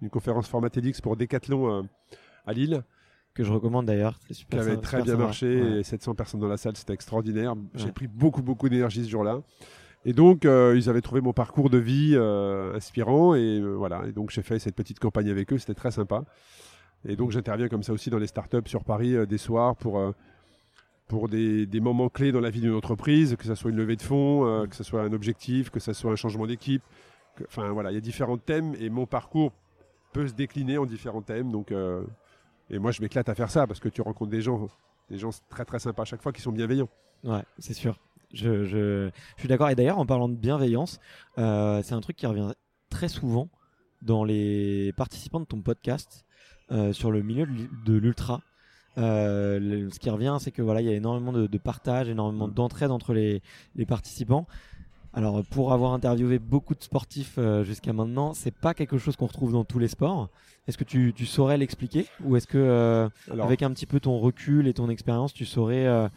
une 0.00 0.08
conférence 0.10 0.46
format 0.48 0.70
TEDx 0.70 1.00
pour 1.00 1.16
Decathlon 1.16 1.68
euh, 1.70 1.82
à 2.46 2.52
Lille, 2.52 2.82
Que 3.36 3.44
je 3.44 3.52
recommande 3.52 3.86
d'ailleurs. 3.86 4.18
C'est 4.22 4.28
qui 4.28 4.34
super. 4.34 4.60
avait 4.60 4.74
sy- 4.76 4.80
très 4.80 5.02
bien 5.02 5.16
marché. 5.16 5.60
Ouais. 5.62 5.80
Et 5.80 5.82
700 5.82 6.14
personnes 6.14 6.40
dans 6.40 6.48
la 6.48 6.56
salle, 6.56 6.76
c'était 6.76 6.94
extraordinaire. 6.94 7.54
J'ai 7.74 7.86
Ouais. 7.86 7.92
pris 7.92 8.06
beaucoup, 8.08 8.42
beaucoup 8.42 8.68
d'énergie 8.68 9.04
ce 9.04 9.10
jour-là. 9.10 9.42
Et 10.06 10.12
donc, 10.12 10.44
euh, 10.46 10.74
ils 10.76 10.88
avaient 10.88 11.00
trouvé 11.02 11.20
mon 11.20 11.32
parcours 11.32 11.68
de 11.68 11.78
vie 11.78 12.12
euh, 12.14 12.74
inspirant. 12.74 13.34
Et 13.34 13.60
euh, 13.60 13.74
voilà. 13.74 14.06
Et 14.06 14.12
donc, 14.12 14.30
j'ai 14.30 14.42
fait 14.42 14.58
cette 14.58 14.74
petite 14.74 14.98
campagne 15.00 15.28
avec 15.30 15.52
eux. 15.52 15.58
C'était 15.58 15.74
très 15.74 15.90
sympa. 15.90 16.24
Et 17.06 17.14
donc, 17.14 17.30
j'interviens 17.30 17.68
comme 17.68 17.82
ça 17.82 17.92
aussi 17.92 18.08
dans 18.08 18.18
les 18.18 18.26
startups 18.26 18.66
sur 18.66 18.84
Paris 18.84 19.14
euh, 19.14 19.26
des 19.26 19.36
soirs 19.38 19.76
pour, 19.76 19.98
euh, 19.98 20.12
pour 21.08 21.28
des, 21.28 21.66
des 21.66 21.80
moments 21.80 22.08
clés 22.08 22.32
dans 22.32 22.40
la 22.40 22.50
vie 22.50 22.60
d'une 22.62 22.72
entreprise, 22.74 23.36
que 23.36 23.44
ce 23.44 23.54
soit 23.54 23.70
une 23.70 23.76
levée 23.76 23.96
de 23.96 24.02
fonds, 24.02 24.46
euh, 24.46 24.66
que 24.66 24.74
ce 24.76 24.82
soit 24.82 25.02
un 25.02 25.12
objectif, 25.12 25.70
que 25.70 25.78
ce 25.80 25.92
soit 25.92 26.10
un 26.10 26.16
changement 26.16 26.46
d'équipe. 26.46 26.82
Enfin, 27.46 27.68
voilà, 27.70 27.90
il 27.90 27.94
y 27.94 27.98
a 27.98 28.00
différents 28.00 28.38
thèmes 28.38 28.74
et 28.80 28.88
mon 28.88 29.04
parcours 29.06 29.52
peut 30.14 30.26
se 30.26 30.32
décliner 30.32 30.78
en 30.78 30.86
différents 30.86 31.20
thèmes. 31.22 31.52
Donc, 31.52 31.70
euh, 31.70 32.02
et 32.70 32.78
moi, 32.78 32.90
je 32.90 33.00
m'éclate 33.02 33.28
à 33.28 33.34
faire 33.34 33.50
ça 33.50 33.66
parce 33.66 33.80
que 33.80 33.88
tu 33.88 34.02
rencontres 34.02 34.30
des 34.30 34.42
gens, 34.42 34.68
des 35.10 35.18
gens 35.18 35.30
très 35.48 35.64
très 35.64 35.78
sympas 35.78 36.02
à 36.02 36.04
chaque 36.04 36.22
fois 36.22 36.32
qui 36.32 36.40
sont 36.42 36.52
bienveillants. 36.52 36.88
Ouais, 37.24 37.42
c'est 37.58 37.74
sûr. 37.74 37.98
Je, 38.32 38.64
je, 38.64 39.08
je 39.36 39.40
suis 39.40 39.48
d'accord. 39.48 39.70
Et 39.70 39.74
d'ailleurs, 39.74 39.98
en 39.98 40.06
parlant 40.06 40.28
de 40.28 40.34
bienveillance, 40.34 40.98
euh, 41.38 41.80
c'est 41.82 41.94
un 41.94 42.00
truc 42.00 42.16
qui 42.16 42.26
revient 42.26 42.52
très 42.90 43.08
souvent 43.08 43.48
dans 44.02 44.24
les 44.24 44.92
participants 44.96 45.40
de 45.40 45.44
ton 45.46 45.62
podcast 45.62 46.24
euh, 46.72 46.92
sur 46.92 47.10
le 47.10 47.22
milieu 47.22 47.46
de 47.46 47.52
l'u- 47.52 47.70
de 47.86 47.94
l'ultra. 47.94 48.42
Euh, 48.98 49.58
le- 49.60 49.90
ce 49.90 49.98
qui 49.98 50.10
revient, 50.10 50.36
c'est 50.40 50.50
que 50.50 50.62
voilà, 50.62 50.80
il 50.80 50.86
y 50.86 50.90
a 50.90 50.94
énormément 50.94 51.32
de, 51.32 51.46
de 51.46 51.58
partage, 51.58 52.08
énormément 52.08 52.48
d'entraide 52.48 52.90
entre 52.90 53.14
les, 53.14 53.42
les 53.74 53.86
participants. 53.86 54.46
Alors, 55.12 55.42
pour 55.50 55.72
avoir 55.72 55.92
interviewé 55.92 56.38
beaucoup 56.38 56.74
de 56.74 56.82
sportifs 56.82 57.36
euh, 57.38 57.62
jusqu'à 57.64 57.92
maintenant, 57.94 58.34
c'est 58.34 58.54
pas 58.54 58.74
quelque 58.74 58.98
chose 58.98 59.16
qu'on 59.16 59.26
retrouve 59.26 59.52
dans 59.52 59.64
tous 59.64 59.78
les 59.78 59.88
sports. 59.88 60.28
Est-ce 60.68 60.76
que 60.78 60.84
tu, 60.84 61.12
tu 61.14 61.26
saurais 61.26 61.56
l'expliquer 61.58 62.06
ou 62.24 62.36
est-ce 62.36 62.46
que 62.46 62.58
euh, 62.58 63.08
Alors, 63.30 63.46
avec 63.46 63.62
un 63.62 63.70
petit 63.70 63.86
peu 63.86 64.00
ton 64.00 64.18
recul 64.18 64.66
et 64.66 64.74
ton 64.74 64.88
expérience, 64.90 65.32
tu 65.32 65.44
saurais 65.44 65.86
euh, 65.86 66.08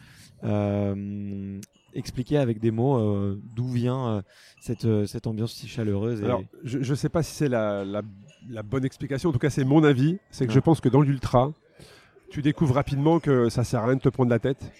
euh, 0.44 1.60
expliquer 1.94 2.38
avec 2.38 2.60
des 2.60 2.70
mots 2.70 3.34
d'où 3.54 3.68
vient 3.68 4.22
cette, 4.60 5.06
cette 5.06 5.26
ambiance 5.26 5.52
si 5.52 5.68
chaleureuse. 5.68 6.20
et- 6.20 6.24
alors, 6.24 6.42
je 6.64 6.78
ne 6.78 6.94
sais 6.94 7.08
pas 7.08 7.22
si 7.22 7.32
c'est 7.34 7.48
la, 7.48 7.84
la- 7.84 8.02
la 8.48 8.62
bonne 8.62 8.84
explication. 8.84 9.30
En 9.30 9.32
tout 9.32 9.38
cas, 9.38 9.50
c'est 9.50 9.64
mon 9.64 9.84
avis. 9.84 10.18
C'est 10.30 10.44
que 10.46 10.50
Ouais. 10.50 10.54
je 10.54 10.60
pense 10.60 10.80
que 10.80 10.88
dans 10.88 11.00
l'ultra, 11.02 11.52
tu 12.30 12.42
découvres 12.42 12.74
rapidement 12.74 13.18
que 13.20 13.48
ça 13.48 13.64
sert 13.64 13.80
à 13.82 13.86
rien 13.86 13.96
de 13.96 14.00
te 14.00 14.08
prendre 14.08 14.30
la 14.30 14.38
tête. 14.38 14.72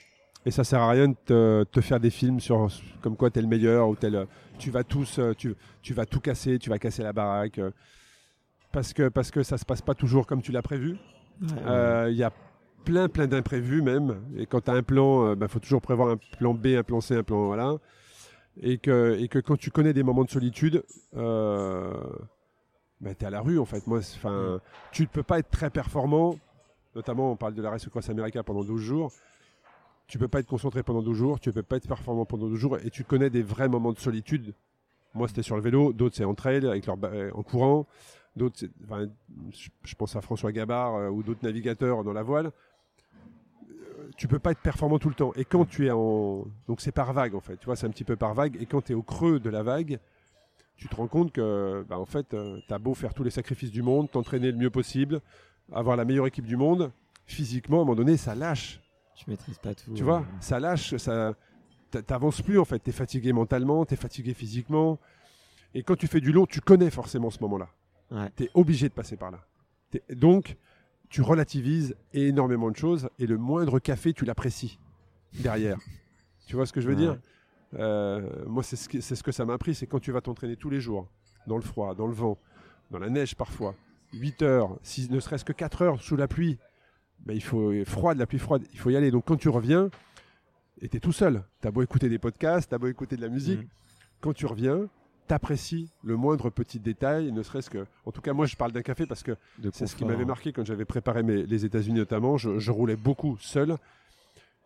Et 0.46 0.50
ça 0.50 0.64
sert 0.64 0.80
à 0.80 0.90
rien 0.90 1.08
de 1.08 1.16
te, 1.26 1.64
te 1.64 1.80
faire 1.82 2.00
des 2.00 2.08
films 2.10 2.40
sur 2.40 2.68
comme 3.02 3.14
quoi 3.16 3.28
t'es 3.30 3.42
le 3.42 3.46
meilleur 3.48 3.88
ou 3.90 3.94
tel. 3.96 4.26
Tu 4.58 4.70
vas 4.70 4.84
tous, 4.84 5.20
tu, 5.36 5.54
tu 5.82 5.92
vas 5.92 6.06
tout 6.06 6.20
casser, 6.20 6.58
tu 6.58 6.70
vas 6.70 6.78
casser 6.78 7.02
la 7.02 7.12
baraque. 7.12 7.60
Euh, 8.70 8.72
Parce 8.72 8.92
que, 8.92 9.08
parce 9.08 9.30
que 9.30 9.42
ça 9.42 9.58
se 9.58 9.64
passe 9.64 9.82
pas 9.82 9.94
toujours 9.94 10.26
comme 10.26 10.42
tu 10.42 10.52
l'as 10.52 10.62
prévu. 10.62 10.96
Ouais, 11.40 11.52
ouais. 11.52 11.62
Euh, 11.66 12.10
Il 12.10 12.16
y 12.16 12.22
a 12.22 12.32
plein, 12.84 13.08
plein 13.08 13.26
d'imprévus 13.26 13.82
même. 13.82 14.22
Et 14.36 14.46
quand 14.46 14.62
tu 14.62 14.70
as 14.70 14.74
un 14.74 14.82
plan, 14.82 15.34
il 15.34 15.48
faut 15.48 15.60
toujours 15.60 15.82
prévoir 15.82 16.10
un 16.10 16.16
plan 16.38 16.54
B, 16.54 16.68
un 16.68 16.82
plan 16.82 17.00
C, 17.00 17.16
un 17.16 17.22
plan. 17.22 17.46
Voilà. 17.46 17.76
Et 18.60 18.78
que, 18.78 19.16
et 19.18 19.28
que 19.28 19.38
quand 19.38 19.56
tu 19.56 19.70
connais 19.70 19.92
des 19.92 20.02
moments 20.02 20.24
de 20.24 20.30
solitude, 20.30 20.82
euh, 21.16 21.92
bah, 23.00 23.14
tu 23.14 23.24
es 23.24 23.26
à 23.26 23.30
la 23.30 23.40
rue 23.40 23.58
en 23.58 23.64
fait. 23.64 23.86
Moi, 23.86 23.98
enfin, 23.98 24.60
tu 24.92 25.02
ne 25.02 25.08
peux 25.08 25.22
pas 25.22 25.38
être 25.38 25.50
très 25.50 25.70
performant. 25.70 26.36
Notamment, 26.94 27.30
on 27.32 27.36
parle 27.36 27.54
de 27.54 27.62
la 27.62 27.70
Race 27.70 27.88
Cross 27.88 28.10
America 28.10 28.42
pendant 28.42 28.64
12 28.64 28.80
jours. 28.80 29.12
Tu 30.08 30.18
peux 30.18 30.26
pas 30.26 30.40
être 30.40 30.48
concentré 30.48 30.82
pendant 30.82 31.02
12 31.02 31.16
jours, 31.16 31.38
tu 31.38 31.52
peux 31.52 31.62
pas 31.62 31.76
être 31.76 31.86
performant 31.86 32.24
pendant 32.24 32.48
12 32.48 32.58
jours 32.58 32.78
et 32.78 32.90
tu 32.90 33.04
connais 33.04 33.30
des 33.30 33.44
vrais 33.44 33.68
moments 33.68 33.92
de 33.92 33.98
solitude. 34.00 34.54
Moi, 35.14 35.28
c'était 35.28 35.42
sur 35.42 35.54
le 35.54 35.62
vélo, 35.62 35.92
d'autres, 35.92 36.16
c'est 36.16 36.24
en 36.24 36.34
trail, 36.34 36.66
avec 36.66 36.86
leur 36.86 36.96
euh, 37.04 37.30
en 37.32 37.44
courant. 37.44 37.86
D'autres, 38.36 38.64
enfin, 38.84 39.06
je 39.84 39.94
pense 39.96 40.14
à 40.16 40.20
François 40.20 40.52
Gabard 40.52 40.94
euh, 40.96 41.08
ou 41.08 41.22
d'autres 41.22 41.42
navigateurs 41.44 42.04
dans 42.04 42.12
la 42.12 42.22
voile. 42.22 42.52
Euh, 43.70 44.08
Tu 44.16 44.28
peux 44.28 44.38
pas 44.38 44.52
être 44.52 44.60
performant 44.60 44.98
tout 44.98 45.08
le 45.08 45.14
temps. 45.14 45.32
Et 45.34 45.44
quand 45.44 45.64
tu 45.64 45.86
es 45.86 45.90
en. 45.90 46.44
Donc 46.68 46.80
c'est 46.80 46.92
par 46.92 47.12
vague 47.12 47.34
en 47.34 47.40
fait. 47.40 47.56
Tu 47.56 47.66
vois, 47.66 47.76
c'est 47.76 47.86
un 47.86 47.90
petit 47.90 48.04
peu 48.04 48.16
par 48.16 48.34
vague. 48.34 48.56
Et 48.60 48.66
quand 48.66 48.82
tu 48.82 48.92
es 48.92 48.94
au 48.94 49.02
creux 49.02 49.40
de 49.40 49.50
la 49.50 49.62
vague, 49.62 49.98
tu 50.76 50.88
te 50.88 50.96
rends 50.96 51.08
compte 51.08 51.32
que, 51.32 51.84
bah, 51.88 51.98
en 51.98 52.06
fait, 52.06 52.28
tu 52.30 52.72
as 52.74 52.78
beau 52.78 52.94
faire 52.94 53.12
tous 53.14 53.22
les 53.24 53.30
sacrifices 53.30 53.70
du 53.70 53.82
monde, 53.82 54.10
t'entraîner 54.10 54.50
le 54.50 54.56
mieux 54.56 54.70
possible, 54.70 55.20
avoir 55.72 55.96
la 55.96 56.04
meilleure 56.06 56.26
équipe 56.26 56.46
du 56.46 56.56
monde, 56.56 56.90
physiquement, 57.26 57.78
à 57.78 57.82
un 57.82 57.84
moment 57.84 57.96
donné, 57.96 58.16
ça 58.16 58.34
lâche. 58.34 58.80
tu 59.14 59.28
maîtrises 59.28 59.58
pas 59.58 59.74
tout. 59.74 59.92
Tu 59.92 60.02
euh, 60.02 60.04
vois, 60.06 60.24
ça 60.40 60.58
lâche, 60.58 60.96
ça, 60.96 61.34
t'a- 61.90 62.00
t'avances 62.02 62.40
plus 62.40 62.58
en 62.58 62.64
fait. 62.64 62.78
T'es 62.78 62.92
fatigué 62.92 63.32
mentalement, 63.34 63.84
t'es 63.84 63.96
fatigué 63.96 64.32
physiquement. 64.34 64.98
Et 65.74 65.82
quand 65.82 65.96
tu 65.96 66.06
fais 66.06 66.20
du 66.20 66.32
long, 66.32 66.46
tu 66.46 66.60
connais 66.60 66.90
forcément 66.90 67.28
ce 67.30 67.40
moment-là. 67.42 67.68
Ouais. 68.10 68.30
T'es 68.36 68.50
obligé 68.54 68.88
de 68.88 68.94
passer 68.94 69.16
par 69.16 69.30
là. 69.30 69.40
Donc, 70.10 70.56
tu 71.08 71.22
relativises 71.22 71.94
énormément 72.12 72.70
de 72.70 72.76
choses 72.76 73.08
et 73.18 73.26
le 73.26 73.36
moindre 73.38 73.78
café, 73.78 74.12
tu 74.12 74.24
l'apprécies 74.24 74.78
derrière. 75.32 75.78
tu 76.46 76.56
vois 76.56 76.66
ce 76.66 76.72
que 76.72 76.80
je 76.80 76.86
veux 76.88 76.94
Ouais. 76.94 77.00
dire 77.00 77.18
Euh, 77.74 78.44
Moi, 78.46 78.64
c'est 78.64 78.74
ce, 78.76 78.88
que- 78.88 79.00
c'est 79.00 79.14
ce 79.14 79.22
que 79.22 79.30
ça 79.30 79.44
m'a 79.44 79.54
appris. 79.54 79.74
C'est 79.76 79.86
quand 79.86 80.00
tu 80.00 80.10
vas 80.10 80.20
t'entraîner 80.20 80.56
tous 80.56 80.70
les 80.70 80.80
jours, 80.80 81.08
dans 81.46 81.54
le 81.56 81.62
froid, 81.62 81.94
dans 81.94 82.08
le 82.08 82.12
vent, 82.12 82.36
dans 82.90 82.98
la 82.98 83.08
neige 83.08 83.36
parfois, 83.36 83.76
8 84.12 84.42
heures, 84.42 84.76
si, 84.82 85.08
ne 85.08 85.20
serait-ce 85.20 85.44
que 85.44 85.52
4 85.52 85.82
heures 85.82 86.02
sous 86.02 86.16
la 86.16 86.26
pluie, 86.26 86.58
ben, 87.20 87.34
il 87.34 87.42
faut 87.42 87.72
froide, 87.84 88.18
la 88.18 88.26
pluie 88.26 88.40
froide, 88.40 88.64
il 88.72 88.78
faut 88.80 88.90
y 88.90 88.96
aller. 88.96 89.12
Donc 89.12 89.24
quand 89.26 89.36
tu 89.36 89.48
reviens, 89.48 89.88
et 90.80 90.88
tu 90.88 90.96
es 90.96 91.00
tout 91.00 91.12
seul, 91.12 91.44
tu 91.62 91.68
as 91.68 91.70
beau 91.70 91.82
écouter 91.82 92.08
des 92.08 92.18
podcasts, 92.18 92.70
tu 92.70 92.74
as 92.74 92.78
beau 92.78 92.88
écouter 92.88 93.14
de 93.16 93.20
la 93.22 93.28
musique, 93.28 93.60
Mhm. 93.60 93.68
quand 94.20 94.32
tu 94.32 94.46
reviens, 94.46 94.88
tu 95.30 95.34
apprécies 95.34 95.88
le 96.02 96.16
moindre 96.16 96.50
petit 96.50 96.78
détail, 96.80 97.30
ne 97.32 97.42
serait-ce 97.42 97.70
que... 97.70 97.86
En 98.04 98.12
tout 98.12 98.20
cas, 98.20 98.32
moi, 98.32 98.46
je 98.46 98.56
parle 98.56 98.72
d'un 98.72 98.82
café 98.82 99.06
parce 99.06 99.22
que 99.22 99.32
c'est 99.72 99.86
ce 99.86 99.96
qui 99.96 100.04
m'avait 100.04 100.24
marqué 100.24 100.52
quand 100.52 100.64
j'avais 100.64 100.84
préparé 100.84 101.22
mes- 101.22 101.44
les 101.46 101.64
États-Unis 101.64 101.98
notamment. 101.98 102.36
Je, 102.36 102.58
je 102.58 102.70
roulais 102.70 102.96
beaucoup 102.96 103.36
seul. 103.40 103.76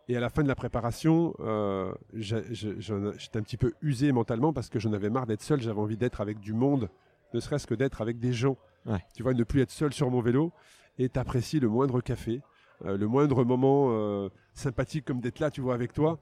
Et 0.07 0.15
à 0.15 0.19
la 0.19 0.29
fin 0.29 0.43
de 0.43 0.47
la 0.47 0.55
préparation, 0.55 1.33
euh, 1.39 1.91
j'étais 2.13 3.37
un 3.39 3.41
petit 3.43 3.57
peu 3.57 3.73
usé 3.81 4.11
mentalement 4.11 4.53
parce 4.53 4.69
que 4.69 4.79
j'en 4.79 4.93
avais 4.93 5.09
marre 5.09 5.25
d'être 5.25 5.41
seul. 5.41 5.61
J'avais 5.61 5.79
envie 5.79 5.97
d'être 5.97 6.21
avec 6.21 6.39
du 6.39 6.53
monde, 6.53 6.89
ne 7.33 7.39
serait-ce 7.39 7.65
que 7.67 7.73
d'être 7.75 8.01
avec 8.01 8.19
des 8.19 8.33
gens. 8.33 8.57
Ouais. 8.85 9.03
Tu 9.15 9.23
vois, 9.23 9.33
ne 9.33 9.43
plus 9.43 9.61
être 9.61 9.71
seul 9.71 9.93
sur 9.93 10.09
mon 10.11 10.21
vélo 10.21 10.51
et 10.99 11.09
t'apprécies 11.09 11.59
le 11.59 11.69
moindre 11.69 12.01
café, 12.01 12.41
euh, 12.85 12.97
le 12.97 13.07
moindre 13.07 13.43
moment 13.43 13.87
euh, 13.89 14.29
sympathique 14.53 15.05
comme 15.05 15.21
d'être 15.21 15.39
là, 15.39 15.49
tu 15.51 15.61
vois, 15.61 15.73
avec 15.73 15.91
toi. 15.93 16.19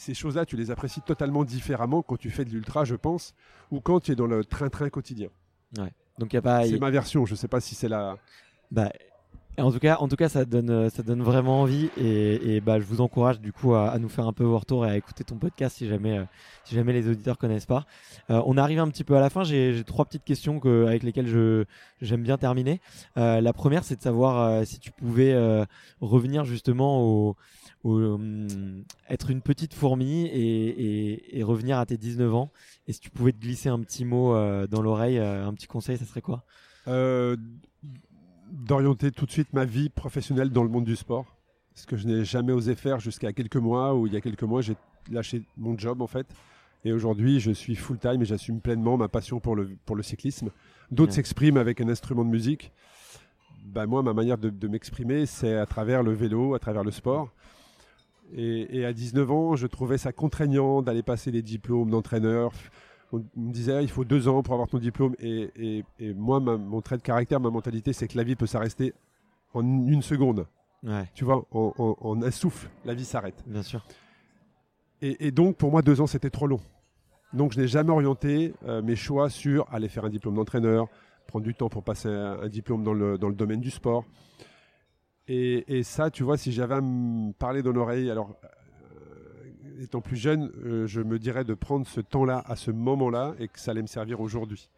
Ces 0.00 0.14
choses-là, 0.14 0.46
tu 0.46 0.56
les 0.56 0.70
apprécies 0.70 1.02
totalement 1.02 1.44
différemment 1.44 2.00
quand 2.00 2.16
tu 2.16 2.30
fais 2.30 2.46
de 2.46 2.50
l'ultra, 2.50 2.86
je 2.86 2.94
pense, 2.94 3.34
ou 3.70 3.80
quand 3.80 4.00
tu 4.00 4.12
es 4.12 4.14
dans 4.14 4.26
le 4.26 4.46
train-train 4.46 4.88
quotidien. 4.88 5.28
Donc 6.18 6.32
il 6.32 6.36
y 6.36 6.38
a 6.38 6.42
pas. 6.42 6.64
C'est 6.64 6.78
ma 6.78 6.88
version, 6.88 7.26
je 7.26 7.34
sais 7.34 7.48
pas 7.48 7.60
si 7.60 7.74
c'est 7.74 7.88
la... 7.88 8.16
Bah, 8.70 8.90
en 9.58 9.70
tout 9.70 9.78
cas, 9.78 9.98
en 9.98 10.08
tout 10.08 10.16
cas, 10.16 10.30
ça 10.30 10.46
donne, 10.46 10.70
euh, 10.70 10.88
ça 10.88 11.02
donne 11.02 11.20
vraiment 11.20 11.60
envie 11.60 11.90
et, 11.98 12.56
et 12.56 12.60
bah, 12.62 12.80
je 12.80 12.86
vous 12.86 13.02
encourage 13.02 13.40
du 13.40 13.52
coup 13.52 13.74
à, 13.74 13.90
à 13.90 13.98
nous 13.98 14.08
faire 14.08 14.26
un 14.26 14.32
peu 14.32 14.44
vos 14.44 14.58
retours 14.58 14.86
et 14.86 14.90
à 14.90 14.96
écouter 14.96 15.22
ton 15.22 15.36
podcast 15.36 15.76
si 15.76 15.86
jamais, 15.86 16.16
euh, 16.16 16.24
si 16.64 16.74
jamais 16.74 16.94
les 16.94 17.06
auditeurs 17.06 17.36
connaissent 17.36 17.66
pas. 17.66 17.84
Euh, 18.30 18.40
on 18.46 18.56
arrive 18.56 18.78
un 18.78 18.88
petit 18.88 19.04
peu 19.04 19.16
à 19.16 19.20
la 19.20 19.28
fin. 19.28 19.44
J'ai 19.44 19.82
trois 19.84 20.06
petites 20.06 20.24
questions 20.24 20.60
que, 20.60 20.86
avec 20.86 21.02
lesquelles 21.02 21.26
je 21.26 21.66
j'aime 22.00 22.22
bien 22.22 22.38
terminer. 22.38 22.80
Euh, 23.18 23.42
la 23.42 23.52
première, 23.52 23.84
c'est 23.84 23.96
de 23.96 24.02
savoir 24.02 24.64
si 24.66 24.78
tu 24.78 24.92
pouvais 24.92 25.34
revenir 26.00 26.46
justement 26.46 27.02
au, 27.02 27.36
au, 27.82 27.98
hum, 27.98 28.84
être 29.08 29.30
une 29.30 29.40
petite 29.40 29.74
fourmi 29.74 30.26
et, 30.26 30.68
et, 30.68 31.38
et 31.38 31.42
revenir 31.42 31.78
à 31.78 31.86
tes 31.86 31.96
19 31.96 32.34
ans. 32.34 32.52
Et 32.86 32.92
si 32.92 33.00
tu 33.00 33.10
pouvais 33.10 33.32
te 33.32 33.38
glisser 33.40 33.68
un 33.68 33.80
petit 33.80 34.04
mot 34.04 34.34
euh, 34.34 34.66
dans 34.66 34.82
l'oreille, 34.82 35.18
euh, 35.18 35.46
un 35.46 35.54
petit 35.54 35.66
conseil, 35.66 35.96
ça 35.96 36.04
serait 36.04 36.20
quoi? 36.22 36.44
Euh, 36.88 37.36
d'orienter 38.50 39.10
tout 39.12 39.26
de 39.26 39.30
suite 39.30 39.52
ma 39.52 39.64
vie 39.64 39.88
professionnelle 39.88 40.50
dans 40.50 40.62
le 40.62 40.68
monde 40.68 40.84
du 40.84 40.96
sport. 40.96 41.36
Ce 41.74 41.86
que 41.86 41.96
je 41.96 42.06
n'ai 42.06 42.24
jamais 42.24 42.52
osé 42.52 42.74
faire 42.74 42.98
jusqu'à 43.00 43.32
quelques 43.32 43.56
mois, 43.56 43.94
où 43.94 44.06
il 44.06 44.12
y 44.12 44.16
a 44.16 44.20
quelques 44.20 44.42
mois, 44.42 44.60
j'ai 44.60 44.76
lâché 45.10 45.42
mon 45.56 45.78
job 45.78 46.02
en 46.02 46.06
fait. 46.06 46.26
Et 46.84 46.92
aujourd'hui, 46.92 47.40
je 47.40 47.50
suis 47.50 47.76
full-time 47.76 48.22
et 48.22 48.24
j'assume 48.24 48.60
pleinement 48.60 48.96
ma 48.96 49.08
passion 49.08 49.38
pour 49.38 49.54
le, 49.54 49.76
pour 49.84 49.96
le 49.96 50.02
cyclisme. 50.02 50.50
D'autres 50.90 51.10
Ouais. 51.12 51.16
s'expriment 51.16 51.58
avec 51.58 51.80
un 51.80 51.88
instrument 51.88 52.24
de 52.24 52.30
musique. 52.30 52.72
bah, 53.66 53.86
moi, 53.86 54.02
ma 54.02 54.14
manière 54.14 54.38
de, 54.38 54.68
m'exprimer, 54.68 55.26
c'est 55.26 55.54
à 55.56 55.66
travers 55.66 56.02
le 56.02 56.12
vélo, 56.12 56.54
à 56.54 56.58
travers 56.58 56.82
le 56.82 56.90
sport. 56.90 57.30
Et, 58.32 58.84
à 58.84 58.92
19 58.92 59.30
ans, 59.30 59.56
je 59.56 59.66
trouvais 59.66 59.98
ça 59.98 60.12
contraignant 60.12 60.82
d'aller 60.82 61.02
passer 61.02 61.30
des 61.30 61.42
diplômes 61.42 61.90
d'entraîneur. 61.90 62.52
On 63.12 63.24
me 63.36 63.52
disait, 63.52 63.72
ah, 63.72 63.82
il 63.82 63.90
faut 63.90 64.04
deux 64.04 64.28
ans 64.28 64.42
pour 64.42 64.54
avoir 64.54 64.68
ton 64.68 64.78
diplôme. 64.78 65.14
Et, 65.18 65.84
moi, 66.14 66.40
mon 66.40 66.80
trait 66.80 66.96
de 66.96 67.02
caractère, 67.02 67.40
ma 67.40 67.50
mentalité, 67.50 67.92
c'est 67.92 68.08
que 68.08 68.16
la 68.16 68.24
vie 68.24 68.36
peut 68.36 68.46
s'arrêter 68.46 68.94
en 69.52 69.62
une 69.62 70.02
seconde. 70.02 70.46
Tu 71.14 71.24
vois, 71.24 71.44
en, 71.50 72.22
un 72.22 72.30
souffle, 72.30 72.68
la 72.84 72.94
vie 72.94 73.04
s'arrête. 73.04 73.42
Bien 73.46 73.62
sûr. 73.62 73.84
Et, 75.02 75.30
donc, 75.30 75.56
pour 75.56 75.70
moi, 75.70 75.82
deux 75.82 76.00
ans, 76.00 76.06
c'était 76.06 76.30
trop 76.30 76.46
long. 76.46 76.60
Donc, 77.32 77.52
je 77.52 77.60
n'ai 77.60 77.68
jamais 77.68 77.90
orienté 77.90 78.54
euh, 78.66 78.82
mes 78.82 78.96
choix 78.96 79.30
sur 79.30 79.72
aller 79.72 79.88
faire 79.88 80.04
un 80.04 80.10
diplôme 80.10 80.34
d'entraîneur, 80.34 80.88
prendre 81.28 81.44
du 81.44 81.54
temps 81.54 81.68
pour 81.68 81.84
passer 81.84 82.08
un, 82.08 82.48
diplôme 82.48 82.82
dans 82.82 82.92
le, 82.92 83.18
dans 83.18 83.28
le, 83.28 83.36
domaine 83.36 83.60
du 83.60 83.70
sport. 83.70 84.04
Et, 85.32 85.84
ça, 85.84 86.10
tu 86.10 86.24
vois, 86.24 86.36
si 86.36 86.50
j'avais 86.50 86.74
à 86.74 86.80
me 86.80 87.32
parler 87.32 87.62
dans 87.62 87.70
l'oreille, 87.70 88.10
alors, 88.10 88.34
euh, 88.42 89.80
étant 89.80 90.00
plus 90.00 90.16
jeune, 90.16 90.50
euh, 90.64 90.88
je 90.88 91.00
me 91.00 91.20
dirais 91.20 91.44
de 91.44 91.54
prendre 91.54 91.86
ce 91.86 92.00
temps-là 92.00 92.42
à 92.46 92.56
ce 92.56 92.72
moment-là 92.72 93.34
et 93.38 93.46
que 93.46 93.60
ça 93.60 93.70
allait 93.70 93.82
me 93.82 93.86
servir 93.86 94.20
aujourd'hui. 94.20 94.68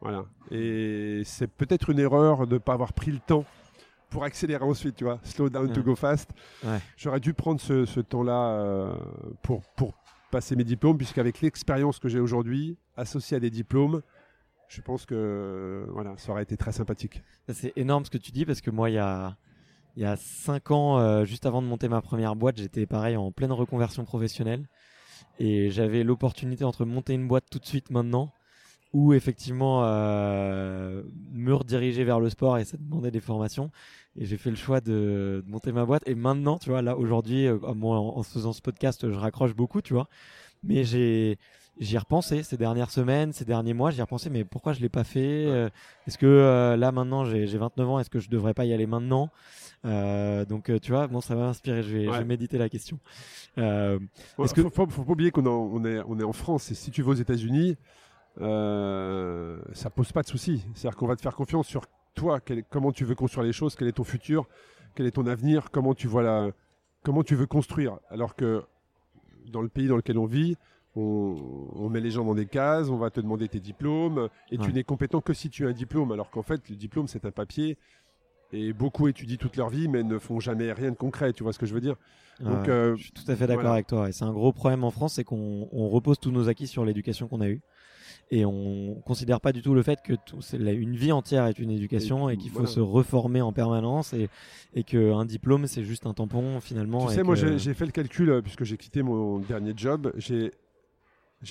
Voilà. 0.00 0.24
Et 0.50 1.20
c'est 1.26 1.48
peut-être 1.48 1.90
une 1.90 1.98
erreur 1.98 2.46
de 2.46 2.54
ne 2.54 2.58
pas 2.58 2.72
avoir 2.72 2.94
pris 2.94 3.10
le 3.10 3.18
temps 3.18 3.44
pour 4.08 4.24
accélérer 4.24 4.64
ensuite, 4.64 4.96
tu 4.96 5.04
vois, 5.04 5.20
slow 5.22 5.50
down 5.50 5.70
to 5.70 5.82
go 5.82 5.94
fast. 5.94 6.30
J'aurais 6.96 7.20
dû 7.20 7.34
prendre 7.34 7.60
ce, 7.60 8.00
temps-là 8.00 8.52
euh, 8.52 8.94
pour, 9.42 9.60
pour 9.76 9.92
passer 10.30 10.56
mes 10.56 10.64
diplômes, 10.64 10.96
puisqu'avec 10.96 11.42
l'expérience 11.42 11.98
que 11.98 12.08
j'ai 12.08 12.20
aujourd'hui, 12.20 12.78
associée 12.96 13.36
à 13.36 13.40
des 13.40 13.50
diplômes, 13.50 14.00
je 14.68 14.80
pense 14.80 15.04
que 15.04 15.86
voilà, 15.90 16.14
ça 16.16 16.32
aurait 16.32 16.44
été 16.44 16.56
très 16.56 16.72
sympathique. 16.72 17.22
C'est 17.52 17.74
énorme 17.76 18.06
ce 18.06 18.10
que 18.10 18.16
tu 18.18 18.32
dis, 18.32 18.46
parce 18.46 18.62
que 18.62 18.70
moi, 18.70 18.88
il 18.88 18.94
y 18.94 18.98
a, 18.98 19.36
il 19.96 20.02
y 20.02 20.06
a 20.06 20.16
cinq 20.16 20.70
ans, 20.70 20.98
euh, 20.98 21.24
juste 21.24 21.46
avant 21.46 21.62
de 21.62 21.66
monter 21.66 21.88
ma 21.88 22.00
première 22.00 22.34
boîte, 22.34 22.56
j'étais 22.58 22.86
pareil 22.86 23.16
en 23.16 23.30
pleine 23.30 23.52
reconversion 23.52 24.04
professionnelle. 24.04 24.66
Et 25.38 25.70
j'avais 25.70 26.04
l'opportunité 26.04 26.64
entre 26.64 26.84
monter 26.84 27.14
une 27.14 27.28
boîte 27.28 27.44
tout 27.50 27.58
de 27.58 27.66
suite 27.66 27.90
maintenant 27.90 28.32
ou 28.92 29.12
effectivement 29.12 29.84
euh, 29.84 31.02
me 31.32 31.52
rediriger 31.52 32.04
vers 32.04 32.20
le 32.20 32.30
sport 32.30 32.58
et 32.58 32.64
ça 32.64 32.76
demandait 32.78 33.10
des 33.10 33.20
formations. 33.20 33.70
Et 34.16 34.24
j'ai 34.24 34.36
fait 34.36 34.50
le 34.50 34.56
choix 34.56 34.80
de, 34.80 35.44
monter 35.48 35.72
ma 35.72 35.84
boîte. 35.84 36.04
Et 36.06 36.14
maintenant, 36.14 36.58
tu 36.58 36.70
vois, 36.70 36.80
là 36.80 36.96
aujourd'hui, 36.96 37.46
euh, 37.46 37.58
en, 37.62 38.22
faisant 38.22 38.52
ce 38.52 38.62
podcast, 38.62 39.10
je 39.10 39.16
raccroche 39.18 39.54
beaucoup, 39.54 39.82
tu 39.82 39.94
vois. 39.94 40.08
Mais 40.62 40.84
j'ai 40.84 41.38
j'y 41.78 41.96
ai 41.96 41.98
repensé 41.98 42.42
ces 42.42 42.56
dernières 42.56 42.90
semaines, 42.90 43.32
ces 43.32 43.44
derniers 43.44 43.74
mois, 43.74 43.90
j'y 43.90 43.98
ai 43.98 44.02
repensé, 44.02 44.30
mais 44.30 44.44
pourquoi 44.44 44.72
je 44.72 44.80
l'ai 44.80 44.88
pas 44.88 45.04
fait 45.04 45.46
euh, 45.46 45.68
Est-ce 46.06 46.18
que 46.18 46.26
euh, 46.26 46.76
là 46.76 46.92
maintenant 46.92 47.24
j'ai 47.24 47.46
29 47.46 47.88
ans, 47.88 47.98
est-ce 47.98 48.10
que 48.10 48.20
je 48.20 48.30
devrais 48.30 48.54
pas 48.54 48.64
y 48.64 48.72
aller 48.72 48.86
maintenant? 48.86 49.30
Donc 49.84 50.70
tu 50.80 50.92
vois, 50.92 51.06
bon, 51.08 51.20
ça 51.20 51.34
m'a 51.34 51.48
inspiré. 51.48 51.82
Je 51.82 51.96
vais, 51.96 52.04
je 52.06 52.10
vais 52.10 52.24
méditer 52.24 52.58
la 52.58 52.68
question. 52.68 52.98
Euh, 53.58 53.98
est-ce 54.42 54.54
que 54.54 54.62
faut, 54.62 54.86
faut, 54.88 55.04
pas 55.04 55.12
oublier 55.12 55.30
qu'on 55.30 55.46
on 55.46 55.84
est, 55.84 56.00
on 56.06 56.18
est 56.18 56.24
en 56.24 56.32
France 56.32 56.70
et 56.70 56.74
si 56.74 56.90
tu 56.90 57.02
vas 57.02 57.12
aux 57.12 57.14
États-Unis, 57.14 57.76
euh, 58.40 59.60
ça 59.72 59.90
pose 59.90 60.12
pas 60.12 60.22
de 60.22 60.28
souci. 60.28 60.64
C'est-à-dire 60.74 60.96
qu'on 60.96 61.06
va 61.06 61.16
te 61.16 61.22
faire 61.22 61.36
confiance 61.36 61.66
sur 61.66 61.82
toi, 62.14 62.40
comment 62.70 62.92
tu 62.92 63.04
veux 63.04 63.14
construire 63.14 63.44
les 63.44 63.52
choses, 63.52 63.76
quel 63.76 63.88
est 63.88 63.92
ton 63.92 64.04
futur, 64.04 64.48
quel 64.94 65.06
est 65.06 65.12
ton 65.12 65.26
avenir, 65.26 65.70
comment 65.70 65.94
tu 65.94 66.08
vois 66.08 66.22
la, 66.22 66.50
comment 67.02 67.22
tu 67.22 67.34
veux 67.34 67.46
construire. 67.46 67.98
Alors 68.10 68.34
que 68.34 68.64
dans 69.50 69.62
le 69.62 69.68
pays 69.68 69.88
dans 69.88 69.96
lequel 69.96 70.18
on 70.18 70.26
vit, 70.26 70.56
on, 70.96 71.88
met 71.88 72.00
les 72.00 72.10
gens 72.10 72.24
dans 72.24 72.34
des 72.34 72.46
cases, 72.46 72.88
on 72.88 72.96
va 72.96 73.10
te 73.10 73.20
demander 73.20 73.48
tes 73.48 73.60
diplômes, 73.60 74.28
et 74.50 74.58
tu 74.58 74.72
n'es 74.72 74.84
compétent 74.84 75.20
que 75.20 75.34
si 75.34 75.50
tu 75.50 75.66
as 75.66 75.70
un 75.70 75.72
diplôme. 75.72 76.12
Alors 76.12 76.30
qu'en 76.30 76.42
fait, 76.42 76.68
le 76.68 76.76
diplôme 76.76 77.08
c'est 77.08 77.24
un 77.24 77.30
papier. 77.30 77.78
Et 78.52 78.72
beaucoup 78.72 79.08
étudient 79.08 79.36
toute 79.36 79.56
leur 79.56 79.68
vie, 79.68 79.88
mais 79.88 80.04
ne 80.04 80.16
font 80.18 80.38
jamais 80.38 80.72
rien 80.72 80.90
de 80.90 80.96
concret. 80.96 81.32
Tu 81.32 81.42
vois 81.42 81.52
ce 81.52 81.58
que 81.58 81.66
je 81.66 81.74
veux 81.74 81.80
dire? 81.80 81.96
Donc, 82.38 82.68
euh, 82.68 82.94
Je 82.94 83.04
suis 83.04 83.12
tout 83.12 83.24
à 83.26 83.34
fait 83.34 83.48
d'accord 83.48 83.72
avec 83.72 83.88
toi. 83.88 84.08
Et 84.08 84.12
c'est 84.12 84.24
un 84.24 84.32
gros 84.32 84.52
problème 84.52 84.84
en 84.84 84.92
France, 84.92 85.14
c'est 85.14 85.24
qu'on 85.24 85.66
repose 85.72 86.20
tous 86.20 86.30
nos 86.30 86.48
acquis 86.48 86.68
sur 86.68 86.84
l'éducation 86.84 87.26
qu'on 87.26 87.40
a 87.40 87.48
eue 87.48 87.62
et 88.30 88.44
on 88.44 88.94
considère 89.04 89.40
pas 89.40 89.52
du 89.52 89.62
tout 89.62 89.74
le 89.74 89.82
fait 89.82 90.00
que 90.02 90.14
une 90.56 90.96
vie 90.96 91.12
entière 91.12 91.46
est 91.46 91.58
une 91.58 91.70
éducation 91.70 92.28
et, 92.28 92.36
qu'il 92.36 92.50
faut 92.50 92.66
se 92.66 92.80
reformer 92.80 93.40
en 93.40 93.52
permanence 93.52 94.12
et, 94.12 94.28
et 94.74 94.82
qu'un 94.82 95.24
diplôme 95.24 95.66
c'est 95.66 95.84
juste 95.84 96.06
un 96.06 96.14
tampon 96.14 96.60
finalement. 96.60 97.06
Tu 97.06 97.14
sais, 97.14 97.22
moi 97.22 97.34
j'ai 97.34 97.74
fait 97.74 97.86
le 97.86 97.92
calcul 97.92 98.30
euh, 98.30 98.42
puisque 98.42 98.64
j'ai 98.64 98.76
quitté 98.76 99.02
mon 99.02 99.38
dernier 99.38 99.72
job, 99.76 100.12
j'ai 100.16 100.52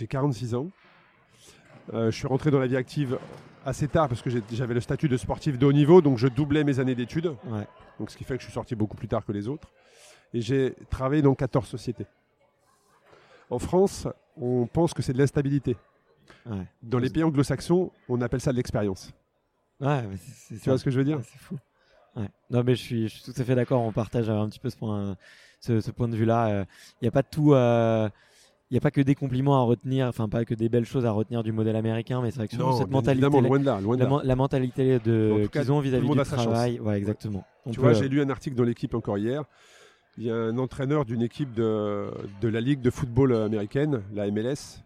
46 0.08 0.56
ans. 0.56 0.70
Euh, 1.94 2.12
je 2.12 2.18
suis 2.18 2.28
rentré 2.28 2.52
dans 2.52 2.60
la 2.60 2.68
vie 2.68 2.78
active 2.78 3.20
assez 3.66 3.88
tard 3.88 4.10
parce 4.10 4.22
que 4.22 4.30
j'avais 4.52 4.74
le 4.74 4.82
statut 4.82 5.08
de 5.08 5.18
sportif 5.18 5.58
de 5.58 5.66
haut 5.66 5.74
niveau, 5.74 6.02
donc 6.02 6.18
je 6.18 6.28
doublais 6.28 6.64
mes 6.64 6.80
années 6.80 6.96
d'études. 6.96 7.34
Donc 8.00 8.10
ce 8.10 8.18
qui 8.18 8.24
fait 8.24 8.36
que 8.36 8.42
je 8.42 8.46
suis 8.46 8.54
sorti 8.54 8.76
beaucoup 8.76 8.98
plus 8.98 9.08
tard 9.08 9.26
que 9.26 9.32
les 9.32 9.48
autres. 9.48 9.70
Et 10.34 10.42
j'ai 10.42 10.76
travaillé 10.90 11.22
dans 11.22 11.36
14 11.36 11.68
sociétés. 11.68 12.08
En 13.50 13.60
France, 13.60 14.08
on 14.36 14.66
pense 14.66 14.94
que 14.94 15.02
c'est 15.02 15.14
de 15.14 15.20
l'instabilité. 15.20 15.78
Dans 16.82 17.00
les 17.00 17.10
pays 17.10 17.24
anglo-saxons, 17.24 17.92
on 18.10 18.22
appelle 18.22 18.42
ça 18.42 18.52
de 18.52 18.58
l'expérience. 18.58 19.12
Ouais, 19.80 20.04
tu 20.50 20.70
vois 20.70 20.78
ce 20.78 20.84
que 20.84 20.92
je 20.92 20.98
veux 20.98 21.06
dire 21.06 21.20
C'est 21.24 21.40
fou. 21.40 21.58
Non, 22.50 22.64
mais 22.64 22.76
je 22.76 22.82
suis, 22.82 23.08
je 23.08 23.16
suis 23.16 23.34
tout 23.34 23.42
à 23.42 23.44
fait 23.44 23.56
d'accord. 23.56 23.82
On 23.82 23.92
partage 23.92 24.30
un 24.30 24.48
petit 24.48 24.60
peu 24.60 24.70
ce 24.70 24.78
point, 24.78 25.18
ce, 25.60 25.92
point 25.92 26.08
de 26.08 26.16
vue-là. 26.16 26.50
Il 26.50 26.54
euh, 26.54 26.66
n'y 27.02 27.08
a 27.08 27.12
pas 27.12 27.22
de 27.22 27.28
tout. 27.30 27.54
Euh, 27.54 28.10
il 28.74 28.78
n'y 28.78 28.80
a 28.80 28.82
pas 28.82 28.90
que 28.90 29.02
des 29.02 29.14
compliments 29.14 29.56
à 29.56 29.62
retenir, 29.62 30.08
enfin 30.08 30.28
pas 30.28 30.46
que 30.46 30.56
des 30.56 30.68
belles 30.68 30.88
choses 30.88 31.06
à 31.06 31.12
retenir 31.12 31.44
du 31.44 31.52
modèle 31.52 31.76
américain, 31.76 32.24
mais 32.24 32.32
c'est 32.32 32.38
vrai 32.38 32.48
que 32.48 32.56
cette 32.56 32.90
mentalité, 32.90 33.30
loin 33.30 33.60
de 33.60 33.66
là, 33.66 33.80
loin 33.80 33.96
de 33.96 34.28
la, 34.28 34.36
mentalité 34.36 34.98
de 34.98 35.48
qu'ils 35.52 35.72
ont 35.72 35.80
vis-à-vis 35.80 36.10
du 36.10 36.18
travail, 36.24 36.80
ouais, 36.80 36.98
exactement. 36.98 37.46
tu 37.72 37.80
vois, 37.80 37.94
j'ai 37.94 38.10
lu 38.10 38.20
un 38.20 38.32
article 38.32 38.56
dans 38.56 38.64
l'équipe 38.64 38.96
encore 38.96 39.20
hier. 39.20 39.44
Il 40.18 40.24
y 40.24 40.32
a 40.32 40.36
un 40.36 40.58
entraîneur 40.58 41.06
d'une 41.06 41.22
équipe 41.22 41.54
de, 41.54 42.10
de 42.42 42.48
la 42.48 42.62
ligue 42.62 42.82
de 42.82 42.90
football 42.90 43.36
américaine, 43.36 44.02
la 44.12 44.32
MLS, 44.32 44.82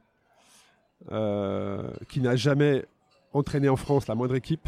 euh, 1.13 1.89
qui 2.09 2.19
n'a 2.19 2.35
jamais 2.35 2.83
entraîné 3.31 3.69
en 3.69 3.77
France 3.77 4.07
la 4.07 4.15
moindre 4.15 4.35
équipe, 4.35 4.67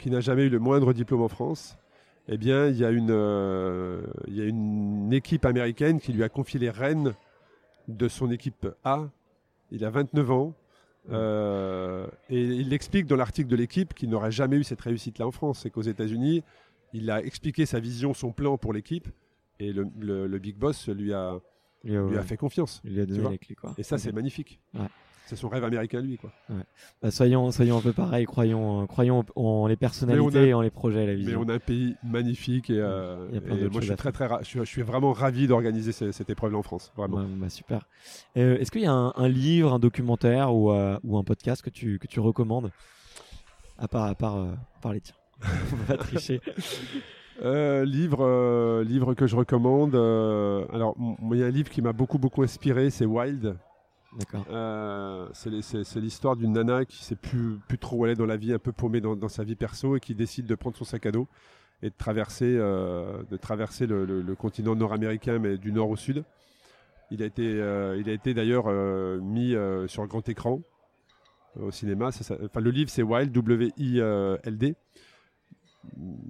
qui 0.00 0.10
n'a 0.10 0.18
jamais 0.18 0.42
eu 0.42 0.48
le 0.48 0.58
moindre 0.58 0.92
diplôme 0.92 1.22
en 1.22 1.28
France, 1.28 1.78
eh 2.26 2.36
bien, 2.36 2.66
il 2.66 2.76
y, 2.76 2.84
a 2.84 2.90
une, 2.90 3.12
euh, 3.12 4.02
il 4.26 4.36
y 4.36 4.40
a 4.40 4.44
une 4.44 5.12
équipe 5.12 5.44
américaine 5.44 6.00
qui 6.00 6.12
lui 6.12 6.24
a 6.24 6.28
confié 6.28 6.58
les 6.58 6.70
rênes 6.70 7.14
de 7.88 8.08
son 8.08 8.30
équipe 8.30 8.66
A. 8.84 9.08
Il 9.70 9.84
a 9.84 9.90
29 9.90 10.30
ans. 10.30 10.54
Euh, 11.10 12.06
et 12.30 12.40
il 12.40 12.72
explique 12.72 13.06
dans 13.06 13.16
l'article 13.16 13.48
de 13.48 13.56
l'équipe 13.56 13.92
qu'il 13.92 14.08
n'aurait 14.08 14.32
jamais 14.32 14.56
eu 14.56 14.64
cette 14.64 14.80
réussite-là 14.80 15.26
en 15.26 15.30
France. 15.30 15.60
C'est 15.62 15.70
qu'aux 15.70 15.82
États-Unis, 15.82 16.42
il 16.92 17.10
a 17.10 17.22
expliqué 17.22 17.66
sa 17.66 17.80
vision, 17.80 18.14
son 18.14 18.32
plan 18.32 18.56
pour 18.56 18.72
l'équipe. 18.72 19.08
Et 19.60 19.72
le, 19.72 19.88
le, 20.00 20.38
big 20.38 20.56
boss 20.56 20.88
lui 20.88 21.12
a, 21.12 21.38
lui 21.84 21.96
a, 21.96 22.22
fait 22.22 22.36
confiance. 22.36 22.80
Il 22.84 22.98
a 22.98 23.06
donné 23.06 23.28
les 23.28 23.38
clés, 23.38 23.54
quoi. 23.54 23.74
Et 23.78 23.82
ça, 23.82 23.98
c'est 23.98 24.12
magnifique. 24.12 24.60
Ouais. 24.74 24.88
C'est 25.26 25.36
son 25.36 25.48
rêve 25.48 25.64
américain, 25.64 26.02
lui. 26.02 26.18
Quoi. 26.18 26.30
Bah, 27.02 27.10
soyons, 27.10 27.50
soyons 27.50 27.78
un 27.78 27.80
peu 27.80 27.92
pareil, 27.92 28.26
croyons, 28.26 28.82
euh, 28.82 28.86
croyons 28.86 29.24
en 29.36 29.66
les 29.66 29.76
personnalités 29.76 30.48
et 30.48 30.54
en 30.54 30.60
les 30.60 30.70
projets, 30.70 31.06
la 31.06 31.14
vision. 31.14 31.40
Mais 31.40 31.46
on 31.46 31.48
a 31.48 31.54
un 31.54 31.58
pays 31.58 31.96
magnifique 32.02 32.68
et, 32.68 32.78
euh, 32.78 33.28
moi 33.70 33.80
je 33.80 33.86
suis, 33.86 33.96
très, 33.96 34.12
très 34.12 34.28
je, 34.42 34.64
suis, 34.64 34.82
vraiment 34.82 35.12
ravi 35.12 35.46
d'organiser 35.46 35.92
cette, 35.92 36.28
épreuve-là 36.28 36.58
en 36.58 36.62
France. 36.62 36.92
Vraiment. 36.96 37.24
bah, 37.36 37.48
super. 37.48 37.88
Euh, 38.36 38.58
est-ce 38.58 38.70
qu'il 38.70 38.82
y 38.82 38.86
a 38.86 38.92
un, 38.92 39.28
livre, 39.28 39.72
un 39.72 39.78
documentaire 39.78 40.54
ou, 40.54 40.70
ou, 40.72 41.16
un 41.16 41.24
podcast 41.24 41.62
que 41.62 41.70
tu, 41.70 41.98
que 41.98 42.06
tu 42.06 42.20
recommandes? 42.20 42.70
À 43.78 43.88
part, 43.88 44.04
à 44.04 44.14
part 44.14 44.46
parler, 44.82 45.00
tiens. 45.00 45.16
on 45.72 45.76
va 45.86 45.96
tricher. 45.96 46.40
livre, 47.42 48.82
livre 48.82 49.14
que 49.14 49.26
je 49.26 49.36
recommande. 49.36 49.94
alors, 49.94 50.96
il 51.32 51.38
y 51.38 51.42
a 51.42 51.46
un 51.46 51.50
livre 51.50 51.70
qui 51.70 51.80
m'a 51.80 51.94
beaucoup 51.94 52.18
beaucoup 52.18 52.42
inspiré, 52.42 52.90
c'est 52.90 53.06
Wild 53.06 53.56
euh, 54.50 55.28
c'est 55.32 56.00
l'histoire 56.00 56.36
d'une 56.36 56.52
nana 56.52 56.84
qui 56.84 57.04
sait 57.04 57.16
plus, 57.16 57.58
plus 57.68 57.78
trop 57.78 57.96
où 57.98 58.06
est 58.06 58.14
dans 58.14 58.26
la 58.26 58.36
vie, 58.36 58.52
un 58.52 58.58
peu 58.58 58.72
paumée 58.72 59.00
dans, 59.00 59.28
sa 59.28 59.44
vie 59.44 59.56
perso 59.56 59.96
et 59.96 60.00
qui 60.00 60.14
décide 60.14 60.46
de 60.46 60.54
prendre 60.54 60.76
son 60.76 60.84
sac 60.84 61.06
à 61.06 61.12
dos 61.12 61.28
et 61.82 61.90
de 61.90 61.94
traverser, 61.94 62.56
euh, 62.58 63.22
le, 63.30 64.34
continent 64.34 64.74
nord-américain, 64.74 65.38
mais 65.38 65.58
du 65.58 65.72
nord 65.72 65.90
au 65.90 65.96
sud. 65.96 66.24
Il 67.10 67.22
a 67.22 67.26
été, 67.26 67.42
euh, 67.60 68.16
d'ailleurs 68.26 68.66
mis 69.20 69.54
sur 69.88 70.06
grand 70.06 70.28
écran 70.28 70.60
au 71.60 71.70
cinéma. 71.70 72.08
enfin, 72.08 72.60
le 72.60 72.70
livre, 72.70 72.90
c'est 72.90 73.02
Wild, 73.02 73.32
W-I-L-D. 73.32 74.76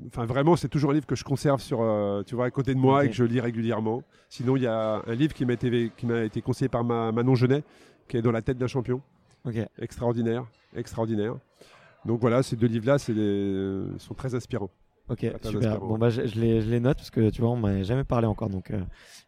Enfin, 0.07 0.26
vraiment, 0.26 0.57
c'est 0.57 0.68
toujours 0.68 0.90
un 0.90 0.94
livre 0.94 1.07
que 1.07 1.16
je 1.16 1.24
conserve 1.24 1.61
sur, 1.61 1.78
tu 2.26 2.34
vois, 2.34 2.46
à 2.46 2.50
côté 2.50 2.74
de 2.74 2.78
moi 2.78 3.05
et 3.05 3.09
que 3.09 3.14
je 3.14 3.24
lis 3.24 3.40
régulièrement. 3.40 4.02
Sinon, 4.28 4.57
il 4.57 4.62
y 4.62 4.66
a 4.66 5.02
un 5.07 5.14
livre 5.14 5.34
qui 5.34 5.44
m'a 5.44 5.55
été, 5.55 5.90
qui 5.96 6.07
m'a 6.07 6.22
été 6.22 6.40
conseillé 6.40 6.68
par 6.68 6.84
ma, 6.84 7.11
Manon 7.12 7.34
Genet, 7.34 7.64
qui 8.09 8.16
est 8.16 8.22
dans 8.22 8.32
la 8.32 8.42
tête 8.42 8.59
d'un 8.59 8.66
champion. 8.66 9.00
Extraordinaire, 9.78 10.46
extraordinaire. 10.76 11.34
Donc 12.05 12.20
voilà, 12.20 12.42
ces 12.42 12.57
deux 12.57 12.66
livres-là, 12.66 12.98
c'est 12.98 13.14
sont 13.98 14.14
très 14.14 14.34
inspirants. 14.34 14.70
Ok, 15.09 15.26
super. 15.42 15.80
Bon, 15.80 15.98
bah, 15.98 16.09
je, 16.09 16.22
les, 16.22 16.62
je, 16.62 16.70
les, 16.70 16.80
note 16.80 16.96
parce 16.96 17.11
que 17.11 17.28
tu 17.28 17.42
vois, 17.42 17.50
on 17.50 17.57
m'a 17.57 17.82
jamais 17.82 18.05
parlé 18.05 18.26
encore, 18.26 18.48
donc 18.48 18.70
euh, 18.70 18.80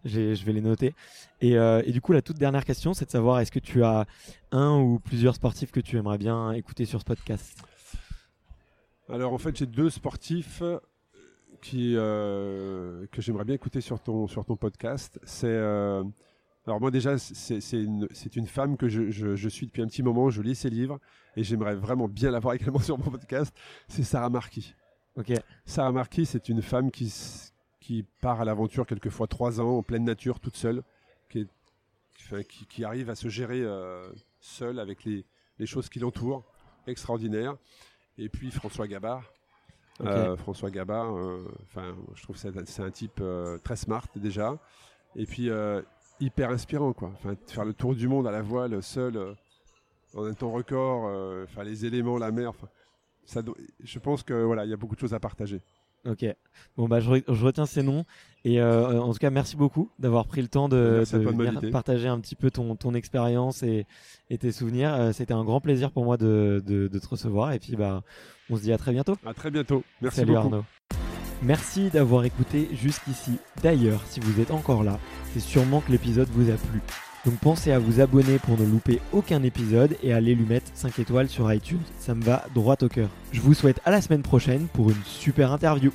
je 0.07 0.45
vais 0.45 0.53
les 0.53 0.63
noter. 0.63 0.95
Et, 1.43 1.59
euh, 1.59 1.83
et, 1.85 1.93
du 1.93 2.01
coup, 2.01 2.13
la 2.13 2.23
toute 2.23 2.39
dernière 2.39 2.65
question, 2.65 2.95
c'est 2.95 3.05
de 3.05 3.11
savoir 3.11 3.41
est-ce 3.41 3.53
que 3.53 3.59
tu 3.59 3.85
as 3.85 4.07
un 4.53 4.79
ou 4.79 4.99
plusieurs 4.99 5.35
sportifs 5.35 5.73
que 5.73 5.81
tu 5.81 5.99
aimerais 5.99 6.17
bien 6.17 6.53
écouter 6.53 6.87
sur 6.87 7.01
ce 7.01 7.05
podcast? 7.05 7.63
Alors 9.09 9.33
en 9.33 9.39
fait, 9.39 9.57
j'ai 9.57 9.67
deux 9.67 9.91
sportifs 9.91 10.63
euh, 10.63 10.79
qui, 11.63 11.95
euh, 11.97 13.07
que 13.13 13.23
j'aimerais 13.23 13.45
bien 13.45 13.55
écouter 13.55 13.81
sur 13.81 14.01
ton, 14.01 14.27
sur 14.27 14.45
ton 14.45 14.57
podcast. 14.57 15.21
C'est 15.25 15.47
euh, 15.47 16.03
alors 16.67 16.81
moi 16.81 16.91
déjà, 16.91 17.17
c'est 17.19 17.61
c'est 17.61 17.81
une, 17.83 18.09
c'est 18.13 18.35
une 18.37 18.47
femme 18.49 18.77
que 18.77 18.89
je, 18.89 19.11
je, 19.11 19.37
je 19.37 19.49
suis 19.49 19.67
depuis 19.67 19.83
un 19.83 19.87
petit 19.87 20.03
moment. 20.03 20.29
Je 20.31 20.43
lis 20.43 20.57
ses 20.57 20.71
livres 20.71 20.99
et 21.37 21.45
j'aimerais 21.45 21.77
vraiment 21.77 22.09
bien 22.09 22.31
l'avoir 22.31 22.55
également 22.57 22.81
sur 22.81 22.99
mon 22.99 23.11
podcast. 23.11 23.55
C'est 23.89 24.03
Sarah 24.03 24.31
Marquis. 24.31 24.75
Ok. 25.17 25.33
Sarah 25.65 25.93
Marquis, 25.93 26.27
c'est 26.27 26.49
une 26.49 26.61
femme 26.63 26.91
qui, 26.91 27.13
qui 27.81 28.05
part 28.21 28.41
à 28.41 28.45
l'aventure 28.45 28.87
quelquefois 28.87 29.29
trois 29.29 29.61
ans 29.61 29.79
en 29.79 29.83
pleine 29.83 30.05
nature, 30.05 30.41
toute 30.41 30.57
seule, 30.57 30.83
qui, 31.31 31.41
est- 31.41 31.49
enfin, 32.21 32.43
qui, 32.43 32.67
qui 32.67 32.85
arrive 32.85 33.09
à 33.09 33.15
se 33.15 33.29
gérer 33.29 33.63
euh, 33.63 34.11
seule 34.41 34.79
avec 34.81 35.05
les, 35.05 35.25
les 35.59 35.67
choses 35.67 35.89
qui 35.89 36.01
l'entourent. 36.01 36.45
Extraordinaire. 36.89 37.57
Et 38.19 38.29
puis 38.29 38.51
François 38.51 38.87
Gabard. 38.89 39.23
Euh, 40.03 40.37
François 40.37 40.71
Gabard, 40.71 41.17
euh, 41.17 41.45
enfin, 41.63 41.95
je 42.15 42.23
trouve 42.23 42.37
que 42.41 42.65
c'est 42.67 42.83
un 42.83 42.91
type 42.91 43.19
euh, 43.21 43.57
très 43.59 43.77
smart 43.77 44.07
déjà. 44.15 44.59
Et 45.15 45.25
puis 45.27 45.51
hyper 46.21 46.51
inspirant, 46.51 46.93
quoi. 46.93 47.11
Enfin, 47.15 47.35
faire 47.47 47.65
le 47.65 47.73
tour 47.73 47.95
du 47.95 48.07
monde 48.09 48.27
à 48.27 48.31
la 48.31 48.43
voile, 48.43 48.83
seul, 48.83 49.35
en 50.15 50.25
un 50.25 50.35
temps 50.35 50.51
record, 50.51 51.05
enfin, 51.45 51.63
les 51.65 51.85
éléments, 51.87 52.19
la 52.19 52.31
mer, 52.31 52.51
enfin, 52.51 52.69
ça, 53.25 53.43
do- 53.43 53.57
je 53.83 53.99
pense 53.99 54.23
que 54.23 54.35
voilà, 54.35 54.65
il 54.65 54.71
y 54.71 54.75
a 54.75 54.77
beaucoup 54.77 54.95
de 54.95 55.01
choses 55.01 55.15
à 55.15 55.21
partager. 55.21 55.61
Ok. 56.09 56.25
Bon 56.77 56.89
bah 56.89 57.01
je, 57.01 57.11
re- 57.11 57.25
je 57.27 57.45
retiens 57.45 57.67
ces 57.67 57.83
noms 57.83 58.05
et 58.45 58.61
euh, 58.61 59.01
en 59.01 59.13
tout 59.13 59.19
cas 59.19 59.31
merci 59.31 59.57
beaucoup 59.57 59.91
d'avoir 59.99 60.27
pris 60.27 60.41
le 60.43 60.49
temps 60.49 60.69
de, 60.69 61.03
venir 61.13 61.61
partager 61.73 62.07
un 62.09 62.21
petit 62.21 62.35
peu 62.37 62.51
ton, 62.51 62.77
ton 62.77 62.95
expérience 62.95 63.63
et, 63.63 63.87
et 64.31 64.39
tes 64.39 64.53
souvenirs. 64.53 64.95
Euh, 64.95 65.13
C'était 65.13 65.35
un 65.35 65.45
grand 65.45 65.61
plaisir 65.61 65.91
pour 65.91 66.05
moi 66.05 66.17
de, 66.17 66.63
de, 66.65 66.89
de 66.89 66.99
te 66.99 67.09
recevoir 67.09 67.53
et 67.53 67.59
puis 67.59 67.77
bah 67.77 68.03
on 68.51 68.57
se 68.57 68.63
dit 68.63 68.73
à 68.73 68.79
très 68.79 68.93
bientôt. 68.93 69.17
À 69.27 69.35
très 69.35 69.51
bientôt. 69.51 69.83
Merci 70.01 70.21
Salut 70.21 70.33
beaucoup. 70.35 70.47
Arnaud. 70.47 70.65
Merci 71.43 71.91
d'avoir 71.91 72.25
écouté 72.25 72.69
jusqu'ici. 72.73 73.39
D'ailleurs, 73.63 74.01
si 74.07 74.21
vous 74.21 74.41
êtes 74.41 74.51
encore 74.53 74.83
là, 74.85 74.99
c'est 75.35 75.41
sûrement 75.41 75.81
que 75.81 75.93
l'épisode 75.93 76.29
vous 76.31 76.51
a 76.51 76.55
plu. 76.55 76.81
Donc 77.27 77.35
pensez 77.41 77.73
à 77.73 77.81
vous 77.81 78.01
abonner 78.01 78.39
pour 78.39 78.57
ne 78.57 78.65
louper 78.65 79.01
aucun 79.13 79.43
épisode 79.43 79.97
et 80.01 80.13
à 80.13 80.17
aller 80.17 80.37
lui 80.37 80.47
mettre 80.47 80.71
5 80.75 81.01
étoiles 81.01 81.29
sur 81.29 81.53
iTunes. 81.53 81.83
Ça 81.99 82.15
me 82.15 82.23
va 82.23 82.45
droit 82.55 82.77
au 82.81 82.89
cœur. 82.89 83.09
Je 83.33 83.41
vous 83.41 83.53
souhaite 83.53 83.81
à 83.85 83.91
la 83.91 84.01
semaine 84.01 84.23
prochaine 84.23 84.69
pour 84.73 84.91
une 84.91 85.03
super 85.05 85.51
interview. 85.51 85.91